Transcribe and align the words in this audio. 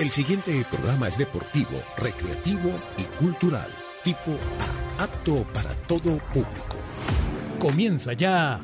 El 0.00 0.10
siguiente 0.10 0.64
programa 0.70 1.08
es 1.08 1.18
deportivo, 1.18 1.78
recreativo 1.98 2.72
y 2.96 3.02
cultural, 3.22 3.70
tipo 4.02 4.30
A, 4.98 5.04
apto 5.04 5.46
para 5.52 5.74
todo 5.74 6.16
público. 6.32 6.78
Comienza 7.58 8.14
ya 8.14 8.62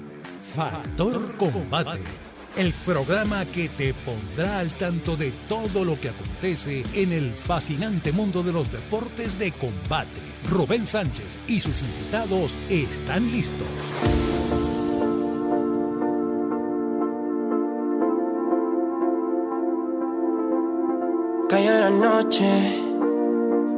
Factor 0.55 1.37
Combate, 1.37 2.01
el 2.57 2.73
programa 2.73 3.45
que 3.45 3.69
te 3.69 3.93
pondrá 3.93 4.61
al 4.61 4.71
tanto 4.79 5.15
de 5.19 5.31
todo 5.47 5.85
lo 5.85 6.01
que 6.01 6.09
acontece 6.09 6.85
en 6.95 7.13
el 7.13 7.35
fascinante 7.35 8.13
mundo 8.13 8.43
de 8.43 8.53
los 8.53 8.73
deportes 8.73 9.39
de 9.39 9.53
combate. 9.53 10.23
Rubén 10.49 10.87
Sánchez 10.87 11.39
y 11.47 11.61
sus 11.61 11.75
invitados 11.83 12.57
están 12.71 13.31
listos. 13.31 13.69
Noche, 21.97 22.83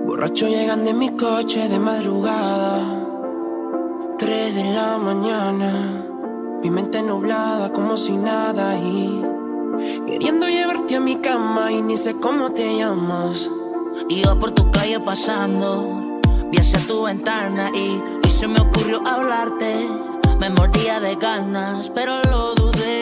borracho 0.05 0.49
llegan 0.49 0.85
de 0.85 0.93
mi 0.93 1.11
coche 1.17 1.69
de 1.69 1.79
madrugada, 1.79 2.81
3 4.19 4.55
de 4.55 4.65
la 4.75 4.99
mañana, 4.99 5.73
mi 6.63 6.71
mente 6.71 7.01
nublada 7.03 7.73
como 7.73 7.97
si 7.97 8.17
nada 8.17 8.77
y 8.79 9.23
queriendo 10.07 10.49
llevarte 10.49 10.97
a 10.97 11.01
mi 11.01 11.17
cama 11.17 11.71
y 11.73 11.81
ni 11.83 11.97
sé 11.97 12.17
cómo 12.17 12.51
te 12.51 12.77
llamas. 12.77 13.49
Iba 14.09 14.39
por 14.39 14.51
tu 14.51 14.71
calle 14.71 15.01
pasando, 15.01 16.21
vi 16.51 16.59
hacia 16.59 16.81
tu 16.87 17.05
ventana 17.05 17.71
y, 17.75 18.03
y 18.27 18.31
se 18.31 18.49
me 18.49 18.61
ocurrió 18.61 19.01
hablarte. 19.07 19.89
Me 20.41 20.51
mordía 20.51 21.01
de 21.01 21.17
ganas, 21.17 21.91
pero 21.91 22.21
lo 22.31 22.55
dudé. 22.55 22.98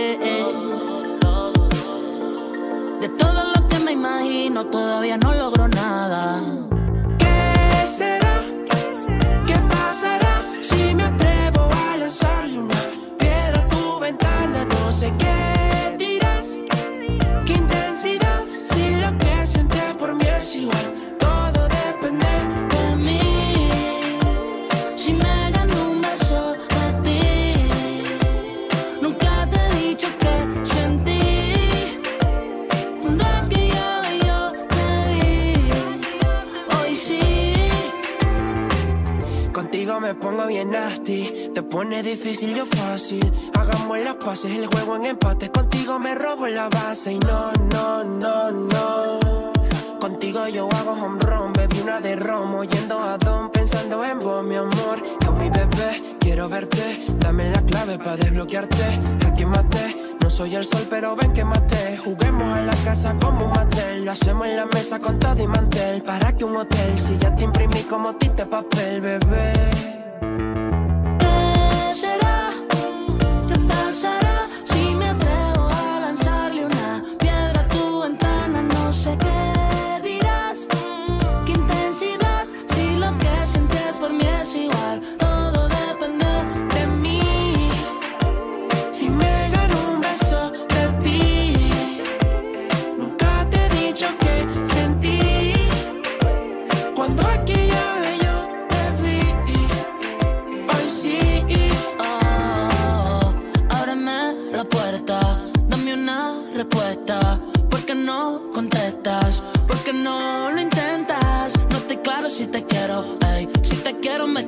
Todavía 4.70 5.16
no 5.18 5.34
logro 5.34 5.55
te 41.00 41.62
pone 41.62 42.02
difícil 42.02 42.54
yo 42.54 42.64
fácil. 42.64 43.32
Hagamos 43.54 43.98
las 43.98 44.14
paces, 44.14 44.52
el 44.52 44.66
juego 44.66 44.96
en 44.96 45.06
empate. 45.06 45.50
Contigo 45.50 45.98
me 45.98 46.14
robo 46.14 46.46
la 46.46 46.68
base 46.68 47.12
y 47.12 47.18
no, 47.18 47.52
no, 47.72 48.04
no, 48.04 48.50
no. 48.50 49.52
Contigo 50.00 50.46
yo 50.48 50.68
hago 50.72 50.92
home 50.92 51.18
run, 51.20 51.52
bebí 51.52 51.80
una 51.80 52.00
de 52.00 52.16
romo, 52.16 52.64
yendo 52.64 52.98
a 52.98 53.18
don, 53.18 53.50
pensando 53.50 54.04
en 54.04 54.18
vos, 54.18 54.44
mi 54.44 54.54
amor. 54.54 55.02
Yo 55.24 55.32
mi 55.32 55.50
bebé, 55.50 56.16
quiero 56.20 56.48
verte, 56.48 57.04
dame 57.18 57.50
la 57.50 57.62
clave 57.62 57.98
para 57.98 58.16
desbloquearte. 58.16 58.84
Aquí 59.26 59.44
maté, 59.44 59.96
no 60.20 60.30
soy 60.30 60.54
el 60.54 60.64
sol, 60.64 60.86
pero 60.88 61.16
ven 61.16 61.32
que 61.32 61.44
maté. 61.44 61.96
Juguemos 61.98 62.56
a 62.56 62.62
la 62.62 62.74
casa 62.84 63.16
como 63.20 63.46
un 63.46 63.52
matel, 63.52 64.04
lo 64.04 64.12
hacemos 64.12 64.46
en 64.46 64.56
la 64.56 64.66
mesa 64.66 65.00
con 65.00 65.18
todo 65.18 65.42
y 65.42 65.46
mantel. 65.46 66.02
Para 66.02 66.36
que 66.36 66.44
un 66.44 66.56
hotel, 66.56 66.98
si 66.98 67.18
ya 67.18 67.34
te 67.34 67.44
imprimí 67.44 67.82
como 67.82 68.14
tinte 68.14 68.46
papel, 68.46 69.00
bebé. 69.00 69.95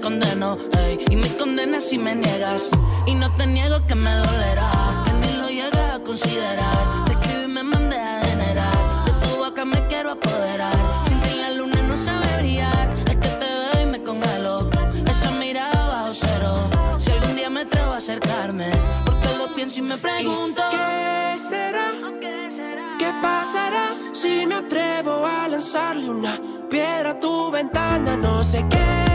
Condeno, 0.08 0.56
ey. 0.84 1.04
Y 1.10 1.16
me 1.16 1.28
condenas 1.36 1.84
si 1.84 1.98
me 1.98 2.14
niegas. 2.14 2.68
Y 3.06 3.14
no 3.14 3.30
te 3.36 3.46
niego 3.46 3.76
que 3.86 3.94
me 3.94 4.10
dolerá, 4.10 4.70
que 5.04 5.12
ni 5.20 5.32
lo 5.36 5.48
llegas 5.48 5.96
a 5.96 5.98
considerar. 6.02 7.04
Te 7.04 7.12
escribí 7.12 7.44
y 7.44 7.48
me 7.48 7.62
mandé 7.62 7.98
a 7.98 8.20
generar. 8.24 9.04
De 9.04 9.12
tu 9.22 9.36
boca 9.36 9.64
me 9.66 9.86
quiero 9.88 10.12
apoderar. 10.12 10.78
Sin 11.06 11.20
ti 11.20 11.34
la 11.42 11.50
luna 11.50 11.82
no 11.82 11.96
sabe 11.96 12.26
brillar. 12.38 12.86
Es 13.10 13.16
que 13.22 13.28
te 13.40 13.48
veo 13.60 13.82
y 13.82 13.86
me 13.86 14.02
congelo. 14.02 14.70
Esa 15.10 15.30
mirada 15.32 15.80
bajo 15.92 16.14
cero. 16.14 16.70
Si 17.00 17.10
algún 17.10 17.36
día 17.36 17.50
me 17.50 17.60
atrevo 17.60 17.92
a 17.92 17.96
acercarme, 17.98 18.70
porque 19.04 19.28
lo 19.36 19.54
pienso 19.54 19.80
y 19.80 19.82
me 19.82 19.98
pregunto. 19.98 20.62
¿qué 20.70 21.36
será? 21.36 21.92
¿Qué 22.98 23.10
pasará 23.22 23.86
si 24.12 24.46
me 24.46 24.56
atrevo 24.56 25.26
a 25.26 25.48
lanzarle 25.48 26.08
una 26.08 26.34
piedra 26.70 27.10
a 27.10 27.20
tu 27.20 27.50
ventana? 27.50 28.16
No 28.16 28.42
sé 28.42 28.64
qué 28.70 29.07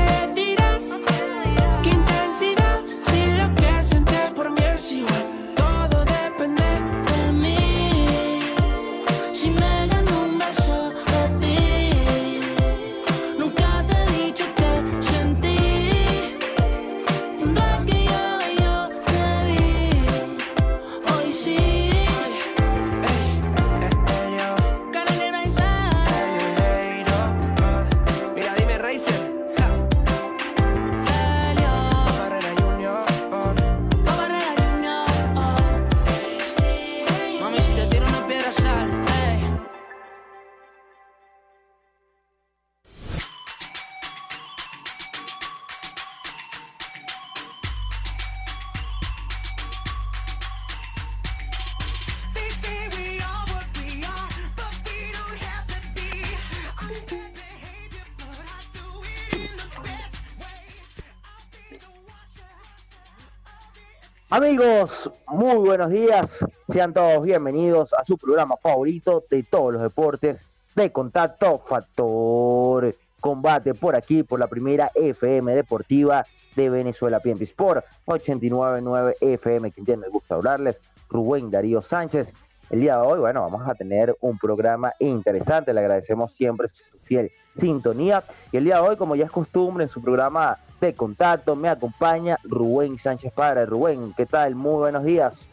Amigos, 64.35 65.12
muy 65.27 65.57
buenos 65.57 65.91
días. 65.91 66.44
Sean 66.68 66.91
todos 66.91 67.21
bienvenidos 67.21 67.94
a 67.94 68.03
su 68.03 68.18
programa 68.18 68.57
favorito 68.57 69.24
de 69.30 69.44
todos 69.44 69.74
los 69.74 69.83
deportes 69.83 70.47
de 70.75 70.91
contacto 70.91 71.59
Factor 71.59 72.95
Combate 73.19 73.75
por 73.75 73.95
aquí, 73.95 74.24
por 74.24 74.39
la 74.39 74.47
primera 74.47 74.89
FM 74.95 75.53
deportiva 75.53 76.25
de 76.56 76.68
Venezuela, 76.68 77.19
PMP 77.19 77.44
Sport 77.44 77.85
899 78.06 79.18
FM. 79.21 79.71
Quien 79.71 79.85
tiene 79.85 80.07
el 80.07 80.12
gusto 80.12 80.33
de 80.33 80.35
hablarles, 80.39 80.81
Rubén 81.09 81.51
Darío 81.51 81.83
Sánchez. 81.83 82.33
El 82.73 82.79
día 82.79 82.95
de 82.95 83.03
hoy, 83.03 83.19
bueno, 83.19 83.43
vamos 83.43 83.69
a 83.69 83.75
tener 83.75 84.17
un 84.19 84.35
programa 84.39 84.93
interesante. 84.97 85.71
Le 85.75 85.79
agradecemos 85.79 86.33
siempre 86.33 86.67
su 86.67 86.83
fiel 87.03 87.31
sintonía. 87.53 88.23
Y 88.51 88.57
el 88.57 88.63
día 88.63 88.77
de 88.77 88.81
hoy, 88.81 88.97
como 88.97 89.15
ya 89.15 89.25
es 89.25 89.31
costumbre, 89.31 89.83
en 89.83 89.89
su 89.89 90.01
programa 90.01 90.57
de 90.81 90.95
contacto 90.95 91.55
me 91.55 91.69
acompaña 91.69 92.39
Rubén 92.43 92.97
Sánchez 92.97 93.31
Padre. 93.31 93.67
Rubén, 93.67 94.15
¿qué 94.17 94.25
tal? 94.25 94.55
Muy 94.55 94.77
buenos 94.77 95.03
días. 95.03 95.47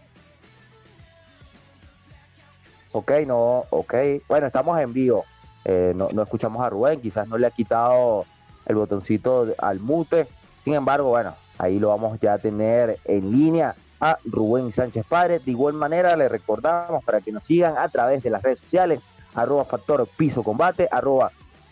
Ok, 2.93 3.13
no, 3.27 3.67
ok. 3.69 3.95
Bueno, 4.27 4.47
estamos 4.47 4.81
en 4.81 4.91
vivo. 4.95 5.27
Eh, 5.67 5.93
no, 5.95 6.09
no 6.13 6.23
escuchamos 6.23 6.65
a 6.65 6.71
Rubén, 6.71 7.03
quizás 7.03 7.29
no 7.29 7.37
le 7.37 7.47
ha 7.47 7.51
quitado 7.51 8.25
el 8.65 8.77
botoncito 8.77 9.47
al 9.59 9.79
mute. 9.79 10.27
Sin 10.65 10.73
embargo, 10.73 11.11
bueno, 11.11 11.35
ahí 11.59 11.79
lo 11.79 11.89
vamos 11.89 12.19
ya 12.19 12.33
a 12.33 12.39
tener 12.39 12.99
en 13.05 13.31
línea 13.31 13.75
a 14.01 14.19
Rubén 14.25 14.73
Sánchez 14.73 15.05
Padre. 15.09 15.39
De 15.39 15.51
igual 15.51 15.75
manera, 15.75 16.17
le 16.17 16.29
recordamos 16.29 17.05
para 17.05 17.21
que 17.21 17.33
nos 17.33 17.45
sigan 17.45 17.77
a 17.79 17.89
través 17.89 18.23
de 18.23 18.31
las 18.31 18.43
redes 18.43 18.61
sociales, 18.61 19.07
arroba 19.35 19.65
Factor 19.65 20.07
Piso 20.17 20.43
Combate, 20.43 20.89
arroba 20.91 21.31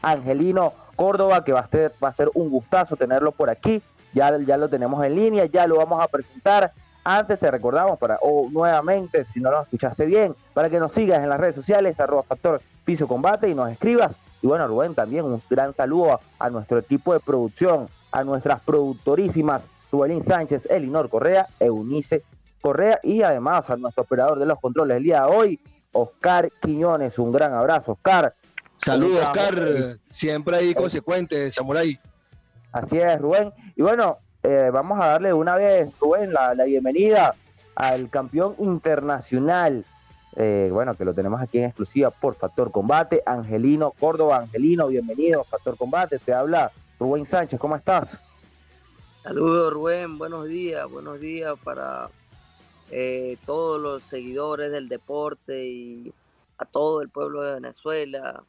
Angelino 0.00 0.72
Córdoba, 1.00 1.42
que 1.42 1.54
va 1.54 1.60
a 1.60 1.66
ser, 1.66 1.94
va 2.04 2.08
a 2.08 2.12
ser 2.12 2.30
un 2.34 2.50
gustazo 2.50 2.94
tenerlo 2.94 3.32
por 3.32 3.48
aquí. 3.48 3.82
Ya, 4.12 4.30
lo 4.30 4.68
tenemos 4.68 5.02
en 5.02 5.14
línea, 5.14 5.46
ya 5.46 5.66
lo 5.66 5.78
vamos 5.78 5.98
a 5.98 6.06
presentar. 6.08 6.72
Antes 7.02 7.38
te 7.38 7.50
recordamos, 7.50 7.98
para, 7.98 8.18
o 8.20 8.50
nuevamente, 8.50 9.24
si 9.24 9.40
no 9.40 9.50
lo 9.50 9.62
escuchaste 9.62 10.04
bien, 10.04 10.36
para 10.52 10.68
que 10.68 10.78
nos 10.78 10.92
sigas 10.92 11.20
en 11.20 11.30
las 11.30 11.40
redes 11.40 11.54
sociales, 11.54 11.98
arroba 12.00 12.22
Factor 12.22 12.60
Piso 12.84 13.08
Combate 13.08 13.48
y 13.48 13.54
nos 13.54 13.70
escribas. 13.70 14.14
Y 14.42 14.46
bueno, 14.46 14.68
Rubén, 14.68 14.94
también 14.94 15.24
un 15.24 15.40
gran 15.48 15.72
saludo 15.72 16.12
a, 16.12 16.20
a 16.38 16.50
nuestro 16.50 16.76
equipo 16.76 17.14
de 17.14 17.20
producción, 17.20 17.88
a 18.12 18.22
nuestras 18.22 18.60
productorísimas, 18.60 19.68
Rubelín 19.90 20.22
Sánchez, 20.22 20.66
Elinor 20.70 21.08
Correa, 21.08 21.46
Eunice 21.58 22.24
Correa 22.60 23.00
y 23.02 23.22
además 23.22 23.70
a 23.70 23.76
nuestro 23.76 24.02
operador 24.02 24.38
de 24.38 24.44
los 24.44 24.60
controles 24.60 24.96
del 24.96 25.04
día 25.04 25.22
de 25.22 25.34
hoy, 25.34 25.60
Oscar 25.92 26.50
Quiñones. 26.60 27.18
Un 27.18 27.32
gran 27.32 27.54
abrazo, 27.54 27.92
Oscar. 27.92 28.34
Saludos. 28.84 29.24
Oscar. 29.24 29.98
Siempre 30.08 30.56
ahí 30.56 30.74
consecuente, 30.74 31.50
Samurai. 31.50 31.98
Así 32.72 32.98
es, 32.98 33.20
Rubén. 33.20 33.52
Y 33.76 33.82
bueno, 33.82 34.18
eh, 34.42 34.70
vamos 34.72 34.98
a 35.00 35.06
darle 35.08 35.32
una 35.32 35.54
vez, 35.56 35.90
Rubén, 36.00 36.32
la, 36.32 36.54
la 36.54 36.64
bienvenida 36.64 37.34
al 37.74 38.08
campeón 38.10 38.54
internacional. 38.58 39.84
eh, 40.36 40.68
bueno, 40.72 40.94
que 40.96 41.04
lo 41.04 41.12
tenemos 41.12 41.40
aquí 41.42 41.58
en 41.58 41.64
exclusiva 41.64 42.10
por 42.10 42.36
Factor 42.36 42.70
Combate, 42.70 43.22
Angelino 43.26 43.90
Córdoba. 43.90 44.38
Angelino, 44.38 44.86
bienvenido, 44.86 45.44
Factor 45.44 45.76
Combate. 45.76 46.18
Te 46.18 46.32
habla 46.32 46.70
Rubén 46.98 47.26
Sánchez, 47.26 47.58
¿cómo 47.58 47.76
estás? 47.76 48.20
Saludos 49.22 49.72
Rubén, 49.74 50.16
buenos 50.16 50.46
días, 50.48 50.88
buenos 50.88 51.20
días 51.20 51.54
para 51.62 52.08
eh, 52.90 53.36
todos 53.44 53.78
los 53.80 54.02
seguidores 54.02 54.70
del 54.72 54.88
deporte 54.88 55.66
y 55.66 56.12
a 56.56 56.64
todo 56.64 57.02
el 57.02 57.08
pueblo 57.10 57.42
de 57.42 57.54
Venezuela, 57.54 58.42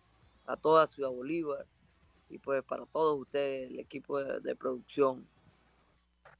a 0.51 0.57
toda 0.57 0.85
Ciudad 0.87 1.09
Bolívar 1.09 1.65
y 2.29 2.37
pues 2.37 2.63
para 2.63 2.85
todos 2.85 3.19
ustedes, 3.19 3.69
el 3.69 3.79
equipo 3.79 4.19
de, 4.19 4.55
producción. 4.55 5.25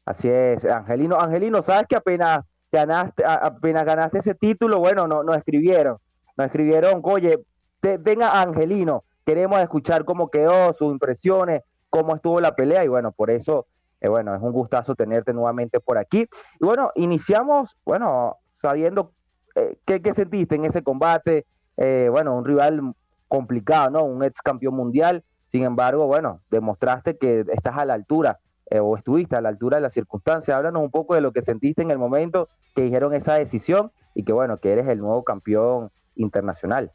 Así 0.06 0.30
es, 0.30 0.66
Angelino. 0.66 1.18
Angelino, 1.20 1.62
sabes 1.62 1.86
que 1.88 1.96
apenas 1.96 2.50
ganaste, 2.72 3.24
apenas 3.26 3.86
ganaste 3.86 4.20
ese 4.20 4.36
título, 4.36 4.80
bueno, 4.80 5.08
no- 5.08 5.24
nos 5.24 5.38
escribieron, 5.38 5.98
nos 6.38 6.46
escribieron, 6.46 7.02
oye, 7.04 7.40
te- 7.82 7.98
venga 7.98 8.42
Angelino, 8.42 9.04
queremos 9.26 9.60
escuchar 9.60 10.06
cómo 10.06 10.30
quedó, 10.30 10.74
sus 10.74 10.92
impresiones, 10.92 11.62
cómo 11.90 12.16
estuvo 12.16 12.40
la 12.40 12.56
pelea, 12.56 12.86
y 12.86 12.88
bueno, 12.88 13.12
por 13.12 13.30
eso, 13.30 13.68
eh, 14.00 14.08
bueno, 14.08 14.34
es 14.34 14.42
un 14.42 14.54
gustazo 14.54 14.96
tenerte 14.96 15.34
nuevamente 15.34 15.80
por 15.82 15.98
aquí. 15.98 16.26
Y 16.60 16.66
bueno, 16.66 16.92
iniciamos, 16.96 17.78
bueno, 17.84 18.38
sabiendo 18.54 19.12
eh, 19.56 19.78
qué, 19.86 20.02
qué 20.02 20.14
sentiste 20.14 20.56
en 20.56 20.64
ese 20.66 20.82
combate, 20.82 21.46
eh, 21.76 22.08
bueno, 22.10 22.34
un 22.36 22.46
rival 22.46 22.94
complicado, 23.32 23.90
¿no? 23.92 24.04
Un 24.04 24.26
ex 24.26 24.42
campeón 24.42 24.76
mundial, 24.76 25.24
sin 25.48 25.64
embargo, 25.64 26.06
bueno, 26.06 26.42
demostraste 26.50 27.18
que 27.18 27.46
estás 27.48 27.78
a 27.78 27.86
la 27.86 27.94
altura 27.94 28.42
eh, 28.66 28.82
o 28.82 28.98
estuviste 28.98 29.38
a 29.38 29.42
la 29.42 29.48
altura 29.48 29.78
de 29.78 29.82
las 29.82 29.94
circunstancias. 29.94 30.54
Háblanos 30.54 30.82
un 30.82 30.92
poco 30.92 31.16
de 31.16 31.22
lo 31.22 31.32
que 31.32 31.42
sentiste 31.42 31.82
en 31.82 31.92
el 31.92 31.98
momento 31.98 32.50
que 32.76 32.82
dijeron 32.82 33.14
esa 33.14 33.36
decisión 33.36 33.94
y 34.16 34.26
que 34.26 34.34
bueno, 34.34 34.58
que 34.58 34.74
eres 34.74 34.86
el 34.90 35.00
nuevo 35.00 35.24
campeón 35.24 35.92
internacional. 36.16 36.92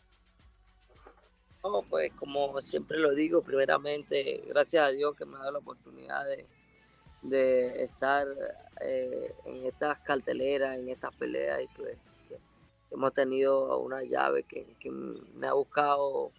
No, 1.64 1.82
pues 1.88 2.12
como 2.12 2.60
siempre 2.60 2.98
lo 2.98 3.14
digo, 3.14 3.40
primeramente, 3.40 4.44
gracias 4.46 4.86
a 4.86 4.90
Dios 4.90 5.16
que 5.16 5.24
me 5.24 5.36
ha 5.36 5.38
dado 5.38 5.52
la 5.52 5.58
oportunidad 5.60 6.26
de, 6.26 6.46
de 7.22 7.82
estar 7.82 8.26
eh, 8.82 9.34
en 9.46 9.64
estas 9.64 10.00
carteleras, 10.00 10.76
en 10.76 10.90
estas 10.90 11.16
peleas 11.16 11.62
y 11.62 11.68
pues 11.74 11.96
hemos 12.90 13.12
tenido 13.12 13.78
una 13.78 14.02
llave 14.02 14.44
que, 14.44 14.76
me 14.90 15.46
ha 15.46 15.52
buscado 15.52 16.32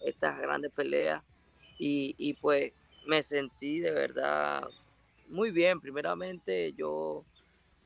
estas 0.00 0.40
grandes 0.40 0.72
peleas 0.72 1.22
y, 1.78 2.34
pues 2.34 2.72
me 3.06 3.22
sentí 3.22 3.80
de 3.80 3.92
verdad 3.92 4.64
muy 5.28 5.50
bien. 5.50 5.80
Primeramente 5.80 6.72
yo, 6.72 7.24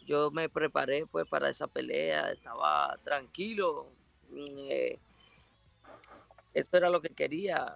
yo 0.06 0.30
me 0.30 0.48
preparé 0.48 1.06
pues 1.06 1.26
para 1.26 1.50
esa 1.50 1.66
pelea, 1.66 2.32
estaba 2.32 2.98
tranquilo. 3.04 3.92
eh, 4.34 4.98
eso 6.54 6.76
era 6.76 6.90
lo 6.90 7.00
que 7.00 7.10
quería, 7.10 7.74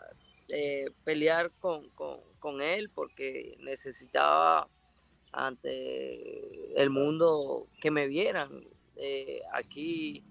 eh, 0.48 0.86
pelear 1.04 1.50
con, 1.60 1.88
con, 1.90 2.20
con 2.38 2.60
él 2.60 2.90
porque 2.90 3.56
necesitaba 3.60 4.68
ante 5.32 6.80
el 6.80 6.90
mundo 6.90 7.68
que 7.80 7.90
me 7.90 8.06
vieran 8.06 8.64
eh, 8.96 9.43
aquí 9.52 10.24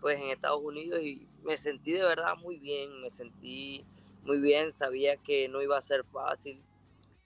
pues 0.00 0.18
en 0.18 0.30
Estados 0.30 0.62
Unidos 0.62 1.02
y 1.02 1.26
me 1.42 1.56
sentí 1.56 1.92
de 1.92 2.04
verdad 2.04 2.36
muy 2.36 2.58
bien, 2.58 3.02
me 3.02 3.10
sentí 3.10 3.84
muy 4.22 4.40
bien, 4.40 4.72
sabía 4.72 5.16
que 5.16 5.48
no 5.48 5.62
iba 5.62 5.76
a 5.76 5.82
ser 5.82 6.04
fácil, 6.04 6.62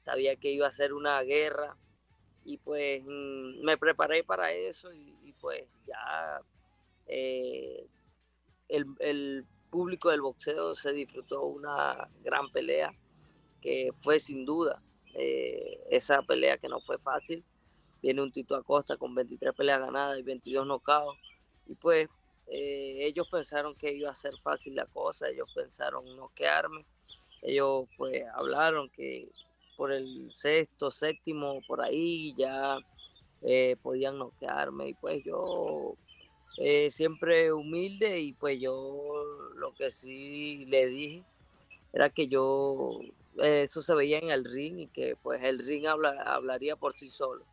sabía 0.05 0.37
que 0.37 0.51
iba 0.51 0.67
a 0.67 0.73
ser 0.73 0.93
una 0.93 1.21
guerra 1.23 1.77
y 2.45 2.59
pues 2.59 3.03
mm, 3.05 3.65
me 3.65 3.79
preparé 3.79 4.25
para 4.25 4.53
eso 4.53 4.93
y, 4.93 5.13
pues 5.41 5.65
ya 5.87 6.41
eh, 7.07 7.87
el, 8.69 8.87
el 9.01 9.45
público 9.71 10.11
del 10.11 10.23
boxeo 10.23 10.75
se 10.75 10.93
disfrutó 10.93 11.43
una 11.45 12.09
gran 12.23 12.51
pelea 12.51 12.95
que 13.61 13.91
fue 14.03 14.19
sin 14.19 14.45
duda 14.45 14.81
eh, 15.15 15.81
esa 15.91 16.23
pelea 16.23 16.59
que 16.59 16.69
no 16.69 16.81
fue 16.81 16.99
fácil. 16.99 17.45
Viene 18.05 18.21
un 18.21 18.33
Tito 18.33 18.55
Acosta 18.55 18.99
con 18.99 19.15
23 19.15 19.55
peleas 19.55 19.81
ganadas 19.81 20.19
y 20.19 20.23
22 20.23 20.67
nocaos. 20.67 21.17
Y 21.67 21.75
pues 21.75 22.07
eh, 22.49 22.99
ellos 23.07 23.27
pensaron 23.31 23.75
que 23.77 23.95
iba 23.95 24.11
a 24.11 24.15
ser 24.15 24.35
fácil 24.43 24.75
la 24.75 24.85
cosa, 24.85 25.31
ellos 25.31 25.51
pensaron 25.55 26.05
noquearme. 26.15 26.85
Ellos 27.41 27.89
pues 27.97 28.23
hablaron 28.35 28.91
que 28.91 29.31
por 29.79 29.91
el 29.91 30.31
sexto, 30.35 30.91
séptimo, 30.91 31.63
por 31.67 31.81
ahí 31.81 32.35
ya 32.37 32.77
eh, 33.41 33.77
podían 33.83 34.19
noquearme. 34.19 34.91
Y 34.91 34.95
pues 34.95 35.25
yo 35.25 35.97
eh, 36.59 36.91
siempre 36.91 37.55
humilde 37.55 38.21
y 38.21 38.35
pues 38.35 38.61
yo 38.61 39.25
lo 39.55 39.73
que 39.73 39.91
sí 39.91 40.67
le 40.67 40.89
dije 40.89 41.25
era 41.95 42.11
que 42.11 42.29
yo 42.29 43.01
eso 43.39 43.81
se 43.81 43.95
veía 43.95 44.19
en 44.19 44.29
el 44.29 44.45
ring 44.45 44.81
y 44.81 44.89
que 44.89 45.17
pues 45.17 45.43
el 45.43 45.59
ring 45.59 45.87
habla, 45.87 46.21
hablaría 46.21 46.77
por 46.77 46.99
sí 46.99 47.09
solo. 47.09 47.47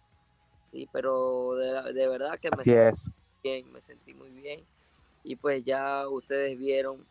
Sí, 0.72 0.88
pero 0.92 1.56
de, 1.56 1.94
de 1.94 2.08
verdad 2.08 2.40
que 2.40 2.50
me 2.50 2.64
bien, 3.44 3.82
sentí 3.82 4.14
muy 4.14 4.30
bien 4.30 4.62
y 5.24 5.36
pues 5.36 5.64
ya 5.66 6.08
ustedes 6.08 6.58
vieron 6.58 7.06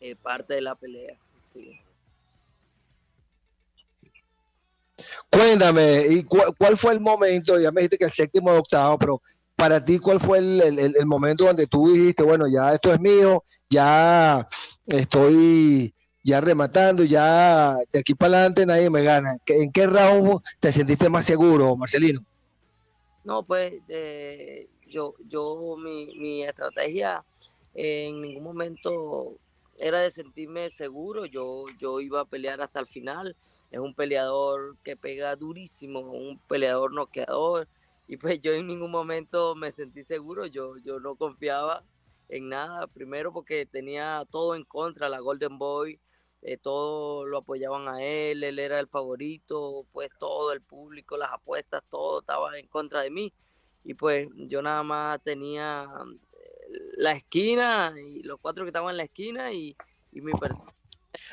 eh, 0.00 0.16
parte 0.16 0.54
de 0.54 0.60
la 0.62 0.74
pelea. 0.74 1.16
Sí. 1.44 1.80
Cuéntame, 5.30 6.06
¿y 6.08 6.24
cu- 6.24 6.54
cuál 6.58 6.76
fue 6.76 6.92
el 6.92 7.00
momento? 7.00 7.58
Ya 7.60 7.70
me 7.70 7.82
dijiste 7.82 7.98
que 7.98 8.04
el 8.06 8.12
séptimo 8.12 8.52
de 8.52 8.58
octavo, 8.58 8.98
pero 8.98 9.22
para 9.54 9.84
ti, 9.84 9.98
¿cuál 9.98 10.20
fue 10.20 10.38
el, 10.38 10.60
el- 10.60 10.96
el- 10.96 11.06
momento 11.06 11.44
donde 11.44 11.66
tú 11.66 11.92
dijiste, 11.92 12.22
bueno, 12.22 12.46
ya 12.48 12.72
esto 12.74 12.92
es 12.92 13.00
mío, 13.00 13.44
ya 13.70 14.46
estoy 14.86 15.94
ya 16.22 16.40
rematando, 16.40 17.04
ya 17.04 17.76
de 17.92 18.00
aquí 18.00 18.14
para 18.14 18.34
adelante 18.38 18.66
nadie 18.66 18.90
me 18.90 19.02
gana? 19.02 19.36
¿Qué- 19.44 19.62
¿En 19.62 19.70
qué 19.72 19.86
round 19.86 20.40
te 20.60 20.72
sentiste 20.72 21.08
más 21.08 21.24
seguro, 21.24 21.76
Marcelino? 21.76 22.24
No, 23.26 23.42
pues 23.42 23.82
eh, 23.88 24.68
yo, 24.86 25.14
yo 25.28 25.76
mi, 25.76 26.06
mi 26.16 26.44
estrategia 26.44 27.24
en 27.74 28.22
ningún 28.22 28.44
momento 28.44 29.34
era 29.78 29.98
de 29.98 30.12
sentirme 30.12 30.70
seguro. 30.70 31.26
Yo, 31.26 31.64
yo 31.76 31.98
iba 32.00 32.20
a 32.20 32.24
pelear 32.24 32.60
hasta 32.60 32.78
el 32.78 32.86
final. 32.86 33.34
Es 33.72 33.80
un 33.80 33.94
peleador 33.94 34.76
que 34.84 34.96
pega 34.96 35.34
durísimo, 35.34 35.98
un 36.02 36.38
peleador 36.46 36.92
noqueador. 36.92 37.66
Y 38.06 38.16
pues 38.16 38.40
yo 38.40 38.52
en 38.52 38.68
ningún 38.68 38.92
momento 38.92 39.56
me 39.56 39.72
sentí 39.72 40.04
seguro. 40.04 40.46
Yo, 40.46 40.76
yo 40.76 41.00
no 41.00 41.16
confiaba 41.16 41.82
en 42.28 42.48
nada. 42.48 42.86
Primero 42.86 43.32
porque 43.32 43.66
tenía 43.66 44.24
todo 44.30 44.54
en 44.54 44.62
contra, 44.62 45.08
la 45.08 45.18
Golden 45.18 45.58
Boy. 45.58 45.98
Eh, 46.42 46.56
todo 46.58 47.26
lo 47.26 47.38
apoyaban 47.38 47.88
a 47.88 48.02
él, 48.02 48.44
él 48.44 48.58
era 48.58 48.78
el 48.78 48.86
favorito, 48.86 49.86
pues 49.92 50.10
todo 50.18 50.52
el 50.52 50.60
público, 50.60 51.16
las 51.16 51.32
apuestas, 51.32 51.82
todo 51.88 52.20
estaba 52.20 52.58
en 52.58 52.66
contra 52.68 53.00
de 53.00 53.10
mí. 53.10 53.32
Y 53.84 53.94
pues 53.94 54.28
yo 54.34 54.62
nada 54.62 54.82
más 54.82 55.20
tenía 55.22 55.88
eh, 56.32 56.78
la 56.96 57.12
esquina 57.12 57.94
y 57.96 58.22
los 58.22 58.38
cuatro 58.40 58.64
que 58.64 58.70
estaban 58.70 58.90
en 58.90 58.96
la 58.98 59.04
esquina 59.04 59.52
y, 59.52 59.76
y 60.12 60.20
mi 60.20 60.32
persona. 60.32 60.72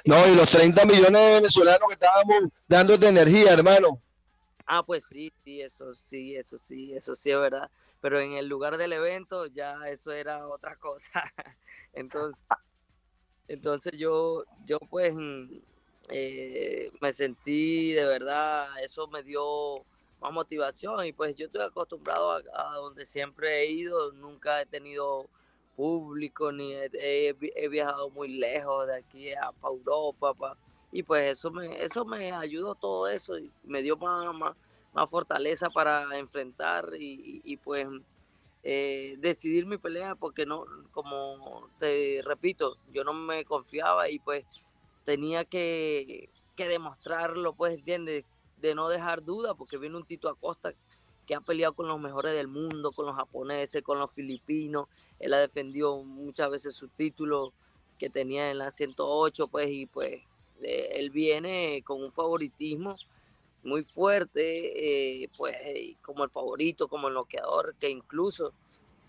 No, 0.05 0.27
y 0.27 0.35
los 0.35 0.49
30 0.49 0.85
millones 0.85 1.11
de 1.11 1.33
venezolanos 1.35 1.87
que 1.87 1.93
estábamos 1.93 2.49
dándote 2.67 3.07
energía, 3.07 3.53
hermano. 3.53 4.01
Ah, 4.65 4.83
pues 4.83 5.05
sí, 5.05 5.31
sí, 5.43 5.61
eso 5.61 5.93
sí, 5.93 6.35
eso 6.35 6.57
sí, 6.57 6.93
eso 6.93 7.15
sí 7.15 7.31
es 7.31 7.37
verdad. 7.37 7.69
Pero 8.01 8.19
en 8.19 8.33
el 8.33 8.47
lugar 8.47 8.77
del 8.77 8.93
evento 8.93 9.45
ya 9.47 9.77
eso 9.87 10.11
era 10.11 10.47
otra 10.47 10.75
cosa. 10.77 11.23
Entonces, 11.93 12.43
entonces 13.47 13.93
yo, 13.97 14.45
yo 14.65 14.77
pues 14.89 15.13
mm, 15.15 15.49
eh, 16.09 16.91
me 17.01 17.11
sentí 17.13 17.93
de 17.93 18.05
verdad, 18.05 18.67
eso 18.83 19.07
me 19.07 19.23
dio 19.23 19.85
más 20.19 20.31
motivación 20.33 21.05
y 21.05 21.13
pues 21.13 21.35
yo 21.35 21.45
estoy 21.47 21.61
acostumbrado 21.63 22.31
a, 22.31 22.75
donde 22.75 23.05
siempre 23.05 23.61
he 23.63 23.71
ido, 23.71 24.11
nunca 24.13 24.61
he 24.61 24.65
tenido 24.65 25.29
público 25.75 26.51
ni 26.51 26.73
he, 26.73 26.89
he 27.29 27.33
vi- 27.33 27.51
he 27.55 27.67
viajado 27.67 28.09
muy 28.11 28.27
lejos 28.37 28.87
de 28.87 28.95
aquí 28.97 29.33
a 29.33 29.51
pa 29.51 29.69
Europa 29.69 30.33
pa- 30.35 30.57
y 30.91 31.01
pues 31.03 31.31
eso 31.31 31.51
me, 31.51 31.81
eso 31.83 32.05
me 32.05 32.31
ayudó 32.31 32.75
todo 32.75 33.07
eso 33.07 33.37
y 33.39 33.51
me 33.63 33.81
dio 33.81 33.97
más, 33.97 34.33
más, 34.35 34.55
más 34.93 35.09
fortaleza 35.09 35.69
para 35.71 36.17
enfrentar 36.17 36.89
y, 36.97 37.39
y- 37.39 37.53
y, 37.53 37.57
pues 37.57 37.87
eh, 38.63 39.15
decidir 39.19 39.65
mi 39.65 39.77
pelea 39.77 40.15
porque 40.15 40.45
no, 40.45 40.65
como 40.91 41.69
te 41.79 42.21
repito, 42.23 42.77
yo 42.93 43.03
no 43.03 43.13
me 43.13 43.43
confiaba 43.43 44.09
y 44.09 44.19
pues 44.19 44.45
tenía 45.03 45.43
que, 45.43 46.29
que 46.55 46.67
demostrarlo, 46.67 47.53
pues, 47.53 47.75
¿entiendes? 47.75 48.23
De 48.57 48.73
no 48.73 48.87
dejar 48.87 49.23
duda, 49.23 49.53
porque 49.53 49.77
viene 49.77 49.97
un 49.97 50.05
Tito 50.05 50.29
Acosta 50.29 50.73
que 51.25 51.35
ha 51.35 51.41
peleado 51.41 51.73
con 51.73 51.87
los 51.87 51.99
mejores 51.99 52.33
del 52.33 52.47
mundo, 52.47 52.91
con 52.91 53.05
los 53.05 53.15
japoneses, 53.15 53.81
con 53.81 53.99
los 53.99 54.11
filipinos, 54.11 54.87
él 55.19 55.33
ha 55.33 55.39
defendido 55.39 56.03
muchas 56.03 56.49
veces 56.49 56.75
su 56.75 56.87
título 56.87 57.53
que 57.97 58.09
tenía 58.09 58.51
en 58.51 58.57
la 58.57 58.71
108, 58.71 59.47
pues, 59.47 59.69
y 59.69 59.85
pues 59.85 60.21
eh, 60.61 60.89
él 60.93 61.09
viene 61.09 61.81
con 61.85 62.01
un 62.01 62.11
favoritismo 62.11 62.95
muy 63.63 63.83
fuerte, 63.83 65.23
eh, 65.23 65.29
pues 65.37 65.55
eh, 65.61 65.95
como 66.01 66.23
el 66.23 66.29
favorito, 66.29 66.87
como 66.87 67.07
el 67.07 67.13
noqueador, 67.13 67.75
que 67.79 67.89
incluso 67.89 68.53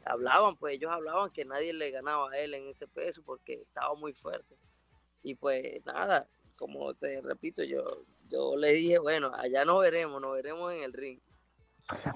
hablaban, 0.04 0.56
pues 0.56 0.74
ellos 0.74 0.92
hablaban 0.92 1.30
que 1.30 1.44
nadie 1.44 1.72
le 1.72 1.90
ganaba 1.90 2.30
a 2.30 2.38
él 2.38 2.54
en 2.54 2.68
ese 2.68 2.86
peso 2.86 3.22
porque 3.24 3.54
estaba 3.54 3.94
muy 3.94 4.12
fuerte. 4.12 4.56
Y 5.22 5.34
pues 5.34 5.84
nada, 5.84 6.26
como 6.56 6.94
te 6.94 7.20
repito, 7.22 7.62
yo, 7.62 7.84
yo 8.28 8.56
le 8.56 8.72
dije, 8.72 8.98
bueno, 8.98 9.32
allá 9.34 9.64
nos 9.64 9.80
veremos, 9.80 10.20
nos 10.20 10.34
veremos 10.34 10.72
en 10.72 10.82
el 10.82 10.92
ring. 10.92 11.18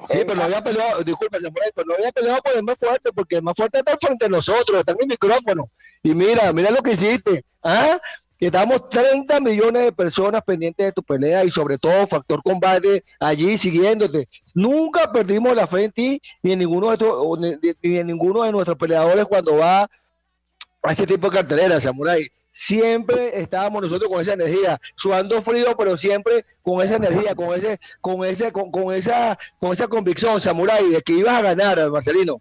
Sí, 0.08 0.20
pero 0.26 0.36
no 0.36 0.44
había 0.44 0.64
peleado, 0.64 1.02
disculpa, 1.02 1.38
Samurai, 1.38 1.70
pero 1.74 1.86
no 1.88 1.94
había 1.94 2.10
peleado 2.10 2.40
por 2.40 2.56
el 2.56 2.62
más 2.62 2.76
fuerte, 2.78 3.12
porque 3.12 3.36
el 3.36 3.42
más 3.42 3.54
fuerte 3.54 3.78
está 3.78 3.96
frente 3.98 4.24
a 4.24 4.28
nosotros, 4.28 4.78
está 4.78 4.92
en 4.92 4.98
el 5.02 5.06
micrófono. 5.08 5.70
Y 6.02 6.14
mira, 6.14 6.52
mira 6.52 6.70
lo 6.70 6.82
que 6.82 6.92
hiciste. 6.92 7.44
¿ah? 7.62 8.00
Que 8.38 8.46
estamos 8.46 8.88
30 8.88 9.40
millones 9.40 9.82
de 9.84 9.92
personas 9.92 10.42
pendientes 10.42 10.86
de 10.86 10.92
tu 10.92 11.02
pelea 11.02 11.44
y 11.44 11.50
sobre 11.50 11.76
todo 11.76 12.06
Factor 12.06 12.40
Combate 12.42 13.02
allí 13.18 13.58
siguiéndote. 13.58 14.28
Nunca 14.54 15.10
perdimos 15.12 15.54
la 15.56 15.66
fe 15.66 15.84
en 15.84 15.92
ti 15.92 16.22
ni 16.42 16.52
en 16.52 16.60
ninguno 16.60 16.90
de, 16.90 16.98
tu- 16.98 17.36
ni, 17.36 17.56
ni 17.82 17.98
en 17.98 18.06
ninguno 18.06 18.44
de 18.44 18.52
nuestros 18.52 18.76
peleadores 18.78 19.24
cuando 19.24 19.56
va 19.56 19.82
a 20.82 20.92
ese 20.92 21.04
tipo 21.06 21.28
de 21.28 21.36
cartelera, 21.38 21.80
Samurai. 21.80 22.30
Siempre 22.52 23.40
estábamos 23.40 23.82
nosotros 23.82 24.10
con 24.10 24.20
esa 24.22 24.32
energía, 24.32 24.80
sudando 24.96 25.42
frío, 25.42 25.76
pero 25.76 25.96
siempre 25.96 26.44
con 26.62 26.80
esa 26.84 26.96
energía, 26.96 27.34
con 27.34 27.56
ese, 27.56 27.78
con 28.00 28.24
ese, 28.24 28.50
con, 28.52 28.70
con 28.70 28.92
esa, 28.94 29.38
con 29.60 29.72
esa 29.72 29.86
convicción, 29.88 30.40
Samurai, 30.40 30.88
de 30.90 31.02
que 31.02 31.12
ibas 31.12 31.34
a 31.38 31.42
ganar, 31.42 31.88
Marcelino. 31.90 32.40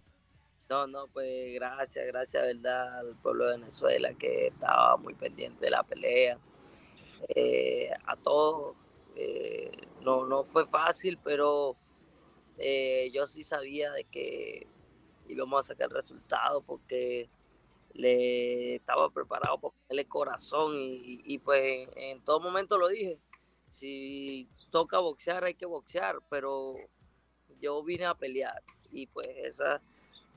No, 0.69 0.85
no, 0.85 1.07
pues 1.07 1.53
gracias, 1.53 2.05
gracias, 2.07 2.43
verdad, 2.43 2.99
al 2.99 3.15
pueblo 3.15 3.45
de 3.45 3.57
Venezuela 3.57 4.13
que 4.13 4.47
estaba 4.47 4.97
muy 4.97 5.13
pendiente 5.13 5.65
de 5.65 5.71
la 5.71 5.83
pelea. 5.83 6.37
Eh, 7.29 7.89
a 8.05 8.17
todos, 8.17 8.75
eh, 9.15 9.71
no, 10.01 10.25
no 10.25 10.43
fue 10.43 10.65
fácil, 10.65 11.17
pero 11.23 11.77
eh, 12.57 13.09
yo 13.13 13.25
sí 13.25 13.43
sabía 13.43 13.93
de 13.93 14.03
que 14.03 14.67
íbamos 15.29 15.63
a 15.63 15.67
sacar 15.69 15.87
el 15.87 15.95
resultado 15.95 16.61
porque 16.61 17.29
le 17.93 18.75
estaba 18.75 19.09
preparado 19.09 19.57
por 19.59 19.71
ponerle 19.71 20.05
corazón 20.05 20.75
y, 20.75 21.21
y, 21.23 21.37
pues 21.37 21.87
en 21.95 22.21
todo 22.25 22.41
momento 22.41 22.77
lo 22.77 22.89
dije, 22.89 23.17
si 23.69 24.49
toca 24.69 24.99
boxear 24.99 25.45
hay 25.45 25.55
que 25.55 25.65
boxear, 25.65 26.17
pero 26.29 26.75
yo 27.59 27.81
vine 27.83 28.05
a 28.05 28.15
pelear 28.15 28.61
y 28.91 29.07
pues 29.07 29.27
esa, 29.37 29.81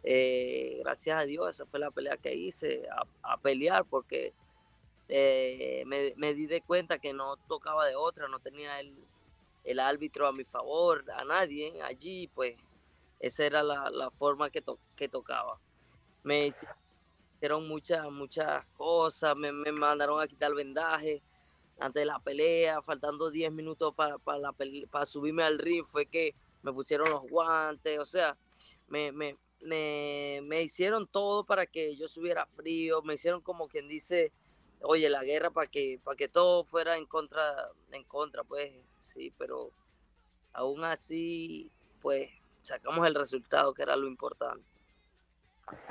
eh, 0.03 0.81
gracias 0.85 1.21
a 1.21 1.25
Dios, 1.25 1.51
esa 1.51 1.67
fue 1.67 1.81
la 1.81 1.91
pelea 1.91 2.17
que 2.17 2.35
hice, 2.35 2.87
a, 3.23 3.37
pelear 3.39 3.85
porque 3.87 4.35
eh, 5.09 5.83
me, 5.87 6.15
me 6.17 6.35
di 6.35 6.47
de 6.47 6.63
cuenta 6.63 6.99
que 6.99 7.13
no 7.13 7.37
tocaba 7.49 7.87
de 7.87 7.97
otra, 7.97 8.29
no 8.29 8.41
tenía 8.41 8.81
el, 8.81 8.97
el 9.65 9.81
árbitro 9.81 10.27
a 10.27 10.33
mi 10.33 10.45
favor, 10.45 11.05
a 11.15 11.25
nadie 11.25 11.81
allí, 11.83 12.29
pues 12.29 12.57
esa 13.21 13.45
era 13.45 13.63
la, 13.63 13.91
la 13.91 14.11
forma 14.11 14.51
que, 14.51 14.63
to- 14.63 14.81
que 14.97 15.09
tocaba. 15.09 15.59
Me 16.23 16.47
hicieron 17.39 17.69
muchas, 17.69 18.11
muchas 18.11 18.67
cosas, 18.69 19.37
me, 19.37 19.53
me 19.53 19.73
mandaron 19.73 20.21
a 20.21 20.27
quitar 20.27 20.51
el 20.51 20.57
vendaje 20.57 21.23
antes 21.79 22.03
de 22.03 22.07
la 22.07 22.19
pelea, 22.21 22.83
faltando 22.83 23.31
10 23.31 23.51
minutos 23.53 23.95
para 23.95 24.19
para 24.19 25.07
subirme 25.07 25.43
al 25.43 25.59
ring, 25.59 25.85
fue 25.85 26.07
que 26.07 26.35
me 26.63 26.73
pusieron 26.73 27.09
los 27.11 27.23
guantes, 27.23 27.99
o 27.99 28.05
sea, 28.05 28.37
me, 28.89 29.13
me, 29.61 30.41
me 30.45 30.63
hicieron 30.63 31.07
todo 31.07 31.45
para 31.45 31.67
que 31.67 31.97
yo 31.97 32.09
subiera 32.09 32.47
frío, 32.47 33.03
me 33.03 33.15
hicieron 33.15 33.41
como 33.41 33.69
quien 33.69 33.89
dice, 33.89 34.33
oye, 34.83 35.09
la 35.09 35.23
guerra 35.25 35.51
para 35.51 35.67
que, 35.67 36.01
para 36.03 36.17
que 36.17 36.29
todo 36.29 36.65
fuera 36.65 36.97
en 36.97 37.07
contra, 37.07 37.43
en 37.93 38.05
contra, 38.05 38.45
pues 38.45 38.73
sí, 39.01 39.33
pero 39.39 39.71
aún 40.53 40.85
así, 40.85 41.71
pues 42.01 42.31
sacamos 42.63 43.07
el 43.07 43.15
resultado, 43.15 43.75
que 43.75 43.83
era 43.83 43.97
lo 43.97 44.07
importante. 44.07 44.65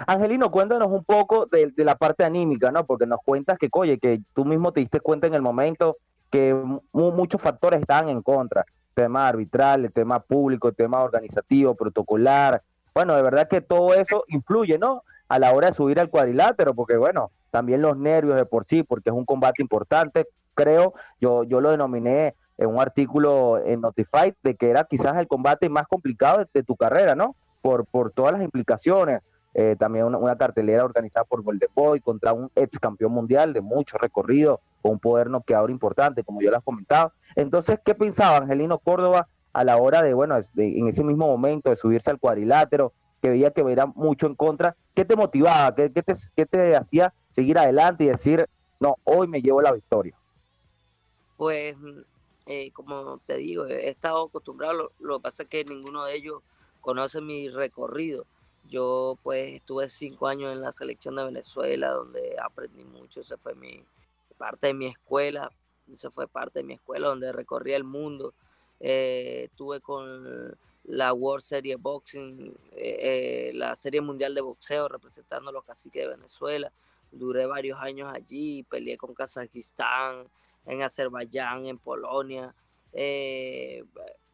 Angelino, 0.08 0.52
cuéntanos 0.52 0.90
un 0.90 1.04
poco 1.04 1.46
de, 1.46 1.72
de 1.76 1.84
la 1.86 1.96
parte 1.96 2.24
anímica, 2.24 2.72
¿no? 2.72 2.86
Porque 2.86 3.06
nos 3.06 3.20
cuentas 3.24 3.58
que, 3.58 3.70
oye, 3.72 3.98
que 3.98 4.22
tú 4.34 4.44
mismo 4.46 4.74
te 4.74 4.82
diste 4.82 5.00
cuenta 5.00 5.28
en 5.28 5.34
el 5.34 5.42
momento 5.42 5.98
que 6.30 6.54
mu- 6.54 6.82
muchos 6.92 7.42
factores 7.42 7.80
estaban 7.82 8.10
en 8.10 8.22
contra. 8.22 8.66
Tema 8.94 9.28
arbitral, 9.28 9.86
el 9.86 9.94
tema 9.94 10.20
público, 10.20 10.68
el 10.68 10.76
tema 10.76 11.02
organizativo, 11.02 11.76
protocolar. 11.76 12.62
Bueno, 12.94 13.16
de 13.16 13.22
verdad 13.22 13.48
que 13.48 13.62
todo 13.62 13.94
eso 13.94 14.24
influye, 14.28 14.78
¿no? 14.78 15.04
A 15.28 15.40
la 15.40 15.54
hora 15.54 15.68
de 15.68 15.74
subir 15.74 16.00
al 16.00 16.10
cuadrilátero, 16.10 16.74
porque 16.74 16.98
bueno, 16.98 17.32
también 17.52 17.82
los 17.82 17.98
nervios 17.98 18.36
de 18.36 18.46
por 18.46 18.66
sí, 18.66 18.84
porque 18.84 19.10
es 19.10 19.16
un 19.16 19.26
combate 19.26 19.62
importante. 19.62 20.28
Creo, 20.56 20.94
yo, 21.20 21.44
yo 21.44 21.62
lo 21.62 21.72
denominé 21.72 22.36
en 22.58 22.68
un 22.68 22.82
artículo 22.82 23.58
en 23.64 23.82
Notified, 23.82 24.34
de 24.44 24.56
que 24.56 24.70
era 24.70 24.84
quizás 24.84 25.18
el 25.18 25.28
combate 25.28 25.70
más 25.70 25.88
complicado 25.88 26.46
de, 26.54 26.64
tu 26.64 26.76
carrera, 26.76 27.16
¿no? 27.16 27.36
Por, 27.62 27.86
por 27.86 28.12
todas 28.12 28.34
las 28.34 28.44
implicaciones. 28.44 29.22
Eh, 29.54 29.76
también 29.80 30.06
una, 30.06 30.38
cartelera 30.38 30.86
organizada 30.86 31.26
por 31.26 31.42
Golden 31.42 31.70
Boy 31.74 32.00
contra 32.02 32.34
un 32.34 32.52
ex 32.56 32.78
campeón 32.78 33.14
mundial 33.14 33.52
de 33.52 33.62
mucho 33.62 33.98
recorrido, 33.98 34.62
con 34.82 34.94
un 34.94 35.00
poder 35.00 35.30
noqueador 35.30 35.72
importante, 35.72 36.24
como 36.24 36.42
yo 36.42 36.52
les 36.52 36.62
comentaba. 36.62 37.14
Entonces, 37.36 37.80
¿qué 37.84 37.96
pensaba 37.96 38.38
Angelino 38.38 38.78
Córdoba 38.78 39.28
a 39.54 39.64
la 39.64 39.78
hora 39.78 40.02
de, 40.02 40.14
bueno, 40.14 40.40
en 40.56 40.88
ese 40.88 41.04
mismo 41.04 41.28
momento 41.28 41.70
de 41.70 41.76
subirse 41.76 42.10
al 42.10 42.20
cuadrilátero, 42.20 42.94
que 43.22 43.30
veía 43.30 43.52
que 43.52 43.62
era 43.62 43.86
mucho 43.86 44.28
en 44.28 44.36
contra? 44.36 44.76
¿Qué 44.94 45.06
te 45.06 45.16
motivaba? 45.16 45.76
¿Qué, 45.76 45.92
qué 45.92 46.04
te, 46.04 46.14
qué 46.36 46.46
te 46.46 46.76
hacía 46.76 47.14
seguir 47.30 47.58
adelante 47.58 48.04
y 48.04 48.08
decir, 48.08 48.48
no, 48.80 48.96
hoy 49.04 49.28
me 49.28 49.42
llevo 49.42 49.62
la 49.62 49.74
victoria? 49.74 50.16
Pues, 51.38 51.76
eh, 52.46 52.72
como 52.72 53.20
te 53.26 53.38
digo, 53.38 53.66
he 53.66 53.90
estado 53.90 54.26
acostumbrado, 54.26 54.74
lo, 54.74 54.92
lo 55.00 55.20
que 55.20 55.24
pasa 55.24 55.44
es 55.44 55.50
que 55.50 55.66
ninguno 55.66 56.06
de 56.06 56.16
ellos 56.16 56.42
conoce 56.82 57.22
mi 57.22 57.50
recorrido. 57.50 58.26
Yo 58.68 59.18
pues 59.24 59.56
estuve 59.56 59.90
cinco 59.90 60.28
años 60.28 60.52
en 60.54 60.62
la 60.62 60.72
selección 60.72 61.16
de 61.16 61.26
Venezuela, 61.26 61.92
donde 61.92 62.36
aprendí 62.44 62.84
mucho, 62.84 63.22
esa 63.22 63.38
fue 63.38 63.56
mi 63.56 63.84
parte 64.38 64.68
de 64.68 64.74
mi 64.74 64.88
escuela, 64.88 65.52
esa 65.92 66.12
fue 66.12 66.28
parte 66.28 66.60
de 66.60 66.64
mi 66.64 66.74
escuela, 66.74 67.08
donde 67.08 67.32
recorrí 67.32 67.74
el 67.74 67.84
mundo. 67.84 68.34
Eh, 68.80 69.44
estuve 69.46 69.82
con 69.82 70.58
la 70.86 71.14
World 71.14 71.44
Series 71.44 71.80
Boxing, 71.80 72.48
eh, 72.72 73.50
eh, 73.50 73.52
la 73.54 73.76
Serie 73.76 74.02
Mundial 74.02 74.34
de 74.34 74.42
Boxeo 74.42 74.88
representando 74.88 75.50
a 75.50 75.54
los 75.54 75.64
caciques 75.66 76.04
de 76.04 76.10
Venezuela. 76.16 76.72
Duré 77.12 77.46
varios 77.46 77.80
años 77.80 78.10
allí, 78.14 78.64
peleé 78.64 78.98
con 78.98 79.14
Kazajistán, 79.14 80.28
en 80.66 80.82
Azerbaiyán, 80.82 81.66
en 81.66 81.78
Polonia. 81.78 82.54
eh, 82.92 83.84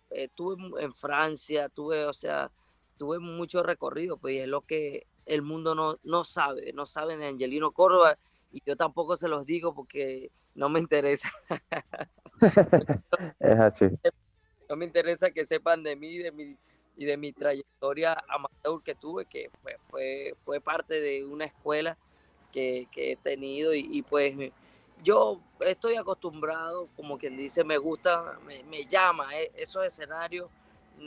estuve 0.10 0.56
en- 0.64 0.84
en 0.86 0.94
Francia, 0.94 1.68
tuve, 1.68 2.06
o 2.06 2.14
sea, 2.14 2.50
tuve 2.98 3.20
mucho 3.20 3.64
recorrido, 3.64 4.16
pues 4.18 4.36
y 4.36 4.40
es 4.40 4.48
lo 4.48 4.62
que 4.62 5.08
el 5.25 5.42
mundo 5.42 5.75
no, 5.75 5.98
no 6.04 6.24
sabe, 6.24 6.72
no 6.72 6.86
saben 6.86 7.20
de 7.20 7.28
Angelino 7.28 7.72
Córdoba 7.74 8.18
y 8.54 8.62
yo 8.66 8.78
tampoco 8.78 9.18
se 9.18 9.28
los 9.28 9.46
digo 9.46 9.74
porque 9.75 10.32
no 10.54 10.70
me 10.70 10.80
interesa, 10.80 11.30
Es 13.40 13.60
así. 13.60 13.86
no 14.69 14.75
me 14.75 14.86
interesa 14.86 15.31
que 15.31 15.45
sepan 15.45 15.84
de 15.84 15.95
mí 15.95 16.17
de 16.17 16.31
mi, 16.31 16.57
y 16.98 17.05
de 17.05 17.17
mi 17.17 17.34
trayectoria 17.34 18.17
amateur 18.27 18.81
que 18.84 18.95
tuve, 18.95 19.25
que 19.25 19.50
fue, 19.62 19.77
fue, 19.89 20.34
fue 20.43 20.62
parte 20.62 21.00
de 21.01 21.25
una 21.25 21.45
escuela 21.45 21.98
que, 22.51 22.88
que 22.91 23.12
he 23.12 23.15
tenido 23.17 23.74
y, 23.74 24.01
pues 24.03 24.34
yo 25.03 25.41
estoy 25.60 25.95
acostumbrado, 25.95 26.88
como 26.95 27.17
quien 27.17 27.36
dice, 27.38 27.63
me 27.63 27.77
gusta, 27.77 28.39
me, 28.45 28.86
llama 28.86 29.38
eh, 29.38 29.51
esos 29.55 29.86
escenarios, 29.86 30.50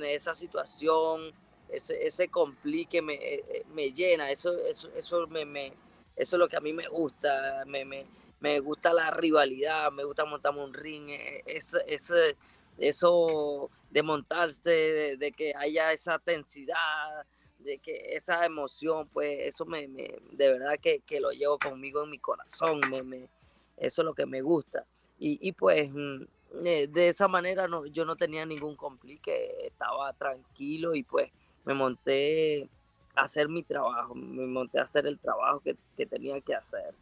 esa 0.03 0.35
situación, 0.35 1.33
ese, 1.71 2.07
ese 2.07 2.29
complique 2.29 3.01
me, 3.01 3.15
eh, 3.15 3.45
eh, 3.49 3.65
me 3.75 3.91
llena, 3.93 4.31
eso, 4.31 4.57
eso, 4.59 4.91
eso, 4.95 5.27
me, 5.29 5.45
me- 5.47 5.73
eso 6.17 6.37
es 6.37 6.41
lo 6.41 6.49
que 6.49 6.57
a 6.57 6.61
mí 6.61 6.73
me 6.73 6.87
gusta, 6.89 7.65
me, 7.67 7.85
me, 7.85 8.05
me 8.41 8.61
gusta 8.61 8.93
la 8.93 9.11
rivalidad, 9.11 9.91
me 9.93 10.05
gusta 10.05 10.25
montarme 10.25 10.63
un 10.65 10.75
ring, 10.75 11.09
eh, 11.11 11.43
ese, 11.47 11.79
ese- 11.87 12.37
eso 12.79 13.71
de 13.91 14.03
montarse, 14.03 14.71
de, 14.71 15.17
de 15.17 15.33
que 15.33 15.53
haya 15.57 15.93
esa 15.93 16.19
tensidad, 16.19 17.27
de 17.59 17.79
que 17.79 18.15
esa 18.15 18.45
emoción, 18.47 19.09
pues 19.13 19.39
eso 19.41 19.65
me, 19.67 19.89
me- 19.89 20.17
de 20.33 20.53
verdad 20.53 20.79
que, 20.81 21.01
que 21.01 21.21
lo 21.21 21.31
llevo 21.31 21.59
conmigo 21.59 22.05
en 22.05 22.11
mi 22.11 22.19
corazón, 22.19 22.81
me, 22.91 23.03
me- 23.03 23.29
eso 23.77 24.03
es 24.03 24.07
lo 24.07 24.15
que 24.15 24.27
me 24.27 24.41
gusta. 24.43 24.87
Y, 25.19 25.39
y 25.47 25.53
pues 25.53 25.91
mm, 25.93 26.23
eh, 26.65 26.87
de 26.89 27.09
esa 27.09 27.29
manera 27.29 27.67
no, 27.69 27.87
yo 27.87 28.05
no 28.05 28.17
tenía 28.17 28.47
ningún 28.47 28.77
complique, 28.77 29.67
estaba 29.67 30.13
tranquilo 30.13 30.95
y 30.95 31.03
pues 31.03 31.31
me 31.65 31.75
monté 31.75 32.69
a 33.17 33.23
hacer 33.23 33.49
mi 33.49 33.63
trabajo, 33.63 34.15
me 34.15 34.47
monté 34.47 34.79
a 34.79 34.83
hacer 34.83 35.07
el 35.07 35.19
trabajo 35.19 35.61
que, 35.61 35.77
que 35.97 36.07
tenía 36.07 36.41
que 36.41 36.55
hacer. 36.55 36.95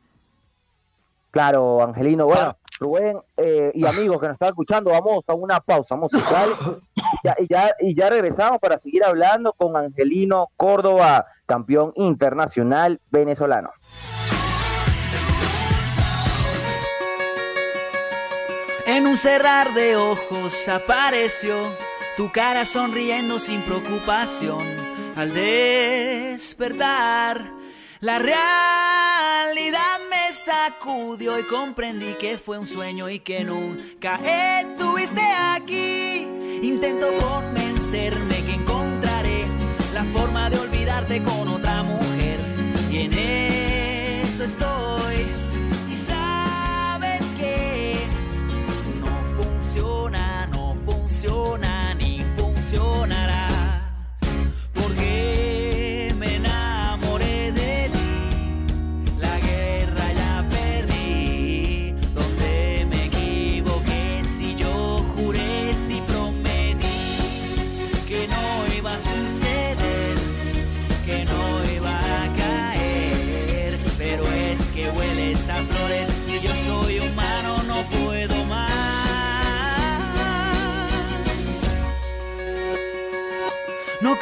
Claro, 1.31 1.83
Angelino. 1.83 2.25
Bueno, 2.27 2.57
Rubén 2.79 3.19
eh, 3.37 3.71
y 3.75 3.87
amigos 3.87 4.21
que 4.21 4.27
nos 4.27 4.35
están 4.35 4.51
escuchando, 4.51 4.91
vamos 4.91 5.25
a 5.27 5.35
una 5.35 5.61
pausa 5.61 5.97
musical 5.97 6.51
Ya- 7.25 7.37
y, 7.39 7.47
ya, 7.49 7.71
y 7.81 7.95
ya 7.95 8.11
regresamos 8.11 8.59
para 8.59 8.79
seguir 8.79 9.05
hablando 9.05 9.53
con 9.53 9.77
Angelino 9.77 10.51
Córdoba, 10.57 11.27
campeón 11.47 11.93
internacional 11.97 13.01
venezolano. 13.11 13.71
En 18.87 19.07
un 19.07 19.17
cerrar 19.17 19.73
de 19.75 19.97
ojos 19.97 20.69
apareció 20.69 21.57
tu 22.17 22.31
cara 22.31 22.65
sonriendo 22.65 23.39
sin 23.39 23.63
preocupación. 23.63 24.59
Al 25.17 25.33
despertar, 25.35 27.45
la 28.01 28.19
realidad 28.19 29.81
sacudió 30.47 31.41
y 31.41 31.43
comprendí 31.43 32.15
que 32.21 32.39
fue 32.39 32.57
un 32.57 32.69
sueño 32.69 33.11
y 33.11 33.19
que 33.19 33.43
nunca 33.43 34.21
estuviste 34.61 35.21
aquí. 35.21 36.25
Intento 36.63 37.09
convencerme 37.17 38.45
que 38.45 38.53
encontraré 38.53 39.45
la 39.93 40.05
forma 40.05 40.49
de 40.49 40.59
olvidarte 40.59 41.21
con 41.25 41.49
otra 41.49 41.83
mujer. 41.83 42.39
Y 42.93 42.99
en 42.99 43.13
eso 43.15 44.45
estoy. 44.45 45.27
Y 45.91 45.97
sabes 45.97 47.23
que 47.37 47.97
no 49.01 49.43
funciona, 49.43 50.47
no 50.47 50.77
funciona 50.85 51.95
ni 51.95 52.21
funcionará. 52.39 53.36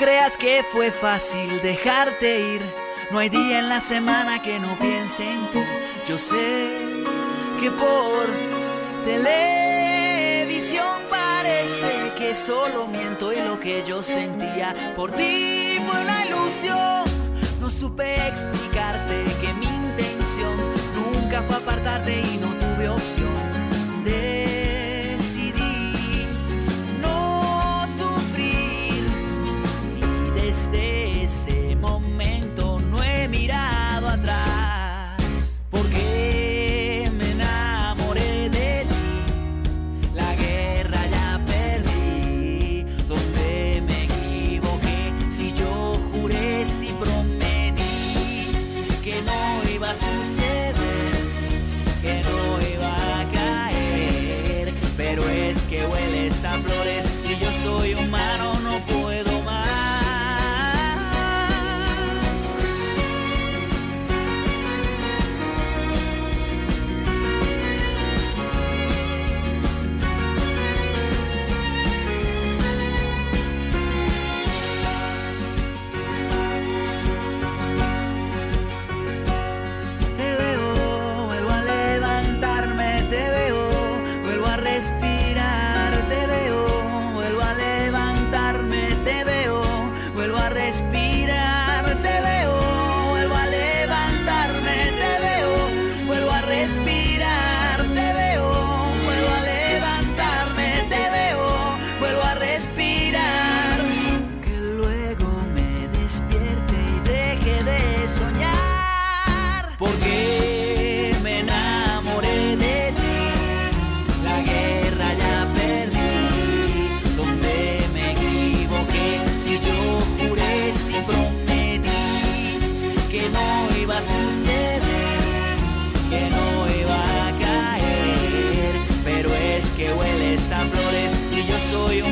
Creas 0.04 0.36
que 0.36 0.62
fue 0.70 0.90
fácil 0.90 1.48
dejarte 1.62 2.56
ir. 2.56 2.60
No 3.10 3.18
hay 3.20 3.30
día 3.30 3.58
en 3.58 3.70
la 3.70 3.80
semana 3.80 4.42
que 4.42 4.60
no 4.60 4.78
piense 4.78 5.22
en 5.22 5.46
ti. 5.50 5.60
Yo 6.06 6.18
sé 6.18 6.68
que 7.58 7.70
por 7.70 8.26
televisión 9.06 10.84
parece 11.08 12.12
que 12.18 12.34
solo 12.34 12.86
miento 12.86 13.32
y 13.32 13.36
lo 13.36 13.58
que 13.58 13.82
yo 13.86 14.02
sentía 14.02 14.74
por 14.94 15.10
ti 15.12 15.78
fue 15.86 16.02
una 16.02 16.26
ilusión. 16.26 17.04
No 17.58 17.70
supe 17.70 18.28
explicarte 18.28 19.24
que 19.40 19.54
mi 19.54 19.66
intención 19.66 20.54
nunca 20.94 21.40
fue 21.44 21.56
apartarte 21.56 22.20
y 22.20 22.36
no 22.36 22.48
tuve 22.48 22.90
opción. 22.90 23.32
Decidí 24.04 24.43
y 30.54 30.70
desde 30.70 31.24
ese 31.24 31.74
momento 31.76 32.03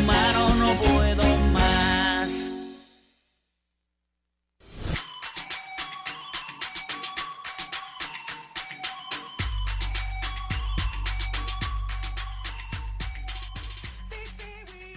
no 0.01 0.75
puedo 0.81 1.37
más. 1.53 2.53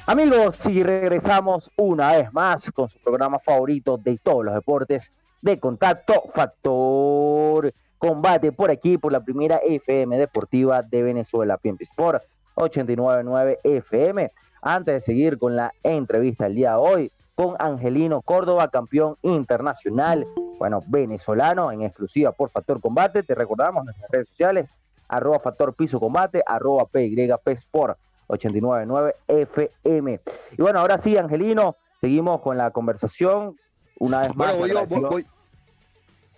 Amigos, 0.08 0.65
y 0.67 0.84
regresamos 0.84 1.71
una 1.77 2.13
vez 2.13 2.31
más 2.31 2.71
con 2.71 2.88
su 2.88 2.99
programa 2.99 3.39
favorito 3.39 3.97
de 3.97 4.17
todos 4.17 4.45
los 4.45 4.53
deportes 4.53 5.12
de 5.41 5.60
contacto, 5.60 6.23
Factor 6.34 7.73
Combate, 7.97 8.51
por 8.51 8.69
aquí, 8.69 8.97
por 8.97 9.12
la 9.12 9.23
primera 9.23 9.58
FM 9.58 10.17
Deportiva 10.17 10.81
de 10.84 11.03
Venezuela, 11.03 11.58
Piempi 11.58 11.84
Sport 11.84 12.23
899 12.55 13.60
FM. 13.63 14.31
Antes 14.62 14.94
de 14.96 15.02
seguir 15.02 15.38
con 15.38 15.56
la 15.56 15.74
entrevista 15.84 16.46
el 16.48 16.56
día 16.56 16.72
de 16.72 16.78
hoy 16.78 17.12
con 17.36 17.56
Angelino 17.60 18.22
Córdoba, 18.22 18.70
campeón 18.70 19.18
internacional, 19.22 20.26
bueno, 20.58 20.82
venezolano 20.88 21.72
en 21.72 21.82
exclusiva 21.82 22.32
por 22.32 22.50
Factor 22.50 22.80
Combate, 22.80 23.24
te 23.24 23.36
recordamos 23.36 23.82
en 23.82 23.86
nuestras 23.88 24.10
redes 24.12 24.28
sociales, 24.30 24.78
arroba 25.10 25.39
Factor 25.39 25.74
Piso 25.74 26.00
Combate, 26.00 26.41
arroba 26.48 26.86
PYP 26.86 27.48
Sport 27.50 27.98
899 28.28 29.15
FM. 29.28 30.20
Y 30.58 30.62
bueno, 30.62 30.80
ahora 30.80 30.98
sí, 30.98 31.18
Angelino, 31.18 31.76
seguimos 32.00 32.41
con 32.41 32.58
la 32.58 32.72
conversación. 32.72 33.58
Una 34.00 34.22
vez 34.22 34.36
más. 34.36 34.58
Bueno, 34.58 34.80
voy 34.80 34.88
voy- 35.02 35.10
voy- 35.10 35.28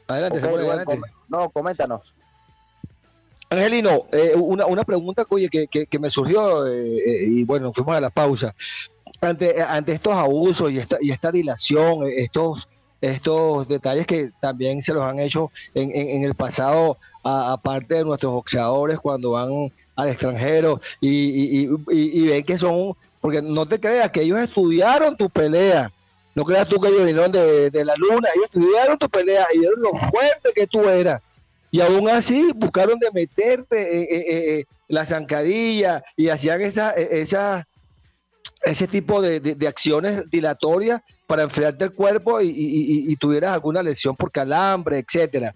Adelante, 0.07 0.39
Samuel, 0.41 0.65
bueno, 0.65 0.81
adelante. 0.81 0.99
com- 1.01 1.39
no, 1.39 1.49
coméntanos. 1.49 2.15
Angelino, 3.49 4.05
eh, 4.11 4.33
una, 4.35 4.65
una 4.65 4.83
pregunta 4.83 5.25
oye, 5.29 5.47
que, 5.49 5.99
me 5.99 6.09
surgió 6.09 6.67
eh, 6.67 6.97
eh, 6.97 7.25
y 7.27 7.43
bueno, 7.45 7.71
fuimos 7.71 7.95
a 7.95 8.01
la 8.01 8.09
pausa. 8.09 8.53
Ante, 9.21 9.61
ante 9.61 9.93
estos 9.93 10.13
abusos 10.13 10.71
y 10.71 10.79
esta, 10.79 10.97
y 11.01 11.11
esta 11.11 11.31
dilación, 11.31 12.03
eh, 12.05 12.23
estos, 12.23 12.67
estos 12.99 13.67
detalles 13.67 14.05
que 14.05 14.31
también 14.41 14.81
se 14.81 14.93
los 14.93 15.03
han 15.03 15.19
hecho 15.19 15.51
en, 15.73 15.91
en- 15.95 16.23
el 16.23 16.35
pasado, 16.35 16.97
aparte 17.23 17.95
de 17.95 18.03
nuestros 18.05 18.33
boxeadores 18.33 18.99
cuando 18.99 19.31
van 19.31 19.71
al 19.95 20.09
extranjero 20.09 20.79
y- 21.01 21.63
y 21.91 22.27
ven 22.27 22.43
que 22.43 22.57
son, 22.57 22.93
porque 23.21 23.41
no 23.41 23.65
te 23.65 23.79
creas 23.79 24.11
que 24.11 24.21
ellos 24.21 24.39
estudiaron 24.39 25.15
tu 25.17 25.29
pelea. 25.29 25.91
No 26.35 26.43
creas 26.43 26.67
tú 26.69 26.79
que 26.79 26.89
ellos 26.89 27.03
vinieron 27.03 27.31
de, 27.31 27.71
de 27.71 27.83
la 27.85 27.95
luna, 27.97 28.29
ellos 28.35 28.45
estudiaron 28.53 28.97
tu 28.99 29.09
pelea 29.09 29.47
y 29.55 29.59
vieron 29.59 29.81
lo 29.81 29.89
fuerte 29.89 30.51
que 30.53 30.67
tú 30.67 30.87
eras. 30.87 31.21
Y 31.77 31.81
aún 31.81 32.09
así 32.09 32.51
buscaron 32.55 32.97
de 32.97 33.11
meterte 33.11 33.77
eh, 34.01 34.07
eh, 34.61 34.65
la 34.87 35.05
zancadilla 35.05 36.03
y 36.15 36.29
hacían 36.29 36.61
esa, 36.61 36.89
eh, 36.97 37.21
esa, 37.21 37.67
ese 38.63 38.87
tipo 38.87 39.21
de, 39.21 39.39
de- 39.39 39.67
acciones 39.67 40.23
dilatorias 40.31 41.01
para 41.27 41.43
enfriarte 41.43 41.85
el 41.85 41.93
cuerpo 41.93 42.41
y- 42.41 42.49
y 43.11 43.15
tuvieras 43.17 43.53
alguna 43.53 43.83
lesión 43.83 44.15
por 44.15 44.31
calambre, 44.31 44.97
etcétera. 44.97 45.53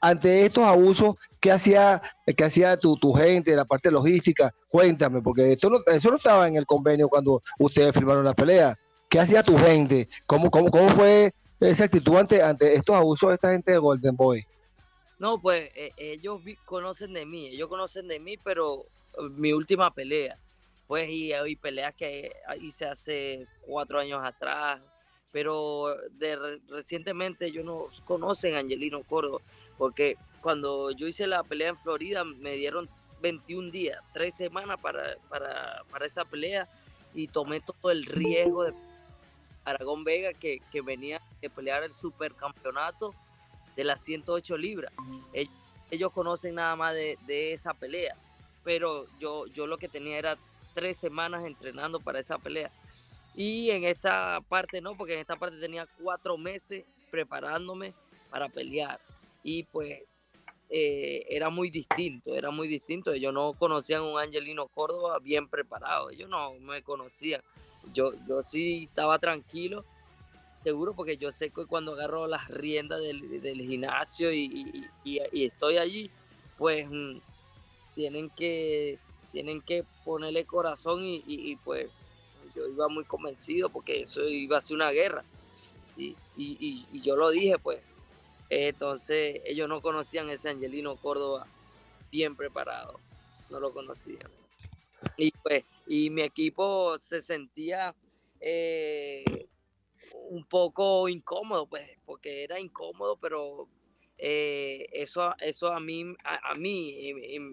Ante 0.00 0.46
estos 0.46 0.62
abusos, 0.62 1.16
¿qué 1.40 1.50
hacía, 1.50 2.00
qué 2.36 2.44
hacía 2.44 2.76
tu, 2.76 2.96
tu 2.96 3.12
gente, 3.12 3.56
la 3.56 3.64
parte 3.64 3.90
logística? 3.90 4.54
Cuéntame, 4.68 5.22
porque 5.22 5.54
esto 5.54 5.70
no- 5.70 5.78
eso 5.92 6.08
no 6.08 6.18
estaba 6.18 6.46
en 6.46 6.54
el 6.54 6.66
convenio 6.66 7.08
cuando 7.08 7.42
ustedes 7.58 7.92
firmaron 7.92 8.24
la 8.24 8.34
pelea. 8.34 8.78
¿Qué 9.08 9.18
hacía 9.18 9.42
tu 9.42 9.58
gente? 9.58 10.06
¿Cómo, 10.24 10.52
cómo, 10.52 10.70
cómo 10.70 10.88
fue 10.90 11.32
esa 11.58 11.82
actitud 11.86 12.16
ante, 12.16 12.40
ante 12.40 12.76
estos 12.76 12.94
abusos 12.94 13.30
de 13.30 13.34
esta 13.34 13.50
gente 13.50 13.72
de 13.72 13.78
Golden 13.78 14.14
Boy? 14.14 14.46
No, 15.24 15.40
pues 15.40 15.70
eh, 15.74 15.90
ellos 15.96 16.42
conocen 16.66 17.14
de 17.14 17.24
mí, 17.24 17.46
ellos 17.46 17.70
conocen 17.70 18.06
de 18.08 18.20
mí, 18.20 18.36
pero 18.36 18.84
eh, 19.16 19.22
mi 19.30 19.54
última 19.54 19.90
pelea, 19.90 20.38
pues 20.86 21.08
y, 21.08 21.32
y 21.32 21.56
peleas 21.56 21.94
que 21.94 22.30
hice 22.60 22.84
hace 22.84 23.48
cuatro 23.62 23.98
años 23.98 24.20
atrás, 24.22 24.82
pero 25.32 25.96
de 26.10 26.36
re- 26.36 26.60
recientemente 26.68 27.46
ellos 27.46 27.64
no 27.64 27.78
conocen 28.04 28.54
a 28.54 28.58
Angelino 28.58 29.02
Córdoba, 29.02 29.40
porque 29.78 30.16
cuando 30.42 30.90
yo 30.90 31.06
hice 31.06 31.26
la 31.26 31.42
pelea 31.42 31.70
en 31.70 31.78
Florida 31.78 32.22
me 32.22 32.56
dieron 32.56 32.90
21 33.22 33.70
días, 33.70 33.98
tres 34.12 34.34
semanas 34.34 34.76
para, 34.76 35.16
para, 35.30 35.84
para 35.90 36.04
esa 36.04 36.26
pelea 36.26 36.68
y 37.14 37.28
tomé 37.28 37.62
todo 37.62 37.90
el 37.90 38.04
riesgo 38.04 38.64
de 38.64 38.74
Aragón 39.64 40.04
Vega 40.04 40.34
que, 40.34 40.58
que 40.70 40.82
venía 40.82 41.22
de 41.40 41.48
pelear 41.48 41.82
el 41.82 41.94
supercampeonato 41.94 43.14
de 43.76 43.84
las 43.84 44.02
108 44.02 44.56
libras. 44.56 44.92
Ell- 45.32 45.50
Ellos 45.90 46.12
conocen 46.12 46.56
nada 46.56 46.76
más 46.76 46.94
de, 46.94 47.18
de 47.26 47.52
esa 47.52 47.74
pelea, 47.74 48.16
pero 48.64 49.06
yo, 49.18 49.46
yo 49.48 49.66
lo 49.66 49.78
que 49.78 49.88
tenía 49.88 50.18
era 50.18 50.36
tres 50.74 50.96
semanas 50.96 51.44
entrenando 51.44 52.00
para 52.00 52.18
esa 52.20 52.38
pelea. 52.38 52.70
Y 53.36 53.70
en 53.70 53.84
esta 53.84 54.40
parte 54.48 54.80
no, 54.80 54.96
porque 54.96 55.14
en 55.14 55.20
esta 55.20 55.36
parte 55.36 55.58
tenía 55.58 55.86
cuatro 56.02 56.36
meses 56.38 56.84
preparándome 57.10 57.92
para 58.30 58.48
pelear. 58.48 59.00
Y 59.42 59.64
pues 59.64 60.00
eh, 60.70 61.26
era 61.28 61.50
muy 61.50 61.68
distinto, 61.70 62.34
era 62.34 62.50
muy 62.50 62.66
distinto. 62.68 63.12
Ellos 63.12 63.32
no 63.34 63.52
conocían 63.52 64.00
a 64.00 64.04
un 64.04 64.18
Angelino 64.18 64.66
Córdoba 64.68 65.18
bien 65.20 65.48
preparado, 65.48 66.10
ellos 66.10 66.28
no 66.28 66.54
me 66.54 66.82
conocían. 66.82 67.42
Yo, 67.92 68.12
yo 68.26 68.42
sí 68.42 68.84
estaba 68.88 69.18
tranquilo 69.18 69.84
seguro 70.64 70.94
porque 70.94 71.16
yo 71.16 71.30
sé 71.30 71.50
que 71.50 71.66
cuando 71.66 71.92
agarro 71.92 72.26
las 72.26 72.48
riendas 72.48 73.00
del, 73.00 73.40
del 73.40 73.60
gimnasio 73.60 74.32
y, 74.32 74.88
y- 75.04 75.44
estoy 75.44 75.76
allí, 75.76 76.10
pues 76.58 76.88
mm, 76.90 77.18
tienen 77.94 78.30
que 78.30 78.98
tienen 79.30 79.60
que 79.62 79.84
ponerle 80.04 80.44
corazón 80.44 81.00
y, 81.02 81.56
pues 81.56 81.88
yo 82.54 82.66
iba 82.68 82.88
muy 82.88 83.04
convencido 83.04 83.68
porque 83.68 84.02
eso 84.02 84.22
iba 84.28 84.58
a 84.58 84.60
ser 84.60 84.76
una 84.76 84.90
guerra. 84.92 85.24
¿sí? 85.82 86.16
Y 86.36 87.00
yo 87.02 87.16
lo 87.16 87.30
dije, 87.30 87.58
pues. 87.58 87.80
Entonces 88.48 89.40
ellos 89.46 89.68
no 89.68 89.80
conocían 89.80 90.30
ese 90.30 90.50
Angelino 90.50 90.96
Córdoba 90.96 91.46
bien 92.12 92.36
preparado, 92.36 93.00
no 93.50 93.58
lo 93.58 93.72
conocían. 93.72 94.30
Y 95.16 95.32
pues, 95.42 95.64
y 95.86 96.10
mi 96.10 96.22
equipo 96.22 96.98
se 96.98 97.20
sentía 97.20 97.94
eh, 98.40 99.43
un 100.30 100.44
poco 100.44 101.08
incómodo, 101.08 101.66
pues, 101.66 101.90
porque 102.04 102.44
era 102.44 102.58
incómodo, 102.58 103.16
pero 103.16 103.68
eh, 104.18 104.86
eso, 104.92 105.34
eso 105.40 105.68
a 105.68 105.80
mí, 105.80 106.04
a, 106.24 106.54
mí 106.54 106.94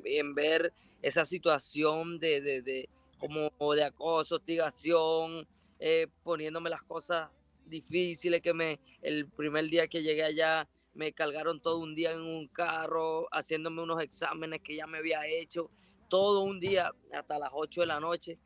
en, 0.05 0.35
ver 0.35 0.73
esa 1.01 1.25
situación 1.25 2.19
de, 2.19 2.41
de, 2.41 2.61
de- 2.61 2.89
como 3.17 3.51
de 3.75 3.83
acoso, 3.83 4.35
hostigación, 4.35 5.47
eh, 5.79 6.07
poniéndome 6.23 6.69
las 6.69 6.81
cosas 6.83 7.29
difíciles, 7.65 8.41
que 8.41 8.53
me, 8.53 8.79
el 9.01 9.27
primer 9.27 9.65
día 9.65 9.87
que 9.87 10.01
llegué 10.01 10.23
allá 10.23 10.67
me 10.93 11.13
cargaron 11.13 11.61
todo 11.61 11.79
un 11.79 11.95
día 11.95 12.11
en 12.11 12.21
un 12.21 12.47
carro, 12.47 13.27
haciéndome 13.31 13.81
unos 13.81 14.01
exámenes 14.01 14.61
que 14.61 14.75
ya 14.75 14.87
me 14.87 14.97
había 14.97 15.25
hecho, 15.27 15.69
todo 16.09 16.41
un 16.41 16.59
día 16.59 16.91
hasta 17.13 17.39
las 17.39 17.51
8 17.53 17.81
de 17.81 17.87
la 17.87 17.99
noche. 17.99 18.37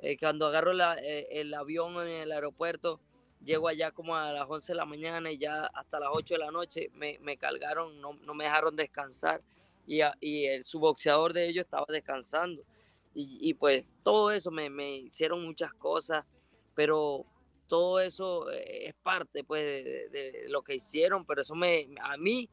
Eh, 0.00 0.16
cuando 0.18 0.46
agarro 0.46 0.72
el 0.72 1.54
avión 1.54 1.94
en 2.02 2.08
el 2.22 2.32
aeropuerto, 2.32 3.00
llego 3.44 3.68
allá 3.68 3.90
como 3.92 4.16
a 4.16 4.32
las 4.32 4.48
11 4.48 4.72
de 4.72 4.76
la 4.76 4.84
mañana 4.84 5.30
y 5.30 5.38
ya 5.38 5.66
hasta 5.66 6.00
las 6.00 6.10
8 6.12 6.34
de 6.34 6.38
la 6.40 6.50
noche 6.50 6.90
me, 6.94 7.18
me 7.20 7.36
cargaron, 7.36 8.00
no, 8.00 8.14
no 8.14 8.34
me 8.34 8.44
dejaron 8.44 8.74
descansar 8.76 9.42
y, 9.86 10.00
a- 10.00 10.16
y 10.20 10.46
el 10.46 10.64
subboxeador 10.64 11.32
de 11.32 11.48
ellos 11.48 11.64
estaba 11.64 11.86
descansando. 11.88 12.62
Y, 13.14 13.38
y 13.48 13.54
pues 13.54 13.86
todo 14.02 14.30
eso 14.32 14.50
me, 14.50 14.70
me 14.70 14.96
hicieron 14.96 15.44
muchas 15.44 15.72
cosas, 15.74 16.24
pero 16.74 17.24
todo 17.68 18.00
eso 18.00 18.50
eh, 18.50 18.88
es 18.88 18.94
parte 18.94 19.44
pues 19.44 19.62
de, 20.10 20.46
lo 20.48 20.62
que 20.62 20.74
hicieron, 20.76 21.24
pero 21.24 21.42
eso 21.42 21.54
me, 21.54 21.86
a 22.00 22.16
mí, 22.16 22.48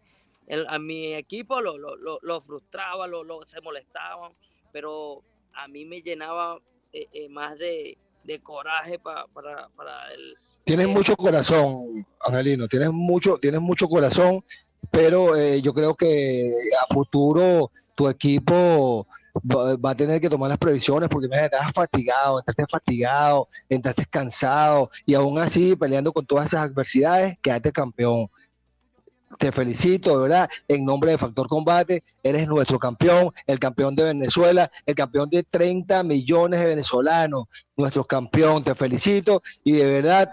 el- 0.47 0.67
a 0.67 0.77
mi 0.80 1.13
equipo 1.13 1.62
lo, 1.62 1.77
lo, 1.77 1.95
lo- 1.95 2.19
lo 2.21 2.41
frustraba, 2.41 3.08
lo, 3.08 3.23
lo- 3.23 3.43
se 3.45 3.60
molestaban, 3.62 4.34
pero 4.71 5.23
a 5.54 5.67
mí 5.67 5.86
me 5.86 6.01
llenaba 6.01 6.60
eh, 6.93 7.08
eh, 7.12 7.30
más 7.30 7.58
de, 7.58 7.97
de 8.23 8.39
coraje 8.41 8.99
pa- 8.99 9.27
para, 9.27 9.69
para 9.69 10.13
el, 10.13 10.36
Tienes 10.63 10.88
Eh, 10.88 10.89
mucho 10.89 11.15
corazón, 11.15 12.06
Angelino, 12.19 12.67
tienes 12.67 12.91
mucho, 12.91 13.38
tienes 13.38 13.62
mucho 13.62 13.88
corazón, 13.88 14.43
pero 14.89 15.36
eh, 15.36 15.62
yo 15.62 15.74
creo 15.74 15.95
que 15.95 16.54
a 16.80 16.93
futuro 16.93 17.71
tu 17.95 18.08
equipo 18.08 19.08
va, 19.36 19.76
va 19.76 19.91
a 19.91 19.95
tener 19.95 20.21
que 20.21 20.30
tomar 20.30 20.50
las 20.50 20.58
previsiones 20.58 21.10
porque 21.10 21.28
mira, 21.28 21.45
estás 21.45 21.71
fatigado, 21.74 22.39
entraste 22.39 22.65
fatigado, 22.69 23.47
entraste 23.69 24.06
cansado 24.06 24.89
y 25.06 25.13
aún 25.13 25.39
así 25.39 25.76
peleando 25.76 26.12
con 26.12 26.26
todas 26.26 26.47
esas 26.47 26.69
adversidades, 26.69 27.38
quedaste 27.41 27.71
campeón. 27.71 28.30
Te 29.38 29.52
felicito, 29.52 30.22
verdad, 30.22 30.50
en 30.67 30.86
nombre 30.86 31.12
de 31.12 31.17
Factor 31.17 31.48
Combate, 31.48 32.04
eres 32.22 32.48
nuestro 32.48 32.78
campeón, 32.78 33.32
el 33.48 33.60
campeón 33.60 33.96
de 33.96 34.06
Venezuela, 34.06 34.72
el 34.86 34.96
campeón 34.96 35.30
de 35.30 35.44
30 35.44 36.04
millones 36.04 36.60
de 36.60 36.65
venezolanos, 36.65 37.48
nuestro 37.76 38.04
campeón, 38.04 38.63
te 38.63 38.76
felicito 38.76 39.41
y 39.63 39.74
de 39.74 39.91
verdad 39.91 40.30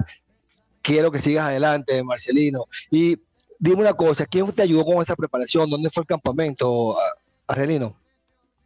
quiero 0.82 1.10
que 1.10 1.20
sigas 1.20 1.48
adelante, 1.48 2.02
Marcelino. 2.02 2.64
Y 2.90 3.18
dime 3.58 3.82
una 3.82 3.94
cosa, 3.94 4.26
¿quién 4.26 4.50
te 4.52 4.62
ayudó 4.62 4.84
con 4.84 5.02
esta 5.02 5.16
preparación? 5.16 5.70
¿Dónde 5.70 5.90
fue 5.90 6.02
el 6.02 6.06
campamento, 6.06 6.96
Argelino? 7.46 7.94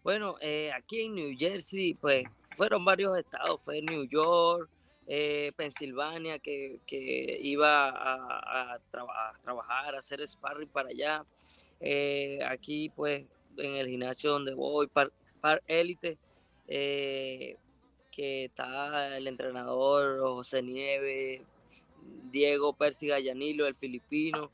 Bueno, 0.02 0.36
eh, 0.40 0.70
aquí 0.72 1.02
en 1.02 1.14
New 1.14 1.36
Jersey, 1.38 1.94
pues 1.94 2.24
fueron 2.56 2.84
varios 2.84 3.16
estados, 3.16 3.62
fue 3.62 3.80
New 3.82 4.04
York, 4.08 4.68
eh, 5.06 5.52
Pensilvania, 5.56 6.38
que, 6.38 6.80
que 6.86 7.38
iba 7.42 7.88
a, 7.90 8.74
a 8.74 8.78
traba- 8.90 9.30
a 9.30 9.32
trabajar, 9.42 9.94
a 9.94 9.98
hacer 9.98 10.26
sparring 10.26 10.68
para 10.68 10.90
allá. 10.90 11.24
Eh, 11.80 12.38
aquí, 12.46 12.90
pues, 12.90 13.24
en 13.56 13.74
el 13.74 13.88
gimnasio 13.88 14.30
donde 14.32 14.54
voy, 14.54 14.86
Par, 14.86 15.12
Par 15.40 15.62
Elite, 15.66 16.16
eh, 16.68 17.56
que 18.10 18.44
está 18.44 19.16
el 19.16 19.26
entrenador 19.26 20.20
José 20.20 20.62
Nieves, 20.62 21.42
Diego 22.30 22.72
Percy 22.72 23.08
Gallanilo, 23.08 23.66
el 23.66 23.74
filipino. 23.74 24.50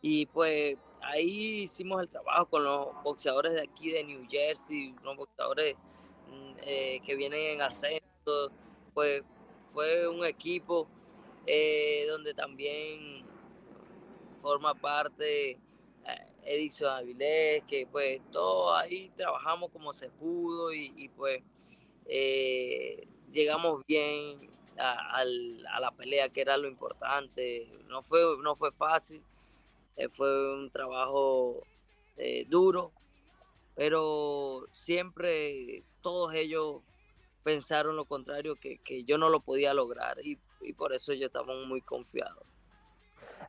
Y 0.00 0.26
pues 0.26 0.76
ahí 1.00 1.62
hicimos 1.62 2.02
el 2.02 2.08
trabajo 2.08 2.46
con 2.46 2.64
los 2.64 2.88
boxeadores 3.04 3.52
de 3.54 3.62
aquí 3.62 3.90
de 3.90 4.02
New 4.04 4.26
Jersey, 4.28 4.94
unos 5.02 5.16
boxeadores 5.16 5.76
mm, 6.28 6.52
eh, 6.62 7.00
que 7.04 7.14
vienen 7.14 7.54
en 7.54 7.62
ascenso. 7.62 8.50
Pues 8.94 9.22
fue 9.72 10.06
un 10.06 10.24
equipo 10.24 10.86
eh, 11.46 12.04
donde 12.08 12.34
también 12.34 13.24
forma 14.40 14.74
parte 14.74 15.52
eh, 15.52 15.58
Edison 16.44 16.90
Avilés, 16.90 17.64
que 17.64 17.86
pues 17.86 18.20
todos 18.30 18.80
ahí 18.80 19.10
trabajamos 19.16 19.70
como 19.70 19.92
se 19.92 20.10
pudo 20.10 20.72
y, 20.72 21.08
pues 21.16 21.42
eh, 22.06 23.06
llegamos 23.30 23.82
bien 23.86 24.50
a, 24.78 25.20
a 25.20 25.80
la 25.80 25.90
pelea, 25.96 26.28
que 26.28 26.42
era 26.42 26.56
lo 26.56 26.68
importante. 26.68 27.70
No 27.88 28.02
fue, 28.02 28.20
no 28.42 28.54
fue 28.54 28.72
fácil, 28.72 29.22
fue 30.12 30.54
un 30.54 30.70
trabajo 30.70 31.62
duro, 32.48 32.92
pero 33.74 34.66
siempre 34.70 35.84
todos 36.02 36.34
ellos 36.34 36.82
pensaron 37.42 37.96
lo 37.96 38.04
contrario, 38.04 38.56
que, 38.56 38.78
que 38.78 39.04
yo 39.04 39.18
no 39.18 39.28
lo 39.28 39.40
podía 39.40 39.74
lograr 39.74 40.18
y, 40.24 40.38
y 40.60 40.72
por 40.72 40.92
eso 40.92 41.12
yo 41.12 41.26
estaba 41.26 41.54
muy 41.66 41.80
confiado. 41.80 42.42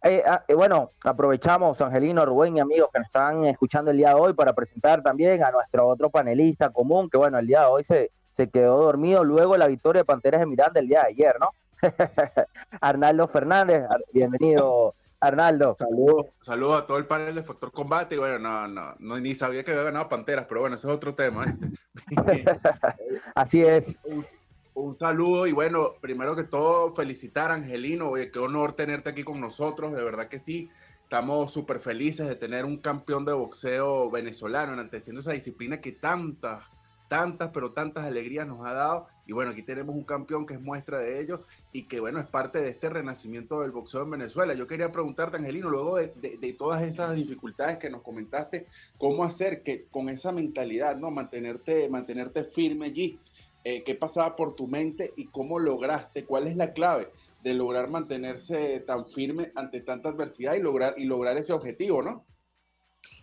Eh, 0.02 0.24
ah, 0.26 0.44
eh, 0.48 0.54
bueno, 0.54 0.92
aprovechamos, 1.04 1.80
Angelino, 1.82 2.26
Rubén 2.26 2.58
y 2.58 2.60
amigos 2.60 2.90
que 2.92 3.00
nos 3.00 3.08
están 3.08 3.46
escuchando 3.46 3.92
el 3.92 3.98
día 3.98 4.10
de 4.10 4.16
hoy 4.16 4.34
para 4.34 4.54
presentar 4.54 5.02
también 5.02 5.44
a 5.44 5.52
nuestro 5.52 5.88
otro 5.88 6.10
panelista 6.10 6.72
común, 6.72 7.10
que 7.10 7.18
bueno, 7.18 7.40
el 7.40 7.48
día 7.48 7.62
de 7.62 7.68
hoy 7.68 7.84
se, 7.84 8.12
se 8.32 8.50
quedó 8.50 8.84
dormido 8.84 9.24
luego 9.24 9.56
la 9.56 9.68
victoria 9.68 10.02
de 10.02 10.06
Panteras 10.06 10.42
de 10.42 10.48
Miranda 10.48 10.80
el 10.80 10.88
día 10.88 11.04
de 11.04 11.08
ayer, 11.08 11.36
¿no? 11.40 11.52
Arnaldo 12.82 13.28
Fernández, 13.28 13.84
bienvenido, 14.12 14.96
Arnaldo. 15.24 15.74
Saludos 15.78 16.28
saludo 16.42 16.76
a 16.76 16.86
todo 16.86 16.98
el 16.98 17.08
panel 17.08 17.34
de 17.34 17.44
Factor 17.44 17.72
Combate. 17.72 18.16
Y 18.16 18.18
bueno, 18.18 18.40
no, 18.40 18.68
no, 18.68 18.96
no, 19.00 19.20
ni 19.20 19.34
sabía 19.34 19.64
que 19.64 19.72
había 19.72 19.84
ganado 19.84 20.10
Panteras, 20.10 20.46
pero 20.48 20.62
bueno, 20.62 20.76
ese 20.76 20.88
es 20.88 20.94
otro 20.94 21.16
tema. 21.16 21.46
Este. 21.46 21.72
Así 23.36 23.62
es. 23.62 23.98
un, 24.04 24.26
un 24.74 24.98
saludo 25.00 25.48
y 25.48 25.54
bueno, 25.54 25.94
primero 26.02 26.36
que 26.36 26.44
todo, 26.44 26.94
felicitar 26.94 27.52
a 27.52 27.56
Angelino. 27.56 28.10
Oye, 28.10 28.32
qué 28.32 28.40
honor 28.40 28.74
tenerte 28.74 29.10
aquí 29.10 29.24
con 29.24 29.40
nosotros, 29.40 29.94
de 29.94 30.04
verdad 30.04 30.28
que 30.28 30.40
sí. 30.40 30.70
Estamos 31.04 31.54
súper 31.54 31.80
felices 31.80 32.28
de 32.28 32.36
tener 32.36 32.66
un 32.66 32.78
campeón 32.78 33.24
de 33.24 33.34
boxeo 33.34 34.10
venezolano 34.10 34.74
enalteciendo 34.74 35.22
esa 35.22 35.34
disciplina 35.34 35.80
que 35.80 35.92
tantas, 35.92 36.66
tantas, 37.14 37.52
pero 37.54 37.74
tantas 37.74 38.06
alegrías 38.06 38.48
nos 38.48 38.66
ha 38.66 38.74
dado. 38.74 39.08
Y 39.28 39.34
bueno, 39.34 39.52
aquí 39.52 39.62
tenemos 39.62 39.94
un 39.94 40.04
campeón 40.04 40.48
que 40.48 40.56
es 40.56 40.62
muestra 40.62 40.98
de 40.98 41.22
ello 41.22 41.44
y 41.72 41.84
que 41.84 42.00
bueno, 42.00 42.20
es 42.20 42.26
parte 42.26 42.58
de 42.58 42.70
este 42.70 42.90
renacimiento 42.90 43.62
del 43.62 43.70
boxeo 43.70 44.02
en 44.02 44.10
Venezuela. 44.10 44.56
Yo 44.56 44.66
quería 44.66 44.92
preguntarte, 44.92 45.38
Angelino, 45.38 45.70
luego 45.70 45.98
de, 45.98 46.56
todas 46.58 46.82
esas 46.82 47.16
dificultades 47.16 47.78
que 47.78 47.92
nos 47.92 48.02
comentaste, 48.02 48.66
¿cómo 48.98 49.24
hacer 49.24 49.62
que 49.62 49.86
con 49.92 50.10
esa 50.10 50.32
mentalidad, 50.32 50.98
¿no? 50.98 51.12
Mantenerte, 51.12 51.88
mantenerte 51.88 52.46
firme 52.46 52.88
allí. 52.88 53.20
Eh, 53.64 53.84
¿Qué 53.84 53.94
pasaba 53.94 54.36
por 54.36 54.56
tu 54.56 54.66
mente 54.66 55.14
y 55.16 55.28
cómo 55.28 55.60
lograste? 55.60 56.26
¿Cuál 56.26 56.48
es 56.48 56.56
la 56.56 56.74
clave 56.74 57.12
de 57.44 57.54
lograr 57.54 57.92
mantenerse 57.92 58.80
tan 58.80 59.08
firme 59.08 59.52
ante 59.54 59.82
tanta 59.82 60.10
adversidad 60.10 60.56
y 60.56 60.64
lograr, 60.64 60.96
y 60.98 61.06
lograr 61.06 61.38
ese 61.38 61.54
objetivo, 61.54 62.02
¿no? 62.02 62.26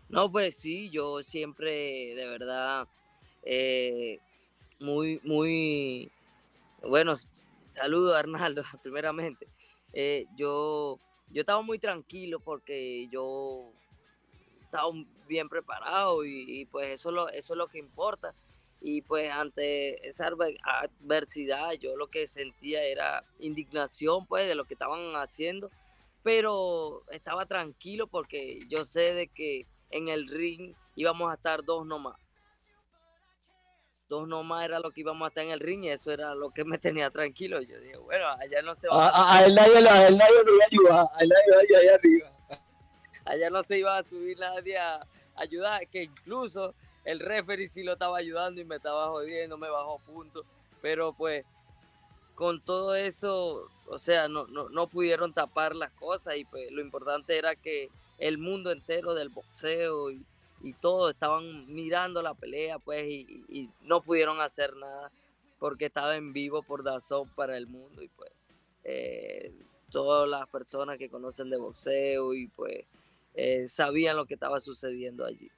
No, 0.09 0.31
pues 0.31 0.57
sí, 0.57 0.91
yo 0.91 1.25
siempre, 1.25 2.15
de 2.15 2.27
verdad, 2.27 2.87
eh, 3.45 4.19
muy, 4.79 5.21
muy, 5.25 6.11
bueno, 6.83 7.15
saludo 7.67 8.15
a 8.15 8.21
Arnaldo, 8.21 8.63
primeramente. 8.83 9.49
Eh, 9.93 10.27
yo, 10.37 10.99
yo 11.31 11.41
estaba 11.41 11.63
muy 11.63 11.79
tranquilo 11.79 12.41
porque 12.41 13.09
yo 13.09 13.73
estaba 14.63 14.89
bien 15.27 15.49
preparado 15.49 16.25
y, 16.25 16.65
pues 16.67 16.91
eso, 16.91 17.11
lo, 17.11 17.29
eso 17.29 17.55
es 17.55 17.59
lo 17.59 17.69
que 17.69 17.79
importa. 17.79 18.35
Y 18.81 19.03
pues 19.03 19.31
ante 19.31 20.09
esa 20.09 20.29
adver- 20.31 20.57
adversidad 20.65 21.73
yo 21.73 21.97
lo 21.97 22.09
que 22.09 22.27
sentía 22.27 22.83
era 22.83 23.25
indignación 23.39 24.27
pues 24.27 24.49
de 24.49 24.55
lo 24.55 24.65
que 24.65 24.73
estaban 24.73 25.15
haciendo, 25.17 25.71
pero 26.23 27.03
estaba 27.11 27.45
tranquilo 27.45 28.07
porque 28.07 28.61
yo 28.69 28.85
sé 28.85 29.13
de 29.13 29.27
que 29.29 29.67
en 29.91 30.09
el 30.09 30.29
ring 30.29 30.75
íbamos 30.97 31.31
a 31.31 31.35
estar 31.35 31.63
dos 31.63 31.85
nomás. 31.85 32.17
Dos 34.11 34.27
nomás 34.27 34.65
era 34.65 34.81
lo 34.81 34.91
que 34.91 35.03
íbamos 35.03 35.25
a 35.25 35.29
estar 35.29 35.45
en 35.45 35.51
el 35.53 35.61
ring 35.61 35.85
y 35.85 35.89
eso 35.91 36.11
era 36.11 36.35
lo 36.35 36.51
que 36.51 36.65
me 36.65 36.79
tenía 36.79 37.11
tranquilo. 37.11 37.63
Yo 37.63 37.79
dije, 37.79 37.97
bueno, 37.97 38.27
allá 38.41 38.61
no 38.61 38.75
se 38.75 38.89
va, 38.89 39.07
A, 39.07 39.09
a- 39.09 39.39
a 39.39 39.45
él 39.47 39.55
nadie, 39.55 39.89
a 39.89 40.09
él 40.09 40.19
nadie 40.19 40.35
iba 40.43 40.65
a 40.65 40.67
ayudar, 40.67 41.07
a 41.15 41.23
él 41.23 41.29
nadie 41.29 41.77
allá 41.77 41.95
arriba. 41.95 42.33
allá 43.25 43.51
no 43.51 43.63
se 43.63 43.79
iba 43.79 43.97
a 43.97 44.03
subir 44.03 44.37
nadie 44.37 44.77
a 44.77 45.07
ayudar, 45.37 45.87
que 45.87 46.03
incluso 46.03 46.75
el 47.05 47.21
referee 47.21 47.69
sí 47.69 47.85
lo 47.85 47.93
estaba 47.93 48.19
ayudando 48.19 48.61
y 48.61 48.65
me 48.65 48.77
estaba 48.77 49.07
jodiendo, 49.07 49.57
me 49.57 49.71
bajó 49.71 50.01
puntos, 50.01 50.45
pero 50.83 51.13
pues 51.13 51.45
con 52.35 52.61
todo 52.61 52.97
eso, 52.97 53.69
o 53.87 53.99
sea, 53.99 54.27
no, 54.27 54.49
no, 54.49 54.69
no 54.71 54.89
pudieron 54.89 55.33
tapar 55.33 55.77
las 55.77 55.93
cosas 55.93 56.37
y 56.37 56.45
pues 56.47 56.69
lo 56.73 56.81
importante 56.81 57.39
era 57.39 57.55
que 57.55 57.91
el 58.19 58.39
mundo 58.39 58.73
entero 58.73 59.15
del 59.15 59.29
boxeo 59.29 60.11
y, 60.11 60.21
y 60.63 60.73
todos 60.75 61.11
estaban 61.13 61.73
mirando 61.73 62.23
la 62.23 62.35
pelea 62.35 62.79
pues 62.79 63.05
y, 63.07 63.71
no 63.83 64.03
pudieron 64.03 64.41
hacer 64.41 64.75
nada 64.77 65.11
porque 65.59 65.87
estaba 65.87 66.17
en 66.17 66.33
vivo 66.33 66.63
por 66.63 66.83
Dazón 66.83 67.29
para 67.35 67.57
el 67.57 67.67
mundo 67.67 68.03
y 68.03 68.09
pues 68.09 68.31
eh, 68.85 69.53
todas 69.91 70.29
las 70.29 70.49
personas 70.49 70.99
que 70.99 71.09
conocen 71.09 71.51
de 71.51 71.59
boxeo 71.59 72.35
y 72.35 72.49
pues 72.49 72.85
eh, 73.35 73.67
sabían 73.69 74.17
lo 74.17 74.27
que 74.27 74.35
estaba 74.35 74.61
sucediendo 74.61 75.25
allí. 75.25 75.51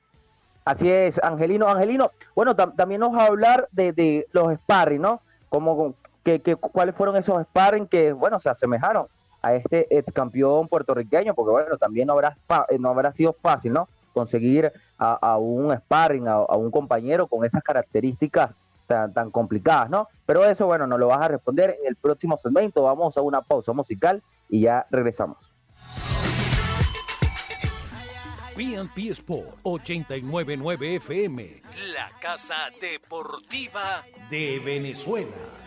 Así 0.64 0.90
es, 0.90 1.18
Angelino. 1.22 1.68
Angelino, 1.68 2.12
bueno, 2.34 2.54
tam- 2.56 2.76
también 2.76 3.00
nos 3.00 3.12
va 3.14 3.24
a 3.24 3.26
hablar 3.26 3.68
de, 3.72 3.92
de 3.92 4.26
los 4.32 4.54
sparring, 4.54 5.00
¿no? 5.02 5.20
Como, 5.48 5.94
que, 6.24 6.40
que- 6.40 6.54
¿Cuáles 6.56 6.94
fueron 6.94 7.16
esos 7.16 7.42
sparring 7.42 7.86
que, 7.86 8.12
bueno, 8.12 8.38
se 8.38 8.48
asemejaron 8.48 9.06
a 9.42 9.54
este 9.54 9.86
ex 9.96 10.12
campeón 10.12 10.68
puertorriqueño? 10.68 11.34
Porque, 11.34 11.50
bueno, 11.50 11.76
también 11.78 12.06
no 12.06 12.12
habrá, 12.12 12.38
no 12.78 12.90
habrá 12.90 13.12
sido 13.12 13.32
fácil, 13.32 13.72
¿no? 13.72 13.88
Conseguir 14.12 14.72
a, 14.98 15.38
un 15.38 15.74
sparring, 15.76 16.28
a, 16.28 16.34
a 16.34 16.56
un 16.56 16.70
compañero 16.70 17.26
con 17.26 17.44
esas 17.44 17.62
características 17.62 18.54
tan, 18.86 19.12
tan 19.12 19.30
complicadas, 19.30 19.90
¿no? 19.90 20.08
Pero 20.26 20.44
eso, 20.44 20.66
bueno, 20.66 20.86
nos 20.86 20.98
lo 21.00 21.08
vas 21.08 21.22
a 21.22 21.28
responder 21.28 21.76
en 21.80 21.86
el 21.86 21.96
próximo 21.96 22.36
segmento. 22.36 22.82
Vamos 22.82 23.16
a 23.16 23.22
una 23.22 23.42
pausa 23.42 23.72
musical 23.72 24.22
y 24.48 24.60
ya 24.62 24.86
regresamos. 24.90 25.52
PNP 28.54 29.08
Sport 29.12 29.60
899 29.62 30.96
FM, 30.96 31.62
la 31.94 32.10
casa 32.20 32.54
deportiva 32.78 34.04
de 34.28 34.60
Venezuela. 34.62 35.61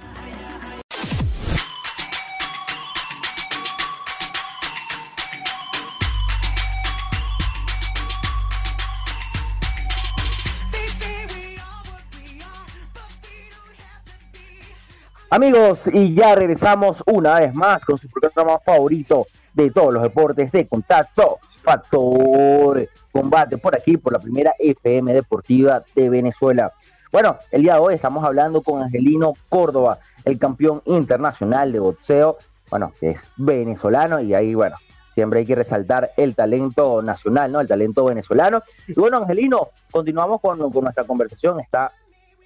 Amigos, 15.29 15.89
y 15.91 16.13
ya 16.13 16.35
regresamos 16.35 17.03
una 17.07 17.39
vez 17.39 17.53
más 17.53 17.83
con 17.83 17.97
su 17.97 18.07
programa 18.07 18.59
favorito 18.59 19.25
de 19.53 19.71
todos 19.71 19.91
los 19.91 20.03
deportes 20.03 20.51
de 20.51 20.67
contacto, 20.67 21.39
Factor 21.63 22.87
Combate, 23.11 23.57
por 23.57 23.75
aquí, 23.75 23.97
por 23.97 24.13
la 24.13 24.19
primera 24.19 24.53
FM 24.59 25.13
Deportiva 25.13 25.83
de 25.95 26.09
Venezuela. 26.09 26.71
Bueno, 27.11 27.39
el 27.51 27.63
día 27.63 27.73
de 27.73 27.79
hoy 27.79 27.95
estamos 27.95 28.23
hablando 28.23 28.61
con 28.61 28.83
Angelino 28.83 29.33
Córdoba, 29.49 29.97
el 30.25 30.37
campeón 30.37 30.83
internacional 30.85 31.71
de 31.71 31.79
boxeo, 31.79 32.37
bueno, 32.69 32.93
que 32.99 33.09
es 33.09 33.27
venezolano 33.35 34.21
y 34.21 34.35
ahí, 34.35 34.53
bueno, 34.53 34.75
siempre 35.15 35.39
hay 35.39 35.45
que 35.47 35.55
resaltar 35.55 36.11
el 36.17 36.35
talento 36.35 37.01
nacional, 37.01 37.51
¿no? 37.51 37.61
El 37.61 37.67
talento 37.67 38.05
venezolano. 38.05 38.61
Y 38.87 38.93
bueno, 38.93 39.17
Angelino, 39.17 39.69
continuamos 39.89 40.39
con, 40.39 40.59
con 40.71 40.83
nuestra 40.83 41.03
conversación, 41.03 41.59
está 41.59 41.91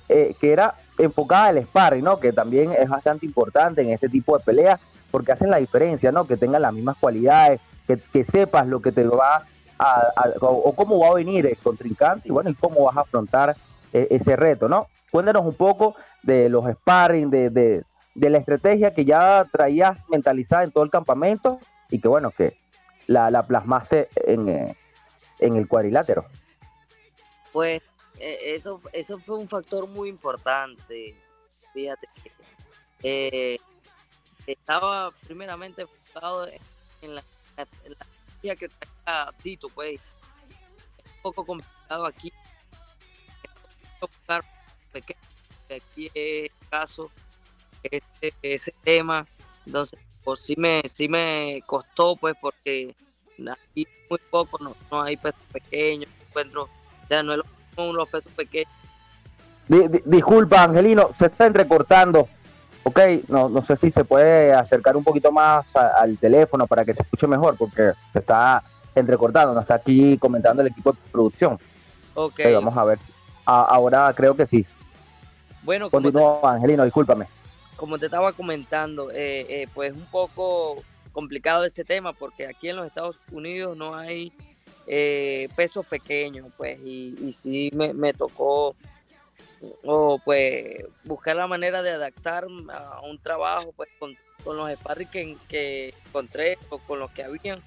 eh, 0.09 0.35
que 0.41 0.53
era 0.53 0.75
enfocada 0.99 1.47
al 1.47 1.63
sparring, 1.63 2.05
¿no? 2.05 2.19
Que 2.19 2.33
también 2.33 2.73
es 2.73 2.89
bastante 2.89 3.27
importante 3.27 3.83
en 3.83 3.91
este 3.91 4.09
tipo 4.09 4.37
de 4.37 4.45
peleas 4.45 4.87
porque 5.11 5.33
hacen 5.33 5.51
la 5.51 5.59
diferencia, 5.59 6.13
¿no? 6.13 6.27
Que 6.27 6.37
tengan 6.37 6.63
las 6.63 6.73
mismas 6.73 6.97
cualidades, 6.99 7.61
que, 7.87 7.97
que 7.97 8.25
sepas 8.25 8.67
lo 8.67 8.81
que 8.81 8.93
te 8.93 9.05
va 9.05 9.43
a, 9.79 10.13
o, 10.41 10.75
cómo 10.75 10.99
va 10.99 11.09
a 11.09 11.15
venir 11.15 11.47
el 11.47 11.57
contrincante 11.57 12.29
y 12.29 12.33
bueno, 12.33 12.51
y 12.51 12.55
cómo 12.55 12.85
vas 12.85 12.97
a 12.97 13.01
afrontar 13.01 13.57
eh, 13.93 14.09
ese 14.11 14.37
reto, 14.37 14.69
¿no? 14.69 14.89
Cuéntanos 15.11 15.45
un 15.45 15.55
poco 15.55 15.95
de 16.23 16.49
los 16.49 16.65
sparring, 16.71 17.31
de, 17.31 17.51
de, 17.51 17.83
de 18.15 18.31
la 18.31 18.39
estrategia 18.39 18.93
que 18.93 19.05
ya 19.05 19.47
traías 19.51 20.09
mentalizada 20.09 20.65
en 20.65 20.73
todo 20.73 20.85
el 20.85 20.91
campamento 20.91 21.59
y 21.91 22.01
que 22.01 22.09
bueno, 22.09 22.31
que 22.31 22.59
la, 23.07 23.31
la 23.31 23.47
plasmaste 23.47 24.09
en, 24.17 24.49
eh, 24.49 24.77
en 25.39 25.57
el 25.57 25.69
cuadrilátero. 25.69 26.27
Pues 27.53 27.83
eso, 28.21 28.81
eso 28.93 29.19
fue 29.19 29.37
un 29.37 29.49
factor 29.49 29.87
muy 29.87 30.09
importante. 30.09 31.15
Fíjate 31.73 32.09
que 32.23 32.33
eh, 33.03 33.59
estaba 34.47 35.11
primeramente 35.27 35.83
enfocado 35.83 36.47
en 37.03 37.15
la, 37.15 37.25
en 37.57 37.93
la 37.93 38.07
energía 38.31 38.57
que 38.57 38.69
traía 38.69 39.33
Tito, 39.43 39.69
pues. 39.69 39.95
Es 39.95 40.01
un 41.17 41.23
poco 41.23 41.45
complicado 41.45 42.07
aquí. 42.07 42.33
Aquí 45.71 46.11
es 46.15 46.51
caso, 46.71 47.11
este, 47.83 48.33
ese 48.43 48.73
tema. 48.85 49.27
Entonces, 49.67 49.99
por 50.25 50.39
sí 50.39 50.55
me, 50.57 50.83
sí 50.87 51.09
me 51.09 51.63
costó, 51.67 52.17
pues, 52.17 52.35
porque 52.41 52.95
aquí 53.51 53.87
muy 54.09 54.19
poco, 54.31 54.59
no, 54.59 54.75
no 54.91 55.03
hay 55.03 55.17
pesos 55.17 55.41
pequeños, 55.53 56.11
encuentro, 56.29 56.69
sea, 57.09 57.23
no 57.23 57.35
es 57.35 57.41
los 57.79 58.09
pesos 58.09 58.33
pequeños. 58.33 58.71
Di- 59.69 59.89
di- 59.89 60.03
disculpa, 60.05 60.65
Angelino, 60.65 61.11
se 61.13 61.27
está 61.27 61.47
entrecortando. 61.47 62.29
Ok, 62.85 63.01
no, 63.29 63.49
no 63.49 63.63
sé 63.63 63.77
si 63.77 63.91
se 63.91 64.05
puede 64.05 64.53
acercar 64.53 64.97
un 64.97 65.05
poquito 65.05 65.31
más 65.31 65.75
a- 65.77 65.89
al 66.01 66.17
teléfono 66.17 66.67
para 66.67 66.85
que 66.85 66.95
se 66.95 67.03
escuche 67.03 67.27
mejor, 67.27 67.57
porque 67.57 67.93
se 68.13 68.21
está 68.21 68.63
entrecortando. 68.95 69.53
Nos 69.55 69.63
está 69.63 69.75
aquí 69.75 70.17
comentando 70.19 70.63
el 70.63 70.69
equipo 70.69 70.93
de 70.93 70.99
producción. 71.13 71.55
Ok, 72.15 72.41
Ok, 72.41 72.53
vamos 72.55 72.77
a 72.77 72.85
ver. 72.85 72.99
si- 72.99 73.13
a- 73.45 73.63
ahora 73.63 74.13
creo 74.15 74.35
que 74.35 74.47
sí. 74.47 74.67
bueno, 75.63 75.91
Continúa, 75.91 76.41
Angelino, 76.55 76.85
discúlpame. 76.85 77.27
como 77.77 77.99
te 77.99 78.07
estaba 78.07 78.33
comentando, 78.33 79.11
eh, 79.11 79.47
eh, 79.63 79.69
pues 79.75 79.93
un 79.93 80.07
poco 80.07 80.83
complicado 81.13 81.65
ese 81.65 81.85
tema, 81.85 82.13
porque 82.15 82.47
aquí 82.47 82.71
en 82.71 82.77
los 82.77 82.87
Estados 82.87 83.19
Unidos 83.31 83.77
no 83.77 83.95
hay 83.95 84.33
eh, 84.91 85.49
pesos 85.55 85.85
pequeños, 85.87 86.47
pues, 86.57 86.79
y, 86.83 87.31
sí 87.33 87.71
me, 87.75 87.93
me 87.93 88.15
tocó 88.15 88.75
o 89.85 90.19
pues 90.25 90.85
buscar 91.05 91.37
la 91.37 91.47
manera 91.47 91.83
de 91.83 91.91
adaptar 91.91 92.47
a 92.73 93.01
un 93.03 93.19
trabajo 93.19 93.73
pues 93.77 93.89
con, 93.99 94.17
con 94.45 94.57
los 94.57 94.71
sparring 94.73 95.37
que, 95.49 95.95
encontré 96.07 96.59
o 96.71 96.79
con 96.79 97.01
los 97.01 97.11
que 97.11 97.25
habían 97.25 97.61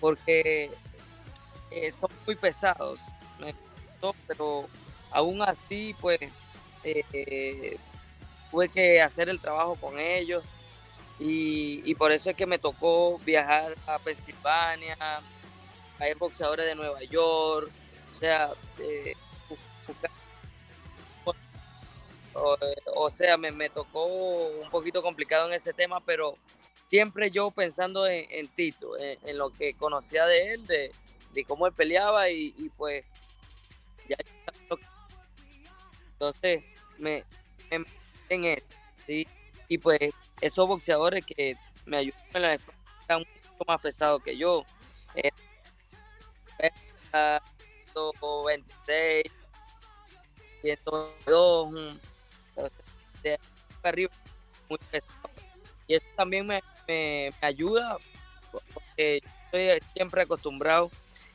porque 0.00 0.70
eh, 1.70 1.92
son 1.92 2.10
muy 2.24 2.36
pesados 2.36 3.00
me 3.40 3.54
pero 4.28 4.68
aún 5.10 5.42
así 5.42 5.94
pues 6.00 6.20
eh, 6.84 7.76
tuve 8.50 8.68
que 8.68 9.02
hacer 9.02 9.28
el 9.28 9.40
trabajo 9.40 9.74
con 9.74 9.98
ellos 9.98 10.44
y, 11.18 11.82
y 11.84 11.94
por 11.96 12.12
eso 12.12 12.30
es 12.30 12.36
que 12.36 12.46
me 12.46 12.60
tocó 12.60 13.18
viajar 13.24 13.74
a 13.88 13.98
Pensilvania 13.98 14.96
ir 16.06 16.16
boxeadores 16.16 16.66
de 16.66 16.74
Nueva 16.74 17.02
York 17.04 17.70
o 18.12 18.14
sea 18.14 18.50
eh, 18.80 19.14
o, 22.94 23.10
sea, 23.10 23.36
me, 23.36 23.50
me 23.50 23.70
tocó 23.70 24.06
un 24.06 24.70
poquito 24.70 25.02
complicado 25.02 25.48
en 25.48 25.54
ese 25.54 25.72
tema, 25.72 26.00
pero 26.00 26.36
siempre 26.88 27.30
yo 27.30 27.50
pensando 27.50 28.06
en, 28.06 28.48
Tito, 28.48 28.98
en, 28.98 29.38
lo 29.38 29.50
que 29.50 29.74
conocía 29.74 30.26
de 30.26 30.54
él, 30.54 30.66
de, 30.66 30.92
de 31.32 31.44
cómo 31.44 31.66
él 31.66 31.72
peleaba 31.72 32.30
y, 32.30 32.70
pues 32.76 33.04
ya 34.08 34.16
entonces 36.12 36.64
me, 36.96 37.24
me 37.70 37.84
en 38.30 38.44
él, 38.44 38.62
¿sí? 39.06 39.26
y 39.68 39.78
pues 39.78 40.00
esos 40.40 40.66
boxeadores 40.66 41.24
que 41.24 41.56
me 41.86 41.98
ayudaron 41.98 42.26
en 42.34 42.42
la 43.08 43.16
un 43.18 43.24
poco 43.56 43.72
más 43.72 43.80
pesados 43.80 44.22
que 44.22 44.36
yo, 44.36 44.64
eh, 45.14 45.30
126, 47.12 49.24
102, 50.62 51.70
mm, 51.70 51.98
entonces, 52.50 52.78
de 53.22 53.30
ahí 53.32 53.38
para 53.82 53.88
arriba, 53.92 54.12
muy 54.68 54.78
pesado. 54.90 55.30
Y 55.86 55.94
eso 55.94 56.06
también 56.16 56.46
me, 56.46 56.60
me- 56.86 57.32
me 57.40 57.48
ayuda 57.48 57.96
porque 58.74 59.20
estoy 59.44 59.80
siempre 59.94 60.22
acostumbrado 60.22 60.90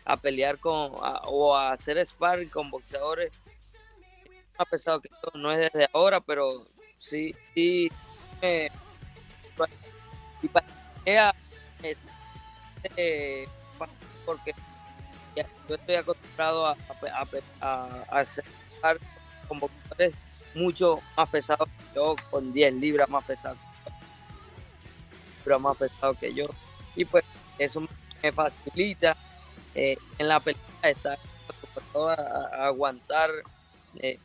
a 0.05 0.17
pelear 0.17 0.59
con 0.59 0.91
a- 1.01 1.21
o 1.25 1.55
a 1.55 1.71
hacer 1.71 2.03
sparring 2.05 2.49
con 2.49 2.69
boxeadores 2.69 3.31
más 4.59 4.67
pesados 4.69 5.01
que 5.01 5.09
yo. 5.09 5.39
No 5.39 5.51
es 5.51 5.71
desde 5.71 5.87
ahora, 5.93 6.19
pero 6.19 6.61
sí, 6.97 7.33
sí 7.53 7.89
me, 8.41 8.69
y 10.41 10.47
para 10.49 10.67
que 10.67 10.73
sea, 11.05 11.33
este, 12.83 13.47
porque 14.25 14.53
yo 15.35 15.75
estoy 15.75 15.95
acostumbrado 15.95 16.67
a, 16.67 16.71
a, 16.71 17.27
a, 17.61 18.05
a- 18.09 18.19
hacer 18.19 18.43
sparring 18.77 19.07
con 19.47 19.59
boxeadores 19.59 20.13
mucho 20.53 21.01
más 21.17 21.29
pesados 21.29 21.67
que 21.67 21.95
yo, 21.95 22.15
con 22.29 22.53
10 22.53 22.73
libras 22.75 23.09
más 23.09 23.23
pesados 23.25 23.57
libras 25.39 25.61
más 25.61 25.77
pesados 25.77 26.17
que 26.19 26.33
yo. 26.33 26.45
Y 26.95 27.05
pues 27.05 27.23
eso 27.57 27.81
me 28.21 28.31
facilita 28.31 29.17
eh, 29.75 29.97
en 30.17 30.27
la 30.27 30.39
pelea 30.39 30.61
estar 30.83 31.17
acostumbrado 31.47 32.09
a, 32.09 32.67
aguantar 32.67 33.29
eh, 33.95 34.19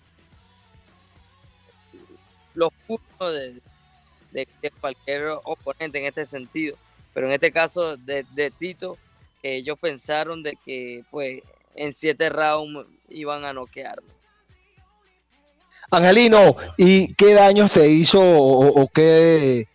los 2.55 2.71
puntos 2.87 3.35
de, 3.35 4.47
cualquier 4.81 5.29
oponente 5.45 5.99
en 5.99 6.07
este 6.07 6.25
sentido. 6.25 6.77
Pero 7.15 7.27
en 7.27 7.33
este 7.33 7.51
caso 7.51 7.97
de 7.97 8.53
Tito, 8.59 8.99
ellos 9.43 9.79
pensaron 9.79 10.43
de 10.43 10.57
que 10.65 11.05
pues 11.11 11.43
en 11.75 11.93
siete 11.93 12.29
rounds 12.29 12.87
iban 13.09 13.45
a 13.45 13.53
noquearme. 13.53 14.09
Angelino, 15.91 16.57
¿y 16.77 17.15
qué 17.15 17.33
daños 17.35 17.73
te 17.73 17.89
hizo 17.89 18.21
o, 18.21 18.83
o 18.83 18.89
qué, 18.89 19.67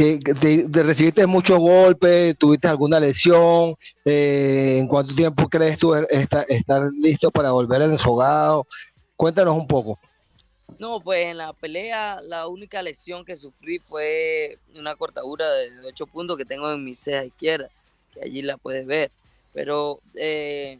que 0.00 0.18
te, 0.18 0.64
te 0.64 0.82
recibiste 0.82 1.26
muchos 1.26 1.58
golpes, 1.58 2.34
tuviste 2.38 2.66
alguna 2.66 2.98
lesión? 2.98 3.74
Eh, 4.04 4.78
¿En 4.78 4.88
cuánto 4.88 5.14
tiempo 5.14 5.46
crees 5.48 5.78
tú 5.78 5.94
estar, 5.94 6.46
estar 6.48 6.90
listo 6.94 7.30
para 7.30 7.50
volver 7.50 7.82
al 7.82 7.92
ensogado? 7.92 8.66
Cuéntanos 9.16 9.54
un 9.54 9.66
poco. 9.66 9.98
No, 10.78 11.00
pues 11.00 11.26
en 11.26 11.36
la 11.36 11.52
pelea 11.52 12.20
la 12.22 12.46
única 12.46 12.80
lesión 12.80 13.26
que 13.26 13.36
sufrí 13.36 13.78
fue 13.80 14.58
una 14.74 14.96
cortadura 14.96 15.46
de 15.50 15.68
8 15.88 16.06
puntos 16.06 16.38
que 16.38 16.46
tengo 16.46 16.72
en 16.72 16.82
mi 16.82 16.94
ceja 16.94 17.26
izquierda, 17.26 17.68
que 18.12 18.22
allí 18.22 18.42
la 18.42 18.56
puedes 18.56 18.86
ver. 18.86 19.10
Pero 19.52 20.00
eh, 20.14 20.78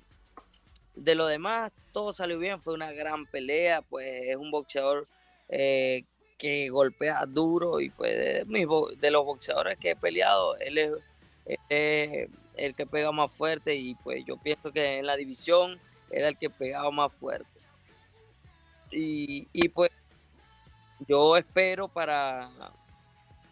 de 0.95 1.15
lo 1.15 1.27
demás, 1.27 1.73
todo 1.93 2.13
salió 2.13 2.39
bien, 2.39 2.61
fue 2.61 2.75
una 2.75 2.93
gran 2.93 3.27
pelea, 3.27 3.83
pues 3.83 4.29
es 4.29 4.37
un 4.37 4.51
boxeador 4.51 5.09
eh, 5.49 6.05
que 6.39 6.69
golpea 6.71 7.27
duro 7.27 7.81
y 7.81 7.91
pues 7.91 8.17
de, 8.17 8.45
de 9.01 9.11
los 9.11 9.25
boxeadores 9.25 9.77
que 9.79 9.91
he 9.91 9.97
peleado, 9.97 10.57
él 10.59 10.79
es, 10.79 10.93
es 11.69 12.29
el 12.57 12.75
que 12.75 12.87
pega 12.87 13.11
más 13.13 13.33
fuerte 13.33 13.75
y 13.75 13.95
pues 13.97 14.25
yo 14.25 14.37
pienso 14.37 14.73
que 14.73 14.99
en 14.99 15.07
la 15.07 15.17
división 15.17 15.81
era 16.11 16.29
el 16.29 16.37
que 16.37 16.51
pegaba 16.51 16.91
más 16.91 17.13
fuerte. 17.13 17.61
Y, 18.93 19.47
pues 19.69 19.91
yo 21.07 21.37
espero 21.37 21.89
para 21.89 22.51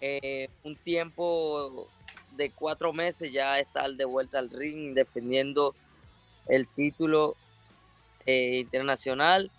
eh, 0.00 0.48
un 0.64 0.74
tiempo 0.76 1.88
de 2.38 2.50
cuatro 2.52 2.92
meses 2.92 3.32
ya 3.32 3.58
estar 3.58 3.90
de 3.90 4.04
vuelta 4.04 4.38
al 4.38 4.48
ring 4.48 4.94
defendiendo 4.94 5.74
el 6.46 6.66
título 6.68 7.36
eh, 8.24 8.60
internacional. 8.60 9.50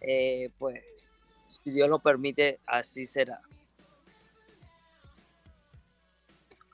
Eh, 0.00 0.50
pues 0.58 0.82
si 1.62 1.70
Dios 1.70 1.88
lo 1.88 1.98
permite, 1.98 2.58
así 2.66 3.04
será. 3.04 3.40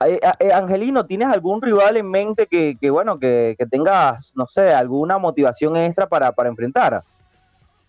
Eh, 0.05 0.51
Angelino, 0.53 1.05
¿tienes 1.05 1.27
algún 1.27 1.61
rival 1.61 1.97
en 1.97 2.09
mente 2.09 2.47
que, 2.47 2.77
que, 2.79 2.89
bueno, 2.89 3.19
que, 3.19 3.55
que 3.57 3.65
tengas, 3.65 4.33
no 4.35 4.47
sé, 4.47 4.69
alguna 4.69 5.17
motivación 5.17 5.75
extra 5.77 6.07
para, 6.07 6.31
para 6.31 6.49
enfrentar? 6.49 7.03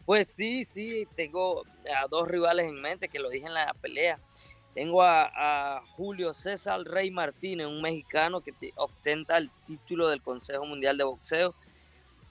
Pues 0.04 0.28
sí, 0.28 0.64
sí, 0.64 1.06
tengo 1.14 1.62
a 1.96 2.06
dos 2.08 2.26
rivales 2.26 2.66
en 2.66 2.80
mente 2.80 3.08
que 3.08 3.18
lo 3.18 3.28
dije 3.28 3.46
en 3.46 3.54
la 3.54 3.72
pelea. 3.80 4.18
Tengo 4.76 5.02
a, 5.02 5.80
Julio 5.96 6.34
César 6.34 6.82
Rey 6.84 7.10
Martínez, 7.10 7.66
un 7.66 7.80
mexicano 7.80 8.42
que 8.42 8.52
te- 8.52 8.74
ostenta 8.76 9.38
el 9.38 9.50
título 9.66 10.08
del 10.08 10.20
Consejo 10.20 10.66
Mundial 10.66 10.98
de 10.98 11.04
Boxeo. 11.04 11.54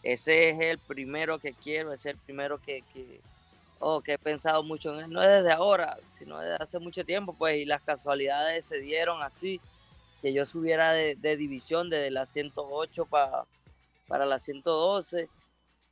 Ese 0.04 0.50
es 0.50 0.60
el 0.60 0.78
primero 0.78 1.40
que 1.40 1.54
quiero, 1.54 1.92
es 1.92 2.06
el 2.06 2.18
primero 2.20 2.60
que, 2.60 2.84
que, 2.94 3.20
oh, 3.80 4.00
que 4.00 4.14
he 4.14 4.18
pensado 4.20 4.62
mucho 4.62 4.94
en 4.94 5.06
él. 5.06 5.10
No 5.10 5.24
es 5.24 5.28
desde 5.28 5.54
ahora, 5.54 5.98
sino 6.12 6.38
desde 6.40 6.64
hace 6.64 6.78
mucho 6.78 7.04
tiempo, 7.04 7.34
pues, 7.34 7.58
y 7.58 7.66
las 7.66 7.82
casualidades 7.82 8.64
se 8.64 8.78
dieron 8.78 9.24
así, 9.24 9.60
que 10.22 10.32
yo 10.32 10.46
subiera 10.46 10.92
de, 10.94 11.16
división 11.38 11.90
desde 11.90 12.12
la 12.12 12.28
108 12.28 13.08
pa- 13.08 13.48
para 14.08 14.28
la 14.28 14.40
112 14.40 15.30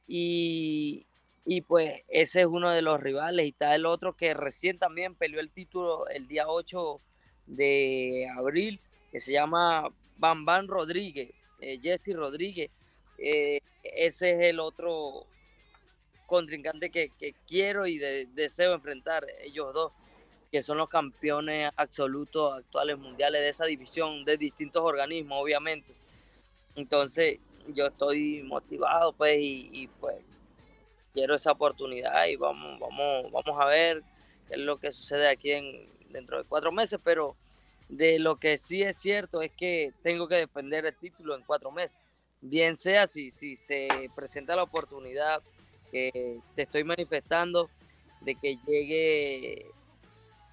y, 0.08 1.04
y 1.46 1.62
pues 1.62 2.02
ese 2.08 2.42
es 2.42 2.48
uno 2.48 2.72
de 2.72 2.82
los 2.82 3.00
rivales 3.02 3.46
y 3.46 3.50
está 3.50 3.76
el 3.76 3.86
otro 3.86 4.16
que 4.16 4.34
recién 4.34 4.78
también 4.80 5.16
peleó 5.16 5.40
el 5.40 5.52
título 5.52 6.08
el 6.08 6.28
día 6.28 6.48
8 6.48 7.02
de 7.46 8.30
abril 8.38 8.80
que 9.12 9.20
se 9.20 9.34
llama 9.34 9.90
Bam 10.18 10.46
Bam 10.46 10.68
Rodríguez, 10.68 11.32
eh, 11.60 11.80
Jesse 11.82 12.16
Rodríguez. 12.16 12.72
Eh, 13.18 13.60
ese 13.84 14.32
es 14.32 14.48
el 14.50 14.60
otro 14.60 15.28
contrincante 16.26 16.90
que, 16.90 17.12
quiero 17.48 17.86
y 17.86 17.98
de- 18.00 18.26
deseo 18.34 18.74
enfrentar, 18.74 19.26
ellos 19.42 19.74
dos, 19.74 19.92
que 20.52 20.62
son 20.62 20.78
los 20.78 20.90
campeones 20.90 21.70
absolutos 21.76 22.58
actuales 22.58 22.98
mundiales 22.98 23.42
de 23.42 23.50
esa 23.50 23.66
división, 23.66 24.26
de 24.26 24.38
distintos 24.38 24.82
organismos, 24.84 25.40
obviamente. 25.42 25.94
Entonces, 26.76 27.40
yo 27.68 27.88
estoy 27.88 28.44
motivado, 28.44 29.14
pues, 29.14 29.38
y, 29.40 29.88
pues, 30.00 30.18
quiero 31.14 31.36
esa 31.36 31.52
oportunidad 31.52 32.26
y 32.26 32.36
vamos, 32.36 32.80
vamos, 32.80 33.32
vamos 33.32 33.62
a 33.62 33.66
ver 33.66 34.04
qué 34.48 34.56
es 34.56 34.60
lo 34.60 34.78
que 34.80 34.92
sucede 34.92 35.30
aquí 35.30 35.52
en, 35.52 35.90
dentro 36.10 36.38
de 36.38 36.44
cuatro 36.44 36.72
meses, 36.72 37.00
pero 37.04 37.36
de 37.90 38.20
lo 38.20 38.38
que 38.38 38.58
sí 38.58 38.82
es 38.82 38.98
cierto 38.98 39.42
es 39.42 39.52
que 39.52 39.94
tengo 40.02 40.28
que 40.28 40.36
defender 40.36 40.86
el 40.86 40.96
título 40.96 41.36
en 41.36 41.44
cuatro 41.44 41.72
meses. 41.72 42.02
Bien 42.42 42.76
sea 42.76 43.08
si, 43.08 43.32
si 43.32 43.56
se 43.56 43.88
presenta 44.16 44.56
la 44.56 44.64
oportunidad 44.64 45.42
que 45.92 46.40
te 46.56 46.64
estoy 46.64 46.84
manifestando 46.84 47.70
de 48.22 48.36
que 48.36 48.58
llegue, 48.66 49.68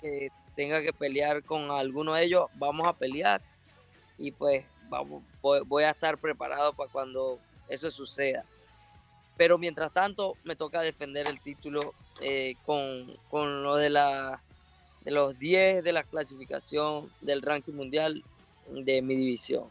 que 0.00 0.28
tenga 0.54 0.82
que 0.82 0.92
pelear 0.92 1.42
con 1.42 1.70
alguno 1.70 2.14
de 2.14 2.24
ellos, 2.24 2.46
vamos 2.54 2.86
a 2.86 2.92
pelear 2.92 3.40
y 4.18 4.32
pues 4.32 4.64
voy 5.40 5.84
a 5.84 5.90
estar 5.90 6.18
preparado 6.18 6.74
para 6.74 6.90
cuando 6.90 7.38
eso 7.68 7.90
suceda. 7.90 8.44
Pero 9.40 9.56
mientras 9.56 9.90
tanto 9.90 10.36
me 10.44 10.54
toca 10.54 10.82
defender 10.82 11.26
el 11.26 11.40
título 11.40 11.94
eh, 12.20 12.56
con, 12.66 13.06
con 13.30 13.62
lo 13.62 13.76
de 13.76 13.88
la 13.88 14.38
de 15.02 15.10
los 15.12 15.38
10 15.38 15.82
de 15.82 15.92
la 15.94 16.02
clasificación 16.02 17.08
del 17.22 17.40
ranking 17.40 17.72
mundial 17.72 18.22
de 18.70 19.00
mi 19.00 19.16
división. 19.16 19.64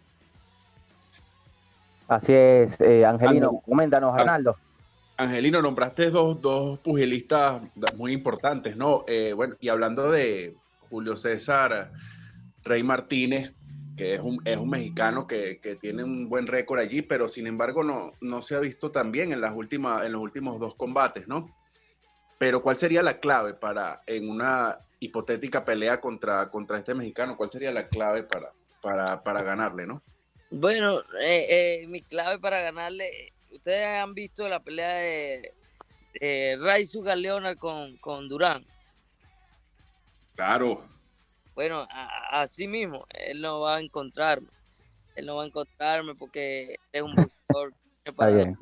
Así 2.07 2.33
es, 2.33 2.81
eh, 2.81 3.05
Angelino. 3.05 3.61
Coméntanos, 3.63 4.15
Ah. 4.15 4.21
Arnaldo. 4.21 4.57
Angelino, 5.17 5.61
nombraste 5.61 6.09
dos, 6.09 6.41
dos 6.41 6.79
pugilistas 6.79 7.61
muy 7.95 8.11
importantes, 8.13 8.75
¿no? 8.75 9.03
Eh, 9.07 9.33
bueno, 9.33 9.55
y 9.59 9.69
hablando 9.69 10.09
de 10.09 10.55
Julio 10.89 11.15
César 11.15 11.91
Rey 12.63 12.81
Martínez, 12.81 13.53
que 13.99 14.13
es 14.13 14.21
un, 14.21 14.41
es 14.45 14.55
un 14.55 14.69
mexicano 14.69 15.27
que, 15.27 15.59
que 15.59 15.75
tiene 15.75 16.05
un 16.05 16.29
buen 16.29 16.47
récord 16.47 16.79
allí, 16.79 17.01
pero 17.01 17.27
sin 17.27 17.47
embargo 17.47 17.83
no, 17.83 18.13
no 18.21 18.41
se 18.41 18.55
ha 18.55 18.59
visto 18.59 18.91
tan 18.91 19.11
bien 19.11 19.33
en, 19.33 19.41
las 19.41 19.53
últimas, 19.53 20.05
en 20.05 20.13
los 20.13 20.21
últimos 20.21 20.57
dos 20.57 20.75
combates, 20.75 21.27
¿no? 21.27 21.51
Pero 22.37 22.61
¿cuál 22.61 22.77
sería 22.77 23.03
la 23.03 23.19
clave 23.19 23.55
para, 23.55 24.01
en 24.07 24.29
una 24.29 24.79
hipotética 25.01 25.65
pelea 25.65 25.99
contra, 25.99 26.49
contra 26.49 26.77
este 26.77 26.95
mexicano, 26.95 27.35
cuál 27.35 27.49
sería 27.49 27.73
la 27.73 27.89
clave 27.89 28.23
para, 28.23 28.53
para, 28.81 29.21
para 29.21 29.43
ganarle, 29.43 29.85
¿no? 29.85 30.01
Bueno, 30.49 31.01
eh, 31.21 31.81
eh, 31.81 31.87
mi 31.89 32.01
clave 32.01 32.39
para 32.39 32.61
ganarle, 32.61 33.33
ustedes 33.51 33.85
han 33.85 34.13
visto 34.13 34.47
la 34.47 34.61
pelea 34.61 34.93
de, 34.93 35.53
de 36.21 36.57
Raizu 36.61 37.01
Galeona 37.01 37.57
con, 37.57 37.97
con 37.97 38.29
Durán. 38.29 38.65
Claro, 40.35 40.87
Bueno, 41.59 41.85
a- 41.89 42.41
así 42.41 42.69
mismo, 42.69 43.05
él 43.09 43.41
no 43.41 43.59
va 43.59 43.75
a 43.75 43.81
encontrarme. 43.81 44.47
Él 45.13 45.25
no 45.25 45.35
va 45.35 45.43
a 45.43 45.47
encontrarme 45.47 46.15
porque 46.15 46.77
es 46.89 47.01
un 47.01 47.13
boxeador. 47.13 47.73
bien. 48.33 48.57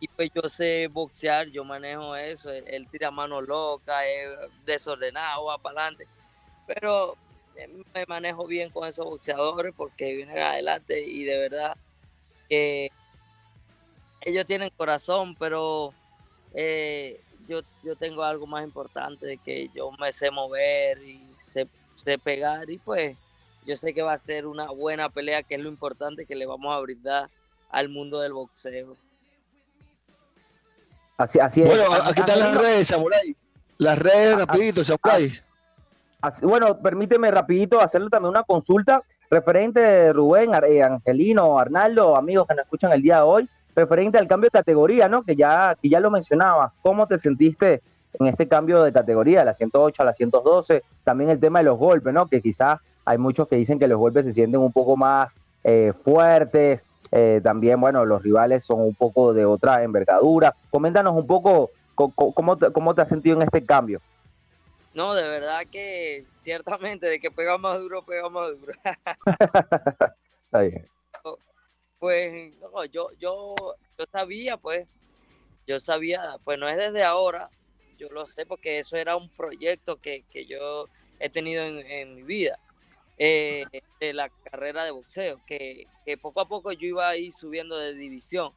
Y 0.00 0.08
pues 0.08 0.30
yo 0.34 0.48
sé 0.48 0.88
boxear, 0.88 1.48
yo 1.48 1.62
manejo 1.62 2.16
eso. 2.16 2.50
Él, 2.50 2.64
él 2.68 2.88
tira 2.90 3.10
mano 3.10 3.42
loca, 3.42 4.06
es 4.06 4.30
desordenado, 4.64 5.44
va 5.44 5.58
para 5.58 5.82
adelante. 5.82 6.08
Pero 6.64 7.18
me 7.92 8.06
manejo 8.08 8.46
bien 8.46 8.70
con 8.70 8.88
esos 8.88 9.04
boxeadores 9.04 9.74
porque 9.76 10.14
vienen 10.16 10.38
adelante 10.38 10.98
y 11.06 11.22
de 11.24 11.36
verdad 11.38 11.76
que 12.48 12.90
ellos 14.22 14.46
tienen 14.46 14.70
corazón, 14.74 15.36
pero 15.36 15.92
eh, 16.54 17.20
yo, 17.46 17.60
yo 17.82 17.94
tengo 17.94 18.22
algo 18.22 18.46
más 18.46 18.64
importante 18.64 19.26
de 19.26 19.36
que 19.36 19.68
yo 19.68 19.90
me 20.00 20.10
sé 20.12 20.30
mover 20.30 21.02
y 21.02 21.34
sé, 21.34 21.68
sé 21.96 22.18
pegar 22.18 22.70
y 22.70 22.78
pues 22.78 23.16
yo 23.66 23.76
sé 23.76 23.92
que 23.92 24.02
va 24.02 24.12
a 24.12 24.18
ser 24.18 24.46
una 24.46 24.70
buena 24.70 25.08
pelea, 25.08 25.42
que 25.42 25.56
es 25.56 25.60
lo 25.60 25.68
importante 25.68 26.24
que 26.26 26.36
le 26.36 26.46
vamos 26.46 26.74
a 26.74 26.80
brindar 26.80 27.28
al 27.70 27.88
mundo 27.88 28.20
del 28.20 28.32
boxeo. 28.32 28.96
Así, 31.16 31.38
así 31.40 31.62
es. 31.62 31.68
Bueno, 31.68 31.84
aquí 32.04 32.20
están 32.20 32.38
las 32.38 32.56
redes, 32.56 32.88
Samurai. 32.88 33.36
Las 33.78 33.98
redes, 33.98 34.38
rapidito, 34.38 34.84
Samurai. 34.84 35.32
así- 36.20 36.44
bueno, 36.46 36.78
permíteme 36.78 37.30
rapidito 37.30 37.80
hacerle 37.80 38.08
también 38.10 38.30
una 38.30 38.42
consulta 38.42 39.02
referente, 39.30 40.12
Rubén, 40.12 40.50
eh, 40.68 40.82
Angelino, 40.82 41.58
Arnaldo, 41.58 42.16
amigos 42.16 42.46
que 42.46 42.54
nos 42.54 42.64
escuchan 42.64 42.92
el 42.92 43.02
día 43.02 43.16
de 43.16 43.22
hoy, 43.22 43.50
referente 43.74 44.18
al 44.18 44.28
cambio 44.28 44.48
de 44.48 44.58
categoría, 44.58 45.08
¿no? 45.08 45.22
Que 45.24 45.34
ya, 45.34 45.76
que 45.80 45.88
ya 45.88 46.00
lo 46.00 46.10
mencionaba. 46.10 46.72
¿Cómo 46.82 47.06
te 47.06 47.18
sentiste 47.18 47.82
en 48.18 48.26
este 48.26 48.48
cambio 48.48 48.82
de 48.82 48.92
categoría, 48.92 49.40
de 49.40 49.44
la 49.46 49.54
108 49.54 50.02
a 50.02 50.06
la 50.06 50.12
112? 50.12 50.82
También 51.04 51.30
el 51.30 51.40
tema 51.40 51.58
de 51.60 51.64
los 51.66 51.78
golpes, 51.78 52.12
¿no? 52.12 52.26
Que 52.26 52.40
quizás 52.42 52.78
hay 53.04 53.18
muchos 53.18 53.46
que 53.48 53.56
dicen 53.56 53.78
que 53.78 53.86
los 53.88 53.98
golpes 53.98 54.24
se 54.26 54.32
sienten 54.32 54.60
un 54.60 54.72
poco 54.72 54.96
más 54.96 55.34
eh, 55.64 55.92
fuertes. 56.04 56.82
eh, 57.12 57.40
también, 57.42 57.80
bueno, 57.80 58.04
los 58.04 58.20
rivales 58.22 58.64
son 58.64 58.80
un 58.80 58.94
poco 58.94 59.32
de 59.32 59.44
otra 59.46 59.82
envergadura. 59.84 60.54
Coméntanos 60.70 61.14
un 61.14 61.26
poco 61.26 61.70
co- 61.94 62.10
co- 62.10 62.32
cómo 62.32 62.56
te, 62.58 62.72
cómo 62.72 62.94
te 62.94 63.02
has 63.02 63.08
sentido 63.08 63.36
en 63.36 63.42
este 63.42 63.64
cambio. 63.64 64.00
No, 64.92 65.14
de 65.14 65.22
verdad 65.22 65.60
que 65.70 66.24
ciertamente 66.24 67.06
de 67.06 67.20
que 67.20 67.30
pega 67.30 67.58
más 67.58 67.78
duro, 67.80 68.02
pega 68.02 68.28
más 68.28 68.58
duro. 68.58 68.72
Está 70.46 70.60
bien. 70.60 70.86
Pues 71.98 72.52
no, 72.60 72.84
yo, 72.86 73.08
yo, 73.18 73.54
yo 73.98 74.04
sabía, 74.10 74.56
pues, 74.56 74.86
yo 75.66 75.80
sabía, 75.80 76.36
pues 76.44 76.58
no 76.58 76.68
es 76.68 76.76
desde 76.76 77.02
ahora, 77.04 77.48
yo 77.98 78.08
lo 78.10 78.26
sé 78.26 78.46
porque 78.46 78.78
eso 78.78 78.96
era 78.96 79.16
un 79.16 79.28
proyecto 79.30 79.96
que, 79.96 80.24
que 80.30 80.46
yo 80.46 80.86
he 81.18 81.30
tenido 81.30 81.64
en, 81.64 82.14
mi 82.14 82.22
vida, 82.22 82.58
eh, 83.18 83.64
de 84.00 84.12
la 84.12 84.28
carrera 84.28 84.84
de 84.84 84.90
boxeo, 84.90 85.40
que, 85.46 85.86
poco 86.20 86.40
a 86.40 86.48
poco 86.48 86.72
yo 86.72 86.88
iba 86.88 87.08
a 87.08 87.16
ir 87.16 87.32
subiendo 87.32 87.76
de 87.76 87.94
división 87.94 88.52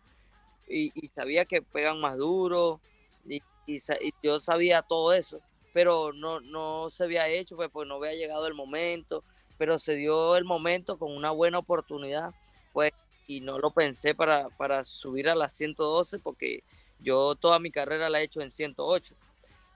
y, 0.68 0.92
sabía 1.08 1.46
que 1.46 1.62
pegan 1.62 2.00
más 2.00 2.18
duro 2.18 2.80
y 3.26 3.42
yo 4.22 4.40
sabía 4.40 4.82
todo 4.82 5.14
eso, 5.14 5.40
pero 5.74 6.12
no, 6.14 6.40
no 6.42 6.90
se 6.90 7.04
había 7.04 7.28
hecho, 7.28 7.56
pues, 7.56 7.70
pues 7.72 7.88
no 7.88 7.96
había 7.96 8.14
llegado 8.14 8.48
el 8.48 8.54
momento, 8.54 9.24
pero 9.58 9.78
se 9.78 9.96
dio 9.96 10.36
el 10.36 10.44
momento 10.44 10.98
con 10.98 11.16
una 11.16 11.32
buena 11.32 11.60
oportunidad, 11.60 12.32
pues 12.74 12.92
y 13.30 13.42
no 13.42 13.60
lo 13.60 13.70
pensé 13.70 14.16
para, 14.16 14.50
para 14.50 14.84
subir 14.84 15.30
a 15.30 15.36
las 15.36 15.54
112 15.54 16.18
porque 16.18 16.64
yo 17.00 17.36
toda 17.36 17.60
mi 17.60 17.70
carrera 17.70 18.10
la 18.10 18.22
he 18.22 18.24
hecho 18.24 18.42
en 18.42 18.50
108. 18.50 19.16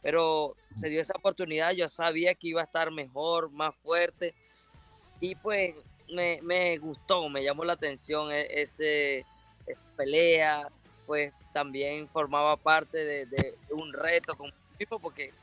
Pero 0.04 0.56
se 0.76 0.90
dio 0.90 1.02
esa 1.02 1.14
oportunidad, 1.18 1.72
yo 1.72 1.90
sabía 1.90 2.36
que 2.36 2.50
iba 2.50 2.62
a 2.62 2.66
estar 2.66 2.92
mejor, 2.92 3.50
más 3.52 3.74
fuerte 3.82 4.36
y 5.24 5.36
pues 5.36 5.74
me, 6.10 6.40
me 6.44 6.78
gustó, 6.78 7.30
me 7.30 7.44
llamó 7.44 7.64
la 7.64 7.74
atención 7.74 8.32
e- 8.32 8.48
ese, 8.62 9.26
esa 9.66 9.82
pelea, 9.96 10.68
pues 11.06 11.34
también 11.54 12.10
formaba 12.10 12.58
parte 12.58 13.26
de, 13.26 13.58
un 13.70 13.94
reto 13.94 14.36
con 14.36 14.48
mi 14.48 14.54
equipo 14.76 15.00
porque 15.00 15.34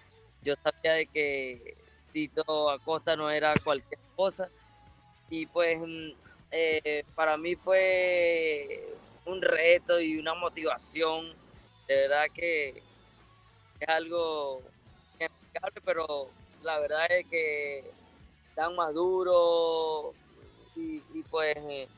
yo 0.43 0.53
sabía 0.63 0.97
de 0.97 1.07
que 1.07 1.79
Tito 2.13 2.71
Acosta 2.71 3.17
no 3.17 3.31
era 3.31 3.57
cualquier 3.59 4.01
cosa 4.15 4.51
y 5.31 5.47
pues 5.47 5.79
mm, 5.79 6.11
eh, 6.51 7.05
para 7.15 7.39
mí 7.39 7.57
fue 7.57 8.99
un 9.25 9.41
reto 9.41 10.01
y 10.01 10.19
una 10.19 10.35
motivación. 10.35 11.35
De 11.89 11.95
verdad 11.97 12.27
que 12.35 12.83
es 13.81 13.89
algo 13.89 14.63
inexplicable, 15.17 15.81
pero 15.85 16.29
la 16.63 16.79
verdad 16.79 17.07
es 17.11 17.27
que 17.27 17.91
están 18.49 18.77
más 18.77 18.95
duros 18.95 20.15
y, 20.77 21.01
pues 21.31 21.57
eh, 21.57 21.89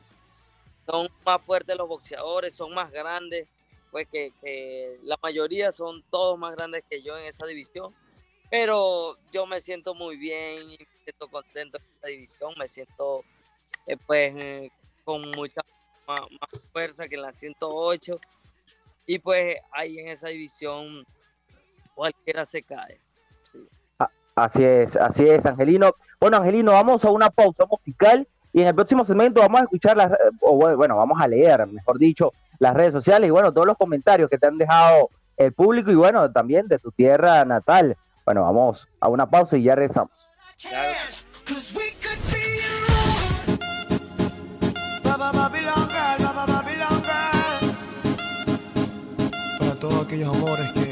son 0.87 1.09
más 1.25 1.41
fuertes 1.43 1.77
los 1.77 1.89
boxeadores, 1.89 2.55
son 2.55 2.75
más 2.75 2.91
grandes, 2.91 3.49
pues 3.91 4.09
que, 4.09 4.33
que 4.41 4.99
la 5.03 5.19
mayoría 5.23 5.71
son 5.71 6.03
todos 6.11 6.39
más 6.39 6.57
grandes 6.57 6.85
que 6.89 7.03
yo 7.03 7.17
en 7.17 7.27
esa 7.27 7.47
división. 7.47 7.95
Pero 8.51 9.17
yo 9.33 9.47
me 9.47 9.61
siento 9.61 9.95
muy 9.95 10.17
bien, 10.17 10.57
me 10.69 10.77
siento 11.05 11.29
contento 11.31 11.79
en 11.79 11.85
esta 11.95 12.09
división, 12.09 12.55
me 12.59 12.69
siento 12.69 13.25
eh, 13.87 13.97
pues 14.07 14.35
eh, 14.37 14.71
con 15.05 15.31
mucha 15.31 15.63
más 16.07 16.63
fuerza 16.73 17.09
que 17.09 17.15
en 17.15 17.23
la 17.23 17.33
108 17.33 18.21
y 19.07 19.19
pues 19.19 19.57
ahí 19.73 19.99
en 19.99 20.09
esa 20.09 20.29
división 20.29 21.07
cualquiera 21.95 22.45
se 22.45 22.63
cae. 22.63 23.01
Así 24.35 24.65
es, 24.65 24.97
así 24.97 25.29
es, 25.29 25.45
Angelino. 25.45 25.93
Bueno, 26.19 26.39
Angelino, 26.39 26.73
vamos 26.73 27.05
a 27.05 27.11
una 27.11 27.29
pausa 27.29 27.67
musical 27.67 28.27
Y 28.55 28.63
en 28.63 28.69
el 28.69 28.75
próximo 28.75 29.05
segmento 29.05 29.41
vamos 29.41 29.61
a 29.61 29.65
escuchar 29.65 29.97
las, 29.97 30.13
o 30.41 30.57
bueno, 30.57 30.77
bueno, 30.77 30.97
vamos 30.97 31.21
a 31.21 31.29
leer, 31.29 31.67
mejor 31.67 31.99
dicho, 31.99 32.33
las 32.59 32.75
redes 32.75 32.93
sociales 32.93 33.29
y 33.29 33.31
bueno, 33.31 33.53
todos 33.53 33.67
los 33.67 33.77
comentarios 33.77 34.29
que 34.29 34.39
te 34.39 34.47
han 34.47 34.59
dejado 34.59 35.11
el 35.37 35.53
público 35.53 35.91
y 35.91 35.95
bueno, 35.95 36.31
también 36.31 36.69
de 36.69 36.79
tu 36.79 36.91
tierra 36.93 37.45
natal. 37.45 37.97
Bueno, 38.25 38.43
vamos 38.43 38.89
a 39.01 39.09
una 39.09 39.29
pausa 39.29 39.57
y 39.57 39.65
ya 39.65 39.75
regresamos. 39.75 40.29
para 49.59 49.75
todos 49.75 50.05
aquellos 50.05 50.35
amores 50.35 50.73
que, 50.73 50.92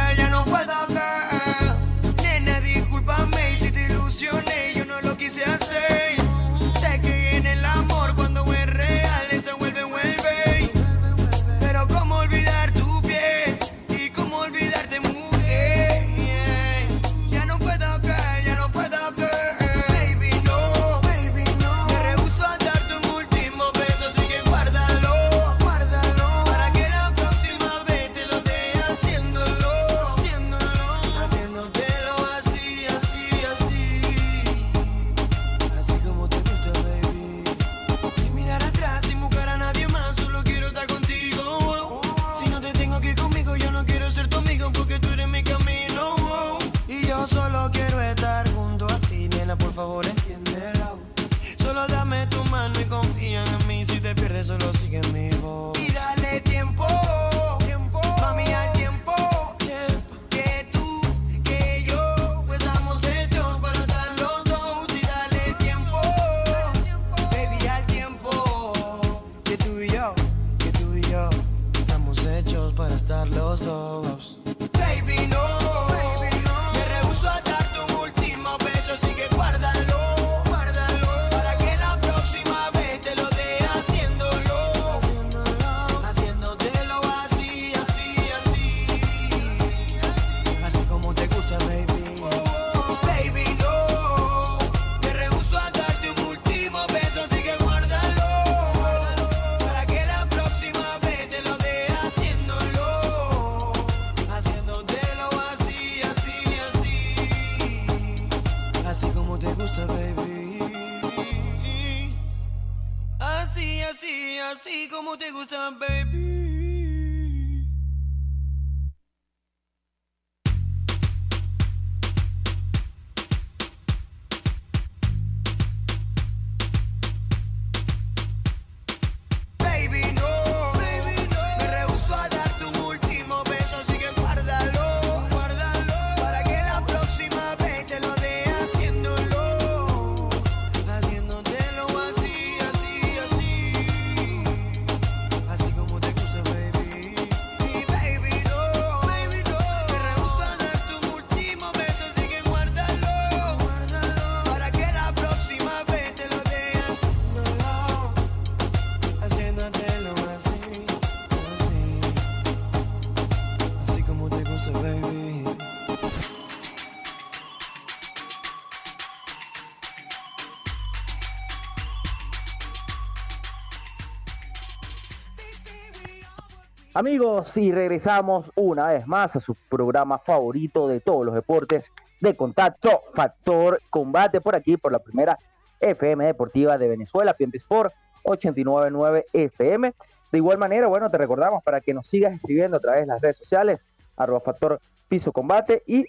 Amigos, 177.01 177.57
y 177.57 177.71
regresamos 177.71 178.51
una 178.53 178.93
vez 178.93 179.07
más 179.07 179.35
a 179.35 179.39
su 179.39 179.55
programa 179.55 180.19
favorito 180.19 180.87
de 180.87 180.99
todos 180.99 181.25
los 181.25 181.33
deportes 181.33 181.91
de 182.19 182.35
contacto, 182.35 183.01
Factor 183.15 183.81
Combate, 183.89 184.39
por 184.39 184.53
aquí, 184.53 184.77
por 184.77 184.91
la 184.91 184.99
primera 184.99 185.39
FM 185.79 186.23
Deportiva 186.23 186.77
de 186.77 186.87
Venezuela, 186.87 187.33
Piente 187.33 187.57
Sport 187.57 187.91
899 188.21 189.25
FM. 189.33 189.95
De 190.31 190.37
igual 190.37 190.59
manera, 190.59 190.85
bueno, 190.85 191.09
te 191.09 191.17
recordamos 191.17 191.63
para 191.63 191.81
que 191.81 191.91
nos 191.91 192.05
sigas 192.05 192.33
escribiendo 192.33 192.77
a 192.77 192.79
través 192.79 193.01
de 193.01 193.07
las 193.07 193.19
redes 193.19 193.37
sociales, 193.37 193.87
arroba 194.15 194.39
Factor 194.39 194.79
Piso 195.07 195.31
Combate 195.31 195.81
y 195.87 196.05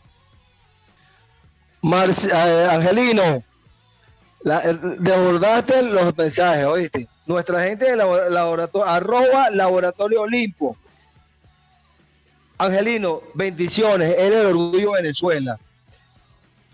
Eh, 1.81 2.67
Angelino, 2.69 3.41
la, 4.41 4.59
eh, 4.69 4.77
desbordaste 4.99 5.83
los 5.83 6.17
mensajes, 6.17 6.65
oíste. 6.65 7.07
Nuestra 7.29 7.63
gente 7.63 7.85
de 7.85 7.95
labo- 7.95 8.27
laboratorio, 8.27 8.87
arroba 8.89 9.51
laboratorio 9.51 10.21
Olimpo. 10.23 10.75
Angelino, 12.57 13.21
bendiciones, 13.35 14.15
eres 14.17 14.39
el 14.39 14.45
orgullo 14.47 14.93
de 14.93 15.01
Venezuela. 15.03 15.59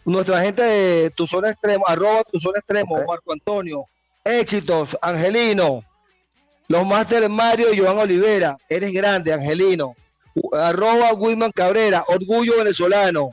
Nuestra 0.06 0.42
gente 0.42 0.62
de 0.64 1.10
tu 1.12 1.28
zona 1.28 1.50
extremo, 1.52 1.84
arroba 1.86 2.24
tu 2.32 2.40
zona 2.40 2.60
extremo. 2.60 2.96
Marco 3.06 3.34
Antonio, 3.34 3.86
Éxitos, 4.24 4.98
Angelino. 5.02 5.84
Los 6.70 6.86
Master 6.86 7.28
Mario 7.30 7.74
y 7.74 7.78
Joan 7.78 8.00
Olivera. 8.00 8.58
Eres 8.70 8.94
grande, 8.94 9.34
Angelino. 9.34 9.94
Arroba 10.54 11.12
Wilman 11.14 11.52
Cabrera. 11.52 12.06
Orgullo 12.08 12.58
venezolano. 12.60 13.32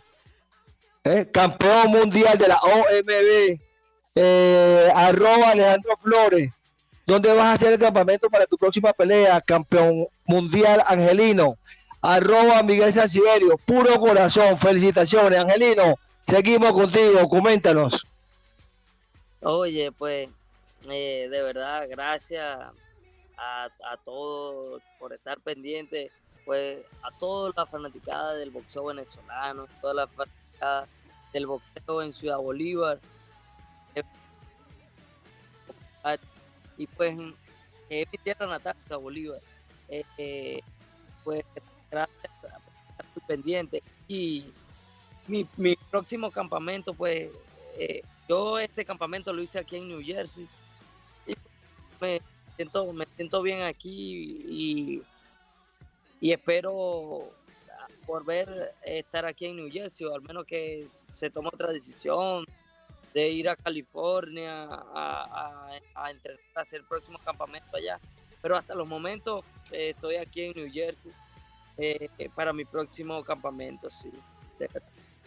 Eh, 1.04 1.28
Campeón 1.32 1.88
mundial 1.92 2.36
de 2.36 2.48
la 2.48 2.56
OMB. 2.56 3.60
Eh, 4.16 4.92
arroba 4.92 5.50
Alejandro 5.50 5.96
Flores. 6.02 6.50
¿Dónde 7.12 7.30
vas 7.34 7.44
a 7.44 7.52
hacer 7.52 7.74
el 7.74 7.78
campamento 7.78 8.30
para 8.30 8.46
tu 8.46 8.56
próxima 8.56 8.90
pelea? 8.94 9.38
Campeón 9.42 10.06
mundial 10.24 10.82
Angelino. 10.86 11.58
Arroba 12.00 12.62
Miguel 12.62 12.90
Sanciverio. 12.90 13.58
Puro 13.58 14.00
corazón. 14.00 14.56
Felicitaciones, 14.56 15.38
Angelino. 15.38 15.96
Seguimos 16.26 16.72
contigo. 16.72 17.28
Coméntanos. 17.28 18.06
Oye, 19.42 19.92
pues, 19.92 20.30
eh, 20.88 21.28
de 21.30 21.42
verdad, 21.42 21.86
gracias 21.90 22.58
a, 23.36 23.68
todos 24.06 24.80
por 24.98 25.12
estar 25.12 25.38
pendientes, 25.40 26.10
pues, 26.46 26.78
a 27.02 27.10
toda 27.18 27.52
la 27.54 27.66
fanaticada 27.66 28.32
del 28.36 28.48
boxeo 28.48 28.86
venezolano, 28.86 29.66
toda 29.82 29.92
la 29.92 30.06
fanaticada 30.06 30.86
del 31.34 31.46
boxeo 31.46 32.02
en 32.04 32.14
Ciudad 32.14 32.38
Bolívar. 32.38 33.00
Y 36.76 36.86
pues, 36.86 37.16
es 37.88 38.06
mi 38.10 38.18
tierra 38.18 38.46
natal, 38.46 38.76
Bolívar. 39.00 39.40
Eh, 39.88 40.60
pues, 41.24 41.44
gracias 41.90 42.32
pendiente. 43.26 43.82
Y 44.08 44.46
mi, 45.26 45.46
mi 45.56 45.76
próximo 45.90 46.30
campamento, 46.30 46.94
pues, 46.94 47.30
eh, 47.76 48.02
yo 48.28 48.58
este 48.58 48.84
campamento 48.84 49.32
lo 49.32 49.42
hice 49.42 49.58
aquí 49.58 49.76
en 49.76 49.88
New 49.88 50.02
Jersey 50.02 50.48
y 51.26 51.32
me 52.00 52.20
siento, 52.56 52.92
me 52.92 53.06
siento 53.16 53.42
bien 53.42 53.62
aquí 53.62 54.44
y, 54.48 55.02
y 56.20 56.32
espero 56.32 57.30
volver 58.06 58.74
a 58.84 58.86
estar 58.86 59.24
aquí 59.24 59.46
en 59.46 59.56
New 59.56 59.70
Jersey 59.70 60.06
o 60.06 60.14
al 60.14 60.22
menos 60.22 60.44
que 60.44 60.86
se 60.92 61.30
tome 61.30 61.48
otra 61.48 61.72
decisión 61.72 62.44
de 63.14 63.28
ir 63.28 63.48
a 63.48 63.56
California 63.56 64.64
a, 64.64 64.84
a, 64.94 66.06
a 66.06 66.06
a 66.06 66.60
hacer 66.60 66.80
el 66.80 66.86
próximo 66.86 67.18
campamento 67.24 67.76
allá. 67.76 68.00
Pero 68.40 68.56
hasta 68.56 68.74
los 68.74 68.88
momentos 68.88 69.42
eh, 69.70 69.90
estoy 69.90 70.16
aquí 70.16 70.44
en 70.44 70.52
New 70.56 70.72
Jersey 70.72 71.12
eh, 71.78 72.08
para 72.34 72.52
mi 72.52 72.64
próximo 72.64 73.22
campamento, 73.24 73.90
sí. 73.90 74.10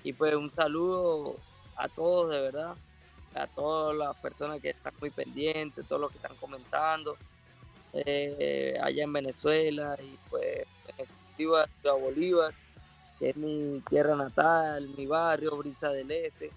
Y 0.03 0.13
pues 0.13 0.35
un 0.35 0.49
saludo 0.49 1.35
a 1.75 1.87
todos, 1.89 2.31
de 2.31 2.41
verdad, 2.41 2.75
a 3.33 3.47
todas 3.47 3.95
las 3.95 4.15
personas 4.17 4.61
que 4.61 4.69
están 4.69 4.93
muy 4.99 5.09
pendientes, 5.09 5.87
todos 5.87 6.01
los 6.01 6.11
que 6.11 6.17
están 6.17 6.35
comentando 6.37 7.17
eh, 7.93 8.77
allá 8.81 9.03
en 9.03 9.13
Venezuela 9.13 9.97
y 10.01 10.17
pues 10.29 10.65
en 10.97 11.05
Bolívar, 12.01 12.53
que 13.19 13.29
es 13.29 13.37
mi 13.37 13.81
tierra 13.89 14.15
natal, 14.15 14.87
mi 14.97 15.05
barrio, 15.05 15.57
Brisa 15.57 15.89
del 15.89 16.11
Este, 16.11 16.51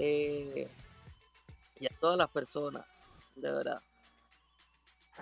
eh, 0.00 0.68
y 1.78 1.86
a 1.86 1.90
todas 2.00 2.16
las 2.16 2.30
personas, 2.30 2.84
de 3.36 3.50
verdad. 3.52 3.80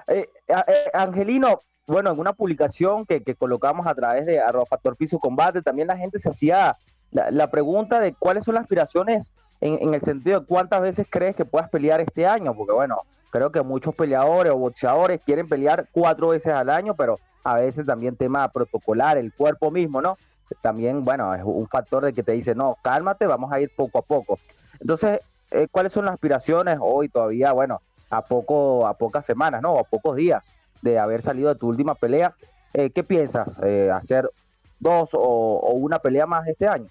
Eh, 0.07 0.29
a- 0.49 0.65
eh, 0.69 0.91
Angelino, 0.95 1.63
bueno, 1.87 2.13
en 2.13 2.19
una 2.21 2.33
publicación 2.33 3.05
que, 3.05 3.23
que 3.23 3.35
colocamos 3.35 3.87
a 3.87 3.95
través 3.95 4.25
de 4.27 4.41
arroba 4.41 4.67
Factor 4.67 4.97
Piso 4.97 5.19
Combate, 5.19 5.63
también 5.63 5.89
la 5.89 5.97
gente 5.97 6.19
se 6.19 6.29
hacía 6.29 6.77
la, 7.11 7.31
la 7.31 7.51
pregunta 7.51 7.99
de 8.01 8.15
cuáles 8.15 8.45
son 8.45 8.55
las 8.55 8.63
aspiraciones 8.63 9.33
en, 9.61 9.79
en 9.83 9.95
el 9.95 10.01
sentido 10.03 10.41
de 10.41 10.47
cuántas 10.47 10.81
veces 10.81 11.07
crees 11.11 11.35
que 11.35 11.45
puedas 11.45 11.69
pelear 11.71 12.01
este 12.01 12.27
año, 12.27 12.55
porque 12.55 12.73
bueno, 12.73 12.99
creo 13.31 13.51
que 13.51 13.63
muchos 13.63 13.95
peleadores 13.95 14.53
o 14.53 14.57
boxeadores 14.57 15.21
quieren 15.25 15.49
pelear 15.49 15.89
cuatro 15.91 16.29
veces 16.29 16.53
al 16.53 16.71
año, 16.71 16.95
pero 16.95 17.19
a 17.43 17.55
veces 17.55 17.85
también 17.85 18.15
tema 18.17 18.49
protocolar, 18.51 19.17
el 19.19 19.33
cuerpo 19.33 19.71
mismo, 19.71 20.01
¿no? 20.01 20.17
También, 20.63 21.05
bueno, 21.05 21.35
es 21.35 21.43
un 21.45 21.67
factor 21.69 22.05
de 22.05 22.13
que 22.13 22.23
te 22.23 22.33
dice, 22.33 22.55
no, 22.55 22.77
cálmate, 22.83 23.27
vamos 23.27 23.51
a 23.53 23.61
ir 23.61 23.71
poco 23.75 23.99
a 23.99 24.03
poco. 24.03 24.39
Entonces, 24.81 25.21
eh, 25.51 25.67
¿cuáles 25.71 25.93
son 25.93 26.05
las 26.05 26.15
aspiraciones 26.15 26.79
hoy 26.81 27.09
todavía, 27.09 27.53
bueno, 27.53 27.81
a 28.11 28.23
poco, 28.23 28.87
a 28.87 28.95
pocas 28.95 29.25
semanas, 29.27 29.61
¿no? 29.63 29.79
A 29.79 29.85
pocos 29.85 30.17
días 30.17 30.53
de 30.83 30.99
haber 30.99 31.23
salido 31.23 31.49
de 31.53 31.57
tu 31.59 31.69
última 31.69 31.95
pelea. 31.95 32.35
Eh, 32.73 32.91
¿Qué 32.91 33.03
piensas? 33.03 33.57
Eh, 33.63 33.91
¿Hacer 33.93 34.31
dos 34.79 35.11
o, 35.13 35.19
o 35.21 35.73
una 35.73 35.99
pelea 35.99 36.27
más 36.27 36.47
este 36.47 36.69
año? 36.69 36.89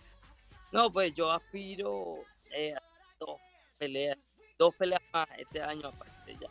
No, 0.72 0.92
pues 0.92 1.14
yo 1.14 1.32
aspiro 1.32 2.18
eh, 2.52 2.74
a 2.76 2.82
dos 3.20 3.38
peleas, 3.78 4.18
dos 4.60 4.76
peleas 4.76 5.02
más 5.14 5.28
este 5.38 5.62
año 5.62 5.88
aparte 5.88 6.36
ya. 6.40 6.48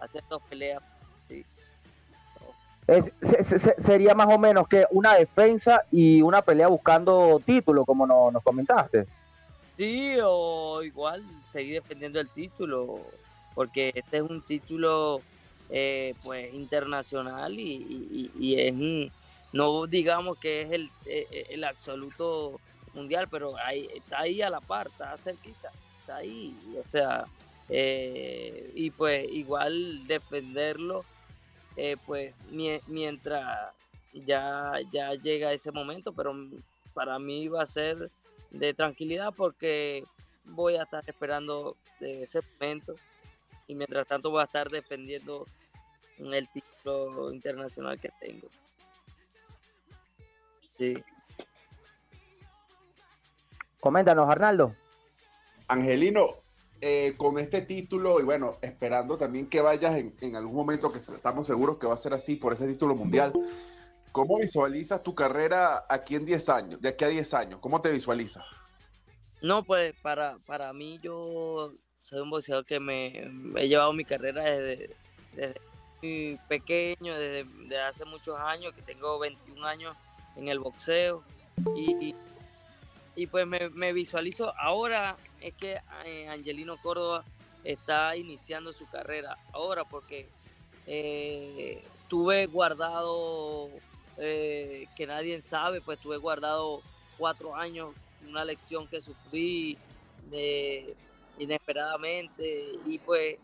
Hacer 0.00 0.24
dos 0.28 0.42
peleas, 0.48 0.82
sí. 1.28 1.44
Es- 2.86 3.12
se- 3.20 3.42
se- 3.44 3.58
se- 3.58 3.74
sería 3.78 4.14
más 4.14 4.26
o 4.34 4.38
menos 4.38 4.66
que 4.66 4.86
una 4.90 5.14
defensa 5.14 5.82
y 5.90 6.20
una 6.22 6.42
pelea 6.42 6.66
buscando 6.68 7.40
título, 7.44 7.84
como 7.84 8.06
no- 8.06 8.30
nos 8.30 8.42
comentaste. 8.42 9.06
Sí, 9.76 10.16
o 10.22 10.82
igual 10.82 11.24
seguir 11.44 11.74
defendiendo 11.74 12.20
el 12.20 12.30
título, 12.30 13.10
porque 13.54 13.90
este 13.94 14.18
es 14.18 14.22
un 14.22 14.42
título 14.42 15.22
eh, 15.68 16.14
pues 16.22 16.52
internacional 16.52 17.54
y, 17.58 18.54
es 18.60 18.74
no 19.52 19.86
digamos 19.86 20.38
que 20.38 20.62
es 20.62 20.70
el, 20.72 20.84
eh, 21.06 21.26
eh, 21.30 21.46
el 21.50 21.64
absoluto 21.64 22.60
mundial, 22.92 23.28
pero 23.30 23.56
ahí, 23.58 23.86
está 23.94 24.20
ahí 24.20 24.42
a 24.42 24.50
la 24.50 24.60
par, 24.60 24.88
está 24.88 25.16
cerquita, 25.18 25.70
está 26.00 26.16
ahí, 26.16 26.74
o 26.78 26.84
sea, 26.84 27.18
eh, 27.68 28.70
y 28.74 28.90
pues 28.90 29.26
igual 29.30 30.06
defenderlo, 30.06 31.04
eh, 31.76 31.96
pues 32.04 32.34
mie- 32.50 32.82
mientras 32.86 33.72
ya, 34.12 34.72
ya 34.90 35.12
llega 35.14 35.52
ese 35.52 35.72
momento, 35.72 36.12
pero 36.14 36.34
para 36.92 37.18
mí 37.18 37.48
va 37.48 37.62
a 37.62 37.66
ser 37.66 38.10
de 38.52 38.74
tranquilidad 38.74 39.32
porque 39.34 40.04
voy 40.44 40.76
a 40.76 40.82
estar 40.82 41.02
esperando 41.06 41.76
de 42.00 42.22
ese 42.22 42.40
momento 42.60 42.94
y 43.66 43.74
mientras 43.74 44.06
tanto 44.06 44.30
voy 44.30 44.42
a 44.42 44.44
estar 44.44 44.68
defendiendo 44.68 45.46
el 46.18 46.48
título 46.50 47.32
internacional 47.32 47.98
que 47.98 48.10
tengo. 48.20 48.48
Sí. 50.78 51.02
Coméntanos, 53.80 54.28
Arnaldo. 54.28 54.76
Angelino, 55.68 56.36
eh, 56.80 57.14
con 57.16 57.38
este 57.38 57.62
título 57.62 58.20
y 58.20 58.24
bueno, 58.24 58.58
esperando 58.60 59.16
también 59.16 59.48
que 59.48 59.60
vayas 59.60 59.96
en, 59.96 60.14
en 60.20 60.36
algún 60.36 60.54
momento, 60.54 60.92
que 60.92 60.98
estamos 60.98 61.46
seguros 61.46 61.78
que 61.78 61.86
va 61.86 61.94
a 61.94 61.96
ser 61.96 62.12
así 62.12 62.36
por 62.36 62.52
ese 62.52 62.68
título 62.68 62.94
mundial, 62.94 63.32
¿cómo 64.12 64.38
visualizas 64.38 65.02
tu 65.02 65.14
carrera 65.14 65.84
aquí 65.88 66.14
en 66.14 66.24
10 66.24 66.48
años, 66.50 66.80
de 66.80 66.90
aquí 66.90 67.04
a 67.04 67.08
10 67.08 67.34
años? 67.34 67.60
¿Cómo 67.60 67.80
te 67.80 67.90
visualizas? 67.90 68.44
No, 69.40 69.64
pues 69.64 69.94
para, 70.00 70.38
para 70.46 70.72
mí 70.72 71.00
yo 71.02 71.72
soy 72.02 72.20
un 72.20 72.30
boxeador 72.30 72.64
que 72.64 72.78
me, 72.78 73.30
he 73.56 73.68
llevado 73.68 73.92
mi 73.92 74.04
carrera 74.04 74.44
desde, 74.44 74.94
muy 76.02 76.38
pequeño, 76.48 77.14
desde, 77.18 77.44
desde 77.44 77.80
hace 77.80 78.04
muchos 78.04 78.38
años, 78.38 78.74
que 78.74 78.82
tengo 78.82 79.18
21 79.18 79.66
años 79.66 79.96
en 80.36 80.48
el 80.48 80.60
boxeo. 80.60 81.24
Y, 81.76 82.14
y 83.16 83.26
pues 83.26 83.46
me, 83.46 83.68
me 83.70 83.92
visualizo, 83.92 84.52
ahora 84.58 85.16
es 85.40 85.54
que 85.54 85.80
eh, 86.04 86.28
Angelino 86.28 86.76
Córdoba 86.80 87.24
está 87.64 88.16
iniciando 88.16 88.72
su 88.72 88.88
carrera, 88.88 89.36
ahora 89.52 89.84
porque 89.84 90.28
eh, 90.86 91.82
tuve 92.08 92.46
guardado, 92.46 93.68
eh, 94.18 94.86
que 94.96 95.06
nadie 95.06 95.40
sabe, 95.40 95.80
pues 95.80 95.98
tuve 95.98 96.16
guardado 96.16 96.82
cuatro 97.18 97.54
años 97.54 97.94
una 98.28 98.44
lección 98.44 98.86
que 98.86 99.00
sufrí 99.00 99.76
de, 100.30 100.94
inesperadamente 101.38 102.72
y 102.86 102.98
pues 102.98 103.36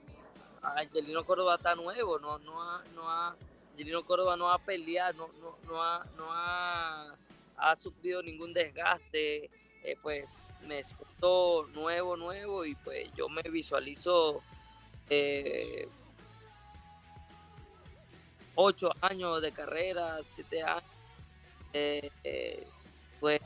Angelino 0.62 1.24
Córdoba 1.24 1.56
está 1.56 1.74
nuevo, 1.74 2.18
no, 2.18 2.38
no 2.38 2.62
ha, 2.62 2.82
no 2.94 3.08
ha, 3.08 3.36
Angelino 3.72 4.04
Córdoba 4.04 4.36
no 4.36 4.50
ha 4.50 4.58
peleado, 4.58 5.14
no, 5.14 5.28
no, 5.40 5.58
no 5.68 5.82
ha, 5.82 6.04
no 6.16 6.26
ha, 6.30 7.14
ha 7.56 7.76
sufrido 7.76 8.22
ningún 8.22 8.52
desgaste, 8.52 9.50
eh, 9.84 9.96
pues 10.02 10.26
me 10.66 10.82
siento 10.82 11.66
nuevo, 11.74 12.16
nuevo 12.16 12.64
y 12.64 12.74
pues 12.74 13.10
yo 13.14 13.28
me 13.28 13.42
visualizo 13.42 14.42
eh, 15.08 15.88
ocho 18.60 18.90
años 19.00 19.40
de 19.40 19.52
carrera, 19.52 20.18
siete 20.26 20.62
años, 20.62 20.82
eh, 21.72 22.10
eh, 22.24 22.66
pues 23.20 23.38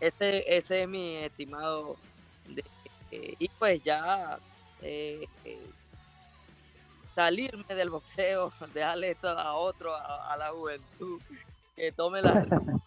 ese, 0.00 0.44
ese 0.46 0.82
es 0.82 0.88
mi 0.88 1.16
estimado. 1.16 1.96
de- 2.44 2.64
eh, 3.10 3.34
y 3.38 3.48
pues 3.58 3.80
ya 3.82 4.38
eh, 4.80 5.26
salirme 7.14 7.64
del 7.68 7.90
boxeo, 7.90 8.52
dejarle 8.74 9.10
esto 9.12 9.28
a 9.28 9.54
otro, 9.54 9.94
a, 9.94 10.32
a 10.32 10.36
la 10.36 10.50
juventud, 10.50 11.20
que 11.76 11.92
tome 11.92 12.20
la... 12.22 12.32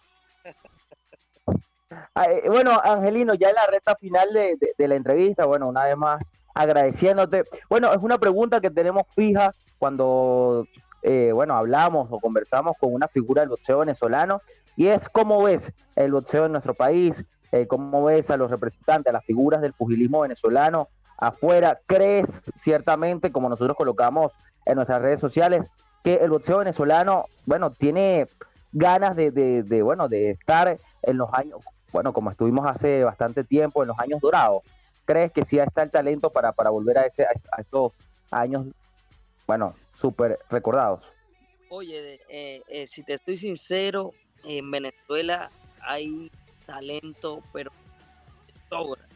Ah, 2.16 2.26
bueno, 2.46 2.72
Angelino, 2.82 3.34
ya 3.34 3.50
en 3.50 3.54
la 3.54 3.66
recta 3.66 3.94
final 3.94 4.32
de, 4.32 4.56
de- 4.56 4.74
de 4.76 4.88
la 4.88 4.96
entrevista, 4.96 5.44
bueno, 5.46 5.68
una 5.68 5.84
vez 5.84 5.96
más 5.96 6.32
agradeciéndote. 6.54 7.44
Bueno, 7.70 7.92
es 7.92 7.98
una 7.98 8.18
pregunta 8.18 8.60
que 8.60 8.70
tenemos 8.70 9.02
fija 9.14 9.54
cuando, 9.78 10.66
eh, 11.02 11.30
bueno, 11.32 11.56
hablamos 11.56 12.08
o 12.10 12.20
conversamos 12.20 12.74
con 12.80 12.92
una 12.92 13.08
figura 13.08 13.42
del 13.42 13.50
boxeo 13.50 13.78
venezolano 13.80 14.40
y 14.76 14.88
es 14.88 15.08
cómo 15.08 15.42
ves 15.42 15.72
el 15.94 16.12
boxeo 16.12 16.46
en 16.46 16.52
nuestro 16.52 16.74
país, 16.74 17.24
Eh, 17.52 17.68
cómo 17.68 18.02
ves 18.04 18.28
a 18.32 18.36
los 18.36 18.50
representantes, 18.50 19.08
a 19.10 19.12
las 19.14 19.24
figuras 19.24 19.60
del 19.62 19.72
pugilismo 19.72 20.20
venezolano 20.22 20.88
afuera. 21.16 21.78
¿Crees 21.86 22.42
ciertamente, 22.56 23.30
como 23.30 23.48
nosotros 23.48 23.76
colocamos 23.76 24.32
en 24.66 24.74
nuestras 24.74 25.00
redes 25.00 25.20
sociales, 25.20 25.70
que 26.02 26.14
el 26.16 26.30
boxeo 26.30 26.58
venezolano, 26.58 27.26
bueno, 27.46 27.70
tiene 27.70 28.26
ganas 28.72 29.14
de, 29.14 29.30
de- 29.30 29.62
de, 29.62 29.80
bueno, 29.82 30.08
de 30.08 30.30
estar 30.30 30.78
en 31.02 31.16
los 31.16 31.28
años, 31.32 31.60
bueno, 31.92 32.12
como 32.12 32.30
estuvimos 32.32 32.68
hace 32.68 33.04
bastante 33.04 33.44
tiempo, 33.44 33.82
en 33.82 33.88
los 33.88 33.98
años 34.00 34.20
dorados? 34.20 34.62
¿Crees 35.04 35.30
que 35.30 35.44
sí 35.44 35.56
está 35.60 35.82
el 35.84 35.90
talento 35.92 36.30
para, 36.30 36.50
para 36.52 36.70
volver 36.70 36.98
a, 36.98 37.06
ese, 37.06 37.22
a 37.24 37.30
es- 37.30 37.46
a 37.56 37.60
esos 37.60 37.92
años, 38.32 38.66
bueno, 39.46 39.74
súper 39.94 40.38
recordados? 40.50 41.04
Oye, 41.68 42.20
eh, 42.28 42.62
eh, 42.68 42.86
si 42.86 43.02
te 43.02 43.14
estoy 43.14 43.36
sincero, 43.36 44.12
en 44.44 44.70
Venezuela 44.70 45.50
hay 45.80 46.30
talento, 46.64 47.42
pero 47.52 47.72
sobra. 48.68 49.06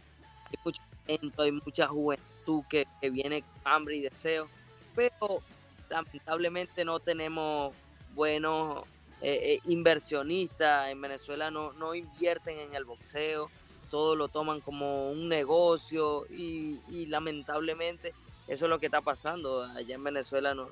Hay 0.46 0.58
mucho 0.64 0.82
talento, 1.06 1.42
hay 1.42 1.52
mucha 1.52 1.86
juventud 1.86 2.62
que, 2.68 2.86
que 3.00 3.10
viene 3.10 3.42
con 3.42 3.72
hambre 3.72 3.96
y 3.96 4.00
deseo, 4.00 4.48
pero 4.94 5.42
lamentablemente 5.88 6.84
no 6.84 7.00
tenemos 7.00 7.74
buenos 8.14 8.84
eh, 9.20 9.54
eh, 9.54 9.60
inversionistas. 9.66 10.90
En 10.90 11.00
Venezuela 11.00 11.50
no, 11.50 11.72
no 11.74 11.94
invierten 11.94 12.58
en 12.58 12.74
el 12.74 12.84
boxeo, 12.84 13.50
todo 13.90 14.16
lo 14.16 14.28
toman 14.28 14.60
como 14.60 15.10
un 15.10 15.28
negocio 15.28 16.26
y, 16.30 16.80
y 16.88 17.06
lamentablemente 17.06 18.14
eso 18.50 18.64
es 18.66 18.68
lo 18.68 18.78
que 18.80 18.86
está 18.86 19.00
pasando. 19.00 19.62
Allá 19.62 19.94
en 19.94 20.04
Venezuela 20.04 20.54
no, 20.54 20.68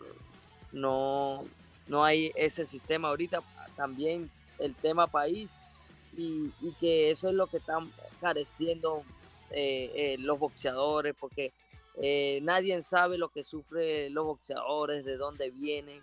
no, 0.73 1.45
no 1.87 2.05
hay 2.05 2.33
ese 2.35 2.67
sistema 2.67 3.09
ahorita. 3.09 3.41
También 3.77 4.31
el 4.59 4.75
tema 4.75 5.07
país 5.07 5.61
y, 6.17 6.51
y 6.61 6.73
que 6.81 7.13
eso 7.13 7.29
es 7.29 7.35
lo 7.35 7.47
que 7.47 7.59
están 7.59 7.93
careciendo 8.21 9.05
eh, 9.53 9.93
eh, 9.95 10.17
los 10.19 10.39
boxeadores 10.41 11.15
porque 11.19 11.53
eh, 12.01 12.41
nadie 12.43 12.83
sabe 12.83 13.17
lo 13.17 13.29
que 13.29 13.45
sufren 13.45 14.13
los 14.13 14.25
boxeadores, 14.25 15.05
de 15.05 15.17
dónde 15.17 15.51
vienen, 15.51 16.03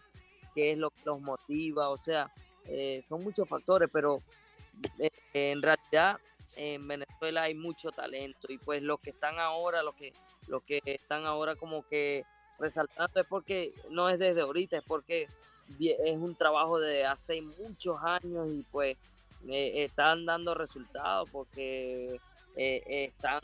qué 0.53 0.71
es 0.71 0.78
lo 0.78 0.89
que 0.91 1.01
los 1.05 1.21
motiva, 1.21 1.89
o 1.89 1.97
sea, 1.97 2.32
eh, 2.65 3.03
son 3.07 3.23
muchos 3.23 3.47
factores, 3.47 3.89
pero 3.91 4.21
en 5.34 5.61
realidad 5.61 6.19
en 6.55 6.88
Venezuela 6.88 7.43
hay 7.43 7.53
mucho 7.53 7.91
talento 7.91 8.47
y 8.49 8.57
pues 8.57 8.82
los 8.82 8.99
que 9.01 9.09
están 9.11 9.39
ahora, 9.39 9.84
los 9.84 9.95
que, 9.95 10.13
los 10.47 10.63
que 10.63 10.81
están 10.85 11.25
ahora 11.25 11.55
como 11.55 11.83
que 11.85 12.25
resaltando 12.59 13.19
es 13.19 13.27
porque 13.27 13.73
no 13.89 14.09
es 14.09 14.19
desde 14.19 14.41
ahorita, 14.41 14.77
es 14.77 14.83
porque 14.83 15.27
es 15.79 16.17
un 16.17 16.35
trabajo 16.35 16.79
de 16.79 17.05
hace 17.05 17.41
muchos 17.41 17.97
años 18.01 18.47
y 18.51 18.63
pues 18.71 18.97
eh, 19.47 19.83
están 19.83 20.25
dando 20.25 20.53
resultados 20.53 21.29
porque 21.31 22.15
eh, 22.55 22.83
eh, 22.87 23.05
están 23.05 23.39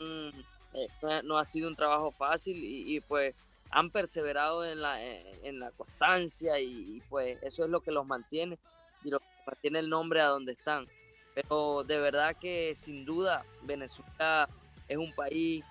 eh, 0.74 0.88
no 1.24 1.36
ha- 1.38 1.44
sido 1.44 1.68
un 1.68 1.76
trabajo 1.76 2.12
fácil 2.12 2.56
y, 2.58 3.00
pues 3.00 3.34
han 3.70 3.90
perseverado 3.90 4.64
en 4.66 4.82
la, 4.82 5.02
en, 5.02 5.58
la 5.58 5.70
constancia 5.70 6.60
y, 6.60 6.96
y, 6.96 7.00
pues 7.08 7.38
eso 7.42 7.64
es 7.64 7.70
lo 7.70 7.80
que 7.80 7.90
los 7.90 8.06
mantiene 8.06 8.58
y 9.02 9.10
lo 9.10 9.18
que 9.18 9.24
mantiene 9.46 9.78
el 9.78 9.88
nombre 9.88 10.20
a 10.20 10.26
donde 10.26 10.52
están. 10.52 10.86
Pero 11.34 11.82
de 11.82 11.98
verdad 11.98 12.36
que 12.38 12.74
sin 12.74 13.06
duda 13.06 13.46
Venezuela 13.62 14.46
es 14.88 14.98
un 14.98 15.14
país 15.14 15.64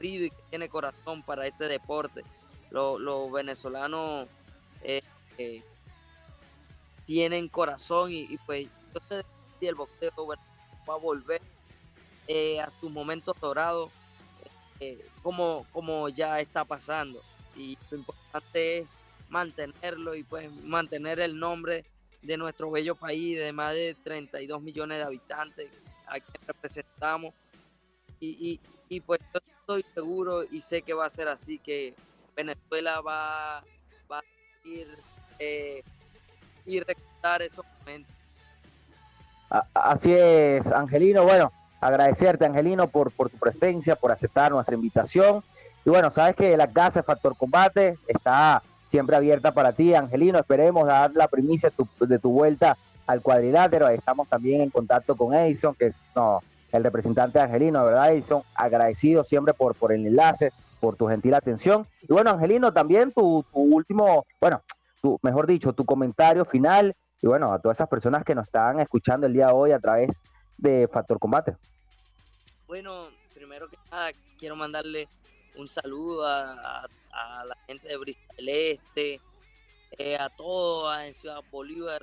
y 0.00 0.30
que 0.30 0.36
tiene 0.50 0.68
corazón 0.68 1.22
para 1.22 1.46
este 1.46 1.68
deporte. 1.68 2.22
Lo- 2.70 2.98
Los, 2.98 3.30
venezolanos 3.30 4.28
eh, 4.82 5.02
eh, 5.38 5.62
tienen 7.06 7.48
corazón 7.48 8.10
y, 8.12 8.36
pues 8.46 8.68
yo 8.94 9.00
sé 9.08 9.24
si 9.60 9.66
el 9.66 9.74
boxeo 9.74 10.10
va 10.26 10.94
a 10.94 10.98
volver 10.98 11.40
eh, 12.26 12.60
a 12.60 12.70
sus 12.70 12.90
momentos 12.90 13.34
dorados 13.40 13.90
como, 15.22 15.66
como 15.72 16.08
ya 16.08 16.40
está 16.40 16.64
pasando. 16.64 17.22
Y 17.56 17.78
lo 17.90 17.98
importante 17.98 18.78
es 18.78 18.86
mantenerlo 19.28 20.14
y 20.14 20.22
pues 20.22 20.50
mantener 20.64 21.20
el 21.20 21.38
nombre 21.38 21.84
de 22.22 22.36
nuestro 22.36 22.70
bello 22.70 22.94
país 22.94 23.36
de 23.38 23.52
más 23.52 23.74
de 23.74 23.94
32 24.02 24.62
millones 24.62 24.98
de 24.98 25.04
habitantes 25.04 25.70
a 26.06 26.20
quien 26.20 26.46
representamos. 26.46 27.34
Y, 28.20 28.58
y, 28.88 29.00
pues 29.00 29.20
estoy 29.64 29.84
seguro 29.94 30.44
y 30.44 30.60
sé 30.60 30.82
que 30.82 30.92
va 30.92 31.06
a 31.06 31.10
ser 31.10 31.26
así, 31.26 31.58
que 31.58 31.94
Venezuela 32.36 33.00
va, 33.00 33.64
va 34.12 34.18
a 34.18 34.68
ir 34.68 34.86
eh, 35.38 35.82
y 36.66 36.80
recordar 36.80 37.40
esos 37.40 37.64
momentos. 37.80 38.14
Así 39.72 40.12
es, 40.12 40.70
Angelino. 40.70 41.24
Bueno, 41.24 41.50
agradecerte, 41.80 42.44
Angelino, 42.44 42.88
por, 42.88 43.10
por 43.12 43.30
tu 43.30 43.38
presencia, 43.38 43.96
por 43.96 44.12
aceptar 44.12 44.52
nuestra 44.52 44.74
invitación. 44.74 45.42
Y 45.82 45.88
bueno, 45.88 46.10
sabes 46.10 46.36
que 46.36 46.56
la 46.58 46.70
casa 46.70 47.02
Factor 47.02 47.34
Combate 47.34 47.96
está 48.06 48.62
siempre 48.84 49.16
abierta 49.16 49.54
para 49.54 49.72
ti, 49.72 49.94
Angelino. 49.94 50.38
Esperemos 50.38 50.86
dar 50.86 51.10
la 51.14 51.28
primicia 51.28 51.70
tu, 51.70 51.88
de 52.00 52.18
tu 52.18 52.30
vuelta 52.30 52.76
al 53.06 53.22
cuadrilátero. 53.22 53.88
Estamos 53.88 54.28
también 54.28 54.60
en 54.60 54.68
contacto 54.68 55.16
con 55.16 55.32
Edison, 55.32 55.74
que 55.74 55.86
es 55.86 56.12
no, 56.14 56.42
el 56.76 56.84
representante 56.84 57.38
Angelino, 57.38 57.84
¿verdad, 57.84 58.12
Edison? 58.12 58.42
Agradecido 58.54 59.22
siempre 59.24 59.54
por, 59.54 59.74
por 59.74 59.92
el 59.92 60.06
enlace, 60.06 60.52
por 60.80 60.96
tu 60.96 61.06
gentil 61.06 61.34
atención. 61.34 61.86
Y 62.02 62.12
bueno, 62.12 62.30
Angelino, 62.30 62.72
también 62.72 63.12
tu, 63.12 63.44
tu 63.52 63.60
último, 63.60 64.26
bueno, 64.40 64.60
tu, 65.00 65.18
mejor 65.22 65.46
dicho, 65.46 65.72
tu 65.72 65.84
comentario 65.84 66.44
final 66.44 66.94
y 67.22 67.26
bueno, 67.26 67.52
a 67.52 67.58
todas 67.58 67.76
esas 67.78 67.88
personas 67.88 68.24
que 68.24 68.34
nos 68.34 68.46
están 68.46 68.80
escuchando 68.80 69.26
el 69.26 69.32
día 69.32 69.46
de 69.46 69.52
hoy 69.52 69.70
a 69.70 69.78
través 69.78 70.24
de 70.58 70.88
Factor 70.92 71.18
Combate. 71.18 71.56
Bueno, 72.66 73.08
primero 73.34 73.68
que 73.68 73.78
nada, 73.90 74.10
quiero 74.38 74.56
mandarle 74.56 75.08
un 75.56 75.68
saludo 75.68 76.26
a, 76.26 76.82
a- 77.12 77.44
la 77.44 77.56
gente 77.68 77.86
de 77.86 77.96
Brisa 77.96 78.20
del 78.36 78.48
Este, 78.48 79.20
eh, 79.98 80.16
a 80.18 80.28
todos 80.30 80.98
en 80.98 81.14
Ciudad 81.14 81.40
Bolívar, 81.52 82.02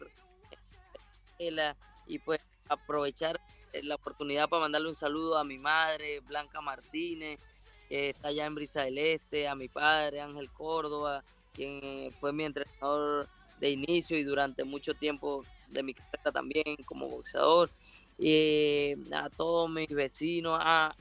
y 2.08 2.20
pues 2.20 2.40
aprovechar 2.70 3.40
la 3.84 3.96
oportunidad 3.96 4.50
para 4.50 4.62
mandarle 4.62 4.90
un 4.90 4.96
saludo 4.96 5.38
a 5.38 5.44
mi 5.44 5.58
madre, 5.58 6.20
Blanca 6.22 6.62
Martínez, 6.62 7.40
que 7.88 8.10
está 8.10 8.30
allá 8.30 8.46
en 8.46 8.56
Brisa 8.56 8.84
del 8.84 8.98
Este, 8.98 9.48
a 9.48 9.56
mi 9.56 9.68
padre, 9.68 10.22
Ángel 10.22 10.50
Córdoba, 10.52 11.24
quien 11.54 11.80
eh, 11.84 12.12
fue 12.20 12.32
mi 12.34 12.46
entrenador 12.46 13.28
de 13.60 13.70
inicio 13.70 14.18
y 14.18 14.24
durante 14.24 14.64
mucho 14.64 14.94
tiempo 14.94 15.46
de 15.68 15.84
mi 15.84 15.94
carrera 15.94 16.32
también 16.32 16.78
como 16.86 17.08
boxeador. 17.08 17.70
Y 18.18 18.94
a 19.14 19.30
todos 19.30 19.70
mis 19.70 19.90
vecinos, 19.90 20.58
a, 20.62 20.94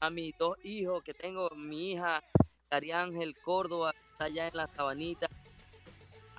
a 0.00 0.10
mis 0.10 0.36
dos 0.38 0.56
hijos 0.64 1.02
que 1.02 1.14
tengo, 1.14 1.48
mi 1.50 1.92
hija 1.92 2.22
Cari 2.68 2.92
Ángel 2.92 3.36
Córdoba, 3.38 3.94
está 4.12 4.24
allá 4.24 4.48
en 4.48 4.56
la 4.56 4.66
sabanita, 4.66 5.28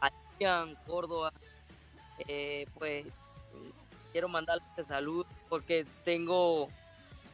a 0.02 0.10
Ian 0.40 0.76
Córdoba, 0.86 1.32
eh, 2.28 2.66
pues 2.78 3.06
quiero 4.14 4.30
mandarle 4.30 4.64
este 4.70 4.84
saludo 4.86 5.26
porque 5.50 5.86
tengo 6.06 6.70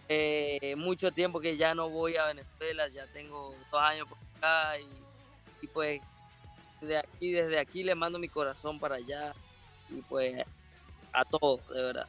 eh, 0.07 0.73
mucho 0.77 1.11
tiempo 1.11 1.39
que 1.39 1.57
ya 1.57 1.75
no 1.75 1.89
voy 1.89 2.15
a 2.15 2.25
Venezuela, 2.25 2.87
ya 2.87 3.05
tengo 3.13 3.53
dos 3.71 3.81
años 3.81 4.07
por 4.07 4.17
acá 4.37 4.79
y, 4.79 5.67
pues 5.67 6.01
de 6.81 6.97
aquí, 6.97 7.31
desde 7.33 7.59
aquí 7.59 7.83
le 7.83 7.93
mando 7.93 8.17
mi 8.17 8.29
corazón 8.29 8.79
para 8.79 8.95
allá 8.95 9.33
y 9.89 10.01
pues 10.01 10.41
a 11.11 11.25
todos, 11.25 11.67
de 11.69 11.81
verdad. 11.81 12.07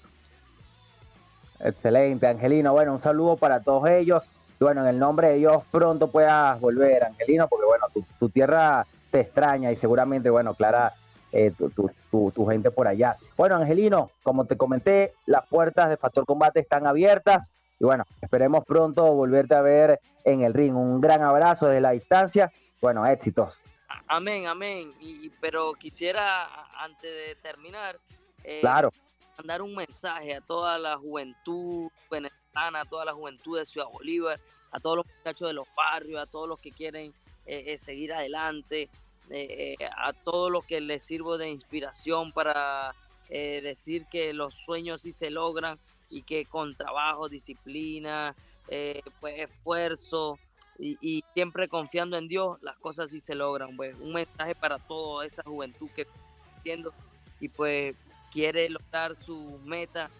Excelente, 1.58 2.26
Angelino. 2.28 2.72
Bueno, 2.72 2.92
un 2.92 3.00
saludo 3.00 3.36
para 3.36 3.60
todos 3.60 3.88
ellos. 3.90 4.24
Y 4.60 4.64
bueno, 4.64 4.82
en 4.82 4.88
el 4.88 4.98
nombre 4.98 5.30
de 5.30 5.36
Dios 5.36 5.64
pronto 5.70 6.08
puedas 6.08 6.58
volver, 6.60 7.04
Angelino, 7.04 7.48
porque 7.48 7.66
bueno, 7.66 7.86
tu 8.18 8.28
tierra 8.28 8.86
te 9.10 9.20
extraña 9.20 9.72
y 9.72 9.76
seguramente, 9.76 10.30
bueno, 10.30 10.54
Clara, 10.54 10.94
eh, 11.32 11.52
tu, 11.56 11.70
tu- 11.70 11.90
tu- 12.10 12.30
tu 12.32 12.46
gente 12.46 12.70
por 12.70 12.86
allá. 12.88 13.16
Bueno, 13.36 13.56
Angelino, 13.56 14.10
como 14.22 14.44
te 14.46 14.56
comenté, 14.56 15.14
las 15.26 15.46
puertas 15.46 15.88
de 15.88 15.96
Factor 15.96 16.26
Combate 16.26 16.60
están 16.60 16.86
abiertas 16.86 17.50
y 17.78 17.84
bueno, 17.84 18.04
esperemos 18.20 18.64
pronto 18.64 19.12
volverte 19.14 19.54
a 19.54 19.60
ver 19.62 20.00
en 20.24 20.42
el 20.42 20.52
ring. 20.54 20.74
Un 20.76 21.00
gran 21.00 21.22
abrazo 21.22 21.66
desde 21.68 21.80
la 21.80 21.90
distancia. 21.92 22.52
Bueno, 22.80 23.06
éxitos. 23.06 23.60
Amén, 24.06 24.46
amén. 24.46 24.92
Y, 25.00 25.30
pero 25.40 25.72
quisiera, 25.74 26.48
antes 26.78 27.10
de 27.10 27.34
terminar, 27.36 27.98
eh, 28.44 28.60
Claro. 28.60 28.92
mandar 29.38 29.62
un 29.62 29.74
mensaje 29.74 30.34
a 30.34 30.40
toda 30.40 30.78
la 30.78 30.96
juventud 30.98 31.90
venezolana, 32.10 32.80
a 32.80 32.84
toda 32.84 33.04
la 33.04 33.12
juventud 33.12 33.58
de 33.58 33.64
Ciudad 33.64 33.86
Bolívar, 33.88 34.38
a 34.72 34.80
todos 34.80 34.96
los 34.98 35.06
muchachos 35.06 35.48
de 35.48 35.54
los 35.54 35.66
barrios, 35.76 36.20
a 36.20 36.26
todos 36.26 36.48
los 36.48 36.58
que 36.58 36.70
quieren 36.72 37.12
eh, 37.46 37.76
seguir 37.78 38.12
adelante, 38.12 38.88
eh, 39.30 39.76
a 39.96 40.12
todos 40.12 40.50
los 40.50 40.64
que 40.64 40.80
les 40.80 41.02
sirvo 41.02 41.38
de 41.38 41.48
inspiración 41.48 42.32
para 42.32 42.94
eh, 43.28 43.60
decir 43.62 44.06
que 44.06 44.32
los 44.32 44.54
sueños 44.54 45.02
sí 45.02 45.12
se 45.12 45.30
logran 45.30 45.78
y 46.08 46.22
que 46.22 46.44
con 46.46 46.74
trabajo, 46.74 47.28
disciplina, 47.28 48.34
eh, 48.68 49.02
pues 49.20 49.38
esfuerzo 49.38 50.38
y, 50.78 51.22
siempre 51.34 51.68
confiando 51.68 52.16
en 52.16 52.26
Dios, 52.26 52.58
las 52.62 52.76
cosas 52.78 53.10
sí 53.10 53.20
se 53.20 53.34
logran. 53.34 53.76
Pues 53.76 53.94
un 54.00 54.14
mensaje 54.14 54.54
para 54.54 54.78
toda 54.78 55.26
esa 55.26 55.42
juventud 55.44 55.88
que 55.94 56.02
está 56.02 56.14
haciendo 56.58 56.92
y 57.38 57.48
pues 57.48 57.94
quiere 58.32 58.68
lograr 58.68 59.14
sus 59.22 59.60
metas 59.60 60.10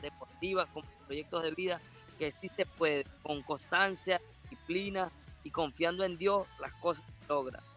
deportivas 0.00 0.68
como 0.72 0.86
proyectos 1.06 1.42
de 1.42 1.50
vida, 1.52 1.80
que 2.18 2.30
sí 2.30 2.48
se 2.54 2.66
puede, 2.66 3.04
con 3.22 3.42
constancia, 3.42 4.20
disciplina 4.42 5.10
y 5.42 5.50
confiando 5.50 6.04
en 6.04 6.18
Dios, 6.18 6.46
las 6.60 6.72
cosas 6.74 7.04
se 7.04 7.26
logran. 7.28 7.69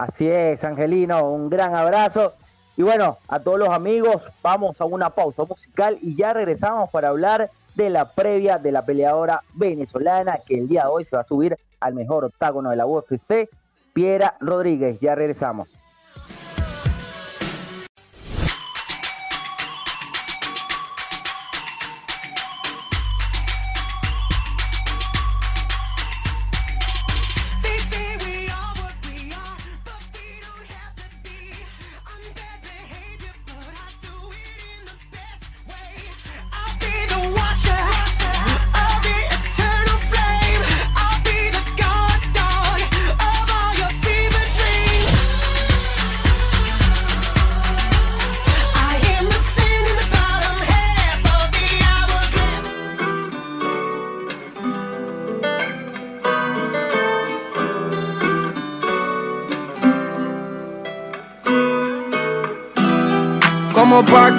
Así 0.00 0.30
es, 0.30 0.64
Angelino, 0.64 1.28
un 1.28 1.50
gran 1.50 1.74
abrazo. 1.74 2.32
Y 2.74 2.82
bueno, 2.82 3.18
a 3.28 3.38
todos 3.38 3.58
los 3.58 3.68
amigos, 3.68 4.30
vamos 4.42 4.80
a 4.80 4.86
una 4.86 5.10
pausa 5.10 5.44
musical 5.44 5.98
y 6.00 6.16
ya 6.16 6.32
regresamos 6.32 6.88
para 6.88 7.08
hablar 7.08 7.50
de 7.74 7.90
la 7.90 8.10
previa 8.12 8.56
de 8.56 8.72
la 8.72 8.82
peleadora 8.86 9.42
venezolana 9.52 10.38
que 10.38 10.58
el 10.58 10.68
día 10.68 10.84
de 10.84 10.88
hoy 10.88 11.04
se 11.04 11.16
va 11.16 11.20
a 11.20 11.26
subir 11.26 11.58
al 11.80 11.92
mejor 11.92 12.24
octágono 12.24 12.70
de 12.70 12.76
la 12.76 12.86
UFC, 12.86 13.50
Piera 13.92 14.36
Rodríguez. 14.40 14.98
Ya 15.00 15.14
regresamos. 15.14 15.76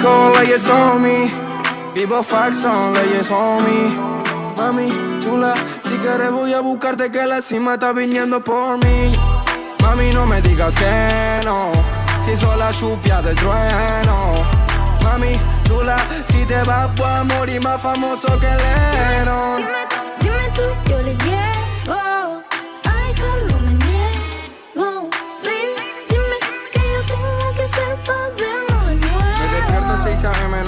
Leyes 0.02 0.68
on 0.68 1.00
me. 1.00 1.30
Vivo 1.94 2.22
Faxon, 2.24 2.92
leyes 2.92 3.30
on 3.30 3.62
me. 3.62 3.96
Mami, 4.56 4.88
chula, 5.20 5.54
si 5.84 5.96
quieres 5.98 6.32
voy 6.32 6.52
a 6.52 6.60
buscarte 6.60 7.12
que 7.12 7.24
la 7.24 7.40
cima 7.40 7.74
está 7.74 7.92
viniendo 7.92 8.42
por 8.42 8.78
mí. 8.84 9.12
Mami, 9.80 10.10
no 10.12 10.26
me 10.26 10.42
digas 10.42 10.74
que 10.74 11.40
no. 11.44 11.70
Si 12.24 12.34
soy 12.34 12.58
la 12.58 12.72
chupia 12.72 13.22
del 13.22 13.36
trueno. 13.36 14.34
Mami, 15.04 15.38
chula, 15.68 15.96
si 16.32 16.44
te 16.46 16.60
vas 16.64 17.00
a 17.00 17.22
morir 17.22 17.62
más 17.62 17.80
famoso 17.80 18.26
que 18.40 18.48
Lennon. 18.48 19.62
Dime 20.20 20.50
tú, 20.54 20.90
yo 20.90 20.98
le 21.02 21.14
llego. 21.14 21.51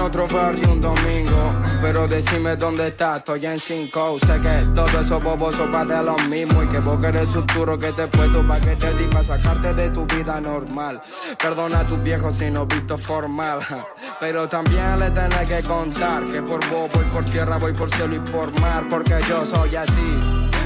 Otro 0.04 0.28
barrio 0.28 0.70
un 0.70 0.80
domingo. 0.80 1.52
Pero 1.80 2.06
decime 2.06 2.56
dónde 2.56 2.88
estás, 2.88 3.18
estoy 3.18 3.46
en 3.46 3.58
5. 3.58 4.18
Sé 4.20 4.38
que 4.40 4.66
todos 4.74 4.94
esos 4.94 5.22
bobos 5.22 5.54
son 5.54 5.72
de 5.88 6.02
lo 6.02 6.16
mismo. 6.28 6.62
Y 6.62 6.68
que 6.68 6.78
vos 6.78 6.98
querés 7.00 7.34
un 7.34 7.46
turo 7.46 7.78
que 7.78 7.92
te 7.92 8.06
puedo 8.06 8.46
pa' 8.46 8.60
que 8.60 8.76
te 8.76 8.92
di 8.94 9.24
sacarte 9.24 9.72
de 9.74 9.90
tu 9.90 10.06
vida 10.06 10.40
normal. 10.40 11.02
Perdona 11.40 11.80
a 11.80 11.86
tus 11.86 12.02
viejos 12.02 12.34
si 12.34 12.50
no 12.50 12.66
visto 12.66 12.98
formal. 12.98 13.60
Pero 14.20 14.48
también 14.48 14.98
le 14.98 15.10
tenés 15.10 15.48
que 15.48 15.62
contar 15.62 16.24
que 16.24 16.42
por 16.42 16.60
vos 16.68 16.90
voy 16.92 17.04
por 17.06 17.24
tierra, 17.24 17.56
voy 17.56 17.72
por 17.72 17.88
cielo 17.90 18.14
y 18.14 18.20
por 18.20 18.58
mar. 18.60 18.84
Porque 18.90 19.14
yo 19.28 19.44
soy 19.46 19.74
así. 19.74 20.20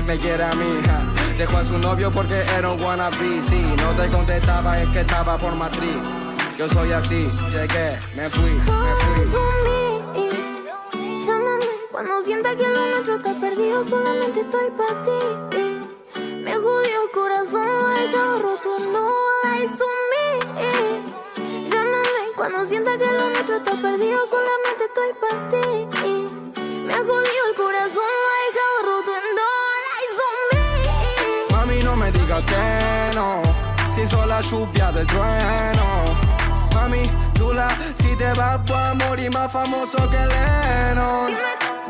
Me 0.05 0.17
quiere 0.17 0.45
a 0.45 0.53
mi 0.55 0.65
hija. 0.65 1.01
Dejó 1.39 1.59
a 1.59 1.65
su 1.65 1.79
novio 1.79 2.11
porque 2.11 2.43
era 2.57 2.71
un 2.71 2.81
wannabe. 2.81 3.41
Si 3.49 3.61
no 3.83 3.91
te 3.97 4.09
contestaba 4.09 4.81
es 4.81 4.89
que 4.89 5.01
estaba 5.01 5.39
por 5.39 5.55
matriz. 5.55 6.28
Yo 6.59 6.69
soy 6.71 6.91
así, 6.91 7.31
llegué, 7.53 8.01
me 8.17 8.29
fui, 8.29 8.51
me 8.51 8.65
fui. 8.65 9.25
Llámame 11.25 11.67
cuando 11.93 12.21
sienta 12.23 12.57
que 12.57 12.67
lo 12.67 12.85
nuestro 12.91 13.15
está 13.15 13.33
perdido. 13.39 13.85
Solamente 13.85 14.41
estoy 14.41 14.69
para 14.77 15.05
ti. 15.05 15.21
Me 16.43 16.57
jodió 16.57 17.03
el 17.05 17.11
corazón, 17.15 17.65
lo 18.11 18.41
roto. 18.41 18.71
No 18.93 19.09
lies 19.45 19.71
on 19.71 19.99
me. 20.11 21.71
Llámame 21.71 22.33
cuando 22.35 22.67
sienta 22.67 22.99
que 22.99 23.07
lo 23.07 23.31
nuestro 23.31 23.59
está 23.59 23.81
perdido. 23.81 24.27
Solamente 24.27 24.85
estoy 24.87 25.13
para 25.21 25.49
ti. 25.51 25.87
Me 26.85 26.95
jodió 26.95 27.41
el 27.51 27.55
corazón, 27.57 28.03
lo 28.59 28.69
roto. 28.89 29.13
No 29.39 29.49
lies 29.87 30.19
on 30.27 30.39
me. 30.51 31.57
Mami, 31.57 31.83
no 31.85 31.95
me 31.95 32.11
digas 32.11 32.45
que 32.47 33.15
no, 33.15 33.43
si 33.95 34.05
soy 34.09 34.27
la 34.27 34.43
chupia 34.43 34.91
del 34.91 35.07
trueno. 35.07 36.38
Mami, 36.89 37.03
chula, 37.35 37.69
si 38.01 38.17
te 38.17 38.33
vas 38.33 38.59
a 38.71 38.95
morir 38.95 39.31
más 39.31 39.53
famoso 39.53 39.99
que 40.09 40.17
Lennon. 40.17 41.35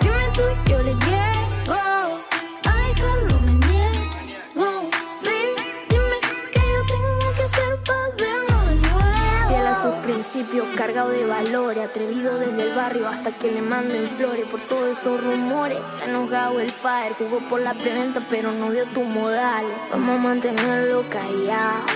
Dime 0.01 0.27
tú, 0.35 0.43
yo 0.69 0.83
le 0.83 0.93
llego. 0.93 2.19
Ay, 2.65 2.93
no 3.29 3.39
me 3.43 3.53
niego. 3.65 4.91
Baby, 5.23 5.55
dime 5.89 6.19
que 6.53 6.59
yo 6.59 6.81
tengo 6.89 7.33
que 7.37 7.43
hacer 7.45 7.83
para 7.87 8.09
vernos 8.19 8.67
de 8.67 8.75
nuevo. 8.75 9.49
Fiel 9.49 9.67
a 9.69 9.83
sus 9.83 9.95
principios, 10.03 10.67
cargado 10.77 11.11
de 11.11 11.25
valores. 11.27 11.85
Atrevido 11.85 12.37
desde 12.41 12.61
el 12.61 12.75
barrio 12.75 13.07
hasta 13.07 13.31
que 13.31 13.53
le 13.53 13.63
manden 13.63 14.09
flores. 14.17 14.47
Por 14.47 14.61
todos 14.63 14.99
esos 14.99 15.23
rumores. 15.23 15.79
Enojado 16.05 16.59
el 16.59 16.73
fire. 16.73 17.15
Jugó 17.17 17.39
por 17.49 17.61
la 17.61 17.75
preventa, 17.75 18.21
pero 18.29 18.51
no 18.51 18.73
dio 18.73 18.85
tu 18.87 19.05
modal. 19.05 19.65
Vamos 19.93 20.19
a 20.19 20.23
mantenerlo 20.23 21.05
callado. 21.09 21.87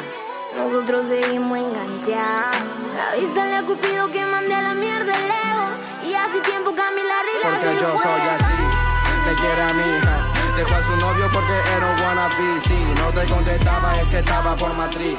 Nosotros 0.56 1.06
seguimos 1.06 1.58
enganchados. 1.58 2.56
Avísale 3.12 3.56
a 3.56 3.62
Cupido 3.62 4.10
que 4.10 4.24
mande 4.26 4.54
a 4.54 4.62
la 4.62 4.74
mierda 4.74 5.12
el 5.12 5.24
ego. 5.24 5.66
Y 6.08 6.14
hace 6.14 6.40
tiempo 6.40 6.74
Camila 6.74 7.14
Rila 7.22 7.56
Porque 7.56 7.80
yo 7.80 7.98
soy 7.98 8.20
así, 8.20 8.62
me 9.24 9.34
quiere 9.34 9.62
a 9.62 9.72
mi 9.72 9.82
hija. 9.82 10.32
Dejó 10.56 10.74
a 10.74 10.82
su 10.82 10.96
novio 10.96 11.30
porque 11.32 11.54
era 11.76 11.86
un 11.86 12.00
wannabe. 12.00 12.60
Si 12.60 12.74
no 13.00 13.08
te 13.10 13.26
contestaba 13.32 13.98
es 14.00 14.08
que 14.08 14.18
estaba 14.18 14.54
por 14.56 14.74
matriz. 14.74 15.18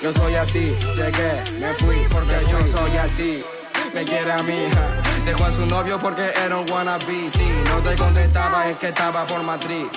Yo 0.00 0.12
soy 0.12 0.36
así, 0.36 0.76
llegué, 0.94 1.44
me 1.58 1.74
fui 1.74 1.96
porque 2.12 2.38
yo 2.48 2.66
soy 2.68 2.96
así. 2.98 3.44
Me 3.92 4.04
quiere 4.04 4.30
a 4.30 4.42
mi 4.42 4.52
hija. 4.52 4.86
Dejó 5.24 5.44
a 5.44 5.50
su 5.52 5.66
novio 5.66 5.98
porque 5.98 6.32
era 6.44 6.56
un 6.56 6.70
wannabe. 6.70 7.30
Si 7.30 7.48
no 7.68 7.78
te 7.80 7.96
contestaba 7.96 8.68
es 8.68 8.76
que 8.78 8.88
estaba 8.88 9.26
por 9.26 9.42
matriz. 9.42 9.88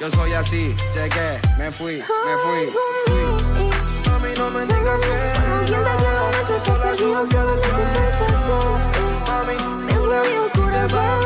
Yo 0.00 0.10
soy 0.10 0.32
así, 0.32 0.74
llegué, 0.94 1.40
me 1.58 1.70
fui, 1.70 1.96
me 1.96 2.36
fui. 2.42 3.31
No 4.42 4.50
me 4.50 4.66
digas 4.66 5.00
que 6.48 6.56
está 6.56 6.74
perdido, 6.82 7.24
solamente 7.30 7.82
estoy 8.10 8.34
para 8.48 8.90
ti. 8.90 9.04
Mami, 9.28 9.56
jodió 9.94 10.44
el 10.44 10.50
corazón, 10.50 11.20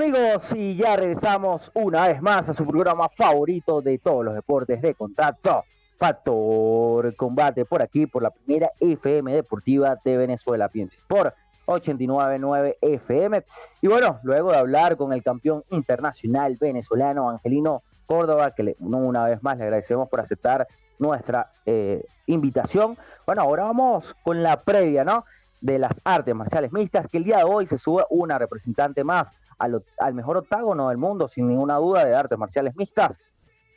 Amigos, 0.00 0.52
y 0.54 0.76
ya 0.76 0.94
regresamos 0.94 1.70
una 1.72 2.06
vez 2.08 2.20
más 2.20 2.46
a 2.50 2.52
su 2.52 2.66
programa 2.66 3.08
favorito 3.08 3.80
de 3.80 3.96
todos 3.96 4.22
los 4.26 4.34
deportes 4.34 4.82
de 4.82 4.92
contacto. 4.94 5.64
Factor 5.98 7.16
Combate 7.16 7.64
por 7.64 7.80
aquí, 7.80 8.04
por 8.06 8.22
la 8.22 8.28
primera 8.28 8.70
FM 8.78 9.32
deportiva 9.32 9.96
de 10.04 10.18
Venezuela, 10.18 10.68
PMC 10.68 10.92
Sport. 10.92 11.34
899 11.64 12.76
FM. 12.82 13.42
Y 13.80 13.88
bueno, 13.88 14.20
luego 14.22 14.52
de 14.52 14.58
hablar 14.58 14.98
con 14.98 15.14
el 15.14 15.22
campeón 15.22 15.64
internacional 15.70 16.58
venezolano 16.60 17.30
Angelino 17.30 17.82
Córdoba, 18.04 18.50
que 18.50 18.64
le- 18.64 18.76
una 18.80 19.24
vez 19.24 19.42
más 19.42 19.56
le 19.56 19.64
agradecemos 19.64 20.10
por 20.10 20.20
aceptar 20.20 20.68
nuestra 20.98 21.52
eh, 21.64 22.04
invitación. 22.26 22.98
Bueno, 23.24 23.40
ahora 23.40 23.64
vamos 23.64 24.14
con 24.22 24.42
la 24.42 24.60
previa, 24.60 25.04
¿no? 25.04 25.24
De 25.62 25.78
las 25.78 25.98
artes 26.04 26.34
marciales 26.34 26.70
mixtas, 26.70 27.08
que 27.08 27.16
el 27.16 27.24
día 27.24 27.38
de 27.38 27.44
hoy 27.44 27.66
se 27.66 27.78
sube 27.78 28.04
una 28.10 28.38
representante 28.38 29.02
más 29.02 29.32
al, 29.58 29.82
al 29.98 30.14
mejor 30.14 30.36
octágono 30.36 30.88
del 30.88 30.98
mundo, 30.98 31.28
sin 31.28 31.48
ninguna 31.48 31.76
duda, 31.76 32.04
de 32.04 32.14
artes 32.14 32.38
marciales 32.38 32.76
mixtas, 32.76 33.18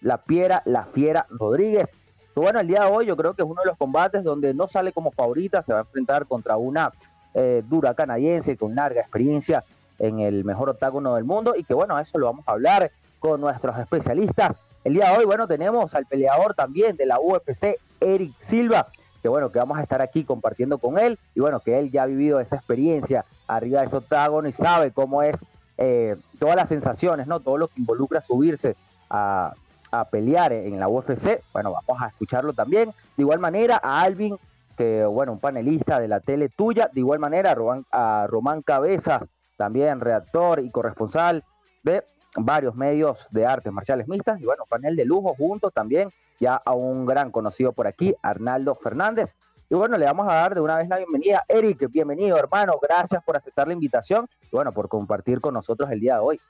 la 0.02 0.24
Piera, 0.24 0.62
la 0.66 0.86
Fiera 0.86 1.26
Rodríguez. 1.30 1.94
Y 2.36 2.40
bueno, 2.40 2.60
el 2.60 2.68
día 2.68 2.86
de 2.86 2.92
hoy 2.92 3.06
yo 3.06 3.18
creo 3.18 3.34
que 3.34 3.42
es 3.42 3.48
uno 3.48 3.62
de 3.62 3.68
los 3.68 3.78
combates 3.78 4.24
donde 4.24 4.54
no 4.54 4.68
sale 4.68 4.94
como 4.94 5.12
favorita, 5.12 5.62
se 5.62 5.74
va 5.74 5.80
a 5.80 5.82
enfrentar 5.82 6.26
contra 6.26 6.56
una 6.56 6.94
eh, 7.34 7.64
dura 7.68 7.94
canadiense 7.94 8.56
con 8.56 8.76
larga 8.76 9.02
experiencia 9.02 9.64
en 10.00 10.20
el 10.20 10.46
mejor 10.46 10.70
octágono 10.70 11.16
del 11.16 11.26
mundo 11.26 11.54
y 11.56 11.64
que 11.64 11.74
bueno, 11.74 12.00
eso 12.00 12.18
lo 12.18 12.28
vamos 12.28 12.48
a 12.48 12.54
hablar 12.54 12.92
con 13.20 13.42
nuestros 13.42 13.78
especialistas. 13.78 14.58
El 14.84 14.94
día 14.94 15.12
de 15.12 15.18
hoy, 15.18 15.26
bueno, 15.26 15.48
tenemos 15.48 15.94
al 15.94 16.06
peleador 16.06 16.54
también 16.54 16.96
de 16.96 17.06
la 17.06 17.20
UFC, 17.20 17.78
Eric 18.00 18.34
Silva, 18.38 18.88
que 19.22 19.28
bueno, 19.28 19.52
que 19.52 19.60
vamos 19.60 19.78
a 19.78 19.82
estar 19.84 20.02
aquí 20.02 20.24
compartiendo 20.24 20.78
con 20.78 20.98
él 20.98 21.20
y 21.36 21.42
bueno, 21.42 21.60
que 21.60 21.78
él 21.78 21.92
ya 21.92 22.04
ha 22.04 22.06
vivido 22.06 22.40
esa 22.40 22.56
experiencia 22.56 23.26
arriba 23.48 23.82
de 23.82 23.88
ese 23.88 23.98
octágono 23.98 24.48
y 24.48 24.54
sabe 24.54 24.92
cómo 24.92 25.22
es 25.22 25.44
eh, 25.82 26.18
todas 26.40 26.58
las 26.58 26.68
sensaciones, 26.68 27.26
¿no? 27.26 27.40
Todo 27.40 27.58
lo 27.58 27.70
que 27.70 27.80
involucra 27.80 28.22
subirse 28.22 28.76
a, 29.10 29.54
a 29.92 30.06
pelear 30.10 30.52
en 30.52 30.78
la 30.78 30.90
UFC. 30.90 31.42
Bueno, 31.54 31.72
vamos 31.72 32.04
a 32.04 32.08
escucharlo 32.08 32.52
también. 32.52 32.90
De 33.16 33.24
igual 33.24 33.40
manera, 33.40 33.80
a 33.82 34.02
Alvin, 34.02 34.38
que 34.78 35.06
bueno, 35.06 35.32
un 35.32 35.40
panelista 35.40 36.00
de 36.02 36.10
la 36.10 36.20
tele 36.20 36.50
tuya. 36.50 36.90
De 36.92 37.00
igual 37.00 37.20
manera, 37.20 37.52
a 37.52 37.56
Román, 37.56 37.86
a 37.92 38.28
Román 38.28 38.62
Cabezas, 38.62 39.30
también 39.56 40.02
redactor 40.02 40.60
y 40.60 40.70
corresponsal 40.70 41.46
de 41.84 42.04
varios 42.36 42.76
medios 42.76 43.28
de 43.32 43.46
artes 43.46 43.72
marciales 43.72 44.10
mixtas. 44.10 44.40
Y 44.42 44.44
bueno, 44.44 44.66
panel 44.68 44.98
de 44.98 45.06
lujo 45.06 45.34
junto 45.38 45.72
también 45.72 46.12
ya 46.42 46.56
a 46.56 46.74
un 46.74 47.06
gran 47.06 47.32
conocido 47.32 47.72
por 47.72 47.88
aquí, 47.88 48.16
Arnaldo 48.22 48.76
Fernández. 48.76 49.36
Y 49.70 49.76
bueno, 49.76 49.98
le 49.98 50.06
vamos 50.06 50.28
a 50.28 50.34
dar 50.34 50.56
de 50.56 50.62
una 50.62 50.78
vez 50.78 50.90
la 50.90 50.98
bienvenida. 50.98 51.44
Eric, 51.48 51.92
bienvenido 51.92 52.38
hermano, 52.38 52.74
gracias 52.82 53.24
por 53.24 53.36
aceptar 53.38 53.68
la 53.68 53.74
invitación 53.74 54.28
y 54.42 54.56
bueno, 54.56 54.74
por 54.74 54.90
compartir 54.90 55.40
con 55.40 55.54
nosotros 55.54 55.92
el 55.92 56.00
día 56.00 56.16
de 56.16 56.22
hoy. 56.22 56.42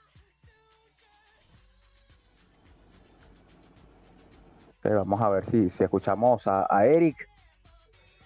Pero 4.81 4.99
vamos 4.99 5.21
a 5.21 5.29
ver 5.29 5.45
si, 5.45 5.69
si 5.69 5.83
escuchamos 5.83 6.47
a, 6.47 6.65
a 6.69 6.85
Eric. 6.85 7.27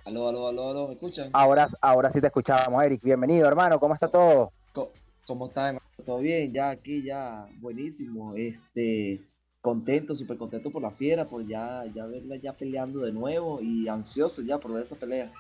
Aló, 0.06 0.28
aló, 0.28 0.48
aló, 0.50 0.70
aló, 0.70 0.88
¿me 0.90 0.94
escuchan? 0.94 1.32
Ahora, 1.34 1.66
ahora 1.82 2.12
sí 2.12 2.22
te 2.22 2.28
escuchábamos, 2.28 2.84
Eric. 2.84 3.02
Bienvenido, 3.02 3.48
hermano. 3.48 3.80
¿Cómo 3.80 3.96
está 3.96 4.08
todo? 4.08 4.52
Co- 4.74 4.92
¿Cómo 5.26 5.48
está, 5.48 5.70
hermano? 5.70 5.86
¿Todo 6.06 6.20
bien? 6.20 6.54
Ya 6.54 6.70
aquí, 6.70 7.02
ya, 7.02 7.48
buenísimo. 7.60 8.36
Este, 8.36 9.22
contento, 9.74 10.14
súper 10.14 10.38
contento 10.38 10.70
por 10.70 10.82
la 10.82 10.92
fiera, 10.92 11.26
por 11.26 11.48
ya, 11.48 11.86
ya 11.96 12.06
verla 12.06 12.36
ya 12.36 12.52
peleando 12.52 13.00
de 13.00 13.14
nuevo 13.14 13.62
y 13.62 13.88
ansioso 13.88 14.42
ya 14.42 14.58
por 14.60 14.74
ver 14.74 14.82
esa 14.84 14.96
pelea. 14.98 15.32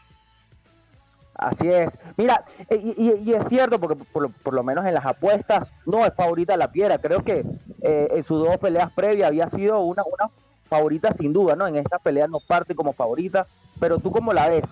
Así 1.35 1.67
es. 1.67 1.99
Mira, 2.15 2.45
eh, 2.69 2.79
y, 2.97 3.29
y- 3.29 3.33
es 3.33 3.47
cierto, 3.49 3.79
porque 3.79 3.97
por, 3.97 4.23
lo- 4.23 4.29
por 4.29 4.53
lo 4.53 4.63
menos 4.63 4.85
en 4.85 4.93
las 4.93 5.05
apuestas 5.05 5.73
no 5.85 6.05
es 6.05 6.13
favorita 6.15 6.55
la 6.55 6.71
Piera. 6.71 6.99
Creo 6.99 7.21
que 7.21 7.43
eh, 7.81 8.07
en 8.11 8.23
sus 8.23 8.39
dos 8.45 8.57
peleas 8.57 8.93
previas 8.93 9.27
había 9.27 9.49
sido 9.49 9.81
una, 9.81 10.03
una 10.03 10.31
favorita 10.69 11.11
sin 11.11 11.33
duda, 11.33 11.55
¿no? 11.57 11.67
En 11.67 11.75
esta 11.75 11.99
pelea 11.99 12.27
no 12.27 12.39
parte 12.39 12.75
como 12.75 12.93
favorita. 12.93 13.45
Pero 13.79 13.97
tú, 13.97 14.09
¿cómo 14.11 14.31
la 14.31 14.47
ves? 14.47 14.63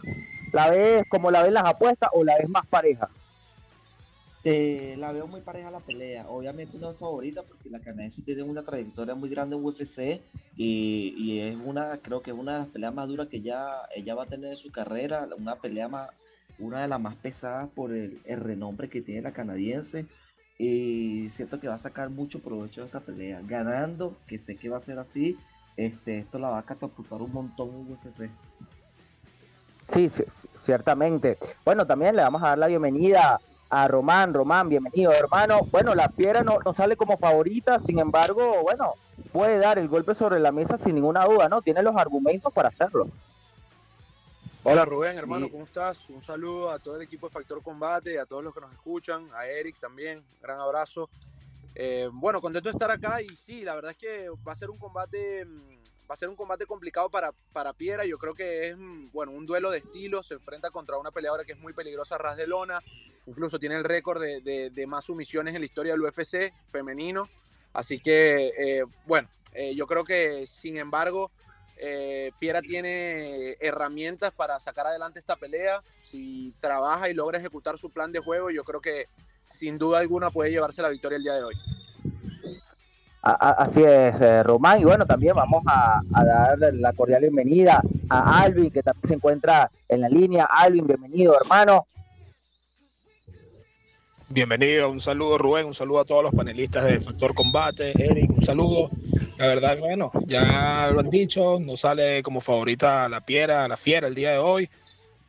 ¿La 0.53 0.69
ves 0.69 1.03
como 1.09 1.29
la 1.29 1.43
ven 1.43 1.55
las 1.55 1.65
apuestas 1.65 2.09
o 2.13 2.23
la 2.23 2.37
ves 2.37 2.47
más 2.47 2.65
pareja? 2.67 3.09
Eh, 4.43 4.95
la 4.97 5.11
veo 5.11 5.27
muy 5.27 5.41
pareja 5.41 5.69
la 5.69 5.79
pelea. 5.79 6.27
Obviamente 6.27 6.77
no 6.79 6.89
es 6.91 6.97
favorita 6.97 7.43
porque 7.43 7.69
la 7.69 7.79
canadiense 7.79 8.23
tiene 8.23 8.41
una 8.43 8.63
trayectoria 8.63 9.13
muy 9.13 9.29
grande 9.29 9.55
en 9.55 9.63
UFC 9.63 10.21
y, 10.57 11.39
es 11.39 11.55
una, 11.63 11.97
creo 11.97 12.21
que 12.21 12.31
es 12.31 12.37
una 12.37 12.53
de 12.53 12.59
las 12.59 12.67
peleas 12.69 12.93
más 12.93 13.07
duras 13.07 13.27
que 13.27 13.41
ya 13.41 13.69
ella 13.95 14.15
va 14.15 14.23
a 14.23 14.27
tener 14.27 14.51
en 14.51 14.57
su 14.57 14.71
carrera, 14.71 15.27
una 15.37 15.55
pelea 15.55 15.87
más, 15.87 16.09
una 16.59 16.81
de 16.81 16.87
las 16.87 16.99
más 16.99 17.15
pesadas 17.15 17.69
por 17.69 17.93
el, 17.93 18.19
el 18.25 18.39
renombre 18.39 18.89
que 18.89 19.01
tiene 19.01 19.21
la 19.21 19.31
canadiense. 19.31 20.05
Y 20.57 21.29
siento 21.29 21.59
que 21.59 21.67
va 21.67 21.75
a 21.75 21.79
sacar 21.79 22.09
mucho 22.09 22.39
provecho 22.39 22.81
de 22.81 22.87
esta 22.87 22.99
pelea. 22.99 23.41
Ganando, 23.43 24.17
que 24.27 24.37
sé 24.37 24.57
que 24.57 24.69
va 24.69 24.77
a 24.77 24.81
ser 24.81 24.99
así, 24.99 25.37
este, 25.77 26.19
esto 26.19 26.37
la 26.37 26.49
va 26.49 26.59
a 26.59 26.65
catapultar 26.65 27.21
un 27.21 27.31
montón 27.31 27.69
en 27.69 27.91
UFC. 27.91 28.29
Sí, 29.87 30.05
ci- 30.05 30.25
ciertamente. 30.61 31.37
Bueno, 31.65 31.85
también 31.87 32.15
le 32.15 32.21
vamos 32.21 32.43
a 32.43 32.49
dar 32.49 32.57
la 32.59 32.67
bienvenida 32.67 33.39
a 33.71 33.87
Román. 33.87 34.33
Román, 34.33 34.67
bienvenido, 34.67 35.13
hermano. 35.13 35.61
Bueno, 35.71 35.95
la 35.95 36.09
Piera 36.09 36.43
no, 36.43 36.59
no 36.63 36.73
sale 36.73 36.97
como 36.97 37.17
favorita, 37.17 37.79
sin 37.79 37.99
embargo, 37.99 38.61
bueno, 38.61 38.95
puede 39.31 39.57
dar 39.57 39.79
el 39.79 39.87
golpe 39.87 40.13
sobre 40.13 40.39
la 40.39 40.51
mesa 40.51 40.77
sin 40.77 40.95
ninguna 40.95 41.25
duda, 41.25 41.47
¿no? 41.47 41.61
Tiene 41.61 41.81
los 41.81 41.95
argumentos 41.95 42.51
para 42.51 42.67
hacerlo. 42.67 43.07
Hola 44.63 44.85
Rubén, 44.85 45.17
hermano. 45.17 45.49
¿cómo 45.49 45.63
estás? 45.63 45.97
Un 46.09 46.21
saludo 46.21 46.69
a 46.69 46.79
todo 46.79 46.97
el 46.97 47.01
equipo 47.01 47.27
de 47.27 47.33
Factor 47.33 47.63
Combate, 47.63 48.19
a 48.19 48.25
todos 48.25 48.43
los 48.43 48.53
que 48.53 48.61
nos 48.61 48.71
escuchan, 48.73 49.23
a 49.33 49.47
Eric 49.47 49.77
también, 49.79 50.21
gran 50.41 50.59
abrazo. 50.59 51.09
Eh, 51.73 52.09
bueno, 52.11 52.41
contento 52.41 52.67
de 52.69 52.73
estar 52.73 52.91
acá 52.91 53.21
y 53.21 53.29
sí, 53.29 53.63
la 53.63 53.73
verdad 53.73 53.91
es 53.91 53.97
que 53.97 54.29
va 54.45 54.51
a 54.51 54.55
ser 54.55 54.69
un 54.69 54.77
combate, 54.77 55.45
mm, 55.45 55.90
va 56.11 56.15
a 56.15 56.17
ser 56.17 56.27
un 56.27 56.35
combate 56.35 56.65
complicado 56.65 57.09
para, 57.09 57.31
para 57.53 57.71
Piera. 57.71 58.03
Yo 58.03 58.17
creo 58.17 58.33
que 58.35 58.67
es 58.67 58.77
mm, 58.77 59.11
bueno 59.13 59.31
un 59.31 59.45
duelo 59.45 59.71
de 59.71 59.77
estilos. 59.77 60.27
Se 60.27 60.33
enfrenta 60.33 60.69
contra 60.69 60.97
una 60.97 61.09
peleadora 61.09 61.45
que 61.45 61.53
es 61.53 61.57
muy 61.59 61.71
peligrosa 61.71 62.17
ras 62.17 62.35
de 62.35 62.45
lona. 62.47 62.83
Incluso 63.27 63.57
tiene 63.57 63.75
el 63.77 63.85
récord 63.85 64.21
de, 64.21 64.41
de- 64.41 64.69
de 64.71 64.87
más 64.87 65.05
sumisiones 65.05 65.55
en 65.55 65.61
la 65.61 65.65
historia 65.65 65.93
del 65.93 66.01
UFC 66.01 66.51
femenino. 66.69 67.23
Así 67.71 67.97
que 68.01 68.51
eh, 68.57 68.83
bueno, 69.05 69.29
eh, 69.53 69.73
yo 69.73 69.87
creo 69.87 70.03
que 70.03 70.45
sin 70.47 70.75
embargo 70.75 71.31
eh, 71.77 72.31
Piera 72.39 72.61
tiene 72.61 73.55
herramientas 73.61 74.33
para 74.33 74.59
sacar 74.59 74.87
adelante 74.87 75.19
esta 75.19 75.37
pelea. 75.37 75.81
Si 76.01 76.53
trabaja 76.59 77.09
y 77.09 77.13
logra 77.13 77.37
ejecutar 77.39 77.79
su 77.79 77.89
plan 77.89 78.11
de 78.11 78.19
juego, 78.19 78.49
yo 78.51 78.65
creo 78.65 78.81
que 78.81 79.05
sin 79.45 79.77
duda 79.77 79.99
alguna 79.99 80.29
puede 80.29 80.51
llevarse 80.51 80.81
la 80.81 80.89
victoria 80.89 81.15
el 81.15 81.23
día 81.23 81.35
de 81.35 81.43
hoy. 81.45 81.55
Así 83.21 83.83
es, 83.83 84.19
eh, 84.19 84.41
Román. 84.41 84.81
Y 84.81 84.85
bueno, 84.85 85.05
también 85.05 85.35
vamos 85.35 85.63
a, 85.67 86.01
dar 86.11 86.57
la 86.73 86.93
cordial 86.93 87.21
bienvenida 87.21 87.81
a 88.09 88.41
Alvin, 88.41 88.71
que 88.71 88.81
también 88.81 89.07
se 89.07 89.13
encuentra 89.13 89.69
en 89.87 90.01
la 90.01 90.09
línea. 90.09 90.45
Alvin, 90.45 90.87
bienvenido, 90.87 91.35
hermano. 91.39 91.85
Bienvenido, 94.27 94.89
un 94.89 95.01
saludo 95.01 95.37
Rubén, 95.37 95.65
un 95.67 95.73
saludo 95.73 95.99
a 95.99 96.05
todos 96.05 96.23
los 96.23 96.33
panelistas 96.33 96.85
de 96.85 97.01
Factor 97.01 97.35
Combate, 97.35 97.91
Eric, 98.01 98.31
un 98.31 98.41
saludo. 98.41 98.89
La 99.37 99.47
verdad, 99.47 99.77
bueno, 99.77 100.09
ya 100.25 100.89
lo 100.91 101.01
han 101.01 101.09
dicho, 101.09 101.59
no 101.59 101.75
sale 101.75 102.23
como 102.23 102.39
favorita 102.39 103.09
la 103.09 103.19
Piera, 103.19 103.67
la 103.67 103.75
Fiera 103.75 104.07
el 104.07 104.15
día 104.15 104.31
de 104.31 104.37
hoy, 104.37 104.69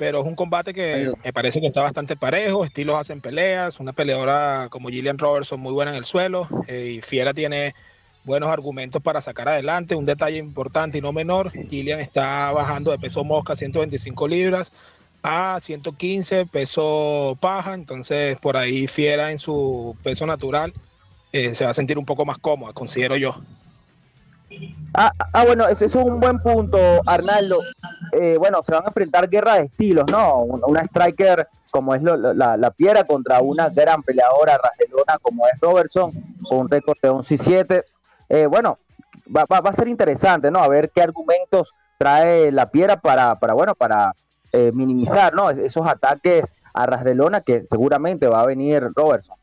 pero 0.03 0.21
es 0.21 0.27
un 0.27 0.35
combate 0.35 0.75
que 0.75 1.13
me 1.23 1.33
parece 1.33 1.61
que 1.61 1.69
está 1.69 1.81
bastante 1.81 2.17
parejo, 2.17 2.65
estilos 2.65 2.97
hacen 2.97 3.21
peleas, 3.21 3.79
una 3.79 3.93
peleadora 3.93 4.67
como 4.69 4.89
Gillian 4.89 5.17
Robertson 5.17 5.61
muy 5.61 5.73
buena 5.73 5.93
en 5.93 5.97
el 5.97 6.05
suelo, 6.05 6.49
eh, 6.67 6.95
y 6.97 7.01
Fiera 7.03 7.33
tiene 7.33 7.73
buenos 8.25 8.51
argumentos 8.51 9.01
para 9.01 9.21
sacar 9.21 9.49
adelante. 9.49 9.95
Un 9.95 10.05
detalle 10.05 10.39
importante 10.39 10.99
y 10.99 11.01
no 11.01 11.13
menor, 11.13 11.53
Gillian 11.53 12.01
está 12.01 12.51
bajando 12.51 12.91
de 12.91 12.99
peso 12.99 13.23
mosca 13.23 13.53
a 13.53 13.57
125 13.57 14.27
libras 14.27 14.73
a 15.23 15.59
115 15.61 16.47
peso 16.47 17.39
paja, 17.41 17.75
entonces 17.75 18.37
por 18.41 18.57
ahí 18.57 18.89
Fiera 18.89 19.31
en 19.31 19.39
su 19.39 19.97
peso 20.03 20.27
natural 20.27 20.75
eh, 21.31 21.55
se 21.55 21.63
va 21.63 21.71
a 21.71 21.75
sentir 21.75 21.97
un 21.97 22.07
poco 22.07 22.25
más 22.25 22.39
cómoda, 22.39 22.73
considero 22.73 23.17
yo. 23.17 23.41
Ah, 24.95 25.11
ah, 25.33 25.45
bueno, 25.45 25.67
ese 25.69 25.87
es 25.87 25.95
un 25.95 26.21
buen 26.21 26.39
punto, 26.41 26.79
Arnaldo. 27.07 27.59
Eh, 28.13 28.37
bueno, 28.39 28.63
se 28.63 28.73
van 28.73 28.85
a 28.85 28.89
enfrentar 28.89 29.29
guerra 29.29 29.55
de 29.55 29.65
estilos, 29.65 30.05
¿no? 30.11 30.41
Una, 30.67 30.83
striker 30.83 31.49
como 31.71 31.95
es 31.95 32.03
la, 32.03 32.57
la 32.59 32.71
Piera 32.71 33.05
contra 33.05 33.41
una 33.41 33.71
gran 33.71 34.03
peleadora 34.03 34.59
rajelona 34.63 35.17
como 35.23 35.47
es 35.49 35.55
Robertson, 35.61 36.13
con 36.47 36.59
un 36.59 36.69
récord 36.69 36.99
de 37.03 37.09
11 37.09 37.35
y 37.35 37.39
7. 37.39 37.85
Eh, 38.29 38.47
bueno, 38.47 38.79
va, 39.35 39.47
va- 39.47 39.71
a 39.71 39.73
ser 39.73 39.89
interesante, 39.89 40.51
¿no? 40.51 40.59
A 40.59 40.69
ver 40.69 40.91
qué 40.95 41.01
argumentos 41.01 41.73
trae 41.99 42.53
la 42.53 42.71
Piera 42.71 43.01
para, 43.01 43.37
para 43.39 43.55
bueno, 43.55 43.75
para 43.75 44.13
eh, 44.53 44.71
minimizar, 44.75 45.33
¿no? 45.33 45.49
Es- 45.49 45.57
Esos 45.59 45.87
ataques 45.89 46.55
a 46.75 46.85
ras 46.85 47.05
de 47.05 47.15
lona 47.15 47.41
que 47.41 47.63
seguramente 47.63 48.29
va 48.29 48.43
a 48.43 48.47
venir 48.47 48.87
Robertson. 48.95 49.37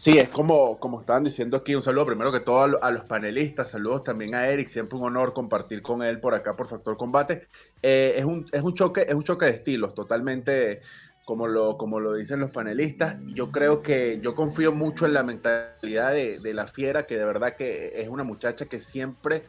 Sí, 0.00 0.16
es 0.16 0.30
como, 0.30 0.80
como 0.80 1.00
estaban 1.00 1.24
diciendo 1.24 1.58
aquí, 1.58 1.74
un 1.74 1.82
saludo 1.82 2.06
primero 2.06 2.32
que 2.32 2.40
todo 2.40 2.60
a, 2.60 2.86
a 2.86 2.90
los 2.90 3.04
panelistas, 3.04 3.72
saludos 3.72 4.02
también 4.02 4.34
a 4.34 4.46
Eric, 4.46 4.70
siempre 4.70 4.98
un 4.98 5.04
honor 5.04 5.34
compartir 5.34 5.82
con 5.82 6.02
él 6.02 6.20
por 6.20 6.34
acá 6.34 6.56
por 6.56 6.66
Factor 6.66 6.96
Combate. 6.96 7.48
Eh, 7.82 8.14
es, 8.16 8.24
un, 8.24 8.46
es, 8.50 8.62
un 8.62 8.72
choque, 8.72 9.04
es 9.06 9.12
un 9.12 9.24
choque 9.24 9.44
de 9.44 9.50
estilos, 9.50 9.92
totalmente 9.92 10.80
como 11.26 11.46
lo, 11.46 11.76
como 11.76 12.00
lo 12.00 12.14
dicen 12.14 12.40
los 12.40 12.50
panelistas. 12.50 13.16
Yo 13.26 13.52
creo 13.52 13.82
que 13.82 14.20
yo 14.22 14.34
confío 14.34 14.72
mucho 14.72 15.04
en 15.04 15.12
la 15.12 15.22
mentalidad 15.22 16.12
de, 16.12 16.38
de 16.38 16.54
la 16.54 16.66
fiera, 16.66 17.04
que 17.04 17.18
de 17.18 17.26
verdad 17.26 17.54
que 17.54 18.00
es 18.00 18.08
una 18.08 18.24
muchacha 18.24 18.64
que 18.64 18.80
siempre 18.80 19.44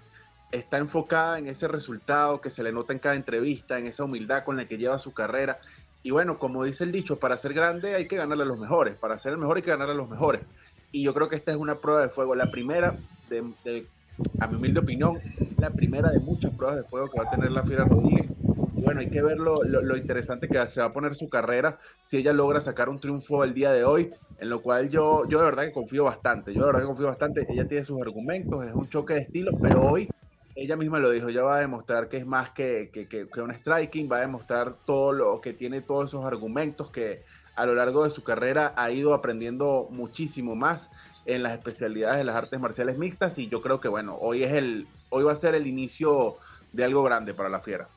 está 0.51 0.79
enfocada 0.79 1.39
en 1.39 1.47
ese 1.47 1.69
resultado 1.69 2.41
que 2.41 2.49
se 2.49 2.61
le 2.61 2.73
nota 2.73 2.91
en 2.91 2.99
cada 2.99 3.15
entrevista, 3.15 3.79
en 3.79 3.87
esa 3.87 4.03
humildad 4.03 4.43
con 4.43 4.57
la 4.57 4.67
que 4.67 4.77
lleva 4.77 4.99
su 4.99 5.13
carrera. 5.13 5.59
Y 6.03 6.11
bueno, 6.11 6.39
como 6.39 6.63
dice 6.63 6.83
el 6.83 6.91
dicho, 6.91 7.19
para 7.19 7.37
ser 7.37 7.53
grande 7.53 7.95
hay 7.95 8.07
que 8.07 8.15
ganarle 8.17 8.43
a 8.43 8.47
los 8.47 8.57
mejores, 8.59 8.97
para 8.97 9.19
ser 9.19 9.33
el 9.33 9.37
mejor 9.39 9.57
hay 9.57 9.63
que 9.63 9.69
ganarle 9.71 9.93
a 9.93 9.97
los 9.97 10.09
mejores. 10.09 10.47
Y 10.91 11.03
yo 11.03 11.13
creo 11.13 11.29
que 11.29 11.35
esta 11.35 11.51
es 11.51 11.57
una 11.57 11.79
prueba 11.79 12.01
de 12.01 12.09
fuego, 12.09 12.35
la 12.35 12.49
primera, 12.51 13.03
de, 13.23 13.91
a 14.39 14.47
mi 14.47 14.55
humilde 14.55 14.79
opinión, 14.79 15.23
la 15.55 15.75
primera 15.75 16.09
de 16.11 16.19
muchas 16.19 16.53
pruebas 16.53 16.77
de 16.77 16.85
fuego 16.85 17.09
que 17.09 17.17
va 17.17 17.23
a 17.23 17.29
tener 17.29 17.51
la 17.51 17.63
Fiera 17.65 17.85
Rodríguez. 17.85 18.33
Y 18.75 18.83
bueno, 18.83 19.01
hay 19.01 19.09
que 19.09 19.21
ver 19.21 19.37
lo, 19.37 19.63
lo- 19.63 19.97
interesante 19.97 20.49
que 20.49 20.57
se 20.69 20.81
va 20.81 20.87
a 20.87 20.93
poner 20.93 21.13
su 21.15 21.29
carrera 21.29 21.77
si 21.99 22.17
ella 22.17 22.33
logra 22.33 22.61
sacar 22.61 22.89
un 22.89 22.99
triunfo 22.99 23.43
el 23.43 23.53
día 23.53 23.71
de 23.71 23.83
hoy, 23.83 24.11
en 24.37 24.49
lo 24.49 24.61
cual 24.63 24.89
yo, 24.89 25.27
yo 25.27 25.39
de 25.39 25.45
verdad 25.45 25.63
que 25.65 25.71
confío 25.73 26.05
bastante, 26.05 26.53
yo 26.53 26.61
de 26.61 26.67
verdad 26.67 26.81
que 26.81 26.87
confío 26.87 27.05
bastante, 27.07 27.45
ella 27.49 27.67
tiene 27.67 27.83
sus 27.83 27.99
argumentos, 28.01 28.65
es 28.65 28.73
un 28.73 28.87
choque 28.89 29.13
de 29.13 29.19
estilo, 29.21 29.51
pero 29.61 29.83
hoy 29.83 30.09
ella 30.55 30.75
misma 30.75 30.99
lo 30.99 31.09
dijo, 31.09 31.29
ella 31.29 31.43
va 31.43 31.57
a 31.57 31.59
demostrar 31.59 32.09
que 32.09 32.17
es 32.17 32.25
más 32.25 32.51
que, 32.51 32.89
que, 32.91 33.07
que- 33.07 33.29
que 33.29 33.41
un 33.41 33.51
striking, 33.53 34.09
va 34.11 34.17
a 34.17 34.21
demostrar 34.21 34.75
todo 34.85 35.13
lo 35.13 35.41
que 35.41 35.53
tiene 35.53 35.81
todos 35.81 36.09
esos 36.09 36.25
argumentos 36.25 36.91
que 36.91 37.21
a 37.55 37.65
lo 37.65 37.75
largo 37.75 38.03
de 38.03 38.09
su 38.09 38.23
carrera 38.23 38.73
ha 38.77 38.91
ido 38.91 39.13
aprendiendo 39.13 39.87
muchísimo 39.91 40.55
más 40.55 40.89
en 41.25 41.43
las 41.43 41.53
especialidades 41.53 42.17
de 42.17 42.23
las 42.23 42.35
artes 42.35 42.59
marciales 42.59 42.97
mixtas 42.97 43.37
y 43.37 43.49
yo 43.49 43.61
creo 43.61 43.79
que 43.79 43.87
bueno, 43.87 44.17
hoy 44.19 44.43
es 44.43 44.51
el 44.53 44.87
hoy 45.09 45.23
va 45.23 45.33
a 45.33 45.35
ser 45.35 45.55
el 45.55 45.67
inicio 45.67 46.37
de 46.71 46.83
algo 46.83 47.03
grande 47.03 47.33
para 47.33 47.49
la 47.49 47.59
fiera. 47.59 47.89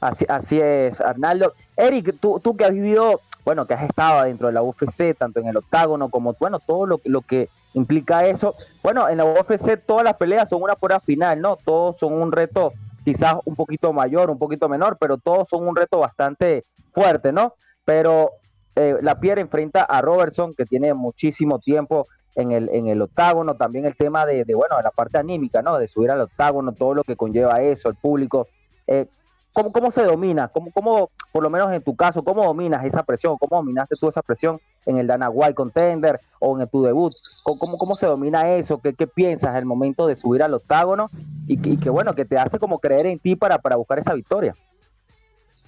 Así, 0.00 0.24
así 0.28 0.58
es, 0.60 1.00
Arnaldo. 1.00 1.54
Eric, 1.76 2.18
tú, 2.20 2.40
tú 2.42 2.56
que 2.56 2.64
has 2.64 2.70
vivido, 2.72 3.20
bueno, 3.44 3.66
que 3.66 3.74
has 3.74 3.82
estado 3.82 4.24
dentro 4.24 4.46
de 4.46 4.52
la 4.52 4.62
UFC, 4.62 5.16
tanto 5.18 5.40
en 5.40 5.48
el 5.48 5.56
octágono 5.56 6.08
como, 6.08 6.34
bueno, 6.38 6.60
todo 6.60 6.86
lo, 6.86 7.00
lo 7.04 7.22
que 7.22 7.48
implica 7.74 8.26
eso. 8.26 8.54
Bueno, 8.82 9.08
en 9.08 9.18
la 9.18 9.24
UFC 9.24 9.84
todas 9.84 10.04
las 10.04 10.14
peleas 10.14 10.48
son 10.48 10.62
una 10.62 10.74
prueba 10.74 11.00
final, 11.00 11.40
¿no? 11.40 11.56
Todos 11.56 11.98
son 11.98 12.12
un 12.12 12.32
reto 12.32 12.72
quizás 13.04 13.36
un 13.44 13.56
poquito 13.56 13.92
mayor, 13.92 14.30
un 14.30 14.38
poquito 14.38 14.68
menor, 14.68 14.98
pero 15.00 15.16
todos 15.16 15.48
son 15.48 15.66
un 15.66 15.74
reto 15.74 15.98
bastante 15.98 16.66
fuerte, 16.90 17.32
¿no? 17.32 17.54
Pero 17.84 18.32
eh, 18.76 18.98
la 19.00 19.18
Pierre 19.18 19.40
enfrenta 19.40 19.82
a 19.82 20.02
Robertson, 20.02 20.54
que 20.54 20.66
tiene 20.66 20.92
muchísimo 20.94 21.58
tiempo 21.58 22.06
en 22.34 22.52
el, 22.52 22.68
en 22.68 22.86
el 22.86 23.02
octágono, 23.02 23.54
también 23.54 23.86
el 23.86 23.96
tema 23.96 24.26
de, 24.26 24.44
de, 24.44 24.54
bueno, 24.54 24.76
de 24.76 24.82
la 24.82 24.90
parte 24.90 25.18
anímica, 25.18 25.62
¿no? 25.62 25.78
De 25.78 25.88
subir 25.88 26.10
al 26.10 26.20
octágono, 26.20 26.72
todo 26.72 26.94
lo 26.94 27.02
que 27.02 27.16
conlleva 27.16 27.62
eso, 27.62 27.88
el 27.88 27.96
público. 27.96 28.46
Eh, 28.86 29.06
¿cómo, 29.52 29.72
¿Cómo 29.72 29.90
se 29.90 30.04
domina? 30.04 30.48
¿Cómo, 30.48 30.70
¿Cómo, 30.70 31.10
por 31.32 31.42
lo 31.42 31.50
menos 31.50 31.72
en 31.72 31.82
tu 31.82 31.96
caso, 31.96 32.22
cómo 32.22 32.44
dominas 32.44 32.84
esa 32.84 33.02
presión? 33.02 33.36
¿Cómo 33.38 33.56
dominaste 33.56 33.96
tú 33.98 34.08
esa 34.08 34.22
presión 34.22 34.60
en 34.88 34.98
el 34.98 35.06
Dana 35.06 35.30
White 35.30 35.54
Contender 35.54 36.20
o 36.40 36.58
en 36.58 36.66
tu 36.68 36.82
debut? 36.82 37.12
¿Cómo, 37.44 37.78
cómo, 37.78 37.94
se 37.94 38.06
domina 38.06 38.50
eso? 38.54 38.80
¿Qué, 38.80 38.94
¿Qué 38.94 39.06
piensas 39.06 39.54
al 39.54 39.64
momento 39.64 40.06
de 40.06 40.16
subir 40.16 40.42
al 40.42 40.54
octágono? 40.54 41.10
Y 41.46 41.54
y 41.68 41.76
que, 41.76 41.90
bueno, 41.90 42.14
que 42.14 42.24
te 42.24 42.38
hace 42.38 42.58
como 42.58 42.78
creer 42.78 43.06
en 43.06 43.18
ti 43.18 43.36
para, 43.36 43.58
para 43.58 43.76
buscar 43.76 43.98
esa 43.98 44.14
victoria. 44.14 44.54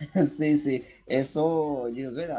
Sí, 0.29 0.57
sí, 0.57 0.85
eso, 1.07 1.85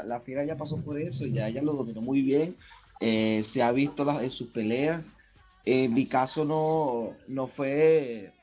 la 0.05 0.19
fiera 0.21 0.43
ya 0.43 0.57
pasó 0.57 0.77
por 0.77 0.99
eso, 0.99 1.27
ya 1.27 1.47
ella 1.47 1.61
lo 1.61 1.73
dominó 1.73 2.01
muy 2.01 2.23
bien, 2.23 2.55
eh, 2.99 3.43
se 3.43 3.61
ha 3.61 3.71
visto 3.71 4.03
las, 4.03 4.23
en 4.23 4.31
sus 4.31 4.47
peleas, 4.47 5.15
en 5.63 5.93
mi 5.93 6.07
caso 6.07 6.43
no, 6.43 7.15
no 7.27 7.45
fue, 7.45 8.33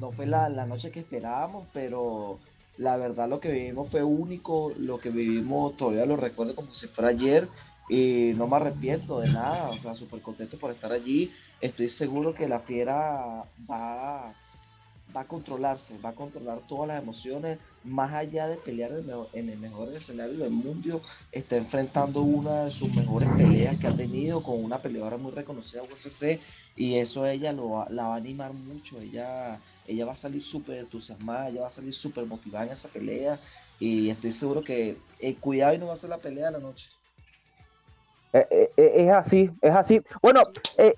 no 0.00 0.12
fue 0.12 0.26
la, 0.26 0.48
la 0.48 0.64
noche 0.64 0.92
que 0.92 1.00
esperábamos, 1.00 1.66
pero 1.72 2.38
la 2.78 2.96
verdad 2.96 3.28
lo 3.28 3.40
que 3.40 3.50
vivimos 3.50 3.90
fue 3.90 4.02
único, 4.02 4.72
lo 4.78 4.98
que 4.98 5.10
vivimos 5.10 5.76
todavía 5.76 6.06
lo 6.06 6.16
recuerdo 6.16 6.54
como 6.54 6.74
si 6.74 6.86
fuera 6.88 7.10
ayer, 7.10 7.48
y 7.88 8.32
no 8.36 8.46
me 8.48 8.56
arrepiento 8.56 9.20
de 9.20 9.28
nada, 9.28 9.70
o 9.70 9.78
sea, 9.78 9.94
súper 9.94 10.20
contento 10.20 10.58
por 10.58 10.72
estar 10.72 10.92
allí, 10.92 11.32
estoy 11.60 11.88
seguro 11.88 12.34
que 12.34 12.48
la 12.48 12.60
fiera 12.60 13.44
va 13.70 14.34
va 15.16 15.22
a 15.22 15.26
controlarse, 15.26 15.98
va 16.04 16.10
a 16.10 16.14
controlar 16.14 16.60
todas 16.68 16.88
las 16.88 17.02
emociones, 17.02 17.58
más 17.84 18.12
allá 18.12 18.48
de 18.48 18.56
pelear 18.56 18.92
en 19.32 19.48
el, 19.48 19.58
mejor, 19.58 19.94
escenario 19.94 20.36
del 20.36 20.50
mundo, 20.50 21.00
está 21.32 21.56
enfrentando 21.56 22.22
una 22.22 22.64
de 22.64 22.70
sus 22.70 22.92
mejores 22.94 23.28
peleas 23.36 23.78
que 23.78 23.86
ha 23.86 23.96
tenido 23.96 24.42
con 24.42 24.62
una 24.62 24.78
peleadora 24.78 25.16
muy 25.16 25.32
reconocida 25.32 25.82
UFC 25.82 26.40
y 26.76 26.96
eso 26.96 27.26
ella 27.26 27.52
lo 27.52 27.86
la 27.90 28.08
va 28.08 28.14
a 28.14 28.18
animar 28.18 28.52
mucho, 28.52 29.00
ella, 29.00 29.58
ella 29.86 30.06
va 30.06 30.12
a 30.12 30.16
salir 30.16 30.42
súper 30.42 30.78
entusiasmada, 30.78 31.48
ella 31.48 31.62
va 31.62 31.66
a 31.68 31.70
salir 31.70 31.92
súper 31.92 32.26
motivada 32.26 32.66
en 32.66 32.72
esa 32.72 32.88
pelea 32.88 33.38
y 33.78 34.10
estoy 34.10 34.32
seguro 34.32 34.62
que 34.62 34.98
eh, 35.20 35.34
cuidado 35.36 35.74
y 35.74 35.78
no 35.78 35.86
va 35.86 35.94
a 35.94 35.96
ser 35.96 36.10
la 36.10 36.18
pelea 36.18 36.46
de 36.46 36.52
la 36.52 36.58
noche. 36.58 36.88
Eh, 38.32 38.70
eh, 38.76 38.92
es 38.96 39.12
así, 39.12 39.50
es 39.62 39.74
así. 39.74 40.02
Bueno, 40.20 40.42
eh, 40.76 40.94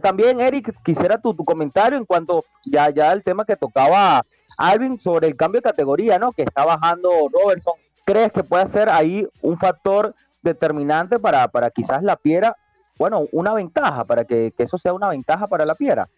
también, 0.00 0.40
Eric, 0.40 0.74
quisiera 0.84 1.20
tu, 1.20 1.34
tu, 1.34 1.44
comentario 1.44 1.98
en 1.98 2.04
cuanto 2.04 2.44
ya, 2.64 2.90
ya 2.90 3.12
el 3.12 3.22
tema 3.22 3.44
que 3.44 3.56
tocaba 3.56 4.22
Alvin 4.56 4.98
sobre 4.98 5.28
el 5.28 5.36
cambio 5.36 5.60
de 5.60 5.70
categoría, 5.70 6.18
¿no? 6.18 6.32
Que 6.32 6.42
está 6.42 6.64
bajando 6.64 7.10
Robertson. 7.32 7.74
¿Crees 8.04 8.32
que 8.32 8.44
puede 8.44 8.66
ser 8.66 8.88
ahí 8.88 9.26
un 9.42 9.58
factor 9.58 10.14
determinante 10.42 11.18
para, 11.18 11.48
para 11.48 11.70
quizás 11.70 12.02
la 12.02 12.16
piedra? 12.16 12.56
Bueno, 12.96 13.26
una 13.32 13.54
ventaja, 13.54 14.04
para 14.04 14.24
que, 14.24 14.52
que, 14.56 14.62
eso 14.64 14.78
sea 14.78 14.92
una 14.92 15.08
ventaja 15.08 15.46
para 15.46 15.66
la 15.66 15.74
piedra. 15.74 16.08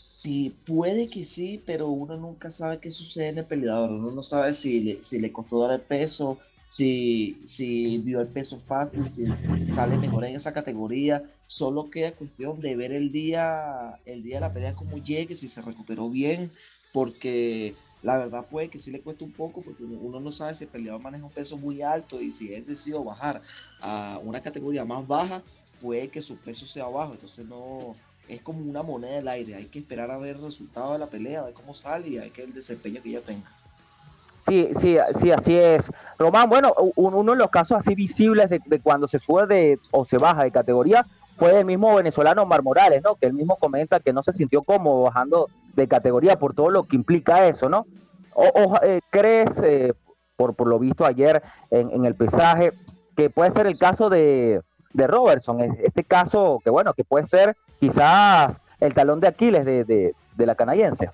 Sí, 0.00 0.56
puede 0.64 1.10
que 1.10 1.24
sí, 1.26 1.60
pero 1.66 1.88
uno 1.88 2.16
nunca 2.16 2.52
sabe 2.52 2.78
qué 2.78 2.88
sucede 2.92 3.30
en 3.30 3.38
el 3.38 3.46
peleador. 3.46 3.90
Uno 3.90 4.12
no 4.12 4.22
sabe 4.22 4.54
si 4.54 4.80
le, 4.80 5.02
si 5.02 5.18
le 5.18 5.32
costó 5.32 5.62
dar 5.62 5.72
el 5.72 5.80
peso, 5.80 6.38
si, 6.64 7.40
si 7.42 7.98
dio 7.98 8.20
el 8.20 8.28
peso 8.28 8.60
fácil, 8.68 9.08
si 9.08 9.26
sale 9.66 9.98
mejor 9.98 10.24
en 10.24 10.36
esa 10.36 10.52
categoría. 10.52 11.24
Solo 11.48 11.90
queda 11.90 12.12
cuestión 12.12 12.60
de 12.60 12.76
ver 12.76 12.92
el 12.92 13.10
día, 13.10 13.98
el 14.04 14.22
día 14.22 14.36
de 14.36 14.40
la 14.42 14.52
pelea 14.52 14.76
cómo 14.76 14.98
llegue, 14.98 15.34
si 15.34 15.48
se 15.48 15.62
recuperó 15.62 16.08
bien, 16.08 16.52
porque 16.92 17.74
la 18.04 18.18
verdad 18.18 18.46
puede 18.48 18.70
que 18.70 18.78
sí 18.78 18.92
le 18.92 19.00
cueste 19.00 19.24
un 19.24 19.32
poco, 19.32 19.62
porque 19.62 19.82
uno 19.82 20.20
no 20.20 20.30
sabe 20.30 20.54
si 20.54 20.62
el 20.62 20.70
peleador 20.70 21.02
maneja 21.02 21.24
un 21.24 21.32
peso 21.32 21.56
muy 21.56 21.82
alto 21.82 22.22
y 22.22 22.30
si 22.30 22.54
él 22.54 22.64
decidió 22.64 23.02
bajar 23.02 23.42
a 23.80 24.20
una 24.22 24.40
categoría 24.40 24.84
más 24.84 25.04
baja, 25.08 25.42
puede 25.80 26.08
que 26.08 26.22
su 26.22 26.36
peso 26.36 26.66
sea 26.66 26.86
bajo. 26.86 27.14
Entonces 27.14 27.44
no 27.46 27.96
es 28.28 28.42
como 28.42 28.60
una 28.60 28.82
moneda 28.82 29.16
del 29.16 29.28
aire. 29.28 29.54
Hay 29.56 29.66
que 29.66 29.80
esperar 29.80 30.10
a 30.10 30.18
ver 30.18 30.36
el 30.36 30.42
resultado 30.42 30.92
de 30.92 30.98
la 30.98 31.06
pelea, 31.06 31.40
a 31.40 31.44
ver 31.44 31.54
cómo 31.54 31.74
sale 31.74 32.08
y 32.08 32.18
a 32.18 32.22
ver 32.22 32.32
el 32.36 32.54
desempeño 32.54 33.02
que 33.02 33.08
ella 33.10 33.22
tenga. 33.22 33.50
Sí, 34.46 34.68
sí, 34.78 34.96
sí, 35.18 35.30
así 35.30 35.56
es. 35.56 35.90
Román, 36.18 36.48
bueno, 36.48 36.74
uno 36.96 37.32
de 37.32 37.38
los 37.38 37.50
casos 37.50 37.78
así 37.78 37.94
visibles 37.94 38.48
de, 38.48 38.60
de, 38.64 38.80
cuando 38.80 39.06
se 39.08 39.18
sube 39.18 39.46
de 39.46 39.78
o 39.90 40.04
se 40.04 40.16
baja 40.16 40.44
de 40.44 40.50
categoría 40.50 41.06
fue 41.36 41.60
el 41.60 41.64
mismo 41.64 41.94
venezolano 41.94 42.46
Mar 42.46 42.62
Morales, 42.62 43.02
¿no? 43.02 43.14
Que 43.16 43.26
él 43.26 43.34
mismo 43.34 43.56
comenta 43.56 44.00
que 44.00 44.12
no 44.12 44.22
se 44.22 44.32
sintió 44.32 44.62
cómodo 44.62 45.02
bajando 45.02 45.48
de 45.74 45.86
categoría 45.86 46.38
por 46.38 46.54
todo 46.54 46.70
lo 46.70 46.84
que 46.84 46.96
implica 46.96 47.46
eso, 47.46 47.68
¿no? 47.68 47.86
O, 48.34 48.44
o 48.44 48.82
eh, 48.82 49.00
¿Crees, 49.10 49.62
eh, 49.62 49.92
por, 50.36 50.54
por 50.54 50.68
lo 50.68 50.78
visto 50.78 51.04
ayer 51.04 51.42
en, 51.70 51.90
en, 51.90 52.04
el 52.04 52.14
pesaje, 52.14 52.72
que 53.16 53.30
puede 53.30 53.50
ser 53.50 53.66
el 53.66 53.78
caso 53.78 54.08
de, 54.08 54.62
de 54.92 55.06
Robertson? 55.06 55.76
Este 55.82 56.04
caso 56.04 56.60
que, 56.62 56.70
bueno, 56.70 56.94
que 56.94 57.04
puede 57.04 57.26
ser 57.26 57.56
quizás 57.80 58.60
el 58.80 58.94
talón 58.94 59.20
de 59.20 59.28
Aquiles 59.28 59.64
de, 59.64 59.84
de, 59.84 60.14
de 60.36 60.46
la 60.46 60.54
canadiense. 60.54 61.10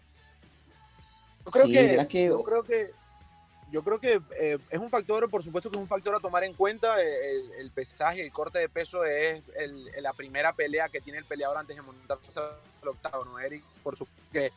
Yo 1.45 1.51
creo, 1.51 1.67
sí, 1.67 1.73
que, 1.73 2.07
que, 2.09 2.25
yo 2.27 2.43
creo 2.43 2.63
que 2.63 2.91
yo 3.71 3.83
creo 3.83 3.99
que 3.99 4.21
eh, 4.39 4.59
es 4.71 4.79
un 4.79 4.89
factor, 4.89 5.29
por 5.29 5.43
supuesto 5.43 5.69
que 5.69 5.77
es 5.77 5.83
un 5.83 5.89
factor 5.89 6.15
a 6.15 6.21
tomar 6.21 6.45
en 6.45 6.55
cuenta. 6.55 7.01
El, 7.01 7.51
el 7.59 7.71
pesaje, 7.73 8.21
el 8.21 8.33
corte 8.33 8.61
de 8.61 8.69
peso 8.69 9.05
es 9.05 9.43
el, 9.57 9.91
la 10.01 10.13
primera 10.13 10.53
pelea 10.53 10.89
que 10.89 11.01
tiene 11.01 11.19
el 11.19 11.25
peleador 11.25 11.59
antes 11.59 11.75
de 11.75 11.83
montarse 11.83 12.39
al 12.39 12.89
octavo, 12.89 13.25
¿no, 13.25 13.39
Eric? 13.41 13.65
Por 13.83 13.97
supuesto 13.97 14.23
que, 14.33 14.53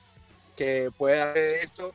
que 0.56 0.92
puede 0.96 1.20
hacer 1.20 1.64
esto. 1.64 1.94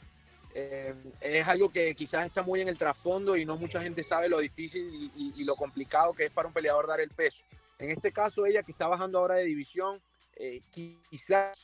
Eh, 0.54 0.94
es 1.20 1.48
algo 1.48 1.70
que 1.70 1.94
quizás 1.94 2.26
está 2.26 2.42
muy 2.42 2.60
en 2.60 2.68
el 2.68 2.76
trasfondo 2.76 3.36
y 3.36 3.44
no 3.44 3.56
mucha 3.56 3.82
gente 3.82 4.02
sabe 4.02 4.28
lo 4.28 4.38
difícil 4.38 5.10
y, 5.16 5.44
lo 5.44 5.54
complicado 5.56 6.12
que 6.12 6.26
es 6.26 6.30
para 6.30 6.48
un 6.48 6.54
peleador 6.54 6.86
dar 6.86 7.00
el 7.00 7.10
peso. 7.10 7.38
En 7.78 7.90
este 7.90 8.12
caso, 8.12 8.44
ella 8.44 8.62
que 8.62 8.72
está 8.72 8.86
bajando 8.86 9.18
ahora 9.18 9.36
de 9.36 9.44
división, 9.44 10.00
eh, 10.36 10.60
quizás 10.70 11.56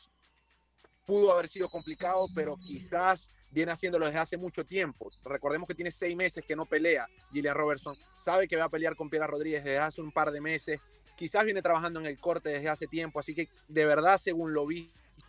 pudo 1.07 1.33
haber 1.33 1.49
sido 1.49 1.69
complicado, 1.69 2.27
pero 2.35 2.57
quizás 2.57 3.31
viene 3.51 3.73
haciéndolo 3.73 4.07
desde 4.07 4.19
hace 4.19 4.37
mucho 4.37 4.65
tiempo. 4.65 5.11
Recordemos 5.25 5.67
que 5.67 5.75
tiene 5.75 5.93
seis 5.93 6.17
meses 6.17 6.45
que 6.45 6.57
no 6.57 6.67
pelea 6.67 7.09
Gilia 7.33 7.55
Robertson. 7.55 7.97
Sabe 8.25 8.49
que 8.49 8.57
va 8.57 8.65
a 8.65 8.69
pelear 8.69 8.97
con 8.97 9.09
Piera 9.09 9.27
Rodríguez 9.27 9.65
desde 9.65 9.79
hace 9.79 10.01
un 10.01 10.13
par 10.13 10.31
de 10.31 10.41
meses. 10.41 10.81
Quizás 11.17 11.45
viene 11.45 11.63
trabajando 11.63 12.01
en 12.01 12.07
el 12.07 12.19
corte 12.19 12.51
desde 12.51 12.69
hace 12.69 12.87
tiempo. 12.87 13.21
Así 13.21 13.35
que 13.35 13.49
de 13.69 13.87
verdad, 13.87 14.21
según 14.23 14.53
lo 14.53 14.67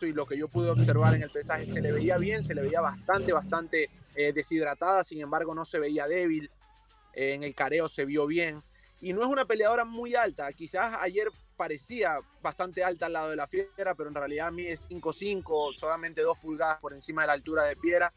y 0.00 0.12
lo 0.12 0.26
que 0.26 0.36
yo 0.36 0.48
pude 0.48 0.70
observar 0.70 1.14
en 1.14 1.22
el 1.22 1.30
pesaje, 1.30 1.66
se 1.66 1.80
le 1.80 1.92
veía 1.92 2.18
bien, 2.18 2.42
se 2.42 2.54
le 2.54 2.62
veía 2.62 2.80
bastante, 2.80 3.32
bastante 3.32 3.90
eh, 4.14 4.32
deshidratada. 4.32 5.04
Sin 5.04 5.20
embargo, 5.20 5.54
no 5.54 5.64
se 5.64 5.78
veía 5.78 6.06
débil. 6.06 6.50
Eh, 7.12 7.34
en 7.34 7.42
el 7.42 7.54
careo 7.54 7.88
se 7.88 8.04
vio 8.04 8.26
bien. 8.26 8.62
Y 9.00 9.12
no 9.12 9.22
es 9.22 9.26
una 9.26 9.44
peleadora 9.44 9.84
muy 9.84 10.14
alta. 10.14 10.52
Quizás 10.52 10.96
ayer 11.00 11.28
parecía 11.56 12.18
bastante 12.40 12.82
alta 12.82 13.06
al 13.06 13.12
lado 13.12 13.30
de 13.30 13.36
la 13.36 13.46
fiera, 13.46 13.94
pero 13.94 14.08
en 14.08 14.14
realidad 14.14 14.50
mide 14.52 14.78
5'5, 14.88 15.74
solamente 15.74 16.22
2 16.22 16.38
pulgadas 16.38 16.80
por 16.80 16.92
encima 16.92 17.22
de 17.22 17.26
la 17.28 17.32
altura 17.34 17.64
de 17.64 17.76
Piedra. 17.76 18.12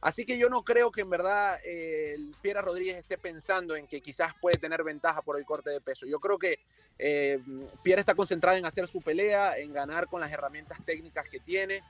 Así 0.00 0.24
que 0.24 0.38
yo 0.38 0.48
no 0.48 0.62
creo 0.62 0.92
que 0.92 1.00
en 1.00 1.10
verdad 1.10 1.58
eh, 1.64 2.16
Piera 2.40 2.62
Rodríguez 2.62 2.98
esté 2.98 3.18
pensando 3.18 3.74
en 3.74 3.86
que 3.86 4.00
quizás 4.00 4.32
puede 4.40 4.56
tener 4.56 4.84
ventaja 4.84 5.22
por 5.22 5.38
el 5.38 5.44
corte 5.44 5.70
de 5.70 5.80
peso. 5.80 6.06
Yo 6.06 6.20
creo 6.20 6.38
que 6.38 6.60
eh, 6.98 7.40
Piera 7.82 8.00
está 8.00 8.14
concentrada 8.14 8.58
en 8.58 8.66
hacer 8.66 8.88
su 8.88 9.00
pelea, 9.00 9.56
en 9.58 9.72
ganar 9.72 10.08
con 10.08 10.20
las 10.20 10.32
herramientas 10.32 10.84
técnicas 10.84 11.28
que 11.28 11.40
tiene. 11.40 11.82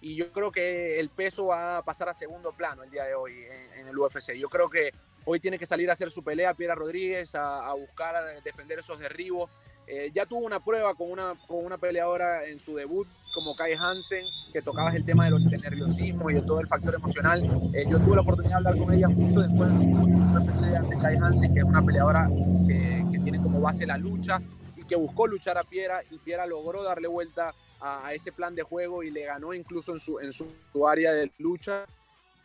Y 0.00 0.14
yo 0.14 0.30
creo 0.32 0.52
que 0.52 1.00
el 1.00 1.10
peso 1.10 1.46
va 1.46 1.78
a 1.78 1.84
pasar 1.84 2.08
a 2.08 2.14
segundo 2.14 2.52
plano 2.52 2.84
el 2.84 2.90
día 2.90 3.04
de 3.04 3.14
hoy 3.14 3.32
en, 3.44 3.80
en 3.80 3.88
el 3.88 3.98
UFC. 3.98 4.32
Yo 4.34 4.48
creo 4.48 4.70
que 4.70 4.92
Hoy 5.30 5.40
tiene 5.40 5.58
que 5.58 5.66
salir 5.66 5.90
a 5.90 5.92
hacer 5.92 6.10
su 6.10 6.24
pelea 6.24 6.54
Piera 6.54 6.74
Rodríguez, 6.74 7.34
a, 7.34 7.68
a 7.68 7.74
buscar 7.74 8.16
a 8.16 8.22
defender 8.40 8.78
esos 8.78 8.98
derribos. 8.98 9.50
Eh, 9.86 10.10
ya 10.14 10.24
tuvo 10.24 10.46
una 10.46 10.58
prueba 10.58 10.94
con 10.94 11.10
una, 11.10 11.34
con 11.46 11.66
una 11.66 11.76
peleadora 11.76 12.46
en 12.46 12.58
su 12.58 12.74
debut 12.74 13.06
como 13.34 13.54
Kai 13.54 13.74
Hansen, 13.74 14.24
que 14.54 14.62
tocabas 14.62 14.94
el 14.94 15.04
tema 15.04 15.26
de 15.26 15.32
los 15.32 15.44
del 15.44 15.60
nerviosismo 15.60 16.30
y 16.30 16.34
de 16.34 16.40
todo 16.40 16.60
el 16.60 16.66
factor 16.66 16.94
emocional. 16.94 17.42
Eh, 17.74 17.84
yo 17.90 17.98
tuve 17.98 18.16
la 18.16 18.22
oportunidad 18.22 18.52
de 18.52 18.68
hablar 18.68 18.78
con 18.78 18.94
ella 18.94 19.06
justo 19.08 19.40
después 19.42 20.62
de 20.62 20.76
ante 20.78 20.96
Kai 20.96 21.16
Hansen, 21.16 21.52
que 21.52 21.60
es 21.60 21.66
una 21.66 21.82
peleadora 21.82 22.26
que 22.66 22.97
tiene 23.28 23.42
como 23.42 23.60
base 23.60 23.86
la 23.86 23.98
lucha 23.98 24.40
y 24.74 24.84
que 24.84 24.96
buscó 24.96 25.26
luchar 25.26 25.58
a 25.58 25.64
Piera 25.64 26.00
y 26.10 26.18
Piera 26.18 26.46
logró 26.46 26.82
darle 26.82 27.08
vuelta 27.08 27.54
a, 27.78 28.06
a 28.06 28.14
ese 28.14 28.32
plan 28.32 28.54
de 28.54 28.62
juego 28.62 29.02
y 29.02 29.10
le 29.10 29.24
ganó 29.24 29.52
incluso 29.52 29.92
en 29.92 30.00
su, 30.00 30.18
en 30.18 30.32
su, 30.32 30.50
su 30.72 30.88
área 30.88 31.12
de 31.12 31.30
lucha 31.38 31.84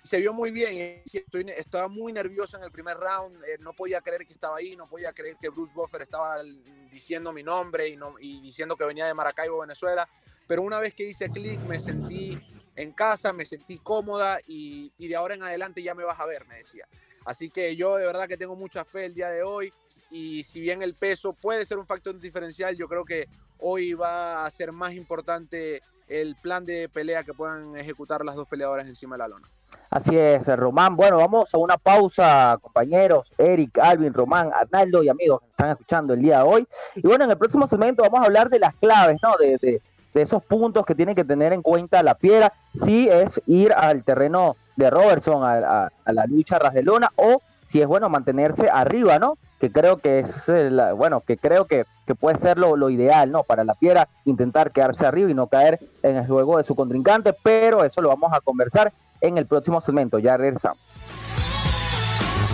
se 0.04 0.18
vio 0.18 0.34
muy 0.34 0.52
bien. 0.52 0.74
eh, 0.74 1.04
estoy- 1.06 1.50
estaba 1.56 1.88
muy 1.88 2.12
nervioso 2.12 2.58
en 2.58 2.64
el 2.64 2.72
primer 2.72 2.98
round. 2.98 3.42
eh, 3.46 3.58
no 3.62 3.72
podía 3.72 4.02
creer 4.02 4.28
que 4.28 4.34
estaba 4.34 4.58
ahí. 4.58 4.76
No 4.76 4.90
podía 4.90 5.14
creer 5.14 5.38
que 5.40 5.48
Bruce 5.48 5.72
Buffer 5.74 6.02
estaba 6.02 6.44
diciendo 6.92 7.32
mi 7.32 7.42
nombre 7.42 7.88
y, 7.88 7.96
no, 7.96 8.16
y 8.20 8.42
diciendo 8.42 8.76
que 8.76 8.84
venía 8.84 9.06
de 9.06 9.14
Maracaibo, 9.14 9.62
Venezuela. 9.62 10.06
Pero 10.46 10.62
una 10.64 10.80
vez 10.80 10.94
que 10.94 11.08
hice 11.08 11.30
clic, 11.30 11.58
me 11.62 11.80
sentí 11.80 12.38
en 12.76 12.92
casa, 12.92 13.32
me 13.32 13.46
sentí 13.46 13.78
cómoda 13.78 14.40
y, 14.46 14.92
y 14.98 15.08
de 15.08 15.16
ahora 15.16 15.36
en 15.36 15.44
adelante 15.44 15.82
ya 15.82 15.96
me 15.96 16.04
vas 16.04 16.20
a 16.20 16.26
ver, 16.26 16.46
me 16.48 16.58
decía. 16.58 16.86
Así 17.24 17.50
que 17.50 17.74
yo 17.78 17.96
de 17.96 18.06
verdad 18.06 18.28
que 18.28 18.36
tengo 18.36 18.58
mucha 18.58 18.84
fe 18.84 19.06
el 19.06 19.14
día 19.14 19.30
de 19.30 19.44
hoy. 19.44 19.72
Y 20.16 20.44
si 20.44 20.60
bien 20.62 20.84
el 20.84 20.94
peso 20.94 21.34
puede 21.34 21.66
ser 21.66 21.80
un 21.80 21.88
factor 21.88 22.20
diferencial, 22.20 22.78
yo 22.78 22.88
creo 22.88 23.04
que 23.04 23.28
hoy 23.58 23.94
va 23.96 24.46
a 24.46 24.52
ser 24.52 24.72
más 24.72 24.94
importante 24.94 25.82
el 26.08 26.36
plan 26.36 26.64
de 26.68 26.88
pelea 26.88 27.24
que 27.24 27.34
puedan 27.34 27.76
ejecutar 27.76 28.24
las 28.24 28.36
dos 28.36 28.48
peleadoras 28.48 28.88
encima 28.88 29.16
de 29.16 29.20
la 29.20 29.28
lona. 29.30 29.50
Así 29.90 30.16
es, 30.16 30.46
Román. 30.56 30.96
Bueno, 30.96 31.18
vamos 31.18 31.52
a 31.52 31.58
una 31.58 31.78
pausa, 31.78 32.60
compañeros. 32.62 33.34
Eric, 33.40 33.80
Alvin, 33.80 34.14
Román, 34.14 34.52
Arnaldo 34.54 35.02
y 35.02 35.10
amigos 35.10 35.42
que 35.42 35.48
están 35.48 35.70
escuchando 35.72 36.14
el 36.14 36.22
día 36.22 36.38
de 36.38 36.44
hoy. 36.44 36.68
Y 36.94 37.02
bueno, 37.08 37.26
en 37.26 37.32
el 37.32 37.38
próximo 37.40 37.66
segmento 37.66 38.04
vamos 38.04 38.20
a 38.22 38.26
hablar 38.26 38.50
de 38.52 38.60
las 38.60 38.76
claves, 38.76 39.18
¿no? 39.24 39.36
De, 39.38 39.58
de- 39.60 39.82
esos 40.14 40.44
puntos 40.44 40.86
que 40.86 40.94
tiene 40.94 41.16
que 41.16 41.24
tener 41.24 41.54
en 41.54 41.64
cuenta 41.64 42.04
la 42.04 42.14
piedra. 42.14 42.54
Si 42.72 43.10
es 43.10 43.42
ir 43.48 43.74
al 43.74 44.04
terreno 44.04 44.58
de 44.76 44.92
Robertson, 44.92 45.44
a, 45.44 45.86
a- 45.86 45.92
a 46.06 46.14
la 46.14 46.26
lucha 46.28 46.60
ras 46.60 46.76
de 46.76 46.84
lona, 46.84 47.10
o 47.16 47.42
si 47.64 47.82
es 47.82 47.88
bueno 47.88 48.10
mantenerse 48.10 48.70
arriba, 48.70 49.20
¿no? 49.20 49.38
Que 49.60 49.72
creo 49.72 49.98
que 49.98 50.20
es, 50.20 50.50
eh, 50.50 50.70
la- 50.70 50.94
bueno, 50.94 51.22
que 51.22 51.38
creo 51.38 51.66
que, 51.66 51.86
que 52.06 52.16
puede 52.16 52.38
ser 52.38 52.58
lo, 52.58 52.76
lo 52.76 52.90
ideal, 52.90 53.32
¿no? 53.32 53.44
Para 53.44 53.64
la 53.64 53.74
piedra, 53.76 54.08
intentar 54.26 54.72
quedarse 54.72 55.06
arriba 55.06 55.30
y 55.30 55.34
no 55.34 55.48
caer 55.48 55.80
en 56.02 56.18
el 56.18 56.28
juego 56.28 56.58
de 56.58 56.64
su 56.64 56.76
contrincante, 56.76 57.34
pero 57.44 57.84
eso 57.84 58.02
lo 58.02 58.10
vamos 58.10 58.32
a 58.34 58.42
conversar 58.42 58.92
en 59.22 59.38
el 59.38 59.46
próximo 59.46 59.80
segmento. 59.82 60.20
Ya 60.20 60.36
regresamos. 60.38 60.80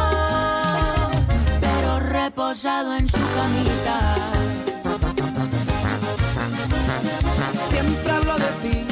en 2.51 3.07
su 3.07 3.17
camita. 3.17 4.17
Siempre 7.69 8.11
hablo 8.11 8.35
de 8.37 8.51
ti, 8.61 8.85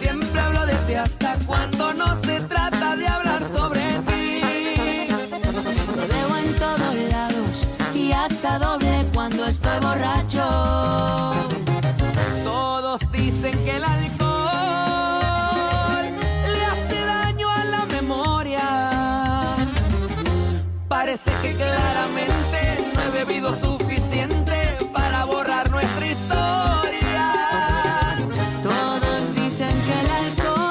siempre 0.00 0.40
hablo 0.40 0.66
de 0.66 0.74
ti 0.74 0.94
hasta 0.94 1.36
cuando 1.46 1.94
no 1.94 2.20
se 2.22 2.40
trata 2.40 2.96
de 2.96 3.06
hablar 3.06 3.42
sobre 3.52 3.82
ti. 4.08 4.40
Te 5.94 6.06
veo 6.12 6.36
en 6.38 6.54
todos 6.58 6.94
lados 7.12 7.68
y 7.94 8.10
hasta 8.10 8.58
doble 8.58 9.06
cuando 9.14 9.46
estoy 9.46 9.78
borracho. 9.78 10.42
Todos 12.42 13.00
dicen 13.12 13.64
que 13.64 13.76
el 13.76 13.84
alcohol 13.84 14.16
le 16.52 16.64
hace 16.64 17.06
daño 17.06 17.48
a 17.48 17.64
la 17.64 17.86
memoria. 17.86 18.66
Parece 20.88 21.30
que 21.42 21.54
claramente 21.54 22.61
bebido 23.24 23.54
suficiente 23.54 24.76
para 24.92 25.24
borrar 25.24 25.70
nuestra 25.70 26.06
historia. 26.06 27.30
Todos 28.62 29.34
dicen 29.36 29.74
que 29.86 30.00
el 30.00 30.10
alcohol 30.24 30.62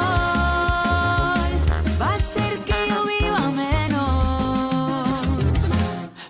va 2.02 2.08
a 2.08 2.16
hacer 2.16 2.60
que 2.60 2.74
yo 2.90 3.06
viva 3.06 3.50
menos, 3.52 5.28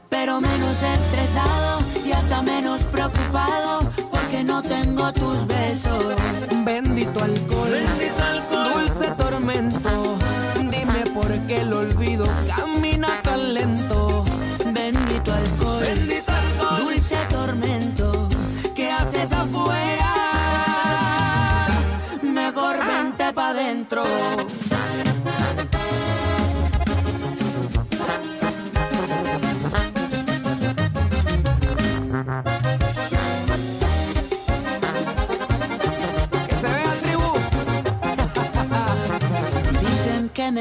pero 0.10 0.40
menos 0.40 0.84
estresado 0.84 1.80
y 2.06 2.12
hasta 2.12 2.42
menos 2.44 2.84
preocupado 2.84 3.90
porque 4.12 4.44
no 4.44 4.62
tengo 4.62 5.12
tus 5.14 5.48
besos. 5.48 6.16
Bendito 6.64 7.24
alcohol, 7.24 7.72
dulce 8.74 9.12
tormento. 9.18 10.18
Dime 10.60 11.04
por 11.16 11.32
qué 11.48 11.62
el 11.62 11.74
olvido 11.74 12.26
camina 12.48 13.22
tan 13.24 13.54
lento. 13.56 14.01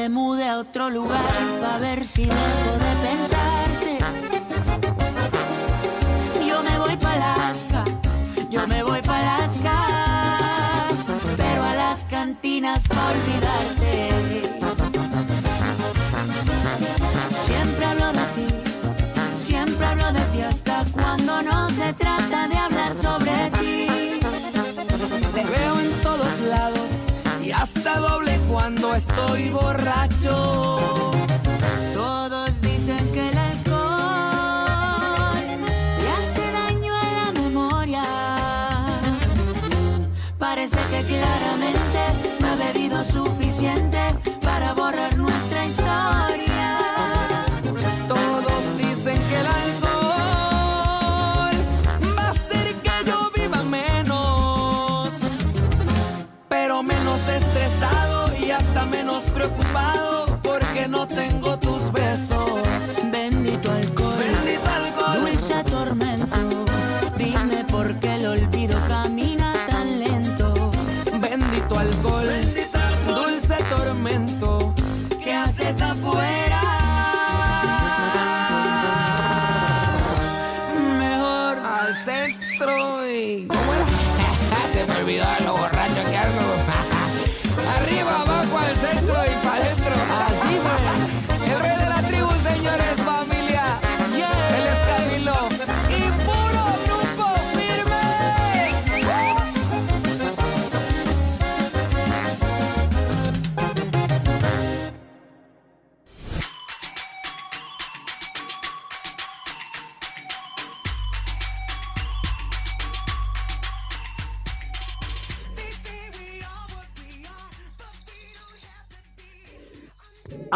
Me 0.01 0.09
mude 0.09 0.49
a 0.49 0.59
otro 0.59 0.89
lugar 0.89 1.21
pa' 1.61 1.77
ver 1.77 2.07
si 2.07 2.25
dejo 2.25 2.73
de 2.85 2.93
pensarte. 3.07 3.99
Yo 6.49 6.63
me 6.63 6.79
voy 6.79 6.97
pa' 6.97 7.13
Alaska, 7.13 7.85
yo 8.49 8.67
me 8.67 8.83
voy 8.83 9.03
pa' 9.03 9.19
Alaska, 9.19 9.77
pero 11.37 11.63
a 11.63 11.75
las 11.75 12.05
cantinas 12.05 12.89
pa' 12.89 13.11
olvidarte. 13.15 13.93
Siempre 17.45 17.85
hablo 17.85 18.13
de 18.13 18.25
ti, 18.37 18.49
siempre 19.37 19.85
hablo 19.85 20.13
de 20.13 20.23
ti 20.33 20.41
hasta 20.41 20.85
cuando 20.93 21.43
no 21.43 21.69
se 21.71 21.93
trata 21.93 22.49
de 22.49 22.57
hablar 22.57 22.95
sobre 22.95 23.50
estoy 28.95 29.51
borracho. 29.51 30.79
Todos 31.93 32.61
dicen 32.61 33.13
que 33.13 33.29
el 33.29 33.39
alcohol 33.39 33.79
le 36.03 36.11
hace 36.11 36.53
daño 36.53 36.93
a 36.95 37.13
la 37.19 37.33
memoria. 37.41 38.05
Parece 40.39 40.79
que 40.91 41.03
claramente 41.05 42.01
no 42.41 42.53
he 42.53 42.57
bebido 42.73 43.05
suficiente 43.05 43.99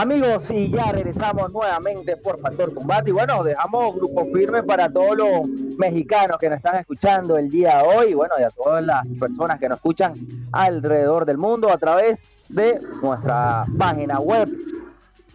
Amigos, 0.04 0.50
y 0.50 0.70
ya 0.70 0.92
regresamos 0.92 1.50
nuevamente 1.50 2.18
por 2.18 2.38
Factor 2.38 2.74
Combate. 2.74 3.08
Y 3.08 3.14
bueno, 3.14 3.42
dejamos 3.42 3.96
grupo 3.96 4.26
firme 4.34 4.62
para 4.62 4.92
todos 4.92 5.16
los 5.16 5.48
mexicanos 5.78 6.36
que 6.36 6.50
nos 6.50 6.58
están 6.58 6.76
escuchando 6.76 7.38
el 7.38 7.48
día 7.48 7.78
de 7.78 7.84
hoy. 7.88 8.10
Y 8.10 8.14
bueno, 8.14 8.34
y 8.38 8.42
a 8.42 8.50
todas 8.50 8.84
las 8.84 9.14
personas 9.14 9.58
que 9.58 9.66
nos 9.66 9.78
escuchan 9.78 10.12
alrededor 10.52 11.24
del 11.24 11.38
mundo 11.38 11.72
a 11.72 11.78
través 11.78 12.22
de 12.50 12.82
nuestra 13.00 13.64
página 13.78 14.20
web 14.20 14.50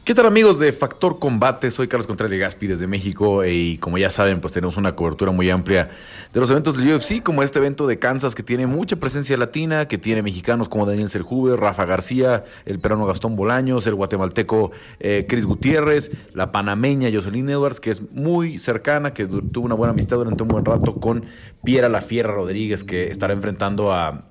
¿Qué 0.04 0.12
tal 0.12 0.26
amigos 0.26 0.58
de 0.58 0.70
Factor 0.74 1.18
Combate? 1.18 1.70
Soy 1.70 1.88
Carlos 1.88 2.06
Contreras 2.06 2.38
Gaspi 2.38 2.66
desde 2.66 2.86
México 2.86 3.42
eh, 3.42 3.54
y 3.54 3.78
como 3.78 3.96
ya 3.96 4.10
saben, 4.10 4.42
pues 4.42 4.52
tenemos 4.52 4.76
una 4.76 4.94
cobertura 4.94 5.32
muy 5.32 5.48
amplia 5.48 5.92
de 6.30 6.40
los 6.40 6.50
eventos 6.50 6.76
del 6.76 6.94
UFC, 6.94 7.22
como 7.22 7.42
este 7.42 7.58
evento 7.58 7.86
de 7.86 7.98
Kansas 7.98 8.34
que 8.34 8.42
tiene 8.42 8.66
mucha 8.66 8.96
presencia 8.96 9.34
latina, 9.38 9.88
que 9.88 9.96
tiene 9.96 10.20
mexicanos 10.20 10.68
como 10.68 10.84
Daniel 10.84 11.08
Serjuve, 11.08 11.56
Rafa 11.56 11.86
García, 11.86 12.44
el 12.66 12.80
peruano 12.80 13.06
Gastón 13.06 13.34
Bolaños, 13.34 13.86
el 13.86 13.94
guatemalteco 13.94 14.72
eh, 15.00 15.24
Chris 15.26 15.46
Gutiérrez, 15.46 16.10
la 16.34 16.52
panameña 16.52 17.08
Jocelyn 17.10 17.48
Edwards, 17.48 17.80
que 17.80 17.88
es 17.88 18.02
muy 18.12 18.58
cercana, 18.58 19.14
que 19.14 19.24
tuvo 19.24 19.64
una 19.64 19.74
buena 19.74 19.92
amistad 19.92 20.18
durante 20.18 20.42
un 20.42 20.50
buen 20.50 20.66
rato 20.66 20.96
con 20.96 21.24
Piera 21.64 21.88
La 21.88 22.02
Fierra 22.02 22.34
Rodríguez, 22.34 22.84
que 22.84 23.10
estará 23.10 23.32
enfrentando 23.32 23.90
a 23.90 24.26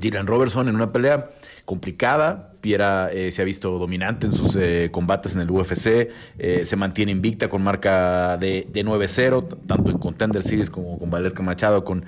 Gillian 0.00 0.28
Robertson 0.28 0.68
en 0.68 0.76
una 0.76 0.92
pelea 0.92 1.30
complicada. 1.68 2.54
Piera 2.62 3.12
eh, 3.12 3.30
se 3.30 3.42
ha 3.42 3.44
visto 3.44 3.78
dominante 3.78 4.26
en 4.26 4.32
sus 4.32 4.56
eh, 4.56 4.88
combates 4.90 5.34
en 5.34 5.42
el 5.42 5.50
UFC. 5.50 6.08
eh, 6.38 6.62
se 6.64 6.76
mantiene 6.76 7.12
invicta 7.12 7.48
con 7.48 7.62
marca 7.62 8.36
de, 8.38 8.66
de 8.72 8.84
9-0, 8.84 9.48
t- 9.48 9.56
tanto 9.66 9.90
en 9.90 9.98
Contender 9.98 10.42
Series 10.42 10.70
como 10.70 10.98
con 10.98 11.10
Valesca 11.10 11.42
Machado, 11.42 11.84
con, 11.84 12.06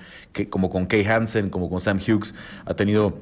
como 0.49 0.70
con 0.70 0.87
Kay 0.87 1.05
Hansen, 1.05 1.51
como 1.51 1.69
con 1.69 1.81
Sam 1.81 1.99
Hughes. 1.99 2.35
Ha 2.65 2.74
tenido 2.74 3.19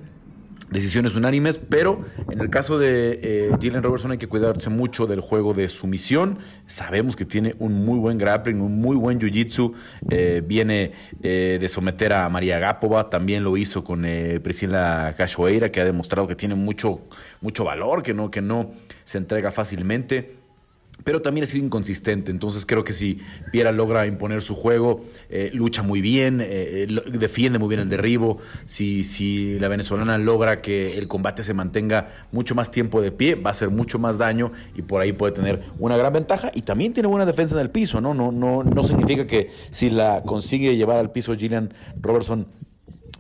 decisiones 0.71 1.15
unánimes, 1.15 1.59
pero 1.59 2.05
en 2.31 2.41
el 2.41 2.51
caso 2.51 2.79
de 2.79 3.21
eh, 3.23 3.51
Gillian 3.61 3.83
Robertson 3.83 4.13
hay 4.13 4.19
que 4.19 4.27
cuidarse 4.27 4.71
mucho 4.71 5.07
del 5.07 5.21
juego 5.21 5.55
de 5.55 5.69
sumisión. 5.69 6.39
Sabemos 6.67 7.17
que 7.17 7.25
tiene 7.25 7.55
un 7.59 7.85
muy 7.85 7.99
buen 7.99 8.19
grappling, 8.19 8.61
un 8.61 8.81
muy 8.81 8.97
buen 8.97 9.19
jiu-jitsu. 9.19 9.75
Eh, 10.11 10.43
viene 10.47 10.93
eh, 11.23 11.59
de 11.61 11.69
someter 11.69 12.13
a 12.13 12.29
María 12.29 12.59
Gapova, 12.59 13.11
también 13.11 13.45
lo 13.45 13.57
hizo 13.57 13.85
con 13.85 14.05
eh, 14.05 14.41
Priscila 14.41 15.15
Cachoeira, 15.17 15.71
que 15.71 15.81
ha 15.81 15.85
demostrado 15.85 16.27
que 16.27 16.35
tiene 16.35 16.55
mucho, 16.55 17.01
mucho 17.41 17.65
valor, 17.65 18.03
que 18.03 18.15
no, 18.15 18.31
que 18.31 18.41
no 18.41 18.73
se 19.05 19.19
entrega 19.19 19.51
fácilmente 19.51 20.38
pero 21.05 21.23
también 21.23 21.45
ha 21.45 21.47
sido 21.47 21.65
inconsistente. 21.65 22.31
Entonces 22.31 22.67
creo 22.67 22.85
que 22.85 22.93
si 22.93 23.19
Piera 23.51 23.73
logra 23.73 24.07
imponer 24.07 24.43
su 24.43 24.55
juego, 24.55 25.05
eh, 25.31 25.51
lucha 25.55 25.83
muy 25.83 26.01
bien, 26.01 26.41
eh, 26.43 26.87
lo- 26.89 27.03
defiende 27.03 27.59
muy 27.59 27.69
bien 27.69 27.81
el 27.81 27.89
derribo, 27.89 28.39
si, 28.67 29.05
si 29.05 29.59
la 29.59 29.69
venezolana 29.69 30.19
logra 30.19 30.61
que 30.61 30.99
el 30.99 31.09
combate 31.09 31.43
se 31.43 31.55
mantenga 31.55 32.11
mucho 32.33 32.55
más 32.55 32.71
tiempo 32.71 33.01
de 33.01 33.13
pie, 33.13 33.35
va 33.37 33.49
a 33.49 33.53
hacer 33.53 33.71
mucho 33.71 33.99
más 33.99 34.19
daño 34.19 34.53
y 34.75 34.83
por 34.83 35.01
ahí 35.01 35.13
puede 35.13 35.33
tener 35.33 35.63
una 35.79 35.97
gran 35.97 36.13
ventaja. 36.13 36.51
Y 36.55 36.63
también 36.63 36.93
tiene 36.93 37.09
buena 37.09 37.25
defensa 37.27 37.55
en 37.55 37.61
el 37.63 37.71
piso, 37.71 38.01
¿no? 38.01 38.13
No, 38.15 38.33
no, 38.33 38.63
no 38.65 38.83
significa 38.85 39.27
que 39.27 39.51
si 39.71 39.91
la 39.91 40.23
consigue 40.25 40.77
llevar 40.77 40.99
al 40.99 41.11
piso 41.13 41.35
Gillian 41.35 41.73
Robertson 42.01 42.47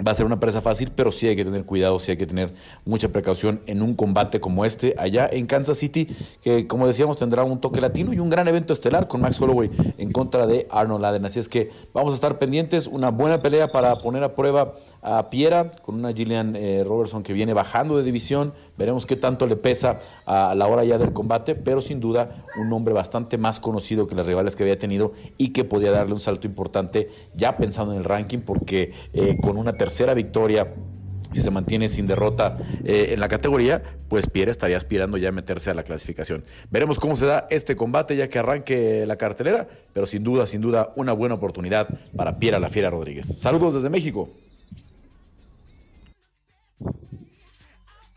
va 0.06 0.12
a 0.12 0.14
ser 0.14 0.26
una 0.26 0.38
presa 0.38 0.60
fácil, 0.60 0.92
pero 0.94 1.10
sí 1.10 1.26
hay 1.28 1.36
que 1.36 1.44
tener 1.44 1.64
cuidado, 1.64 1.98
sí 1.98 2.12
hay 2.12 2.16
que 2.16 2.26
tener 2.26 2.54
mucha 2.84 3.08
precaución 3.08 3.60
en 3.66 3.82
un 3.82 3.94
combate 3.94 4.40
como 4.40 4.64
este 4.64 4.94
allá 4.98 5.28
en 5.30 5.46
Kansas 5.46 5.78
City, 5.78 6.08
que 6.42 6.66
como 6.66 6.86
decíamos 6.86 7.18
tendrá 7.18 7.42
un 7.44 7.60
toque 7.60 7.80
latino 7.80 8.12
y 8.12 8.18
un 8.18 8.30
gran 8.30 8.46
evento 8.48 8.72
estelar 8.72 9.08
con 9.08 9.20
Max 9.20 9.40
Holloway 9.40 9.70
en 9.98 10.12
contra 10.12 10.46
de 10.46 10.66
Arnold 10.70 11.04
Allen. 11.04 11.26
Así 11.26 11.40
es 11.40 11.48
que 11.48 11.70
vamos 11.92 12.12
a 12.12 12.14
estar 12.14 12.38
pendientes, 12.38 12.86
una 12.86 13.10
buena 13.10 13.42
pelea 13.42 13.68
para 13.68 13.96
poner 13.96 14.22
a 14.22 14.34
prueba 14.34 14.74
a 15.16 15.30
Piera 15.30 15.72
con 15.82 15.94
una 15.94 16.12
Gillian 16.12 16.54
eh, 16.54 16.84
Robertson 16.84 17.22
que 17.22 17.32
viene 17.32 17.54
bajando 17.54 17.96
de 17.96 18.02
división. 18.02 18.52
Veremos 18.76 19.06
qué 19.06 19.16
tanto 19.16 19.46
le 19.46 19.56
pesa 19.56 20.00
a 20.26 20.54
la 20.54 20.66
hora 20.66 20.84
ya 20.84 20.98
del 20.98 21.12
combate, 21.12 21.54
pero 21.54 21.80
sin 21.80 22.00
duda 22.00 22.44
un 22.60 22.72
hombre 22.72 22.92
bastante 22.92 23.38
más 23.38 23.58
conocido 23.58 24.06
que 24.06 24.14
las 24.14 24.26
rivales 24.26 24.54
que 24.54 24.64
había 24.64 24.78
tenido 24.78 25.12
y 25.38 25.52
que 25.52 25.64
podía 25.64 25.90
darle 25.90 26.12
un 26.12 26.20
salto 26.20 26.46
importante 26.46 27.08
ya 27.34 27.56
pensando 27.56 27.92
en 27.92 27.98
el 27.98 28.04
ranking, 28.04 28.40
porque 28.40 28.92
eh, 29.12 29.38
con 29.40 29.56
una 29.56 29.72
tercera 29.72 30.14
victoria 30.14 30.74
si 31.32 31.42
se 31.42 31.50
mantiene 31.50 31.88
sin 31.88 32.06
derrota 32.06 32.56
eh, 32.84 33.10
en 33.12 33.20
la 33.20 33.28
categoría, 33.28 33.82
pues 34.08 34.28
Pierre 34.28 34.50
estaría 34.50 34.78
aspirando 34.78 35.18
ya 35.18 35.28
a 35.28 35.32
meterse 35.32 35.70
a 35.70 35.74
la 35.74 35.82
clasificación. 35.82 36.44
Veremos 36.70 36.98
cómo 36.98 37.16
se 37.16 37.26
da 37.26 37.46
este 37.50 37.76
combate 37.76 38.16
ya 38.16 38.28
que 38.28 38.38
arranque 38.38 39.04
la 39.06 39.16
cartelera, 39.16 39.68
pero 39.92 40.06
sin 40.06 40.24
duda, 40.24 40.46
sin 40.46 40.62
duda, 40.62 40.92
una 40.96 41.12
buena 41.12 41.34
oportunidad 41.34 41.88
para 42.16 42.38
Pierre 42.38 42.60
La 42.60 42.68
Fiera 42.68 42.88
Rodríguez. 42.88 43.26
Saludos 43.26 43.74
desde 43.74 43.90
México. 43.90 44.30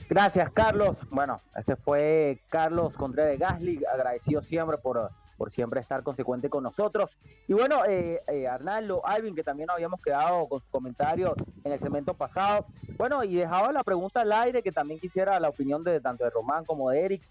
Gracias, 0.09 0.51
Carlos. 0.51 0.97
Bueno, 1.09 1.39
este 1.55 1.77
fue 1.77 2.41
Carlos 2.49 2.97
Contreras 2.97 3.39
Gasly, 3.39 3.85
agradecido 3.85 4.41
siempre 4.41 4.77
por, 4.77 5.09
por 5.37 5.51
siempre 5.51 5.79
estar 5.79 6.03
consecuente 6.03 6.49
con 6.49 6.63
nosotros. 6.63 7.17
Y 7.47 7.53
bueno, 7.53 7.85
eh, 7.87 8.21
eh, 8.27 8.45
Arnaldo, 8.45 9.05
Alvin, 9.05 9.33
que 9.33 9.43
también 9.43 9.69
habíamos 9.69 10.01
quedado 10.01 10.47
con 10.49 10.59
su 10.59 10.69
comentario 10.69 11.33
en 11.63 11.71
el 11.71 11.79
segmento 11.79 12.13
pasado. 12.13 12.65
Bueno, 12.97 13.23
y 13.23 13.35
dejaba 13.35 13.71
la 13.71 13.83
pregunta 13.83 14.19
al 14.19 14.33
aire, 14.33 14.61
que 14.61 14.73
también 14.73 14.99
quisiera 14.99 15.39
la 15.39 15.47
opinión 15.47 15.81
de 15.83 16.01
tanto 16.01 16.25
de 16.25 16.29
Román 16.29 16.65
como 16.65 16.89
de 16.89 17.05
Eric. 17.05 17.23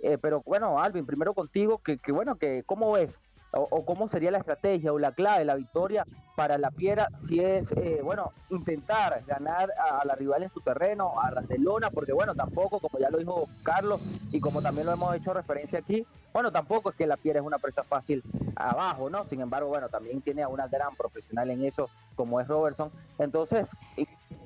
Eh, 0.00 0.16
pero 0.16 0.40
bueno, 0.46 0.78
Alvin, 0.80 1.04
primero 1.04 1.34
contigo, 1.34 1.78
que, 1.78 1.98
que 1.98 2.12
bueno, 2.12 2.36
que 2.36 2.62
¿cómo 2.64 2.92
ves? 2.92 3.18
O, 3.52 3.84
cómo 3.86 4.08
sería 4.08 4.30
la 4.30 4.38
estrategia 4.38 4.92
o 4.92 4.98
la 4.98 5.12
clave, 5.12 5.44
la 5.44 5.54
victoria 5.54 6.04
para 6.36 6.58
la 6.58 6.70
Piera 6.70 7.08
si 7.14 7.40
es, 7.40 7.72
eh, 7.72 8.00
bueno, 8.02 8.32
intentar 8.50 9.24
ganar 9.26 9.72
a, 9.78 10.04
la 10.04 10.14
rival 10.14 10.42
en 10.42 10.50
su 10.50 10.60
terreno, 10.60 11.18
a 11.18 11.30
ras 11.30 11.48
de 11.48 11.58
lona, 11.58 11.90
porque 11.90 12.12
bueno, 12.12 12.34
tampoco, 12.34 12.78
como 12.78 12.98
ya 12.98 13.08
lo 13.08 13.18
dijo 13.18 13.46
Carlos 13.64 14.02
y 14.30 14.38
como 14.38 14.60
también 14.60 14.86
lo 14.86 14.92
hemos 14.92 15.14
hecho 15.16 15.32
referencia 15.32 15.78
aquí, 15.78 16.06
bueno, 16.32 16.52
tampoco 16.52 16.90
es 16.90 16.96
que 16.96 17.06
la 17.06 17.16
Piera 17.16 17.40
es 17.40 17.46
una 17.46 17.58
presa 17.58 17.84
fácil 17.84 18.22
abajo, 18.54 19.08
¿no? 19.08 19.24
Sin 19.28 19.40
embargo, 19.40 19.68
bueno, 19.68 19.88
también 19.88 20.20
tiene 20.20 20.42
a 20.42 20.48
una 20.48 20.68
gran 20.68 20.94
profesional 20.94 21.50
en 21.50 21.64
eso, 21.64 21.88
como 22.14 22.40
es 22.40 22.46
Robertson. 22.46 22.92
Entonces, 23.18 23.70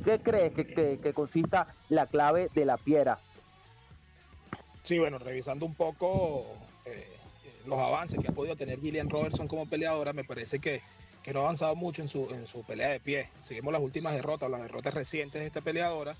¿qué 0.04 0.20
crees 0.20 0.54
que, 0.54 1.12
consista 1.12 1.66
la 1.88 2.06
clave 2.06 2.48
de 2.54 2.64
la 2.64 2.76
Piera? 2.76 3.18
Sí, 4.82 4.98
bueno, 4.98 5.18
revisando 5.18 5.66
un 5.66 5.74
poco 5.74 6.46
eh, 6.86 7.11
los 7.66 7.78
avances 7.78 8.18
que 8.20 8.28
ha 8.28 8.32
podido 8.32 8.56
tener 8.56 8.80
Gillian 8.80 9.10
Robertson 9.10 9.48
como 9.48 9.66
peleadora, 9.66 10.12
me 10.12 10.24
parece 10.24 10.58
que, 10.58 10.82
que 11.22 11.32
no 11.32 11.40
ha 11.40 11.44
avanzado 11.44 11.74
mucho 11.74 12.02
en 12.02 12.08
su, 12.08 12.28
en 12.34 12.46
su 12.46 12.64
pelea 12.64 12.90
de 12.90 13.00
pie. 13.00 13.28
Seguimos 13.42 13.72
las 13.72 13.82
últimas 13.82 14.14
derrotas, 14.14 14.50
las 14.50 14.62
derrotas 14.62 14.94
recientes 14.94 15.40
de 15.40 15.46
esta 15.46 15.60
peleadora. 15.60 16.16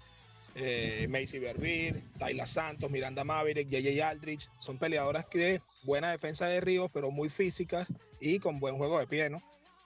Eh, 0.54 1.06
Macy 1.08 1.38
Berbir, 1.38 2.02
Tayla 2.18 2.44
Santos, 2.44 2.90
Miranda 2.90 3.24
Maverick, 3.24 3.68
JJ 3.68 4.02
Aldrich, 4.02 4.50
son 4.58 4.76
peleadoras 4.76 5.24
que 5.24 5.62
buena 5.82 6.10
defensa 6.10 6.46
de 6.46 6.60
Ríos, 6.60 6.90
pero 6.92 7.10
muy 7.10 7.30
físicas 7.30 7.88
y 8.20 8.38
con 8.38 8.60
buen 8.60 8.76
juego 8.76 8.98
de 8.98 9.06
pie, 9.06 9.30
¿no? 9.30 9.42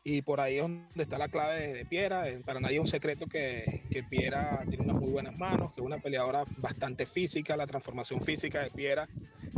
Y 0.09 0.23
por 0.23 0.41
ahí 0.41 0.59
es 0.59 0.63
donde 0.63 0.85
está 1.03 1.19
la 1.19 1.27
clave 1.27 1.73
de, 1.73 1.85
Piera. 1.85 2.29
Eh, 2.29 2.41
Para 2.47 2.61
nadie 2.61 2.77
es 2.77 2.81
un 2.81 2.87
secreto 2.87 3.27
que, 3.27 3.83
que 3.91 4.05
Piera 4.05 4.63
tiene 4.69 4.85
unas 4.85 5.03
muy 5.03 5.11
buenas 5.11 5.37
manos, 5.37 5.73
que 5.73 5.81
es 5.81 5.85
una 5.85 5.99
peleadora 5.99 6.45
bastante 6.59 7.07
física. 7.07 7.57
La 7.57 7.67
transformación 7.67 8.21
física 8.21 8.63
de 8.63 8.71
Piera 8.71 9.09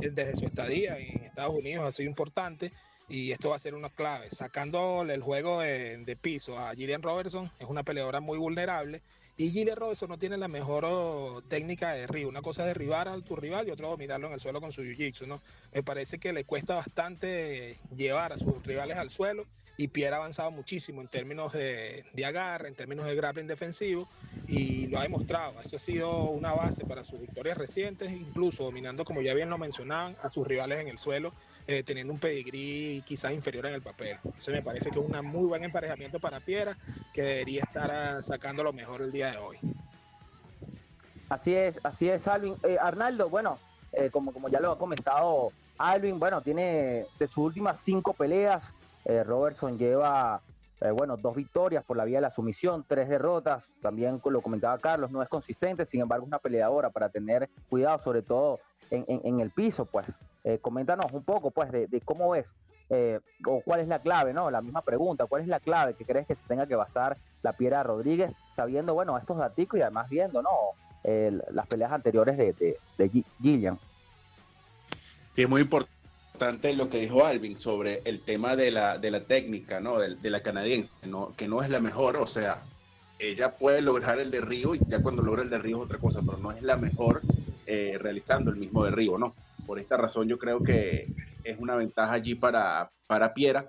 eh, 0.01 0.09
desde 0.09 0.37
su 0.37 0.47
estadía 0.47 0.97
en 0.97 1.19
Estados 1.21 1.55
Unidos 1.55 1.85
ha 1.85 1.93
sido 1.93 2.09
importante 2.09 2.73
y 3.11 3.31
esto 3.31 3.51
va 3.51 3.57
a 3.57 3.59
ser 3.59 3.75
una 3.75 3.91
clave. 3.91 4.31
Sacándole 4.31 5.13
el 5.13 5.21
juego 5.21 5.61
de, 5.61 5.99
de 5.99 6.17
piso 6.17 6.59
a 6.59 6.75
Gillian 6.75 7.03
Robertson, 7.03 7.53
es 7.59 7.69
una 7.69 7.83
peleadora 7.83 8.21
muy 8.21 8.39
vulnerable. 8.39 9.03
Y 9.41 9.53
Gillian 9.53 9.77
Robertson 9.77 10.09
no 10.09 10.19
tiene 10.19 10.37
la 10.37 10.49
mejor 10.49 10.85
oh, 10.85 11.41
técnica 11.47 11.93
de 11.93 12.01
derribo. 12.01 12.29
Una 12.29 12.43
cosa 12.43 12.63
es 12.63 12.67
derribar 12.67 13.07
a 13.07 13.17
tu 13.21 13.37
rival 13.37 13.69
y 13.69 13.71
otra 13.71 13.87
dominarlo 13.87 14.27
en 14.27 14.33
el 14.33 14.41
suelo 14.41 14.61
con 14.61 14.73
su 14.73 14.83
jiu-jitsu, 14.83 15.29
¿no? 15.29 15.41
Me 15.73 15.85
parece 15.85 16.19
que 16.19 16.33
le 16.33 16.43
cuesta 16.43 16.75
bastante 16.75 17.79
llevar 17.95 18.33
a 18.33 18.37
sus 18.37 18.61
rivales 18.65 18.97
al 18.97 19.11
suelo 19.11 19.47
y 19.77 19.87
Pierre 19.87 20.17
ha 20.17 20.19
avanzado 20.19 20.51
muchísimo 20.51 21.03
en 21.03 21.07
términos 21.07 21.53
de, 21.53 22.05
de 22.13 22.25
agarre, 22.25 22.67
en 22.67 22.75
términos 22.75 23.07
de 23.07 23.15
grappling 23.15 23.47
defensivo 23.47 24.09
y 24.49 24.89
lo 24.89 24.99
ha 24.99 25.03
demostrado. 25.05 25.61
Eso 25.61 25.77
ha 25.77 25.79
sido 25.79 26.25
una 26.31 26.53
base 26.53 26.85
para 26.85 27.05
sus 27.05 27.21
victorias 27.21 27.57
recientes, 27.57 28.11
incluso 28.11 28.65
dominando, 28.65 29.05
como 29.05 29.23
ya 29.23 29.35
bien 29.35 29.51
lo 29.51 29.57
mencionaban, 29.57 30.17
a 30.21 30.29
sus 30.31 30.49
rivales 30.49 30.81
en 30.81 30.89
el 30.89 30.99
suelo, 30.99 31.33
eh, 31.69 31.83
teniendo 31.85 32.15
un 32.15 32.19
pedigrí 32.19 33.03
quizás 33.05 33.31
inferior 33.33 33.67
en 33.67 33.75
el 33.75 33.83
papel. 33.83 34.19
Eso 34.35 34.51
me 34.51 34.63
parece 34.63 34.91
que 34.91 34.99
es 34.99 35.05
un 35.05 35.13
muy 35.27 35.47
buen 35.47 35.63
emparejamiento 35.63 36.19
para 36.19 36.41
Piera, 36.41 36.75
que 37.13 37.21
debería 37.21 37.63
estar 37.63 37.91
ah, 37.91 38.23
sacando 38.23 38.65
lo 38.65 38.73
mejor 38.73 39.03
el 39.03 39.13
día 39.13 39.33
de 39.33 39.37
hoy. 39.37 39.59
Así 41.29 41.55
es, 41.55 41.79
así 41.85 42.09
es, 42.09 42.27
Alvin. 42.27 42.57
Eh, 42.63 42.79
Arnaldo, 42.81 43.29
bueno, 43.29 43.59
eh, 43.93 44.09
como, 44.11 44.33
como 44.33 44.49
ya 44.49 44.61
lo 44.61 44.73
ha 44.73 44.79
comentado 44.79 45.53
Alvin, 45.77 46.19
bueno, 46.19 46.43
tiene 46.43 47.07
de 47.19 47.29
sus 47.29 47.45
últimas 47.45 47.83
cinco 47.83 48.15
peleas, 48.15 48.73
Robertson 49.05 49.79
lleva, 49.79 50.43
bueno, 50.95 51.17
dos 51.19 51.35
victorias 51.35 51.83
por 51.85 51.97
la 51.97 52.05
vía 52.05 52.19
de 52.19 52.23
la 52.23 52.31
sumisión, 52.31 52.85
tres 52.87 53.09
derrotas, 53.09 53.73
también 53.81 54.21
lo 54.25 54.43
comentaba 54.43 54.79
Carlos, 54.81 55.11
no 55.11 55.23
es 55.23 55.29
consistente, 55.29 55.87
sin 55.87 56.01
embargo 56.01 56.25
es 56.25 56.29
una 56.29 56.39
peleadora 56.39 56.91
para 56.91 57.09
tener 57.09 57.49
cuidado, 57.69 57.99
sobre 58.01 58.23
todo 58.23 58.59
en, 58.91 59.05
en- 59.09 59.21
en 59.25 59.41
el 59.41 59.51
piso, 59.51 59.87
pues. 59.87 60.07
Eh, 60.45 60.59
coméntanos 60.61 61.13
un 61.13 61.25
poco, 61.25 61.51
pues, 61.51 61.71
de, 61.73 62.01
cómo 62.05 62.31
ves, 62.31 62.47
eh, 62.91 63.21
o 63.45 63.61
cuál 63.63 63.81
es 63.81 63.89
la 63.89 64.01
clave, 64.01 64.33
¿no? 64.33 64.51
La 64.51 64.63
misma 64.63 64.83
pregunta, 64.83 65.27
¿cuál 65.27 65.43
es 65.43 65.49
la 65.49 65.61
clave 65.61 65.95
que 65.95 66.05
crees 66.05 66.27
que 66.27 66.37
se 66.37 66.45
tenga 66.47 66.67
que 66.67 66.75
basar 66.75 67.19
la 67.43 67.53
Piedra 67.53 67.83
Rodríguez, 67.83 68.33
sabiendo, 68.57 68.95
bueno, 68.95 69.19
estos 69.19 69.37
daticos 69.37 69.79
y 69.79 69.83
además 69.83 70.09
viendo, 70.09 70.43
¿no? 70.43 70.51
Las 71.53 71.67
peleas 71.67 71.93
anteriores 71.93 72.37
de, 72.37 72.53
de, 72.53 72.79
de 72.99 73.11
Gi- 73.11 73.25
Gillian. 73.41 73.79
Sí, 75.33 75.43
es 75.43 75.49
muy 75.49 75.63
importante 75.63 76.75
lo 76.75 76.89
que 76.89 76.99
dijo 76.99 77.25
Alvin 77.25 77.57
sobre 77.57 78.03
el 78.05 78.21
tema 78.21 78.57
de 78.57 78.71
la, 78.71 78.99
de 78.99 79.11
la 79.11 79.25
técnica, 79.25 79.81
¿no? 79.81 79.99
De, 79.99 80.17
de 80.17 80.31
la 80.31 80.41
canadiense, 80.41 80.93
¿no? 81.07 81.35
que 81.37 81.49
no 81.49 81.63
es 81.63 81.71
la 81.71 81.81
mejor, 81.81 82.17
o 82.17 82.27
sea, 82.27 82.59
ella 83.19 83.57
puede 83.57 83.83
lograr 83.83 84.19
el 84.21 84.31
derribo 84.31 84.75
y 84.75 84.83
ya 84.89 85.03
cuando 85.03 85.23
logra 85.23 85.43
el 85.43 85.51
derribo 85.51 85.81
es 85.81 85.87
otra 85.87 85.99
cosa, 85.99 86.23
pero 86.25 86.39
no 86.39 86.53
es 86.53 86.63
la 86.63 86.77
mejor 86.77 87.23
eh, 87.67 87.97
realizando 87.99 88.51
el 88.51 88.57
mismo 88.57 88.85
derribo, 88.85 89.19
¿no? 89.19 89.35
Por 89.69 89.79
esta 89.79 89.99
razón 89.99 90.27
yo 90.27 90.39
creo 90.39 90.63
que 90.63 91.13
es 91.45 91.59
una 91.59 91.77
ventaja 91.77 92.15
allí 92.15 92.35
para, 92.35 92.91
para 93.07 93.35
Piera. 93.35 93.69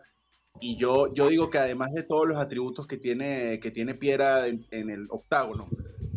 Y 0.61 0.77
yo, 0.77 1.13
yo 1.13 1.27
digo 1.27 1.49
que 1.49 1.57
además 1.57 1.91
de 1.93 2.03
todos 2.03 2.25
los 2.25 2.37
atributos 2.37 2.87
que 2.87 2.95
tiene, 2.95 3.59
que 3.59 3.69
tiene 3.69 3.95
Piera 3.95 4.47
en, 4.47 4.59
en 4.71 4.89
el 4.91 5.07
octágono, 5.09 5.67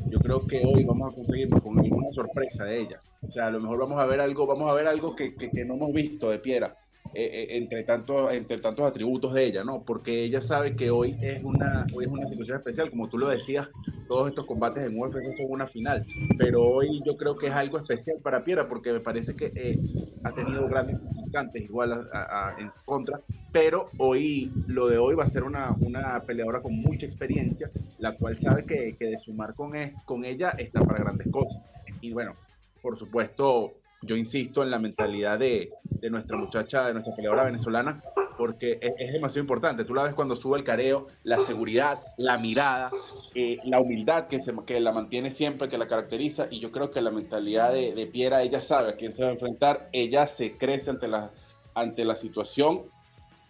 yo 0.09 0.21
creo 0.21 0.47
que 0.47 0.63
hoy 0.65 0.85
vamos 0.85 1.11
a 1.11 1.15
conseguir 1.17 1.49
con 1.49 1.77
alguna 1.81 2.13
sorpresa 2.13 2.65
de 2.65 2.81
ella. 2.81 3.01
O 3.23 3.29
sea, 3.29 3.49
a 3.49 3.51
lo 3.51 3.59
mejor 3.59 3.81
vamos 3.81 4.01
a 4.01 4.07
ver 4.07 4.21
algo, 4.21 4.47
vamos 4.47 4.71
a 4.71 4.75
ver 4.75 4.87
algo 4.87 5.17
que, 5.17 5.35
que- 5.35 5.51
que 5.51 5.65
no 5.65 5.75
hemos 5.75 5.93
visto 5.93 6.31
de 6.31 6.39
Piera. 6.39 6.73
Eh, 7.15 7.25
eh, 7.25 7.57
entre, 7.59 7.85
tanto, 7.85 8.31
entre 8.31 8.59
tantos 8.59 8.85
atributos 8.87 9.35
de 9.35 9.45
ella, 9.47 9.65
¿no? 9.65 9.85
Porque 9.85 10.25
ella 10.25 10.41
sabe 10.41 10.75
que 10.77 10.91
hoy 10.91 11.19
es, 11.21 11.43
una, 11.45 11.87
hoy 11.93 12.05
es 12.07 12.11
una 12.11 12.27
situación 12.27 12.59
especial, 12.59 12.91
como 12.91 13.09
tú 13.09 13.19
lo 13.19 13.29
decías, 13.29 13.71
todos 14.09 14.29
estos 14.29 14.47
combates 14.47 14.85
en 14.85 14.99
UFC 14.99 15.33
son 15.33 15.47
una 15.51 15.67
final, 15.67 16.07
pero 16.37 16.63
hoy 16.65 17.03
yo 17.05 17.17
creo 17.17 17.37
que 17.37 17.47
es 17.49 17.53
algo 17.53 17.79
especial 17.79 18.19
para 18.23 18.45
Piera, 18.45 18.69
porque 18.69 18.93
me 18.93 19.01
parece 19.01 19.37
que 19.37 19.53
eh, 19.57 19.79
ha 20.25 20.33
tenido 20.35 20.67
grandes 20.69 20.97
contrincantes 20.99 21.63
igual 21.63 21.93
a- 21.93 22.07
a- 22.13 22.49
a- 22.51 22.61
en 22.61 22.71
contra, 22.85 23.21
pero 23.51 23.91
hoy, 23.99 24.51
lo 24.67 24.89
de 24.89 24.99
hoy 24.99 25.15
va 25.15 25.25
a 25.25 25.27
ser 25.27 25.45
una, 25.45 25.77
una 25.81 26.25
peleadora 26.27 26.63
con 26.63 26.75
mucha 26.75 27.07
experiencia, 27.07 27.71
la 27.99 28.17
cual 28.17 28.37
sabe 28.37 28.65
que, 28.67 28.97
que 28.99 29.07
de 29.07 29.21
sumar 29.21 29.55
con, 29.55 29.75
es- 29.77 29.95
con 30.05 30.25
ella 30.25 30.51
está 30.59 30.87
para 30.87 31.01
grandes 31.01 31.29
cosas. 31.29 31.63
Y 32.01 32.13
bueno, 32.13 32.35
por 32.81 32.97
supuesto, 32.97 33.82
yo 34.03 34.16
insisto 34.16 34.62
en 34.62 34.70
la 34.70 34.79
mentalidad 34.79 35.39
de, 35.39 35.70
de 35.85 36.11
nuestra 36.11 36.37
muchacha, 36.37 36.87
de 36.87 36.93
nuestra 36.93 37.15
peleadora 37.15 37.45
venezolana, 37.45 38.03
porque 38.37 38.79
es, 38.81 38.93
es 38.99 39.12
demasiado 39.12 39.45
importante. 39.45 39.85
Tú 39.85 39.95
la 39.95 40.03
ves 40.03 40.15
cuando 40.15 40.35
sube 40.35 40.59
el 40.59 40.65
careo, 40.65 41.07
la 41.23 41.41
seguridad, 41.41 42.03
la 42.16 42.39
mirada, 42.39 42.91
eh, 43.35 43.59
la 43.65 43.79
humildad 43.81 44.27
que, 44.27 44.41
se, 44.41 44.53
que 44.66 44.81
la 44.81 44.93
mantiene 44.93 45.31
siempre, 45.31 45.69
que 45.69 45.79
la 45.79 45.87
caracteriza, 45.87 46.49
y 46.51 46.59
yo 46.59 46.73
creo 46.73 46.91
que 46.91 47.01
la 47.01 47.11
mentalidad 47.11 47.73
de, 47.73 47.95
de 47.95 48.07
Piera, 48.07 48.43
ella 48.43 48.61
sabe 48.61 48.91
a 48.91 48.97
quién 48.97 49.12
se 49.12 49.23
va 49.23 49.29
a 49.29 49.33
enfrentar, 49.33 49.89
ella 49.93 50.27
se 50.27 50.57
crece 50.57 50.91
ante 50.91 51.07
la, 51.09 51.31
ante 51.74 52.05
la 52.05 52.16
situación, 52.16 52.83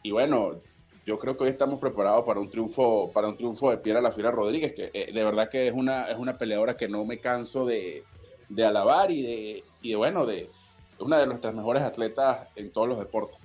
y 0.03 0.11
bueno, 0.11 0.61
yo 1.07 1.19
creo 1.19 1.37
que 1.37 1.45
hoy 1.45 1.51
estamos 1.51 1.81
preparados 1.81 2.25
para 2.25 2.41
un 2.41 2.51
triunfo, 2.51 3.11
para 3.13 3.29
un 3.29 3.37
triunfo 3.37 3.71
de 3.71 3.79
Piera 3.79 4.01
La 4.01 4.13
Fiera 4.13 4.31
Rodríguez, 4.31 4.73
que 4.73 4.91
eh, 4.93 5.13
de 5.13 5.25
verdad 5.25 5.49
que 5.49 5.69
es 5.69 5.73
una, 5.73 6.05
es 6.11 6.17
una 6.17 6.37
peleadora 6.37 6.77
que 6.77 6.89
no 6.89 7.05
me 7.05 7.19
canso 7.19 7.65
de, 7.65 8.05
de 8.55 8.65
alabar 8.67 9.11
y 9.11 9.23
de, 9.23 9.65
y 9.81 9.91
de 9.91 9.97
bueno, 9.97 10.27
de 10.27 10.51
una 10.99 11.19
de 11.19 11.27
nuestras 11.27 11.55
mejores 11.55 11.83
atletas 11.83 12.49
en 12.57 12.71
todos 12.73 12.89
los 12.89 12.99
deportes. 12.99 13.39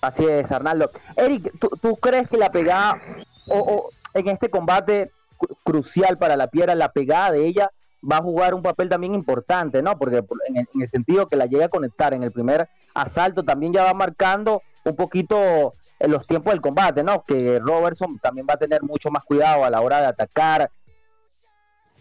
Así 0.00 0.24
es, 0.24 0.50
Arnaldo. 0.52 0.90
Eric, 1.16 1.52
¿tú, 1.58 1.68
tú 1.80 1.96
crees 1.96 2.28
que 2.28 2.36
la 2.36 2.50
pegada, 2.50 3.00
o, 3.48 3.88
en 4.14 4.28
este 4.28 4.50
combate 4.50 5.10
cru- 5.38 5.56
crucial 5.64 6.18
para 6.18 6.36
la 6.36 6.48
piedra, 6.48 6.74
la 6.74 6.92
pegada 6.92 7.32
de 7.32 7.46
ella 7.46 7.70
va 8.08 8.18
a 8.18 8.22
jugar 8.22 8.54
un 8.54 8.62
papel 8.62 8.88
también 8.88 9.14
importante, 9.14 9.82
¿no? 9.82 9.98
Porque 9.98 10.22
por- 10.22 10.38
en 10.48 10.58
el, 10.58 10.68
en 10.74 10.82
el 10.82 10.88
sentido 10.88 11.28
que 11.28 11.36
la 11.36 11.46
llega 11.46 11.66
a 11.66 11.70
conectar 11.70 12.12
en 12.14 12.22
el 12.22 12.30
primer 12.30 12.68
asalto, 12.94 13.42
también 13.42 13.72
ya 13.72 13.84
va 13.84 13.94
marcando 13.94 14.62
un 14.84 14.94
poquito 14.96 15.74
en 15.98 16.10
los 16.10 16.26
tiempos 16.26 16.52
del 16.52 16.60
combate, 16.60 17.02
¿no? 17.02 17.24
Que 17.24 17.58
Robertson 17.58 18.18
también 18.18 18.46
va 18.48 18.54
a 18.54 18.58
tener 18.58 18.82
mucho 18.82 19.10
más 19.10 19.24
cuidado 19.24 19.64
a 19.64 19.70
la 19.70 19.80
hora 19.80 20.00
de 20.00 20.06
atacar. 20.06 20.70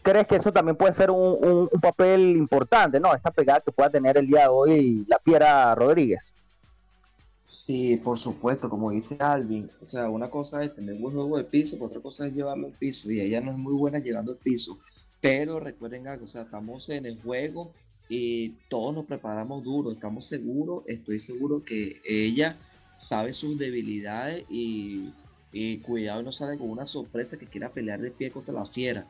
¿Crees 0.05 0.27
que 0.27 0.35
eso 0.35 0.53
también 0.53 0.75
puede 0.77 0.93
ser 0.93 1.09
un, 1.09 1.67
papel 1.81 2.37
importante, 2.37 2.99
¿no? 2.99 3.15
Esta 3.15 3.31
pegada 3.31 3.59
que 3.59 3.71
pueda 3.71 3.89
tener 3.89 4.15
el 4.19 4.27
día 4.27 4.41
de 4.41 4.47
hoy 4.49 5.03
la 5.07 5.17
Piedra 5.17 5.73
Rodríguez. 5.73 6.31
Sí, 7.47 7.97
por 7.97 8.19
supuesto, 8.19 8.69
como 8.69 8.91
dice 8.91 9.17
Alvin, 9.19 9.67
o 9.81 9.85
sea, 9.85 10.07
una 10.07 10.29
cosa 10.29 10.63
es 10.63 10.75
tener 10.75 10.93
buen 10.99 11.15
juego 11.15 11.37
de 11.37 11.43
piso, 11.43 11.83
otra 11.83 12.01
cosa 12.01 12.27
es 12.27 12.33
llevarlo 12.33 12.67
al 12.67 12.73
piso, 12.73 13.09
y 13.09 13.19
ella 13.19 13.41
no 13.41 13.49
es 13.49 13.57
muy 13.57 13.73
buena 13.73 13.97
llevando 13.97 14.33
el 14.33 14.37
piso, 14.37 14.77
pero 15.21 15.59
recuerden 15.59 16.07
algo, 16.07 16.25
o 16.25 16.27
sea, 16.27 16.43
estamos 16.43 16.87
en 16.89 17.07
el 17.07 17.19
juego 17.23 17.71
y 18.07 18.49
todos 18.69 18.93
nos 18.93 19.05
preparamos 19.05 19.63
duro, 19.63 19.91
estamos 19.91 20.27
seguros, 20.27 20.83
estoy 20.85 21.17
seguro 21.17 21.63
que 21.63 21.99
ella 22.07 22.57
sabe 22.99 23.33
sus 23.33 23.57
debilidades 23.57 24.45
y, 24.49 25.11
y 25.51 25.79
cuidado 25.79 26.21
no 26.21 26.31
sale 26.31 26.59
con 26.59 26.69
una 26.69 26.85
sorpresa 26.85 27.37
que 27.37 27.47
quiera 27.47 27.71
pelear 27.71 28.01
de 28.01 28.11
pie 28.11 28.29
contra 28.29 28.53
la 28.53 28.67
fiera. 28.67 29.07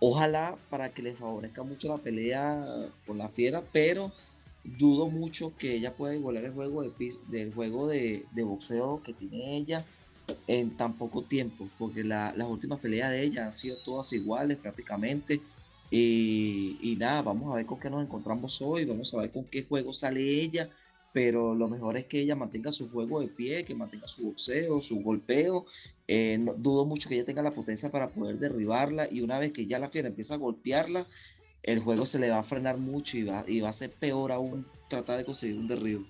Ojalá 0.00 0.64
para 0.68 0.92
que 0.94 1.02
le 1.02 1.16
favorezca 1.16 1.62
mucho 1.64 1.88
la 1.88 2.02
pelea 2.02 2.64
con 3.04 3.18
la 3.18 3.30
fiera, 3.30 3.68
pero 3.70 4.14
dudo 4.62 5.10
mucho 5.10 5.56
que 5.56 5.74
ella 5.74 5.96
pueda 5.96 6.14
igualar 6.14 6.44
el 6.44 6.52
juego 6.52 6.82
de 6.82 6.94
del 7.26 7.52
juego 7.52 7.88
de, 7.88 8.28
de 8.30 8.42
boxeo 8.44 9.02
que 9.02 9.14
tiene 9.14 9.56
ella 9.56 9.90
en 10.46 10.76
tan 10.76 10.98
poco 10.98 11.26
tiempo, 11.26 11.72
porque 11.76 12.04
la- 12.04 12.32
las 12.36 12.48
últimas 12.48 12.80
peleas 12.80 13.10
de 13.12 13.22
ella 13.22 13.46
han 13.46 13.52
sido 13.52 13.78
todas 13.82 14.12
iguales 14.12 14.58
prácticamente. 14.58 15.46
Y, 15.90 16.78
y 16.92 16.96
nada, 16.96 17.22
vamos 17.22 17.50
a 17.52 17.56
ver 17.56 17.66
con 17.66 17.78
qué 17.80 17.88
nos 17.90 18.04
encontramos 18.04 18.60
hoy, 18.60 18.84
vamos 18.84 19.12
a 19.14 19.18
ver 19.20 19.32
con 19.32 19.48
qué 19.48 19.64
juego 19.66 19.92
sale 19.92 20.20
ella, 20.42 20.70
pero 21.12 21.54
lo 21.54 21.68
mejor 21.68 21.96
es 21.96 22.06
que 22.06 22.20
ella 22.20 22.36
mantenga 22.36 22.70
su 22.70 22.90
juego 22.90 23.20
de 23.20 23.28
pie, 23.28 23.64
que 23.64 23.74
mantenga 23.74 24.06
su 24.08 24.24
boxeo, 24.24 24.80
su 24.80 25.02
golpeo. 25.02 25.66
Eh, 26.06 26.36
no- 26.38 26.54
dudo 26.54 26.84
mucho 26.84 27.08
que 27.08 27.16
ella 27.16 27.24
tenga 27.24 27.42
la 27.42 27.50
potencia 27.50 27.90
para 27.90 28.08
poder 28.08 28.38
derribarla 28.38 29.08
y 29.10 29.20
una 29.22 29.38
vez 29.38 29.52
que 29.52 29.66
ya 29.66 29.78
la 29.78 29.88
fiera 29.88 30.08
empieza 30.08 30.34
a 30.34 30.38
golpearla, 30.38 31.06
el 31.62 31.80
juego 31.80 32.06
se 32.06 32.18
le 32.18 32.30
va 32.30 32.38
a 32.38 32.42
frenar 32.42 32.78
mucho 32.78 33.16
y 33.16 33.24
va, 33.24 33.44
y 33.46 33.60
va 33.60 33.70
a 33.70 33.72
ser 33.72 33.90
peor 33.90 34.32
aún 34.32 34.66
tratar 34.88 35.18
de 35.18 35.24
conseguir 35.24 35.58
un 35.58 35.68
derribo. 35.68 36.04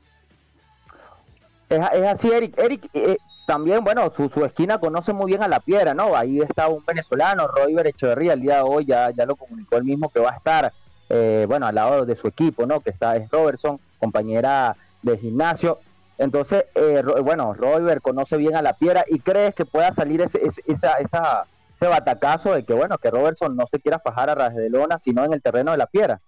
Es, 1.69 1.79
así, 1.81 2.31
Eric. 2.31 2.59
Eric, 2.59 2.89
eh, 2.93 3.17
también, 3.47 3.83
bueno, 3.83 4.11
su, 4.15 4.29
su 4.29 4.45
esquina 4.45 4.79
conoce 4.79 5.13
muy 5.13 5.31
bien 5.33 5.43
a 5.43 5.49
la 5.49 5.61
piedra, 5.61 5.95
¿no? 5.95 6.15
Ahí 6.15 6.41
está 6.41 6.69
un 6.69 6.85
venezolano, 6.85 7.49
Royber 7.49 7.87
Echeverría, 7.87 8.35
el 8.35 8.43
día 8.43 8.57
de 8.57 8.63
hoy 8.63 8.85
ya, 8.85 9.11
ya 9.11 9.25
lo 9.25 9.37
comunicó 9.37 9.77
él 9.77 9.85
mismo 9.85 10.11
que 10.11 10.21
va 10.21 10.33
a 10.33 10.37
estar, 10.37 10.73
eh, 11.09 11.45
bueno, 11.49 11.67
al 11.67 11.75
lado 11.75 12.05
de 12.05 12.15
su 12.15 12.29
equipo, 12.29 12.67
¿no? 12.67 12.81
Que 12.81 12.91
está 12.91 13.17
es 13.17 13.29
Robertson, 13.31 13.81
compañera 13.99 14.77
de 15.03 15.19
gimnasio. 15.19 15.79
Entonces, 16.19 16.65
eh, 16.75 17.03
bueno, 17.23 17.55
Royber 17.55 18.01
conoce 18.01 18.37
bien 18.37 18.57
a 18.57 18.63
la 18.63 18.73
piedra 18.73 19.05
y 19.09 19.21
crees 19.21 19.55
que 19.55 19.65
pueda 19.65 19.93
salir 19.93 20.21
ese, 20.21 20.45
ese, 20.45 20.63
esa, 20.67 20.95
esa, 20.95 21.45
ese 21.75 21.87
batacazo 21.87 22.55
de 22.55 22.65
que, 22.65 22.75
bueno, 22.75 22.99
que 22.99 23.11
Robertson 23.11 23.55
no 23.57 23.67
se 23.71 23.79
quiera 23.79 24.01
fajar 24.01 24.31
a 24.31 24.35
ras 24.35 24.55
de 24.55 24.69
lona, 24.69 24.99
sino 24.99 25.25
en 25.25 25.33
el 25.33 25.43
terreno 25.43 25.71
de 25.71 25.79
la 25.79 25.87
piedra. 25.87 26.21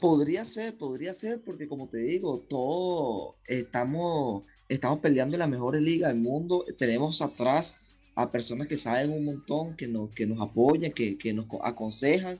Podría 0.00 0.44
ser, 0.46 0.78
podría 0.78 1.12
ser, 1.12 1.42
porque 1.44 1.68
como 1.68 1.88
te 1.88 1.98
digo, 1.98 2.40
todos 2.48 3.34
estamos 3.46 4.44
estamos 4.68 5.00
peleando 5.00 5.34
en 5.34 5.40
las 5.40 5.48
mejores 5.48 5.82
ligas 5.82 6.10
del 6.10 6.20
mundo, 6.20 6.64
tenemos 6.78 7.20
atrás 7.20 7.78
a 8.14 8.30
personas 8.30 8.68
que 8.68 8.78
saben 8.78 9.10
un 9.10 9.24
montón, 9.24 9.76
que 9.76 9.88
nos, 9.88 10.10
que 10.10 10.24
nos 10.26 10.40
apoyan, 10.40 10.92
que, 10.92 11.18
que 11.18 11.32
nos 11.34 11.46
co- 11.46 11.64
aconsejan. 11.64 12.38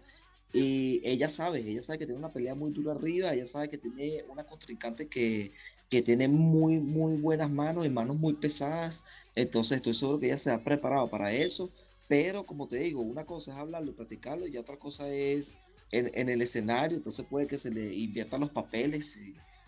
Y 0.53 1.01
ella 1.05 1.29
sabe, 1.29 1.61
ella 1.61 1.83
sabe 1.83 1.99
que 2.01 2.07
tiene 2.07 2.19
una 2.19 2.33
pelea 2.33 2.55
muy 2.55 2.73
dura 2.73 2.93
arriba, 2.93 3.33
ella 3.33 3.47
sabe 3.47 3.69
que 3.71 3.79
tiene 3.79 4.25
una 4.29 4.45
contrincante 4.45 5.09
que, 5.09 5.53
que 5.89 6.03
tiene 6.03 6.29
muy, 6.29 6.81
muy 6.81 7.17
buenas 7.17 7.51
manos 7.51 7.87
y 7.87 7.91
manos 7.91 8.17
muy 8.17 8.35
pesadas. 8.35 9.03
Entonces 9.35 9.77
estoy 9.77 9.95
seguro 9.95 10.19
que 10.21 10.27
ella 10.27 10.39
se 10.39 10.51
ha 10.51 10.65
preparado 10.65 11.09
para 11.11 11.33
eso. 11.33 11.71
Pero 12.09 12.47
como 12.47 12.67
te 12.69 12.79
digo, 12.79 13.01
una 13.03 13.25
cosa 13.27 13.53
es 13.53 13.59
hablarlo 13.59 13.95
platicarlo 13.95 14.47
y 14.49 14.57
otra 14.57 14.77
cosa 14.79 15.09
es 15.09 15.57
en, 15.93 16.11
en 16.15 16.29
el 16.29 16.43
escenario. 16.43 16.97
Entonces 16.97 17.27
puede 17.27 17.47
que 17.47 17.59
se 17.59 17.71
le 17.71 17.95
inviertan 17.95 18.41
los 18.41 18.51
papeles. 18.51 19.17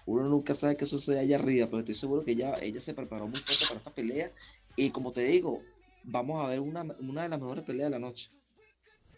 uno 0.07 0.25
nunca 0.29 0.55
sabe 0.55 0.77
qué 0.77 0.87
sucede 0.87 1.21
allá 1.21 1.37
arriba, 1.37 1.67
pero 1.67 1.81
estoy 1.81 1.95
seguro 1.95 2.25
que 2.25 2.33
ella, 2.33 2.55
ella 2.61 2.81
se 2.81 2.95
preparó 2.95 3.29
muy 3.29 3.41
fuerte 3.41 3.65
para 3.67 3.79
esta 3.79 3.95
pelea. 3.95 4.33
Y 4.77 4.91
como 4.91 5.13
te 5.13 5.23
digo, 5.23 5.63
vamos 6.03 6.45
a 6.45 6.49
ver 6.49 6.61
una, 6.61 6.83
una 7.01 7.23
de 7.23 7.29
las 7.29 7.41
mejores 7.41 7.65
peleas 7.65 7.87
de 7.87 7.91
la 7.91 7.99
noche. 8.01 8.31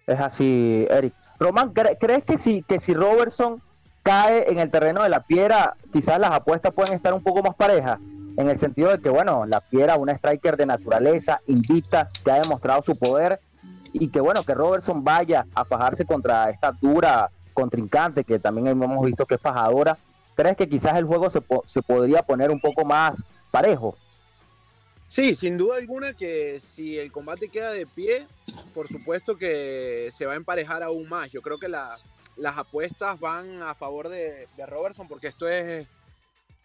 Es 0.06 0.20
así, 0.20 0.86
Eric. 0.90 1.14
Román, 1.38 1.72
¿cre- 1.72 1.96
¿crees 1.98 2.24
que 2.24 2.36
si, 2.36 2.62
que 2.62 2.78
si 2.78 2.94
Robertson 2.94 3.60
cae 4.02 4.50
en 4.50 4.58
el 4.58 4.70
terreno 4.70 5.02
de 5.02 5.08
la 5.08 5.20
piedra, 5.20 5.76
quizás 5.92 6.18
las 6.18 6.30
apuestas 6.30 6.72
pueden 6.72 6.92
estar 6.94 7.12
un 7.14 7.22
poco 7.22 7.42
más 7.42 7.54
parejas? 7.54 7.98
En 8.36 8.48
el 8.48 8.58
sentido 8.58 8.90
de 8.90 9.00
que, 9.00 9.08
bueno, 9.08 9.46
la 9.46 9.60
piedra, 9.60 9.96
una 9.96 10.12
striker 10.12 10.56
de 10.56 10.66
naturaleza, 10.66 11.40
invicta, 11.46 12.08
que 12.24 12.30
ha 12.30 12.40
demostrado 12.40 12.82
su 12.82 12.96
poder, 12.96 13.40
y 13.92 14.08
que, 14.08 14.20
bueno, 14.20 14.42
que 14.42 14.54
Robertson 14.54 15.04
vaya 15.04 15.46
a 15.54 15.64
fajarse 15.64 16.04
contra 16.04 16.50
esta 16.50 16.72
dura 16.72 17.30
contrincante, 17.52 18.24
que 18.24 18.40
también 18.40 18.66
hemos 18.66 19.06
visto 19.06 19.24
que 19.24 19.36
es 19.36 19.40
fajadora. 19.40 19.96
¿Crees 20.34 20.56
que 20.56 20.68
quizás 20.68 20.94
el 20.96 21.04
juego 21.04 21.30
se, 21.30 21.40
se 21.66 21.80
podría 21.80 22.22
poner 22.22 22.50
un 22.50 22.60
poco 22.60 22.84
más 22.84 23.22
parejo? 23.52 23.94
Sí, 25.14 25.36
sin 25.36 25.56
duda 25.56 25.76
alguna 25.76 26.12
que 26.12 26.58
si 26.74 26.98
el 26.98 27.12
combate 27.12 27.48
queda 27.48 27.70
de 27.70 27.86
pie, 27.86 28.26
por 28.74 28.88
supuesto 28.88 29.38
que 29.38 30.10
se 30.18 30.26
va 30.26 30.32
a 30.32 30.36
emparejar 30.36 30.82
aún 30.82 31.08
más. 31.08 31.30
Yo 31.30 31.40
creo 31.40 31.56
que 31.56 31.68
la- 31.68 31.96
las 32.36 32.58
apuestas 32.58 33.20
van 33.20 33.62
a 33.62 33.76
favor 33.76 34.08
de, 34.08 34.48
de 34.56 34.66
Robertson 34.66 35.06
porque 35.06 35.28
esto 35.28 35.48
es, 35.48 35.86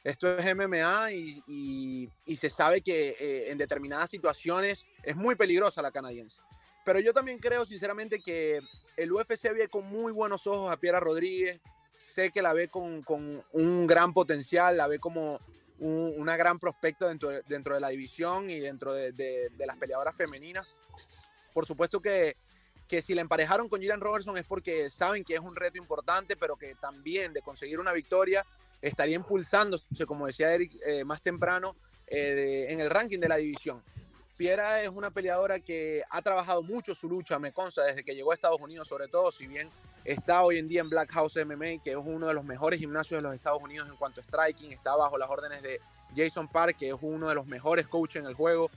esto 0.04 0.36
es 0.40 0.44
MMA 0.56 1.12
y, 1.12 1.44
y- 1.46 2.10
y 2.26 2.36
se 2.38 2.50
sabe 2.50 2.82
que 2.82 3.16
eh, 3.20 3.52
en 3.52 3.60
determinadas 3.60 4.10
situaciones 4.10 4.84
es 5.04 5.16
muy 5.16 5.36
peligrosa 5.36 5.84
la 5.84 5.92
canadiense. 5.92 6.42
Pero 6.84 7.00
yo 7.02 7.14
también 7.14 7.38
creo 7.38 7.68
sinceramente 7.68 8.20
que 8.20 8.62
el 8.98 9.12
UFC 9.12 9.44
ve 9.54 9.68
con 9.70 9.86
muy 9.86 10.12
buenos 10.12 10.48
ojos 10.48 10.72
a 10.72 10.78
Piera 10.78 11.00
Rodríguez. 11.00 11.60
Sé 12.00 12.32
que 12.32 12.42
la 12.42 12.54
ve 12.54 12.68
con, 12.68 13.04
con 13.04 13.44
un 13.52 13.86
gran 13.86 14.12
potencial, 14.12 14.76
la 14.76 14.88
ve 14.88 14.98
como 14.98 15.40
un- 15.80 16.14
una 16.18 16.38
gran 16.38 16.60
prospecto 16.60 17.08
dentro 17.08 17.30
de, 17.30 17.42
dentro 17.48 17.74
de 17.76 17.82
la 17.82 17.90
división 17.90 18.50
y 18.50 18.60
dentro 18.60 18.94
de, 18.94 19.12
de- 19.12 19.50
de 19.50 19.66
las 19.66 19.78
peleadoras 19.78 20.16
femeninas. 20.16 20.76
Por 21.54 21.66
supuesto 21.66 22.00
que, 22.02 22.36
que 22.88 23.02
si 23.02 23.14
la 23.14 23.22
emparejaron 23.22 23.68
con 23.70 23.80
Gillian 23.80 24.02
Robertson 24.02 24.38
es 24.38 24.46
porque 24.46 24.90
saben 24.90 25.24
que 25.24 25.36
es 25.36 25.40
un 25.42 25.56
reto 25.56 25.78
importante, 25.78 26.36
pero 26.38 26.56
que 26.56 26.76
también 26.76 27.34
de 27.34 27.42
conseguir 27.42 27.80
una 27.80 27.94
victoria 27.94 28.46
estaría 28.82 29.16
impulsándose, 29.16 30.06
como 30.06 30.28
decía 30.28 30.54
Eric 30.54 30.74
eh, 30.86 31.04
más 31.04 31.22
temprano, 31.22 31.76
eh, 32.08 32.68
en 32.70 32.80
el 32.80 32.90
ranking 32.90 33.20
de 33.20 33.28
la 33.28 33.36
división. 33.38 33.84
Piera 34.38 34.82
es 34.82 34.90
una 34.90 35.12
peleadora 35.12 35.60
que 35.60 36.02
ha 36.10 36.22
trabajado 36.22 36.64
mucho 36.64 36.96
su 36.96 37.10
lucha, 37.10 37.38
me 37.40 37.52
consta, 37.52 37.84
desde 37.84 38.06
que 38.06 38.16
llegó 38.16 38.32
a 38.32 38.36
Estados 38.36 38.60
Unidos, 38.62 38.88
sobre 38.88 39.10
todo, 39.10 39.32
si 39.34 39.48
bien 39.48 39.70
está 40.06 40.44
hoy 40.44 40.58
en 40.58 40.68
día 40.68 40.82
en 40.82 40.90
Black 40.90 41.10
House 41.12 41.36
MMA, 41.36 41.84
que 41.84 41.92
es 41.92 41.98
uno 41.98 42.28
de 42.28 42.34
los 42.34 42.44
mejores 42.44 42.80
gimnasios 42.80 43.22
de 43.22 43.28
los 43.28 43.36
Estados 43.36 43.62
Unidos 43.62 43.88
en 43.90 43.96
cuanto 43.96 44.22
a 44.22 44.24
striking, 44.24 44.72
está 44.72 44.96
bajo 44.96 45.18
las 45.18 45.30
órdenes 45.30 45.62
de 45.62 45.80
Jason 46.16 46.48
Park, 46.48 46.78
que 46.78 46.90
es 46.90 46.96
uno 47.02 47.30
de 47.30 47.36
los 47.36 47.46
mejores 47.46 47.88
coaches 47.88 48.22
en 48.22 48.28
el 48.28 48.34
juego. 48.34 48.72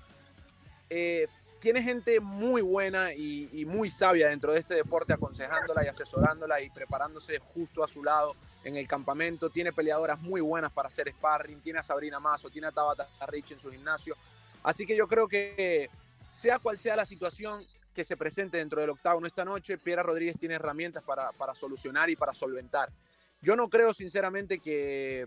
Eh, 0.91 1.29
tiene 1.61 1.83
gente 1.83 2.19
muy 2.21 2.61
buena 2.61 3.15
y, 3.15 3.49
y 3.53 3.65
muy 3.65 3.89
sabia 3.89 4.29
dentro 4.29 4.53
de 4.53 4.59
este 4.59 4.75
deporte, 4.75 5.13
aconsejándola 5.13 5.85
y 5.85 5.89
asesorándola 5.89 6.61
y 6.61 6.71
preparándose 6.71 7.39
justo 7.55 7.85
a 7.85 7.89
su 7.89 8.03
lado 8.03 8.35
en 8.65 8.77
el 8.77 8.89
campamento. 8.89 9.49
Tiene 9.49 9.73
peleadoras 9.73 10.21
muy 10.21 10.41
buenas 10.41 10.73
para 10.73 10.89
hacer 10.89 11.09
sparring, 11.11 11.61
tiene 11.61 11.79
a 11.79 11.83
Sabrina 11.83 12.19
Mazo, 12.19 12.51
tiene 12.51 12.67
a 12.67 12.73
Tabata 12.73 13.09
Rich 13.29 13.53
en 13.53 13.59
su 13.61 13.71
gimnasio. 13.71 14.17
Así 14.63 14.87
que 14.87 14.97
yo 14.97 15.07
creo 15.07 15.29
que 15.29 15.89
sea 16.33 16.59
cual 16.59 16.79
sea 16.79 16.97
la 16.97 17.07
situación 17.07 17.61
que 17.93 18.05
se 18.05 18.17
presente 18.17 18.59
dentro 18.59 18.81
del 18.81 18.91
octágono 18.91 19.27
esta 19.27 19.45
noche, 19.45 19.79
Piera 19.79 20.03
Rodríguez 20.03 20.39
tiene 20.39 20.55
herramientas 20.55 21.03
para, 21.03 21.33
para 21.33 21.55
solucionar 21.55 22.11
y 22.11 22.17
para 22.17 22.33
solventar. 22.33 22.91
Yo 23.41 23.57
no 23.57 23.69
creo 23.69 23.93
sinceramente 23.93 24.61
que, 24.61 25.27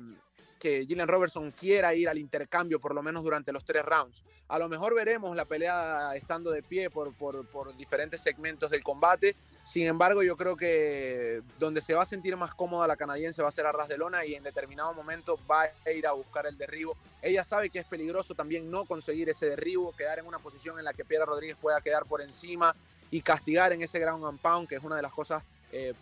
que 0.60 0.86
Gillian 0.86 1.08
Robertson 1.08 1.52
quiera 1.52 1.94
ir 1.94 2.08
al 2.10 2.18
intercambio 2.18 2.80
por 2.80 2.96
lo 2.96 3.04
menos 3.04 3.24
durante 3.24 3.52
los 3.52 3.66
tres 3.66 3.84
rounds. 3.84 4.24
A 4.48 4.60
lo 4.60 4.70
mejor 4.70 4.96
veremos 4.96 5.36
la 5.36 5.46
pelea 5.46 6.16
estando 6.16 6.52
de 6.52 6.64
pie 6.64 6.90
por, 6.90 7.14
por, 7.16 7.48
por 7.50 7.76
diferentes 7.76 8.22
segmentos 8.22 8.70
del 8.70 8.84
combate. 8.84 9.36
Sin 9.66 9.88
embargo, 9.88 10.22
yo 10.22 10.38
creo 10.38 10.56
que 10.56 11.42
donde 11.58 11.82
se 11.82 11.96
va 11.96 12.04
a 12.04 12.06
sentir 12.06 12.38
más 12.38 12.54
cómoda 12.54 12.86
la 12.86 12.96
canadiense 12.96 13.42
va 13.42 13.50
a 13.50 13.52
ser 13.52 13.66
a 13.66 13.72
ras 13.72 13.88
de 13.88 13.98
lona 13.98 14.24
y 14.24 14.36
en 14.36 14.44
determinado 14.44 14.94
momento 14.94 15.40
va 15.50 15.64
a 15.64 15.92
ir 15.92 16.06
a 16.06 16.12
buscar 16.12 16.46
el 16.46 16.56
derribo. 16.56 16.96
Ella 17.24 17.44
sabe 17.44 17.72
que 17.72 17.80
es 17.80 17.86
peligroso 17.88 18.36
también 18.36 18.70
no 18.70 18.86
conseguir 18.86 19.28
ese 19.28 19.50
derribo, 19.50 19.92
quedar 19.98 20.20
en 20.20 20.28
una 20.28 20.38
posición 20.38 20.78
en 20.78 20.86
la 20.86 20.94
que 20.94 21.04
Piedra 21.04 21.26
Rodríguez 21.26 21.58
pueda 21.60 21.82
quedar 21.82 22.06
por 22.06 22.22
encima 22.22 22.76
y 23.10 23.22
castigar 23.22 23.74
en 23.74 23.82
ese 23.82 23.98
ground 23.98 24.24
and 24.26 24.40
pound, 24.40 24.70
que 24.70 24.76
es 24.76 24.84
una 24.84 24.98
de 24.98 25.02
las 25.02 25.12
cosas, 25.12 25.44
eh, 25.72 25.96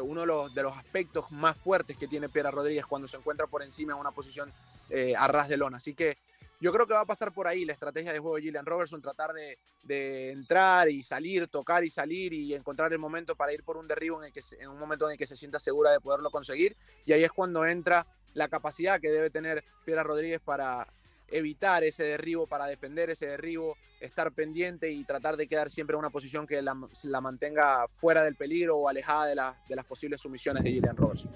uno 0.00 0.20
de 0.20 0.26
los, 0.28 0.54
de 0.54 0.62
los 0.62 0.76
aspectos 0.76 1.28
más 1.32 1.56
fuertes 1.56 1.96
que 1.96 2.06
tiene 2.06 2.28
Piedra 2.28 2.52
Rodríguez 2.52 2.86
cuando 2.86 3.08
se 3.08 3.16
encuentra 3.16 3.48
por 3.48 3.64
encima 3.64 3.94
en 3.94 3.98
una 3.98 4.12
posición 4.12 4.52
eh, 4.90 5.16
a 5.16 5.26
ras 5.26 5.48
de 5.48 5.56
lona. 5.56 5.78
Así 5.78 5.92
que 5.92 6.18
yo 6.60 6.72
creo 6.72 6.86
que 6.86 6.94
va 6.94 7.00
a 7.00 7.06
pasar 7.06 7.32
por 7.32 7.46
ahí 7.46 7.64
la 7.64 7.72
estrategia 7.72 8.12
de 8.12 8.18
juego 8.18 8.36
de 8.36 8.42
Gillian 8.42 8.66
Robertson, 8.66 9.00
tratar 9.00 9.30
de, 9.32 10.30
entrar 10.30 10.88
y 10.90 11.02
salir, 11.02 11.46
tocar 11.48 11.84
y 11.84 11.90
salir 11.90 12.32
y 12.32 12.54
encontrar 12.54 12.92
el 12.92 12.98
momento 12.98 13.36
para 13.36 13.52
ir 13.52 13.62
por 13.62 13.76
un 13.76 13.86
derribo 13.86 14.20
en, 14.20 14.26
el 14.26 14.32
que, 14.32 14.40
en 14.58 14.68
un 14.68 14.78
momento 14.78 15.06
en 15.06 15.12
el 15.12 15.18
que 15.18 15.26
se 15.26 15.36
sienta 15.36 15.58
segura 15.58 15.92
de 15.92 16.00
poderlo 16.00 16.30
conseguir. 16.30 16.76
Y 17.06 17.12
ahí 17.12 17.24
es 17.24 17.32
cuando 17.32 17.64
entra 17.64 18.06
la 18.34 18.48
capacidad 18.48 19.00
que 19.00 19.10
debe 19.10 19.30
tener 19.30 19.64
Piedra 19.84 20.02
Rodríguez 20.02 20.40
para 20.44 20.86
evitar 21.30 21.84
ese 21.84 22.04
derribo, 22.04 22.46
para 22.46 22.66
defender 22.66 23.10
ese 23.10 23.26
derribo, 23.26 23.76
estar 24.00 24.32
pendiente 24.32 24.90
y 24.90 25.04
tratar 25.04 25.36
de 25.36 25.46
quedar 25.46 25.70
siempre 25.70 25.94
en 25.94 26.00
una 26.00 26.10
posición 26.10 26.46
que 26.46 26.62
la, 26.62 26.74
la 27.04 27.20
mantenga 27.20 27.86
fuera 27.94 28.24
del 28.24 28.34
peligro 28.36 28.76
o 28.76 28.88
alejada 28.88 29.26
de, 29.26 29.34
la- 29.34 29.56
de 29.68 29.76
las 29.76 29.84
posibles 29.84 30.20
sumisiones 30.20 30.64
de 30.64 30.70
Gillian 30.70 30.96
Robertson. 30.96 31.30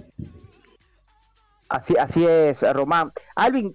Así, 1.69 1.97
así 1.97 2.27
es, 2.27 2.61
Román. 2.75 3.13
Alvin, 3.35 3.75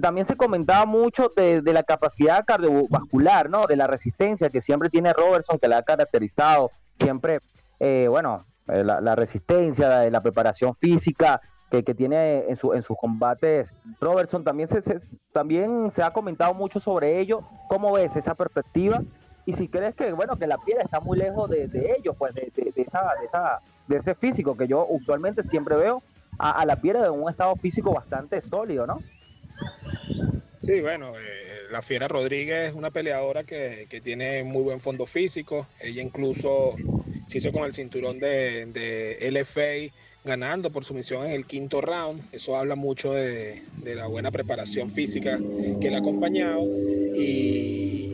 también 0.00 0.26
se 0.26 0.36
comentaba 0.36 0.84
mucho 0.86 1.32
de, 1.34 1.62
de 1.62 1.72
la 1.72 1.82
capacidad 1.82 2.44
cardiovascular, 2.44 3.48
¿no? 3.50 3.62
De 3.68 3.76
la 3.76 3.86
resistencia 3.86 4.50
que 4.50 4.60
siempre 4.60 4.90
tiene 4.90 5.12
Robertson, 5.12 5.58
que 5.58 5.68
la 5.68 5.78
ha 5.78 5.82
caracterizado 5.82 6.70
siempre, 6.92 7.40
eh, 7.80 8.06
bueno, 8.08 8.44
eh, 8.68 8.84
la, 8.84 9.14
resistencia, 9.16 9.88
la, 9.88 10.10
la 10.10 10.20
preparación 10.20 10.74
física 10.76 11.40
que, 11.70 11.82
que 11.84 11.94
tiene 11.94 12.44
en, 12.48 12.56
su, 12.56 12.72
en 12.74 12.82
sus 12.82 12.96
combates. 12.98 13.74
Robertson 14.00 14.44
también 14.44 14.68
se, 14.68 14.82
se- 14.82 15.18
también 15.32 15.90
se 15.90 16.02
ha 16.02 16.12
comentado 16.12 16.52
mucho 16.54 16.78
sobre 16.78 17.18
ello. 17.18 17.40
¿Cómo 17.68 17.92
ves 17.92 18.14
esa 18.16 18.34
perspectiva? 18.34 19.02
Y 19.46 19.52
si 19.52 19.68
crees 19.68 19.94
que, 19.94 20.12
bueno, 20.12 20.36
que 20.36 20.46
la 20.46 20.58
piedra 20.58 20.82
está 20.82 21.00
muy 21.00 21.16
lejos 21.18 21.48
de, 21.48 21.68
de 21.68 21.94
ellos, 21.98 22.14
pues 22.18 22.34
de, 22.34 22.52
de- 22.54 22.72
de 22.74 22.82
esa, 22.82 23.00
de, 23.20 23.24
esa, 23.26 23.60
de 23.86 23.96
ese 23.96 24.14
físico 24.14 24.56
que 24.56 24.66
yo 24.68 24.86
usualmente 24.88 25.42
siempre 25.42 25.76
veo 25.76 26.02
a, 26.38 26.50
a 26.60 26.66
la 26.66 26.76
piedra 26.76 27.06
en 27.06 27.12
un 27.12 27.30
estado 27.30 27.54
físico 27.56 27.92
bastante 27.92 28.40
sólido, 28.42 28.86
¿no? 28.86 28.98
Sí, 30.62 30.80
bueno, 30.80 31.12
eh, 31.16 31.46
la 31.70 31.80
Fiera 31.80 32.08
Rodríguez 32.08 32.70
es 32.70 32.74
una 32.74 32.90
peleadora 32.90 33.44
que, 33.44 33.86
que 33.88 34.00
tiene 34.00 34.42
muy 34.42 34.62
buen 34.62 34.80
fondo 34.80 35.06
físico. 35.06 35.68
Ella 35.80 36.02
incluso 36.02 36.74
se 37.26 37.38
hizo 37.38 37.52
con 37.52 37.64
el 37.64 37.72
cinturón 37.72 38.18
de, 38.18 38.66
de 38.66 39.30
LFA 39.30 39.94
ganando 40.24 40.70
por 40.70 40.84
sumisión 40.84 41.24
en 41.26 41.32
el 41.32 41.46
quinto 41.46 41.80
round. 41.80 42.22
Eso 42.32 42.56
habla 42.56 42.74
mucho 42.74 43.12
de, 43.12 43.62
de 43.76 43.94
la 43.94 44.08
buena 44.08 44.30
preparación 44.30 44.90
física 44.90 45.38
que 45.80 45.88
le 45.88 45.96
ha 45.96 46.00
acompañado. 46.00 46.64
Y, 47.14 48.12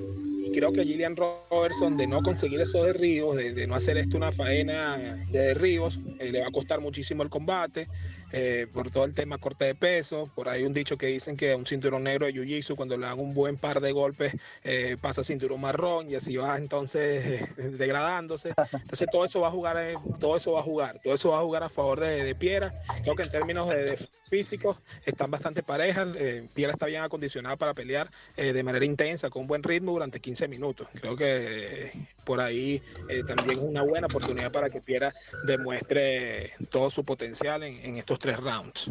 creo 0.52 0.70
que 0.70 0.85
Gillian 0.85 1.16
Robertson, 1.16 1.97
de 1.97 2.06
no 2.06 2.23
conseguir 2.23 2.60
esos 2.60 2.85
derribos, 2.85 3.36
de, 3.36 3.55
de 3.55 3.66
no 3.66 3.74
hacer 3.74 3.97
esto 3.97 4.19
una 4.19 4.32
faena 4.32 4.98
de 5.31 5.39
derribos, 5.39 5.98
eh, 6.19 6.31
le 6.31 6.43
va 6.43 6.48
a 6.48 6.51
costar 6.51 6.78
muchísimo 6.78 7.23
el 7.23 7.31
combate 7.31 7.89
eh, 8.33 8.67
por 8.73 8.91
todo 8.91 9.05
el 9.05 9.15
tema 9.15 9.37
corte 9.39 9.67
de 9.67 9.75
peso. 9.75 10.31
Por 10.35 10.49
ahí 10.49 10.65
un 10.65 10.73
dicho 10.73 10.97
que 10.97 11.07
dicen 11.07 11.37
que 11.37 11.55
un 11.55 11.67
cinturón 11.67 12.05
negro 12.05 12.27
de 12.27 12.33
Jiu-Jitsu, 12.33 12.77
cuando 12.77 12.97
le 12.97 13.07
dan 13.07 13.19
un 13.19 13.35
buen 13.35 13.59
par 13.59 13.81
de 13.81 13.93
golpes, 13.93 14.35
eh, 14.65 14.97
pasa 15.01 15.23
cinturón 15.23 15.61
marrón 15.61 16.11
y 16.11 16.15
así 16.15 16.37
va 16.37 16.57
entonces 16.57 17.43
eh, 17.43 17.71
degradándose. 17.79 18.55
Entonces 18.73 19.07
todo 19.13 19.27
eso 19.27 19.41
va 19.41 19.49
a 19.49 19.51
jugar, 19.51 19.77
todo 20.19 20.37
eso 20.37 20.53
va 20.53 20.61
a 20.61 20.63
jugar, 20.63 20.99
todo 21.03 21.15
eso 21.15 21.31
va 21.31 21.41
a 21.41 21.43
jugar 21.43 21.63
a 21.63 21.69
favor 21.69 22.01
de, 22.01 22.25
de 22.25 22.35
Piera. 22.35 22.81
Creo 23.03 23.15
que 23.15 23.25
en 23.25 23.31
términos 23.31 23.69
de, 23.69 23.99
físicos 24.31 24.79
están 25.05 25.31
bastante 25.31 25.63
parejas. 25.63 26.09
Piera 26.55 26.73
está 26.73 26.87
bien 26.87 27.03
acondicionada 27.03 27.57
para 27.57 27.75
pelear 27.75 28.11
de 28.35 28.63
manera 28.63 28.87
intensa, 28.87 29.29
con 29.29 29.47
buen 29.47 29.63
ritmo 29.63 29.93
durante 29.93 30.21
15 30.21 30.49
minutos. 30.49 30.89
Creo 30.99 31.17
que 31.17 31.93
por 32.25 32.41
ahí 32.41 32.83
también 33.27 33.59
es 33.59 33.65
una 33.65 33.83
buena 33.83 34.07
oportunidad 34.07 34.51
para 34.51 34.71
que 34.71 34.81
Piera 34.81 35.13
demuestre 35.45 36.53
todo 36.71 36.89
su 36.89 37.05
potencial 37.05 37.63
en, 37.63 37.77
en 37.85 37.99
estos 37.99 38.19
tres 38.23 38.39
rounds. 38.39 38.90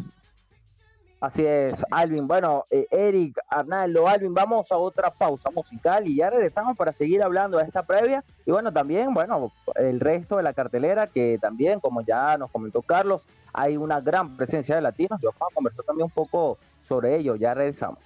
Así 1.20 1.46
es, 1.46 1.84
Alvin. 1.90 2.26
Bueno, 2.26 2.66
eh, 2.68 2.86
Eric, 2.90 3.38
Arnaldo, 3.48 4.08
Alvin, 4.08 4.34
vamos 4.34 4.70
a 4.70 4.76
otra 4.76 5.10
pausa 5.10 5.50
musical 5.50 6.06
y 6.06 6.16
ya 6.16 6.30
regresamos 6.30 6.76
para 6.76 6.92
seguir 6.92 7.22
hablando 7.22 7.58
de 7.58 7.64
esta 7.64 7.84
previa. 7.84 8.24
Y 8.44 8.50
bueno, 8.50 8.72
también, 8.72 9.14
bueno, 9.14 9.52
el 9.76 10.00
resto 10.00 10.36
de 10.36 10.42
la 10.42 10.52
cartelera, 10.52 11.06
que 11.06 11.38
también, 11.40 11.80
como 11.80 12.02
ya 12.02 12.36
nos 12.36 12.50
comentó 12.50 12.82
Carlos, 12.82 13.22
hay 13.52 13.76
una 13.76 14.00
gran 14.00 14.36
presencia 14.36 14.74
de 14.74 14.82
latinos. 14.82 15.22
Y 15.22 15.26
vamos 15.26 15.42
a 15.50 15.54
conversar 15.54 15.84
también 15.84 16.06
un 16.06 16.10
poco 16.10 16.58
sobre 16.82 17.16
ello. 17.16 17.36
Ya 17.36 17.54
regresamos. 17.54 17.98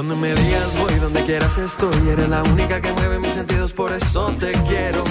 Donde 0.00 0.14
me 0.14 0.34
digas 0.34 0.78
voy, 0.78 0.94
donde 0.94 1.22
quieras 1.26 1.58
estoy. 1.58 2.08
Eres 2.08 2.26
la 2.30 2.42
única 2.44 2.80
que 2.80 2.90
mueve 2.90 3.18
mis 3.18 3.34
sentidos, 3.34 3.74
por 3.74 3.92
eso 3.92 4.32
te 4.40 4.50
quiero. 4.66 5.04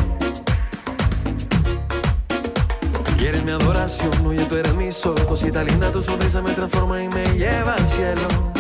Y 3.20 3.26
eres 3.28 3.44
mi 3.44 3.52
adoración, 3.52 4.26
oye, 4.26 4.46
tú 4.46 4.56
eres 4.56 4.74
mi 4.74 4.92
sol. 4.92 5.14
Cosita 5.28 5.64
linda, 5.64 5.92
tu 5.92 6.02
sonrisa 6.02 6.42
me 6.42 6.54
transforma 6.54 7.04
y 7.04 7.08
me 7.08 7.24
lleva 7.38 7.76
al 7.76 7.88
cielo. 7.88 8.59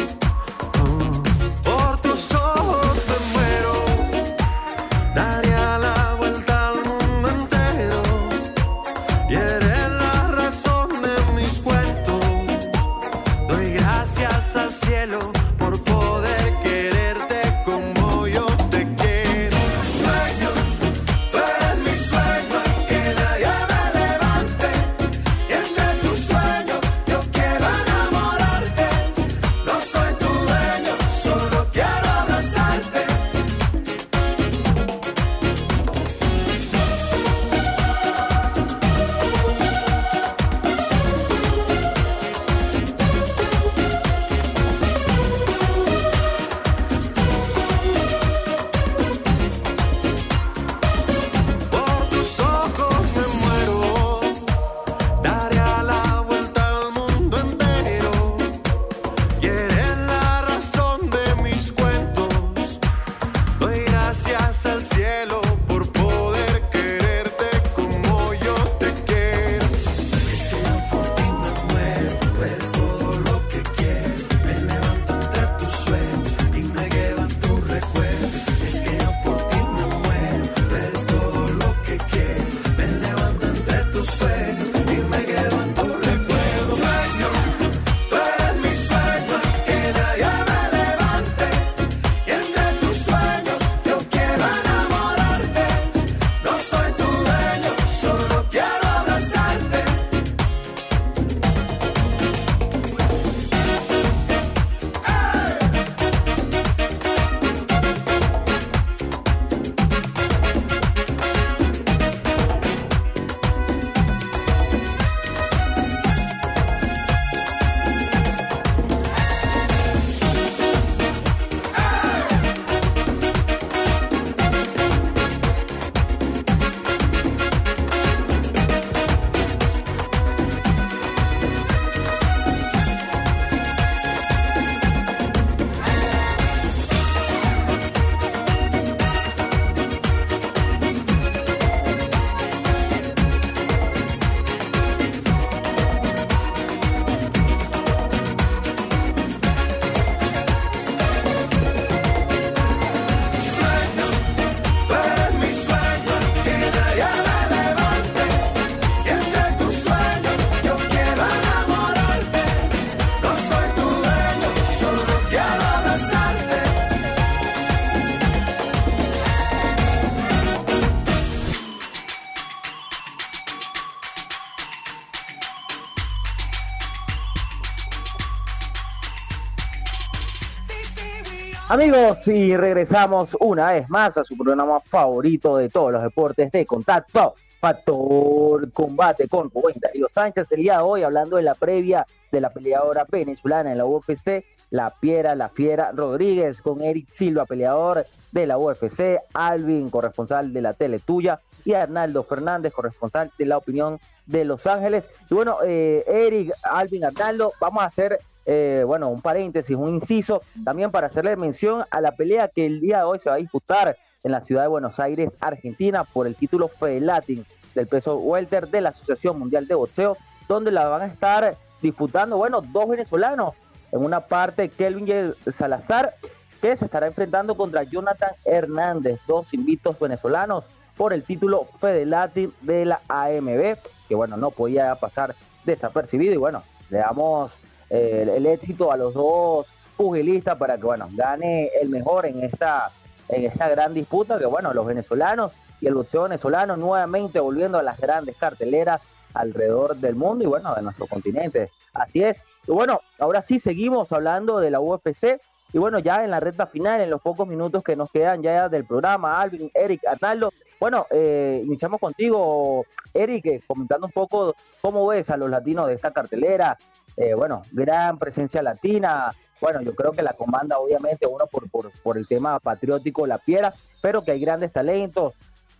Amigos, 181.71 182.27
y 182.27 182.57
regresamos 182.57 183.37
una 183.39 183.71
vez 183.71 183.87
más 183.91 184.17
a 184.17 184.23
su 184.23 184.35
programa 184.35 184.81
favorito 184.81 185.55
de 185.55 185.69
todos 185.69 185.91
los 185.91 186.01
deportes 186.01 186.51
de 186.51 186.65
contacto, 186.65 187.35
Factor 187.59 188.71
Combate 188.71 189.27
con 189.27 189.51
Rubén 189.51 189.75
Darío 189.79 190.07
Sánchez. 190.09 190.51
El 190.51 190.63
día 190.63 190.77
de 190.77 190.81
hoy 190.81 191.03
hablando 191.03 191.37
de 191.37 191.43
la 191.43 191.53
previa 191.53 192.07
de 192.31 192.41
la 192.41 192.49
peleadora 192.49 193.05
venezolana 193.07 193.71
en 193.71 193.77
la 193.77 193.85
UFC, 193.85 194.43
la 194.71 194.95
Piera, 194.99 195.35
la 195.35 195.49
Fiera 195.49 195.91
Rodríguez, 195.93 196.59
con 196.63 196.81
Eric 196.81 197.09
Silva, 197.11 197.45
peleador 197.45 198.07
de 198.31 198.47
la 198.47 198.57
UFC, 198.57 199.19
Alvin, 199.35 199.91
corresponsal 199.91 200.51
de 200.51 200.61
la 200.63 200.73
tele 200.73 200.97
tuya, 200.97 201.39
y 201.65 201.73
Arnaldo 201.73 202.23
Fernández, 202.23 202.73
corresponsal 202.73 203.29
de 203.37 203.45
la 203.45 203.57
opinión 203.57 203.99
de 204.25 204.43
Los 204.43 204.65
Ángeles. 204.65 205.07
Y 205.29 205.35
bueno, 205.35 205.59
eh, 205.63 206.03
Eric, 206.07 206.51
Alvin, 206.63 207.05
Arnaldo, 207.05 207.53
vamos 207.61 207.83
a 207.83 207.85
hacer 207.85 208.17
eh, 208.51 208.83
bueno, 208.83 209.09
un 209.09 209.21
paréntesis, 209.21 209.75
un 209.75 209.93
inciso, 209.93 210.41
también 210.65 210.89
para 210.89 211.05
hacerle 211.05 211.35
mención 211.35 211.85
a 211.91 212.01
la 212.01 212.13
pelea 212.13 212.47
que 212.47 212.65
el 212.65 212.81
día 212.81 212.97
de 212.97 213.03
hoy 213.03 213.19
se 213.19 213.29
va 213.29 213.35
a 213.35 213.37
disputar 213.37 213.95
en 214.23 214.31
la 214.31 214.41
ciudad 214.41 214.63
de 214.63 214.69
Buenos 214.69 214.99
Aires, 214.99 215.37
Argentina, 215.39 216.03
por 216.03 216.25
el 216.25 216.35
título 216.35 216.67
Fedelatin 216.67 217.45
del 217.75 217.85
peso 217.85 218.17
welter 218.17 218.67
de 218.67 218.81
la 218.81 218.89
Asociación 218.89 219.37
Mundial 219.37 219.67
de 219.67 219.75
Boxeo, 219.75 220.17
donde 220.47 220.71
la 220.71 220.87
van 220.87 221.03
a 221.03 221.05
estar 221.05 221.57
disputando, 221.79 222.37
bueno, 222.37 222.61
dos 222.61 222.89
venezolanos. 222.89 223.53
En 223.91 224.03
una 224.03 224.21
parte, 224.21 224.69
Kelvin 224.69 225.35
Salazar, 225.51 226.15
que 226.59 226.75
se 226.75 226.85
estará 226.85 227.05
enfrentando 227.05 227.55
contra 227.55 227.83
Jonathan 227.83 228.31
Hernández, 228.45 229.19
dos 229.27 229.53
invictos 229.53 229.99
venezolanos 229.99 230.65
por 230.97 231.13
el 231.13 231.21
título 231.21 231.67
Fedelatin 231.79 232.51
de 232.61 232.85
la 232.85 233.01
AMB, 233.09 233.77
que 234.07 234.15
bueno, 234.15 234.37
no 234.37 234.49
podía 234.49 234.95
pasar 234.95 235.35
desapercibido 235.65 236.33
y 236.33 236.37
bueno, 236.37 236.63
le 236.89 236.97
damos 236.97 237.51
el, 237.89 238.29
el 238.29 238.45
éxito 238.45 238.91
a 238.91 238.97
los 238.97 239.13
dos 239.13 239.67
pugilistas 239.97 240.57
para 240.57 240.77
que 240.77 240.83
bueno, 240.83 241.09
gane 241.11 241.69
el 241.81 241.89
mejor 241.89 242.25
en 242.25 242.43
esta, 242.43 242.91
en 243.27 243.45
esta 243.45 243.67
gran 243.67 243.93
disputa, 243.93 244.39
que 244.39 244.45
bueno, 244.45 244.73
los 244.73 244.85
venezolanos 244.85 245.51
y 245.81 245.87
el 245.87 245.95
boxeo 245.95 246.23
venezolano 246.23 246.77
nuevamente 246.77 247.39
volviendo 247.39 247.77
a 247.77 247.83
las 247.83 247.99
grandes 247.99 248.37
carteleras 248.37 249.01
alrededor 249.33 249.95
del 249.95 250.15
mundo 250.15 250.43
y 250.43 250.47
bueno, 250.47 250.73
de 250.73 250.81
nuestro 250.81 251.07
continente. 251.07 251.69
Así 251.93 252.23
es. 252.23 252.43
Y 252.67 252.71
bueno, 252.71 253.01
ahora 253.19 253.41
sí 253.41 253.59
seguimos 253.59 254.11
hablando 254.11 254.59
de 254.59 254.71
la 254.71 254.79
UFC. 254.79 255.39
Y 255.71 255.77
bueno, 255.77 255.99
ya 255.99 256.23
en 256.23 256.31
la 256.31 256.39
recta 256.39 256.65
final, 256.65 257.01
en 257.01 257.09
los 257.09 257.21
pocos 257.21 257.47
minutos 257.47 257.83
que 257.83 257.95
nos 257.95 258.09
quedan 258.09 258.41
ya 258.41 258.69
del 258.69 258.85
programa, 258.85 259.39
Alvin, 259.39 259.69
Eric, 259.73 260.01
Arnaldo, 260.07 260.51
bueno, 260.79 261.05
eh, 261.11 261.61
iniciamos 261.63 261.99
contigo, 261.99 262.85
Eric, 263.13 263.45
eh, 263.45 263.61
comentando 263.67 264.07
un 264.07 264.13
poco 264.13 264.55
cómo 264.81 265.05
ves 265.07 265.29
a 265.29 265.37
los 265.37 265.49
latinos 265.49 265.87
de 265.87 265.93
esta 265.93 266.11
cartelera. 266.11 266.77
Eh, 267.17 267.33
bueno, 267.33 267.63
gran 267.71 268.17
presencia 268.17 268.61
latina. 268.61 269.33
Bueno, 269.61 269.81
yo 269.81 269.93
creo 269.93 270.13
que 270.13 270.21
la 270.21 270.33
comanda, 270.33 270.79
obviamente, 270.79 271.27
uno 271.27 271.45
por, 271.47 271.69
por, 271.69 271.91
por 272.01 272.17
el 272.17 272.27
tema 272.27 272.59
patriótico, 272.59 273.27
la 273.27 273.37
piedra, 273.37 273.73
pero 274.01 274.23
que 274.23 274.31
hay 274.31 274.39
grandes 274.39 274.71
talentos. 274.71 275.33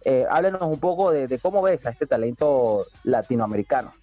Eh, 0.06 0.26
háblenos 0.30 0.62
un 0.62 0.80
poco 0.80 1.12
de, 1.12 1.40
cómo 1.40 1.62
ves 1.62 1.86
a 1.86 1.92
este 1.92 2.06
talento 2.06 2.86
latinoamericano. 3.04 3.94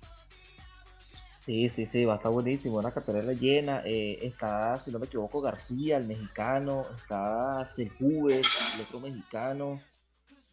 Sí, 1.36 1.68
sí, 1.68 1.86
sí, 1.86 2.04
va 2.04 2.14
a 2.14 2.16
estar 2.16 2.32
buenísimo. 2.32 2.78
Una 2.78 2.90
cartelera 2.90 3.32
llena. 3.32 3.82
eh, 3.84 4.18
está, 4.22 4.78
si 4.78 4.90
no 4.90 4.98
me 4.98 5.06
equivoco, 5.06 5.40
García, 5.40 5.96
el 5.96 6.06
mexicano. 6.06 6.86
Está 6.96 7.64
Sepúlveda, 7.64 8.40
el 8.74 8.80
otro 8.82 9.00
mexicano. 9.00 9.80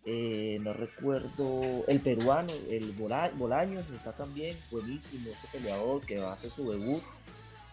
Eh, 0.05 0.59
no 0.61 0.73
recuerdo. 0.73 1.85
El 1.88 1.99
peruano, 2.01 2.51
el 2.69 2.91
Bola- 2.97 3.31
Bolaños, 3.35 3.85
está 3.95 4.11
también 4.13 4.57
buenísimo. 4.69 5.31
Ese 5.31 5.47
peleador 5.47 6.01
que 6.05 6.19
va 6.19 6.30
a 6.30 6.34
hacer 6.34 6.49
su 6.49 6.69
debut. 6.71 7.03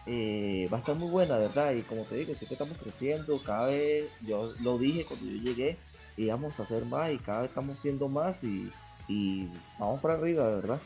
Eh, 0.07 0.67
va 0.71 0.77
a 0.77 0.79
estar 0.79 0.95
muy 0.95 1.09
buena, 1.09 1.37
¿verdad? 1.37 1.73
Y 1.73 1.83
como 1.83 2.03
te 2.03 2.15
digo, 2.15 2.33
siempre 2.33 2.55
estamos 2.55 2.77
creciendo. 2.77 3.39
Cada 3.43 3.67
vez, 3.67 4.09
yo 4.25 4.53
lo 4.61 4.77
dije 4.77 5.05
cuando 5.05 5.25
yo 5.27 5.37
llegué, 5.37 5.77
íbamos 6.17 6.59
a 6.59 6.63
hacer 6.63 6.85
más 6.85 7.11
y 7.11 7.17
cada 7.19 7.41
vez 7.41 7.49
estamos 7.49 7.77
siendo 7.77 8.07
más 8.07 8.43
y, 8.43 8.71
y 9.07 9.47
vamos 9.77 10.01
para 10.01 10.15
arriba, 10.15 10.49
¿verdad? 10.49 10.79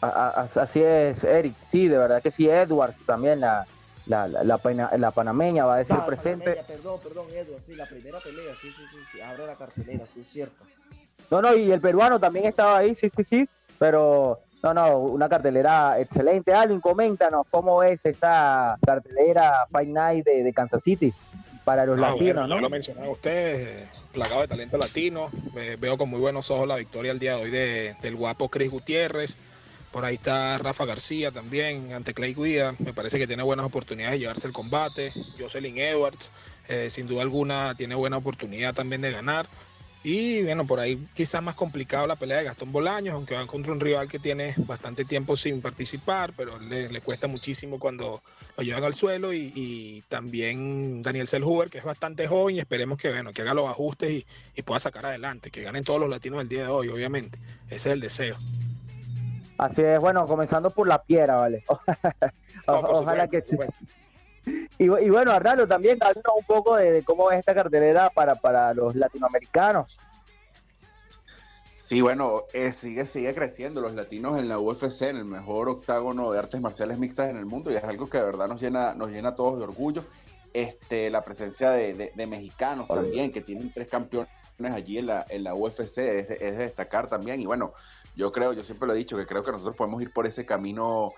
Así 0.00 0.80
es, 0.82 1.24
Eric. 1.24 1.54
Sí, 1.60 1.88
de 1.88 1.98
verdad 1.98 2.22
que 2.22 2.30
sí. 2.30 2.48
Edwards 2.48 3.04
también, 3.04 3.40
la, 3.40 3.66
la, 4.08 4.26
la, 4.26 4.42
la 4.42 4.58
pena- 4.58 4.90
la 4.96 5.10
panameña 5.12 5.64
va 5.66 5.74
a 5.76 5.78
decir 5.78 5.96
presente. 6.06 6.44
panameña, 6.54 6.66
perdón, 6.66 7.00
perdón, 7.02 7.26
Edward, 7.32 7.62
sí, 7.62 7.74
la 7.76 7.86
primera 7.86 8.20
pelea, 8.20 8.54
sí, 8.56 8.70
sí, 8.72 8.86
sí, 8.88 9.04
sí, 9.12 9.20
abre 9.20 9.46
la 9.46 9.56
cartelera, 9.56 10.06
sí, 10.06 10.20
es 10.20 10.28
cierto. 10.30 10.64
No, 11.30 11.42
no, 11.42 11.54
y 11.54 11.70
el 11.70 11.80
peruano 11.80 12.18
también 12.18 12.46
estaba 12.46 12.78
ahí, 12.78 12.94
sí, 12.94 13.08
sí, 13.10 13.22
sí. 13.22 13.46
Pero, 13.78 14.40
no, 14.62 14.74
no, 14.74 14.98
una 14.98 15.28
cartelera 15.28 16.00
excelente. 16.00 16.52
Alvin, 16.52 16.80
coméntanos 16.80 17.42
cómo 17.50 17.82
es 17.82 18.04
esta 18.04 18.76
cartelera 18.84 19.66
Fight 19.70 19.88
Night 19.90 20.24
de, 20.24 20.42
de 20.42 20.52
Kansas 20.52 20.82
City 20.82 21.12
para 21.64 21.84
los 21.84 21.98
Ah, 21.98 22.10
latinos, 22.12 22.34
bueno, 22.34 22.46
¿no? 22.48 22.60
lo 22.60 22.70
mencionaban 22.70 23.10
ustedes, 23.10 23.82
eh, 23.82 23.88
plagado 24.12 24.40
de 24.40 24.48
talento 24.48 24.78
latino. 24.78 25.30
Eh, 25.54 25.76
veo 25.78 25.96
con 25.98 26.08
muy 26.08 26.18
buenos 26.18 26.50
ojos 26.50 26.66
la 26.66 26.76
victoria 26.76 27.12
el 27.12 27.18
día 27.18 27.36
de 27.36 27.42
hoy 27.42 27.50
de- 27.50 27.94
del 28.02 28.16
guapo 28.16 28.48
Chris 28.48 28.70
Gutiérrez. 28.70 29.36
Por 29.92 30.04
ahí 30.04 30.14
está 30.14 30.58
Rafa 30.58 30.84
García 30.84 31.32
también 31.32 31.92
ante 31.92 32.12
Clay 32.14 32.34
Guida. 32.34 32.74
Me 32.78 32.92
parece 32.92 33.18
que 33.18 33.26
tiene 33.26 33.42
buenas 33.42 33.66
oportunidades 33.66 34.12
de 34.12 34.18
llevarse 34.20 34.46
el 34.46 34.52
combate. 34.52 35.12
Jocelyn 35.38 35.78
Edwards, 35.78 36.30
eh, 36.68 36.90
sin 36.90 37.06
duda 37.06 37.22
alguna, 37.22 37.74
tiene 37.74 37.94
buena 37.94 38.18
oportunidad 38.18 38.74
también 38.74 39.00
de 39.00 39.10
ganar. 39.10 39.48
Y 40.04 40.42
bueno, 40.42 40.66
por 40.66 40.78
ahí 40.78 41.06
quizás 41.14 41.42
más 41.42 41.54
complicado 41.54 42.06
la 42.06 42.16
pelea 42.16 42.38
de 42.38 42.44
Gastón 42.44 42.70
Bolaños, 42.70 43.14
aunque 43.14 43.34
van 43.34 43.46
contra 43.46 43.72
un 43.72 43.80
rival 43.80 44.08
que 44.08 44.18
tiene 44.18 44.54
bastante 44.58 45.04
tiempo 45.04 45.36
sin 45.36 45.60
participar, 45.60 46.32
pero 46.36 46.58
le, 46.60 47.00
cuesta 47.00 47.26
muchísimo 47.26 47.78
cuando 47.80 48.22
lo 48.56 48.62
llevan 48.62 48.84
al 48.84 48.94
suelo. 48.94 49.32
Y, 49.32 50.04
también 50.08 51.02
Daniel 51.02 51.26
Selhuber, 51.26 51.68
que 51.68 51.78
es 51.78 51.84
bastante 51.84 52.28
joven, 52.28 52.56
y 52.56 52.58
esperemos 52.60 52.98
que, 52.98 53.10
bueno, 53.10 53.32
que 53.32 53.42
haga 53.42 53.54
los 53.54 53.68
ajustes 53.68 54.10
y, 54.10 54.26
y 54.54 54.62
pueda 54.62 54.78
sacar 54.78 55.04
adelante, 55.06 55.50
que 55.50 55.62
ganen 55.62 55.84
todos 55.84 55.98
los 55.98 56.08
latinos 56.08 56.40
el 56.40 56.48
día 56.48 56.62
de 56.62 56.68
hoy, 56.68 56.88
obviamente. 56.88 57.38
Ese 57.68 57.88
es 57.88 57.94
el 57.94 58.00
deseo. 58.00 58.38
Así 59.58 59.82
es, 59.82 59.98
bueno, 59.98 60.26
comenzando 60.26 60.70
por 60.70 60.86
la 60.88 61.02
piedra, 61.02 61.36
¿vale? 61.36 61.64
O- 61.68 62.72
No, 62.72 62.80
por 62.82 62.96
Ojalá 62.96 63.26
supuesto, 63.26 63.56
que 63.56 63.70
sí. 63.74 64.62
Y, 64.78 64.86
bu- 64.86 65.02
y 65.04 65.10
bueno, 65.10 65.32
Arnaldo, 65.32 65.66
también 65.66 65.98
háblanos 66.00 66.32
un 66.38 66.44
poco 66.44 66.76
de, 66.76 66.92
de 66.92 67.02
cómo 67.04 67.30
es 67.30 67.38
esta 67.40 67.54
cartelera 67.54 68.10
para, 68.10 68.34
para 68.36 68.72
los 68.74 68.94
latinoamericanos. 68.94 69.98
Sí, 71.76 72.00
bueno, 72.02 72.42
eh, 72.52 72.70
sigue, 72.72 73.06
sigue 73.06 73.34
creciendo 73.34 73.80
los 73.80 73.94
latinos 73.94 74.38
en 74.38 74.48
la 74.48 74.58
UFC, 74.58 75.02
en 75.08 75.16
el 75.16 75.24
mejor 75.24 75.68
octágono 75.68 76.30
de 76.32 76.38
artes 76.38 76.60
marciales 76.60 76.98
mixtas 76.98 77.30
en 77.30 77.36
el 77.36 77.46
mundo, 77.46 77.70
y 77.70 77.76
es 77.76 77.84
algo 77.84 78.08
que 78.10 78.18
de 78.18 78.24
verdad 78.24 78.48
nos 78.48 78.60
llena, 78.60 78.94
nos 78.94 79.10
llena 79.10 79.30
a 79.30 79.34
todos 79.34 79.58
de 79.58 79.64
orgullo. 79.64 80.04
Este, 80.52 81.08
la 81.10 81.24
presencia 81.24 81.70
de, 81.70 81.94
de- 81.94 82.12
de 82.14 82.26
mexicanos 82.26 82.88
también, 82.88 83.30
que 83.32 83.40
tienen 83.42 83.72
tres 83.72 83.88
campeones 83.88 84.28
allí 84.72 84.98
en 84.98 85.06
la, 85.06 85.24
en 85.28 85.44
la 85.44 85.54
UFC, 85.54 85.98
es 85.98 86.28
de, 86.28 86.34
es 86.40 86.56
de 86.58 86.64
destacar 86.64 87.06
también. 87.08 87.38
Y 87.40 87.46
bueno, 87.46 87.72
yo 88.18 88.32
creo, 88.32 88.52
yo 88.52 88.64
siempre 88.64 88.88
lo 88.88 88.94
he 88.94 88.96
dicho, 88.96 89.16
que 89.16 89.26
creo 89.26 89.44
que 89.44 89.52
nosotros 89.52 89.76
podemos 89.76 90.02
ir 90.02 90.12
por 90.12 90.26
ese 90.26 90.44
camino 90.44 91.14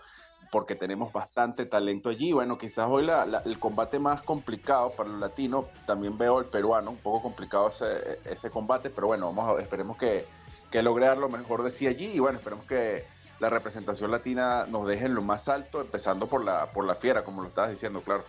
porque 0.52 0.74
tenemos 0.74 1.12
bastante 1.12 1.64
talento 1.64 2.10
allí. 2.10 2.32
Bueno, 2.32 2.58
quizás 2.58 2.86
hoy 2.90 3.04
la- 3.24 3.42
el 3.46 3.58
combate 3.58 3.98
más 3.98 4.22
complicado 4.22 4.94
para 4.94 5.08
los 5.08 5.18
latinos, 5.18 5.66
también 5.86 6.18
veo 6.18 6.38
el 6.38 6.46
peruano, 6.46 6.90
un 6.90 6.98
poco 6.98 7.22
complicado 7.22 7.68
ese, 7.70 8.20
ese 8.26 8.50
combate, 8.50 8.90
pero 8.90 9.06
bueno, 9.06 9.32
vamos 9.32 9.58
a 9.58 9.62
esperemos 9.62 9.96
que, 9.96 10.26
que 10.70 10.82
lo 10.82 10.92
mejor 11.30 11.62
de 11.62 11.70
sí 11.70 11.86
allí 11.86 12.12
y 12.12 12.18
bueno, 12.18 12.38
esperemos 12.38 12.66
que 12.66 13.02
la 13.38 13.48
representación 13.48 14.10
latina 14.10 14.66
nos 14.66 14.86
deje 14.86 15.06
en 15.06 15.14
lo 15.14 15.22
más 15.22 15.48
alto, 15.48 15.80
empezando 15.80 16.26
por 16.26 16.44
la, 16.44 16.70
por 16.70 16.84
la 16.84 16.94
fiera, 16.94 17.24
como 17.24 17.40
lo 17.40 17.48
estabas 17.48 17.70
diciendo, 17.70 18.02
claro. 18.02 18.24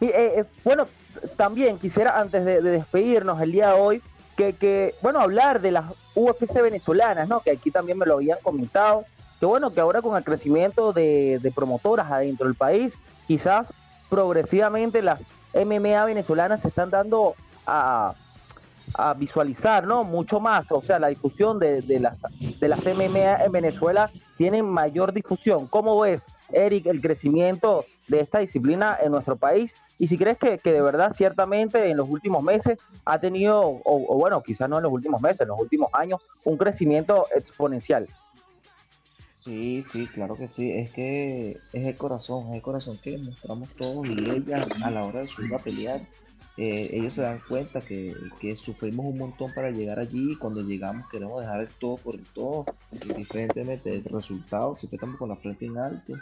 Eh, 0.00 0.12
eh, 0.14 0.44
bueno, 0.62 0.86
también 1.36 1.78
quisiera 1.78 2.20
antes 2.20 2.44
de 2.44 2.60
despedirnos 2.60 3.40
el 3.40 3.50
día 3.50 3.68
de 3.74 3.80
hoy, 3.80 4.02
que, 4.36 4.52
que, 4.52 4.94
bueno, 5.02 5.20
hablar 5.20 5.60
de 5.60 5.72
las 5.72 5.92
UFC 6.14 6.60
venezolanas, 6.62 7.28
¿no? 7.28 7.40
Que 7.40 7.52
aquí 7.52 7.70
también 7.70 7.98
me 7.98 8.06
lo 8.06 8.14
habían 8.14 8.38
comentado, 8.42 9.04
que 9.40 9.46
bueno, 9.46 9.72
que 9.72 9.80
ahora 9.80 10.02
con 10.02 10.16
el 10.16 10.24
crecimiento 10.24 10.92
de, 10.92 11.52
promotoras 11.54 12.10
adentro 12.10 12.46
del 12.46 12.54
país, 12.54 12.98
quizás 13.26 13.72
progresivamente 14.10 15.02
las 15.02 15.26
MMA 15.54 16.04
venezolanas 16.04 16.62
se 16.62 16.68
están 16.68 16.90
dando 16.90 17.34
a, 17.66 18.14
a 18.94 19.14
visualizar, 19.14 19.86
¿no? 19.86 20.04
Mucho 20.04 20.38
más, 20.38 20.70
o 20.70 20.82
sea, 20.82 20.98
la 20.98 21.08
discusión 21.08 21.58
de, 21.58 21.82
de 21.82 21.98
las, 21.98 22.22
de 22.60 22.68
las 22.68 22.84
MMA 22.84 23.44
en 23.44 23.52
Venezuela 23.52 24.10
tiene 24.36 24.62
mayor 24.62 25.12
difusión. 25.12 25.66
¿Cómo 25.66 25.98
ves, 26.00 26.26
Eric, 26.52 26.86
el 26.86 27.00
crecimiento 27.00 27.86
de 28.08 28.20
esta 28.20 28.38
disciplina 28.38 28.96
en 29.02 29.12
nuestro 29.12 29.36
país? 29.36 29.76
Y 29.98 30.08
si 30.08 30.18
crees 30.18 30.38
que, 30.38 30.58
que 30.58 30.72
de 30.72 30.82
verdad, 30.82 31.12
ciertamente, 31.14 31.90
en 31.90 31.96
los 31.96 32.08
últimos 32.08 32.42
meses 32.42 32.78
ha 33.04 33.18
tenido, 33.18 33.62
o, 33.62 34.16
bueno, 34.18 34.42
quizás 34.42 34.68
no 34.68 34.76
en 34.76 34.82
los 34.82 34.92
últimos 34.92 35.20
meses, 35.20 35.40
en 35.42 35.48
los 35.48 35.58
últimos 35.58 35.88
años, 35.92 36.20
un 36.44 36.56
crecimiento 36.56 37.26
exponencial. 37.34 38.06
Sí, 39.34 39.82
sí, 39.82 40.06
claro 40.08 40.36
que 40.36 40.48
sí. 40.48 40.72
Es 40.72 40.90
que 40.90 41.58
es 41.72 41.86
el 41.86 41.96
corazón, 41.96 42.48
es 42.48 42.54
el 42.56 42.62
corazón 42.62 42.98
que 42.98 43.16
mostramos 43.16 43.72
todos 43.74 44.06
y 44.08 44.30
ellas 44.30 44.82
a 44.82 44.90
la 44.90 45.04
hora 45.04 45.20
de 45.20 45.26
subir 45.26 45.54
a 45.54 45.58
pelear. 45.58 46.00
eh, 46.56 46.88
ellos 46.92 47.12
se 47.12 47.22
dan 47.22 47.40
cuenta 47.48 47.80
que, 47.80 48.16
que 48.40 48.56
sufrimos 48.56 49.06
un 49.06 49.18
montón 49.18 49.52
para 49.52 49.70
llegar 49.70 49.98
allí 49.98 50.32
y 50.32 50.36
cuando 50.36 50.62
llegamos 50.62 51.06
queremos 51.10 51.40
dejar 51.40 51.60
el 51.60 51.68
todo 51.68 51.96
por 51.96 52.14
el 52.16 52.24
todo, 52.26 52.66
indiferentemente 53.04 53.90
del 53.90 54.04
resultado, 54.04 54.74
siempre 54.74 54.96
estamos 54.96 55.16
con 55.16 55.28
la 55.28 55.36
frente 55.36 55.66
en 55.66 55.78
alto 55.78 56.14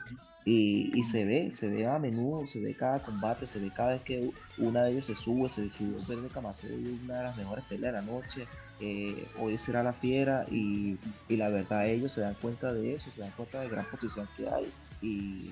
y, 0.46 1.02
se 1.04 1.24
ve, 1.24 1.50
se 1.50 1.68
ve 1.68 1.86
a 1.86 1.98
menudo, 1.98 2.46
se 2.46 2.60
ve 2.60 2.74
cada 2.74 3.02
combate, 3.02 3.46
se 3.46 3.58
ve 3.58 3.70
cada 3.70 3.92
vez 3.92 4.02
que 4.02 4.30
una 4.58 4.84
de 4.84 4.92
ellas 4.92 5.06
se 5.06 5.14
sube, 5.14 5.48
se 5.48 5.70
subió 5.70 5.96
verde 6.06 6.28
Camacero 6.28 6.74
y 6.74 6.98
una 7.04 7.16
de 7.18 7.24
las 7.24 7.36
mejores 7.36 7.64
peleas 7.64 7.94
de 7.94 8.00
la 8.00 8.02
noche. 8.06 8.46
eh, 8.80 9.26
hoy 9.38 9.56
será 9.56 9.82
la 9.82 9.94
fiera 9.94 10.44
y, 10.50 10.98
y 11.28 11.36
la 11.36 11.48
verdad 11.48 11.88
ellos 11.88 12.12
se 12.12 12.20
dan 12.20 12.34
cuenta 12.34 12.74
de 12.74 12.94
eso, 12.94 13.10
se 13.10 13.20
dan 13.22 13.30
cuenta 13.36 13.60
del 13.60 13.70
gran 13.70 13.86
potencial 13.86 14.28
que 14.36 14.46
hay 14.48 14.70
y, 15.00 15.50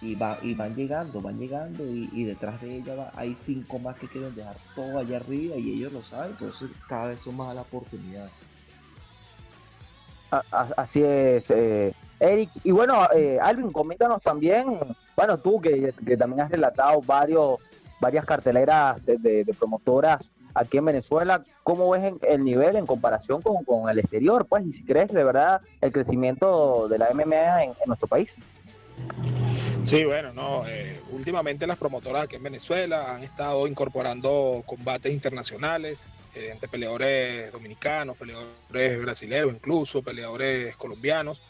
y, 0.00 0.14
va, 0.14 0.38
y 0.42 0.54
van 0.54 0.76
llegando, 0.76 1.20
van 1.20 1.38
llegando 1.38 1.84
y, 1.90 2.24
detrás 2.24 2.60
de 2.60 2.76
ella 2.76 2.94
va- 2.94 3.12
hay 3.16 3.34
cinco 3.34 3.78
más 3.80 3.96
que 3.96 4.06
quieren 4.06 4.34
dejar 4.36 4.56
todo 4.76 4.98
allá 4.98 5.16
arriba 5.16 5.56
y 5.56 5.70
ellos 5.72 5.92
lo 5.92 6.02
saben, 6.04 6.36
por 6.36 6.50
eso 6.50 6.68
cada 6.86 7.06
vez 7.08 7.22
son 7.22 7.36
más 7.36 7.54
la 7.54 7.62
oportunidad. 7.62 8.30
A- 10.30 10.44
a- 10.52 10.74
Así 10.76 11.02
es, 11.02 11.50
eh, 11.50 11.92
Eric. 12.22 12.50
Y 12.64 12.70
bueno, 12.70 13.08
eh, 13.14 13.38
Alvin, 13.40 13.72
coméntanos 13.72 14.22
también, 14.22 14.78
bueno, 15.16 15.38
tú 15.38 15.60
que, 15.60 15.92
también 16.16 16.42
has 16.42 16.50
relatado 16.50 17.00
varios, 17.02 17.58
varias 18.00 18.24
carteleras 18.24 19.06
de, 19.06 19.44
de 19.44 19.54
promotoras 19.58 20.30
aquí 20.54 20.78
en 20.78 20.84
Venezuela, 20.84 21.44
¿cómo 21.62 21.90
ves 21.90 22.12
el 22.22 22.44
nivel 22.44 22.76
en 22.76 22.86
comparación 22.86 23.42
con, 23.42 23.64
con 23.64 23.88
el 23.88 23.98
exterior? 23.98 24.46
Pues, 24.46 24.66
y 24.66 24.72
si 24.72 24.84
crees 24.84 25.12
de 25.12 25.24
verdad 25.24 25.60
el 25.80 25.92
crecimiento 25.92 26.88
de 26.88 26.98
la 26.98 27.10
MMA 27.12 27.64
en, 27.64 27.70
en 27.70 27.86
nuestro 27.86 28.08
país. 28.08 28.34
Sí, 29.84 30.04
bueno, 30.04 30.32
no. 30.32 30.66
eh, 30.68 31.00
últimamente 31.10 31.66
las 31.66 31.76
promotoras 31.76 32.24
aquí 32.24 32.36
en 32.36 32.42
Venezuela 32.42 33.14
han 33.14 33.24
estado 33.24 33.66
incorporando 33.66 34.62
combates 34.64 35.12
internacionales 35.12 36.06
eh, 36.34 36.50
entre 36.52 36.68
peleadores 36.68 37.50
dominicanos, 37.52 38.16
peleadores 38.16 39.00
brasileños, 39.00 39.54
incluso 39.54 40.02
peleadores 40.02 40.76
colombianos, 40.76 41.42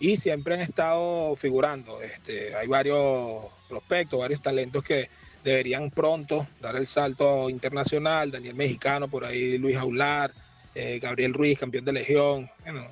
y 0.00 0.16
siempre 0.16 0.54
han 0.54 0.60
estado 0.60 1.34
figurando. 1.36 2.00
Este, 2.02 2.54
hay 2.54 2.66
varios 2.66 3.44
prospectos, 3.68 4.20
varios 4.20 4.40
talentos 4.40 4.82
que 4.82 5.08
deberían 5.44 5.90
pronto 5.90 6.46
dar 6.60 6.76
el 6.76 6.86
salto 6.86 7.48
internacional. 7.50 8.30
Daniel 8.30 8.54
Mexicano, 8.54 9.08
por 9.08 9.24
ahí 9.24 9.58
Luis 9.58 9.76
Aular, 9.76 10.32
eh, 10.74 10.98
Gabriel 11.00 11.34
Ruiz, 11.34 11.58
campeón 11.58 11.84
de 11.84 11.92
Legión, 11.92 12.48
bueno, 12.62 12.86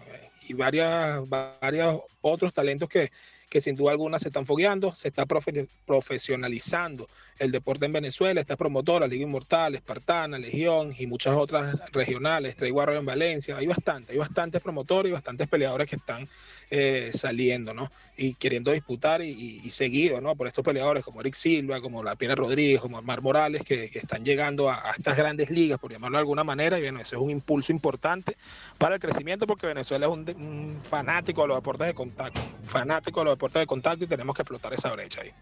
y 0.48 0.54
varias, 0.54 1.28
varios 1.28 2.02
otros 2.20 2.52
talentos 2.52 2.88
que, 2.88 3.10
que 3.48 3.60
sin 3.60 3.74
duda 3.74 3.90
alguna 3.90 4.18
se 4.18 4.28
están 4.28 4.46
fogueando, 4.46 4.94
se 4.94 5.08
está 5.08 5.24
profe- 5.26 5.68
profesionalizando 5.84 7.08
el 7.38 7.50
deporte 7.50 7.86
en 7.86 7.92
Venezuela, 7.92 8.40
esta 8.40 8.56
promotora, 8.56 9.08
Liga 9.08 9.24
Inmortal, 9.24 9.74
Espartana, 9.74 10.38
Legión 10.38 10.92
y 10.96 11.06
muchas 11.08 11.36
otras 11.36 11.74
regionales, 11.92 12.54
Trey 12.54 12.72
en 12.72 13.06
Valencia, 13.06 13.56
hay 13.56 13.66
bastante, 13.66 14.12
hay 14.12 14.18
bastantes 14.18 14.60
promotores 14.62 15.10
y 15.10 15.12
bastantes 15.12 15.48
peleadores 15.48 15.90
que 15.90 15.96
están 15.96 16.28
eh, 16.68 17.10
saliendo, 17.12 17.72
¿no? 17.74 17.88
Y 18.16 18.34
queriendo 18.34 18.72
disputar 18.72 19.22
y, 19.22 19.70
seguido, 19.70 20.20
¿no? 20.20 20.34
Por 20.34 20.48
estos 20.48 20.64
peleadores 20.64 21.04
como 21.04 21.20
Eric 21.20 21.34
Silva, 21.34 21.80
como 21.80 22.02
La 22.02 22.16
Piedra 22.16 22.34
Rodríguez, 22.34 22.80
como 22.80 23.00
Mar 23.02 23.22
Morales, 23.22 23.62
que, 23.62 23.84
están 23.84 24.24
llegando 24.24 24.68
a, 24.68 24.90
estas 24.96 25.16
grandes 25.16 25.50
ligas, 25.50 25.78
por 25.78 25.92
llamarlo 25.92 26.16
de 26.16 26.22
alguna 26.22 26.42
manera, 26.42 26.78
y 26.78 26.82
bueno, 26.82 27.00
eso 27.00 27.16
es 27.16 27.22
un 27.22 27.30
impulso 27.30 27.70
importante 27.70 28.36
para 28.78 28.96
el 28.96 29.00
crecimiento 29.00 29.46
porque 29.46 29.68
Venezuela 29.68 30.06
es 30.06 30.12
un, 30.12 30.80
fanático 30.82 31.42
de 31.42 31.48
los 31.48 31.58
deportes 31.58 31.86
de 31.86 31.94
contacto, 31.94 32.40
fanático 32.62 33.20
de 33.20 33.24
los 33.26 33.34
deportes 33.34 33.60
de 33.60 33.66
contacto 33.66 34.04
y 34.04 34.08
tenemos 34.08 34.34
que 34.34 34.42
explotar 34.42 34.72
esa 34.72 34.92
brecha 34.92 35.20
ahí. 35.20 35.32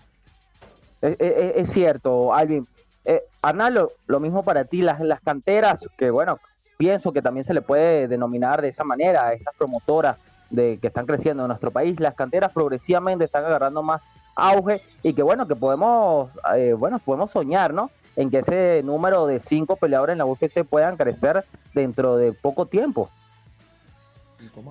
Es 1.01 1.71
cierto, 1.71 2.35
Alvin. 2.35 2.67
Eh, 3.07 3.23
Arnaldo, 3.41 3.93
lo 4.07 4.21
mismo 4.21 4.45
para 4.45 4.65
ti, 4.65 4.83
las, 4.83 5.01
las 5.01 5.21
canteras, 5.21 5.89
que 5.97 6.11
bueno, 6.11 6.39
pienso 6.77 7.13
que 7.13 7.23
también 7.23 7.45
se 7.45 7.55
le 7.55 7.63
puede 7.63 8.09
denominar 8.09 8.61
de 8.61 8.69
esa 8.69 8.85
manera 8.85 9.29
a 9.29 9.33
estas 9.33 9.55
promotoras 9.57 10.17
de 10.51 10.79
que 10.79 10.89
están 10.89 11.07
creciendo 11.07 11.45
en 11.45 11.49
nuestro 11.49 11.71
país, 11.71 11.99
las 12.01 12.15
canteras 12.15 12.53
progresivamente 12.53 13.25
están 13.25 13.45
agarrando 13.45 13.83
más 13.83 14.09
auge 14.35 14.83
y 15.03 15.13
que 15.15 15.23
bueno, 15.23 15.47
que 15.47 15.57
podemos, 15.57 16.31
eh, 16.57 16.75
bueno, 16.77 16.99
podemos 16.99 17.31
soñar, 17.31 17.73
¿no? 17.73 17.91
En 18.17 18.31
que 18.31 18.39
ese 18.39 18.83
número 18.85 19.27
de 19.27 19.41
cinco 19.41 19.77
peleadores 19.77 20.15
en 20.15 20.19
la 20.19 20.27
UFC 20.27 20.65
puedan 20.65 20.97
crecer 20.97 21.45
dentro 21.75 22.17
de 22.17 22.33
poco 22.33 22.67
tiempo. 22.67 23.11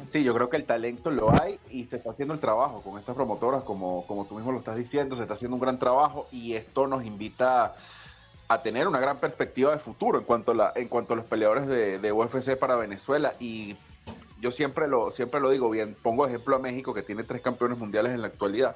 Sí, 0.08 0.24
yo 0.24 0.34
creo 0.34 0.50
que 0.50 0.58
el 0.58 0.66
talento 0.66 1.10
lo 1.10 1.32
hay 1.32 1.60
y 1.70 1.86
se 1.86 1.98
está 1.98 2.12
haciendo 2.12 2.34
el 2.34 2.40
trabajo 2.40 2.82
con 2.82 3.00
estas 3.00 3.16
promotoras, 3.16 3.64
como, 3.64 4.06
como 4.08 4.26
tú 4.26 4.36
mismo 4.36 4.52
lo 4.52 4.60
estás 4.60 4.76
diciendo, 4.76 5.16
se 5.16 5.24
está 5.24 5.34
haciendo 5.34 5.56
un 5.56 5.62
gran 5.62 5.80
trabajo 5.80 6.28
y 6.32 6.54
esto 6.54 6.88
nos 6.88 7.04
invita 7.06 7.76
a 8.48 8.62
tener 8.62 8.88
una 8.88 9.00
gran 9.00 9.18
perspectiva 9.18 9.72
de 9.72 9.80
futuro 9.80 10.20
en 10.20 10.26
cuanto 10.26 10.52
a, 10.52 10.56
la, 10.56 10.74
en 10.76 10.88
cuanto 10.88 11.14
a 11.14 11.18
los 11.18 11.26
peleadores 11.26 11.66
de, 11.68 11.98
de 11.98 12.12
UFC 12.12 12.56
para 12.58 12.76
Venezuela. 12.76 13.34
Y 13.40 13.76
yo 14.44 14.52
siempre 14.52 14.90
lo, 14.90 15.10
siempre 15.10 15.40
lo 15.40 15.50
digo 15.50 15.70
bien, 15.70 15.96
pongo 15.96 16.28
ejemplo 16.28 16.58
a 16.58 16.60
México 16.60 16.94
que 16.94 17.02
tiene 17.02 17.24
tres 17.24 17.42
campeones 17.42 17.78
mundiales 17.78 18.12
en 18.12 18.20
la 18.20 18.28
actualidad. 18.28 18.76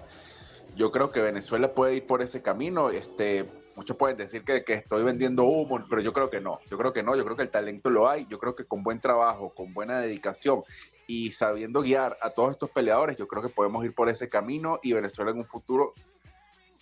Yo 0.78 0.94
creo 0.94 1.12
que 1.12 1.22
Venezuela 1.22 1.74
puede 1.74 1.96
ir 1.96 2.08
por 2.08 2.22
ese 2.22 2.42
camino. 2.42 2.90
Este, 2.90 3.52
muchos 3.76 3.98
pueden 3.98 4.16
decir 4.16 4.46
que, 4.46 4.64
que 4.64 4.76
estoy 4.76 5.04
vendiendo 5.04 5.44
humo, 5.44 5.84
pero 5.90 6.02
yo 6.02 6.14
creo 6.14 6.30
que 6.30 6.40
no. 6.40 6.60
Yo 6.72 6.78
creo 6.78 6.94
que 6.94 7.04
no. 7.04 7.18
Yo 7.18 7.26
creo 7.26 7.36
que 7.36 7.44
el 7.44 7.50
talento 7.50 7.90
lo 7.90 8.08
hay. 8.08 8.26
Yo 8.30 8.40
creo 8.40 8.56
que 8.56 8.64
con 8.64 8.82
buen 8.82 9.02
trabajo, 9.02 9.54
con 9.54 9.74
buena 9.74 10.00
dedicación 10.00 10.64
y 11.06 11.32
sabiendo 11.32 11.82
guiar 11.82 12.16
a 12.22 12.30
todos 12.30 12.52
estos 12.52 12.70
peleadores, 12.70 13.18
yo 13.18 13.28
creo 13.28 13.44
que 13.44 13.50
podemos 13.50 13.84
ir 13.84 13.94
por 13.94 14.08
ese 14.08 14.30
camino 14.30 14.80
y 14.82 14.94
Venezuela 14.94 15.32
en 15.32 15.40
un 15.40 15.46
futuro 15.46 15.94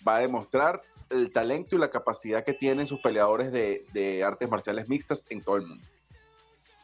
va 0.06 0.16
a 0.16 0.20
demostrar 0.20 0.80
el 1.10 1.32
talento 1.32 1.74
y 1.74 1.80
la 1.80 1.90
capacidad 1.90 2.44
que 2.44 2.52
tienen 2.52 2.86
sus 2.86 3.00
peleadores 3.00 3.50
de, 3.50 3.84
de 3.92 4.22
artes 4.22 4.48
marciales 4.48 4.88
mixtas 4.88 5.26
en 5.30 5.42
todo 5.42 5.56
el 5.56 5.66
mundo. 5.66 5.88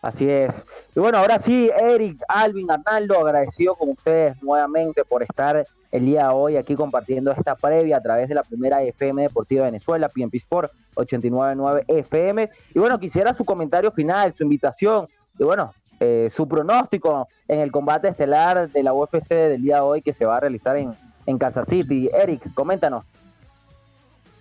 Así 0.03 0.29
es. 0.29 0.53
Y 0.97 1.01
bueno, 1.01 1.19
ahora 1.19 1.39
sí, 1.39 1.71
Eric, 1.81 2.21
Alvin, 2.29 2.69
Arnaldo, 2.71 3.21
agradecido 3.21 3.77
con 3.77 3.91
ustedes 3.91 4.43
nuevamente 4.43 5.05
por 5.05 5.23
estar 5.23 5.65
el 5.93 6.07
día 6.07 6.29
de 6.29 6.35
hoy 6.35 6.57
aquí 6.57 6.75
compartiendo 6.75 7.31
esta 7.31 7.55
previa 7.55 7.99
a 7.99 8.03
través 8.03 8.29
de 8.29 8.35
la 8.35 8.43
primera 8.43 8.83
FM 8.83 9.23
Deportiva 9.23 9.65
de 9.65 9.71
Venezuela, 9.71 10.09
PNP 10.09 10.39
Sport 10.39 10.73
899 10.97 11.85
FM. 11.87 12.51
Y 12.75 12.79
bueno, 12.81 12.99
quisiera 12.99 13.33
su 13.33 13.45
comentario 13.45 13.93
final, 13.93 14.35
su 14.35 14.43
invitación 14.43 15.07
y 15.39 15.45
bueno, 15.45 15.73
eh, 16.01 16.29
su 16.33 16.49
pronóstico 16.49 17.29
en 17.47 17.61
el 17.61 17.71
combate 17.71 18.09
estelar 18.09 18.71
de 18.71 18.83
la 18.83 18.93
UFC 18.93 19.29
del 19.29 19.63
día 19.63 19.77
de 19.77 19.83
hoy 19.83 20.03
que 20.03 20.13
se 20.13 20.25
va 20.25 20.39
a 20.39 20.41
realizar 20.41 20.77
en, 20.77 20.97
en 21.27 21.39
City. 21.65 22.11
Eric, 22.13 22.53
coméntanos. 22.55 23.13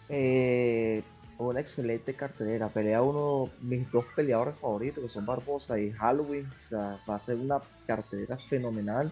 Eh, 0.09 1.03
una 1.49 1.59
excelente 1.59 2.13
cartelera. 2.13 2.69
Pelea 2.69 3.01
uno 3.01 3.49
de 3.61 3.77
mis 3.77 3.91
dos 3.91 4.05
peleadores 4.15 4.55
favoritos, 4.59 5.03
que 5.03 5.09
son 5.09 5.25
Barbosa 5.25 5.79
y 5.79 5.91
Halloween. 5.91 6.45
O 6.45 6.69
sea, 6.69 6.99
va 7.09 7.15
a 7.15 7.19
ser 7.19 7.37
una 7.37 7.59
cartelera 7.85 8.37
fenomenal 8.37 9.11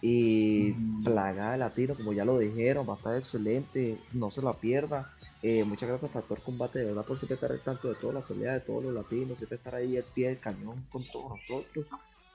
y 0.00 0.72
plagada 1.02 1.52
de 1.52 1.58
latino, 1.58 1.94
como 1.94 2.12
ya 2.12 2.24
lo 2.24 2.38
dijeron, 2.38 2.88
va 2.88 2.94
a 2.94 2.96
estar 2.96 3.16
excelente. 3.16 3.98
No 4.12 4.30
se 4.30 4.42
la 4.42 4.52
pierda. 4.52 5.12
Eh, 5.42 5.64
muchas 5.64 5.88
gracias, 5.88 6.10
Factor 6.10 6.40
Combate, 6.42 6.80
de 6.80 6.86
verdad, 6.86 7.04
por 7.04 7.16
siempre 7.16 7.34
estar 7.34 7.52
al 7.52 7.60
tanto 7.60 7.88
de 7.88 7.94
todas 7.94 8.14
las 8.14 8.24
peleas, 8.24 8.54
de 8.54 8.60
todos 8.60 8.84
los 8.84 8.94
latinos, 8.94 9.38
siempre 9.38 9.56
estar 9.56 9.74
ahí 9.74 9.96
al 9.96 10.02
pie 10.02 10.28
del 10.28 10.40
cañón 10.40 10.76
con 10.90 11.04
todos 11.12 11.38
nosotros. 11.48 11.86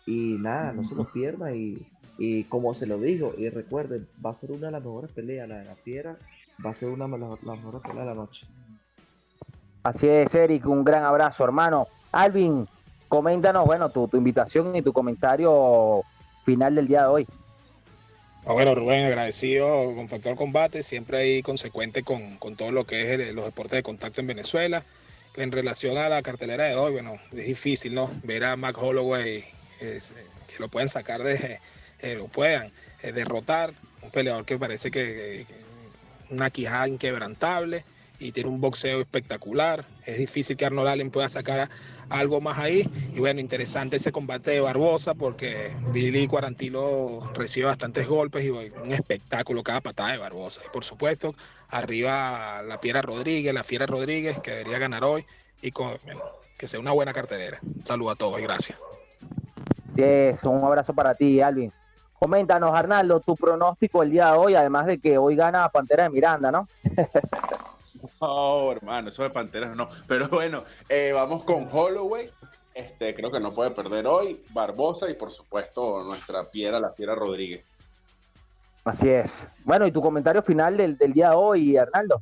Y 0.05 0.37
nada, 0.39 0.73
no 0.73 0.83
se 0.83 0.95
lo 0.95 1.11
pierda. 1.11 1.53
Y, 1.53 1.85
y 2.17 2.43
como 2.45 2.73
se 2.73 2.87
lo 2.87 2.97
digo, 2.97 3.33
y 3.37 3.49
recuerden, 3.49 4.07
va 4.25 4.31
a 4.31 4.35
ser 4.35 4.51
una 4.51 4.67
de 4.67 4.71
las 4.71 4.83
mejores 4.83 5.11
peleas, 5.11 5.49
la 5.49 5.59
de 5.59 5.65
la 5.65 5.75
fiera, 5.75 6.17
va 6.65 6.69
a 6.69 6.73
ser 6.73 6.89
una 6.89 7.07
de 7.07 7.17
las 7.17 7.43
mejores 7.43 7.81
peleas 7.81 7.99
de 7.99 8.05
la 8.05 8.15
noche. 8.15 8.47
Así 9.83 10.07
es, 10.07 10.33
Eric, 10.33 10.65
un 10.65 10.85
gran 10.85 11.03
abrazo, 11.03 11.43
hermano. 11.43 11.89
Alvin, 12.13 12.67
coméntanos, 13.09 13.65
bueno, 13.65 13.89
tu, 13.89 14.09
invitación 14.13 14.73
y 14.77 14.81
tu 14.81 14.93
comentario 14.93 16.03
final 16.45 16.75
del 16.75 16.87
día 16.87 17.01
de 17.01 17.07
hoy. 17.07 17.27
Ah, 18.45 18.53
bueno, 18.53 18.75
Rubén, 18.75 19.05
agradecido 19.05 19.93
con 19.93 20.07
Factor 20.07 20.35
Combate, 20.35 20.83
siempre 20.83 21.17
ahí 21.17 21.41
consecuente 21.41 22.03
con, 22.03 22.37
con 22.37 22.55
todo 22.55 22.71
lo 22.71 22.85
que 22.85 23.13
es 23.13 23.33
los 23.33 23.43
deportes 23.43 23.73
de 23.73 23.83
contacto 23.83 24.21
en 24.21 24.27
Venezuela. 24.27 24.83
En 25.35 25.51
relación 25.51 25.97
a 25.97 26.07
la 26.07 26.21
cartelera 26.21 26.65
de 26.65 26.75
hoy, 26.75 26.93
bueno, 26.93 27.15
es 27.33 27.45
difícil, 27.45 27.93
¿no? 27.93 28.09
Ver 28.23 28.45
a 28.45 28.55
Mac 28.55 28.77
Holloway, 28.77 29.43
eh, 29.81 29.99
que 30.47 30.59
lo 30.59 30.69
pueden 30.69 30.87
sacar 30.87 31.23
de, 31.23 31.59
eh, 31.99 32.15
lo 32.15 32.27
puedan 32.27 32.71
eh, 33.01 33.11
derrotar, 33.11 33.73
un 34.01 34.11
peleador 34.11 34.45
que 34.45 34.57
parece 34.57 34.91
que 34.91 35.45
una 36.29 36.49
quijada 36.49 36.87
inquebrantable 36.87 37.83
y 38.23 38.31
tiene 38.31 38.49
un 38.49 38.61
boxeo 38.61 39.01
espectacular. 39.01 39.85
Es 40.05 40.17
difícil 40.17 40.55
que 40.55 40.65
Arnold 40.65 40.87
Allen 40.87 41.11
pueda 41.11 41.27
sacar 41.27 41.69
algo 42.09 42.41
más 42.41 42.57
ahí. 42.57 42.89
Y 43.13 43.19
bueno, 43.19 43.41
interesante 43.41 43.97
ese 43.97 44.11
combate 44.11 44.51
de 44.51 44.61
Barbosa 44.61 45.13
porque 45.13 45.71
Billy 45.91 46.27
Cuarantilo 46.27 47.19
recibe 47.33 47.67
bastantes 47.67 48.07
golpes 48.07 48.45
y 48.45 48.49
un 48.49 48.91
espectáculo 48.91 49.61
cada 49.61 49.81
patada 49.81 50.13
de 50.13 50.17
Barbosa. 50.17 50.61
Y 50.65 50.69
por 50.69 50.85
supuesto, 50.85 51.35
arriba 51.69 52.61
la 52.63 52.79
Piera 52.79 53.01
Rodríguez, 53.01 53.53
la 53.53 53.63
Fiera 53.63 53.85
Rodríguez, 53.85 54.39
que 54.39 54.51
debería 54.51 54.79
ganar 54.79 55.03
hoy 55.03 55.25
y 55.61 55.71
que 55.71 56.67
sea 56.67 56.79
una 56.79 56.91
buena 56.91 57.13
cartelera. 57.13 57.59
Saludo 57.83 58.11
a 58.11 58.15
todos 58.15 58.39
y 58.39 58.43
gracias. 58.43 58.79
Así 59.89 60.01
es, 60.01 60.43
un 60.43 60.63
abrazo 60.63 60.93
para 60.93 61.13
ti, 61.13 61.41
Alvin. 61.41 61.71
Coméntanos, 62.17 62.71
Arnaldo, 62.73 63.19
tu 63.19 63.35
pronóstico 63.35 64.01
el 64.01 64.11
día 64.11 64.31
de 64.31 64.37
hoy, 64.37 64.55
además 64.55 64.85
de 64.85 64.97
que 64.97 65.17
hoy 65.17 65.35
gana 65.35 65.67
Pantera 65.67 66.03
de 66.03 66.09
Miranda, 66.09 66.51
¿no? 66.51 66.67
Oh, 68.19 68.71
hermano, 68.71 69.09
eso 69.09 69.23
de 69.23 69.29
Panteras 69.29 69.75
no. 69.75 69.89
Pero 70.07 70.27
bueno, 70.29 70.63
eh, 70.89 71.11
vamos 71.13 71.43
con 71.43 71.67
Holloway. 71.71 72.29
Este, 72.73 73.13
creo 73.13 73.31
que 73.31 73.39
no 73.39 73.51
puede 73.51 73.71
perder 73.71 74.07
hoy. 74.07 74.43
Barbosa 74.49 75.09
y 75.09 75.13
por 75.13 75.31
supuesto 75.31 76.03
nuestra 76.03 76.49
Piera, 76.49 76.79
la 76.79 76.93
Piera 76.93 77.15
Rodríguez. 77.15 77.63
Así 78.83 79.09
es. 79.09 79.47
Bueno, 79.63 79.87
y 79.87 79.91
tu 79.91 80.01
comentario 80.01 80.43
final 80.43 80.75
del, 80.75 80.97
del 80.97 81.13
día 81.13 81.29
de 81.29 81.35
hoy, 81.35 81.77
Arnaldo. 81.77 82.21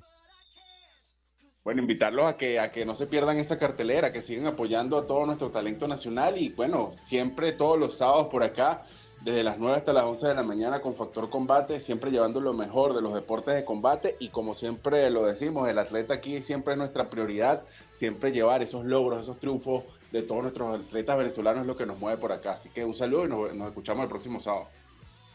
Bueno, 1.63 1.81
invitarlos 1.81 2.25
a 2.25 2.37
que, 2.37 2.59
a 2.59 2.71
que 2.71 2.85
no 2.85 2.95
se 2.95 3.05
pierdan 3.05 3.37
esta 3.37 3.57
cartelera, 3.57 4.11
que 4.11 4.23
sigan 4.23 4.47
apoyando 4.47 4.97
a 4.97 5.05
todo 5.05 5.27
nuestro 5.27 5.51
talento 5.51 5.87
nacional 5.87 6.37
y 6.39 6.49
bueno, 6.49 6.89
siempre 7.03 7.51
todos 7.51 7.77
los 7.77 7.97
sábados 7.97 8.27
por 8.27 8.41
acá, 8.41 8.81
desde 9.23 9.43
las 9.43 9.60
9 9.60 9.77
hasta 9.77 9.93
las 9.93 10.03
11 10.03 10.27
de 10.30 10.34
la 10.34 10.43
mañana 10.43 10.81
con 10.81 10.95
Factor 10.95 11.30
Combate, 11.30 11.80
siempre 11.80 12.10
llevando 12.10 12.41
lo 12.41 12.53
mejor 12.53 12.95
de 12.95 13.02
los 13.02 13.14
deportes 13.14 13.53
de 13.53 13.64
combate 13.64 14.15
y 14.19 14.30
como 14.30 14.56
siempre 14.56 15.10
lo 15.11 15.26
decimos, 15.26 15.69
el 15.69 15.77
atleta 15.77 16.15
aquí 16.15 16.41
siempre 16.41 16.73
es 16.73 16.80
nuestra 16.80 17.10
prioridad, 17.10 17.61
siempre 17.91 18.31
llevar 18.31 18.64
esos 18.64 18.84
logros, 18.84 19.22
esos 19.22 19.39
triunfos 19.39 19.84
de 20.11 20.23
todos 20.23 20.41
nuestros 20.41 20.80
atletas 20.80 21.18
venezolanos 21.18 21.61
es 21.61 21.68
lo 21.68 21.77
que 21.77 21.85
nos 21.85 21.99
mueve 21.99 22.18
por 22.18 22.31
acá. 22.31 22.52
Así 22.52 22.69
que 22.69 22.84
un 22.84 22.95
saludo 22.95 23.26
y 23.52 23.57
nos, 23.57 23.68
escuchamos 23.68 24.03
el 24.03 24.10
próximo 24.10 24.39
sábado. 24.39 24.68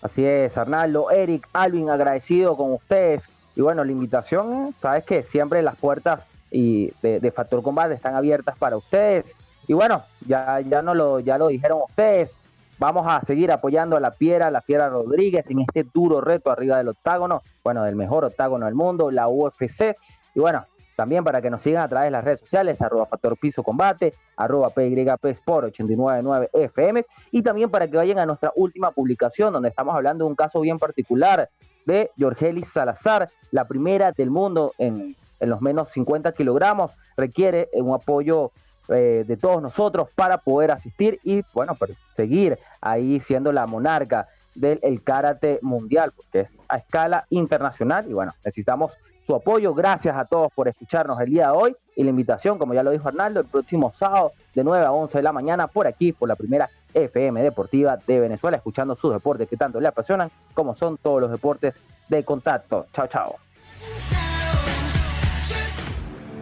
Así 0.02 0.24
es, 0.24 0.56
Arnaldo, 0.58 1.10
Eric, 1.10 1.48
Alvin, 1.52 1.88
agradecido 1.88 2.56
con 2.56 2.72
ustedes. 2.72 3.28
Y 3.54 3.60
bueno, 3.60 3.84
la 3.84 3.92
invitación, 3.92 4.74
sabes 4.80 5.04
que 5.04 5.22
siempre 5.22 5.62
las 5.62 5.76
puertas 5.76 6.26
y 6.50 6.92
de, 7.02 7.20
de 7.20 7.30
Factor 7.30 7.62
Combate 7.62 7.94
están 7.94 8.14
abiertas 8.14 8.58
para 8.58 8.76
ustedes. 8.76 9.36
Y 9.68 9.72
bueno, 9.72 10.04
ya, 10.26 10.60
ya, 10.60 10.82
no 10.82 10.94
lo, 10.94 11.20
ya 11.20 11.38
lo 11.38 11.48
dijeron 11.48 11.80
ustedes. 11.88 12.34
Vamos 12.78 13.06
a 13.06 13.22
seguir 13.22 13.50
apoyando 13.52 13.96
a 13.96 14.00
la 14.00 14.10
Piera, 14.10 14.50
la 14.50 14.60
Piera 14.60 14.90
Rodríguez 14.90 15.48
en 15.50 15.60
este 15.60 15.84
duro 15.94 16.20
reto 16.20 16.50
arriba 16.50 16.76
del 16.76 16.88
octágono, 16.88 17.42
bueno, 17.64 17.82
del 17.84 17.96
mejor 17.96 18.26
octágono 18.26 18.66
del 18.66 18.74
mundo, 18.74 19.10
la 19.10 19.28
UFC. 19.28 19.96
Y 20.34 20.40
bueno, 20.40 20.66
también 20.94 21.24
para 21.24 21.40
que 21.40 21.48
nos 21.48 21.62
sigan 21.62 21.82
a 21.82 21.88
través 21.88 22.08
de 22.08 22.10
las 22.10 22.24
redes 22.24 22.40
sociales, 22.40 22.82
arroba 22.82 23.06
Factor 23.06 23.38
Piso 23.38 23.62
Combate, 23.62 24.12
arroba 24.36 24.68
PYP 24.70 25.24
Sport 25.24 25.68
899 25.68 26.50
FM, 26.52 27.06
y 27.30 27.42
también 27.42 27.70
para 27.70 27.88
que 27.88 27.96
vayan 27.96 28.18
a 28.18 28.26
nuestra 28.26 28.52
última 28.56 28.90
publicación, 28.90 29.54
donde 29.54 29.70
estamos 29.70 29.94
hablando 29.94 30.24
de 30.26 30.30
un 30.30 30.36
caso 30.36 30.60
bien 30.60 30.78
particular 30.78 31.48
de 31.86 32.10
Jorgelis 32.18 32.68
Salazar, 32.68 33.30
la 33.52 33.66
primera 33.66 34.12
del 34.12 34.30
mundo 34.30 34.74
en, 34.76 35.16
en 35.40 35.50
los 35.50 35.62
menos 35.62 35.88
50 35.90 36.32
kilogramos, 36.32 36.90
requiere 37.16 37.70
un 37.72 37.94
apoyo 37.94 38.52
eh, 38.88 39.24
de 39.26 39.36
todos 39.36 39.62
nosotros 39.62 40.08
para 40.14 40.38
poder 40.38 40.70
asistir 40.70 41.20
y, 41.24 41.42
bueno, 41.52 41.76
seguir 42.12 42.58
ahí 42.80 43.20
siendo 43.20 43.52
la 43.52 43.66
monarca 43.66 44.28
del 44.54 44.80
el 44.82 45.02
karate 45.02 45.58
mundial, 45.62 46.12
porque 46.16 46.40
es 46.40 46.60
a 46.68 46.78
escala 46.78 47.26
internacional 47.30 48.06
y 48.08 48.12
bueno, 48.12 48.32
necesitamos 48.44 48.96
su 49.26 49.34
apoyo. 49.34 49.74
Gracias 49.74 50.16
a 50.16 50.24
todos 50.24 50.52
por 50.52 50.68
escucharnos 50.68 51.20
el 51.20 51.30
día 51.30 51.50
de 51.50 51.56
hoy 51.56 51.76
y 51.96 52.04
la 52.04 52.10
invitación, 52.10 52.58
como 52.58 52.74
ya 52.74 52.82
lo 52.82 52.90
dijo 52.90 53.08
Arnaldo, 53.08 53.40
el 53.40 53.46
próximo 53.46 53.92
sábado 53.92 54.32
de 54.54 54.62
9 54.64 54.84
a 54.84 54.92
11 54.92 55.18
de 55.18 55.22
la 55.22 55.32
mañana 55.32 55.66
por 55.66 55.86
aquí, 55.86 56.12
por 56.12 56.28
la 56.28 56.36
primera 56.36 56.70
FM 56.94 57.42
Deportiva 57.42 57.98
de 58.06 58.20
Venezuela, 58.20 58.56
escuchando 58.56 58.94
sus 58.96 59.12
deportes 59.12 59.48
que 59.48 59.56
tanto 59.56 59.80
le 59.80 59.88
apasionan, 59.88 60.30
como 60.54 60.74
son 60.74 60.96
todos 60.96 61.20
los 61.20 61.30
deportes 61.30 61.80
de 62.08 62.24
contacto. 62.24 62.86
Chao, 62.92 63.06
chao. 63.08 63.36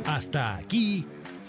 Hasta 0.07 0.57
aquí, 0.57 1.07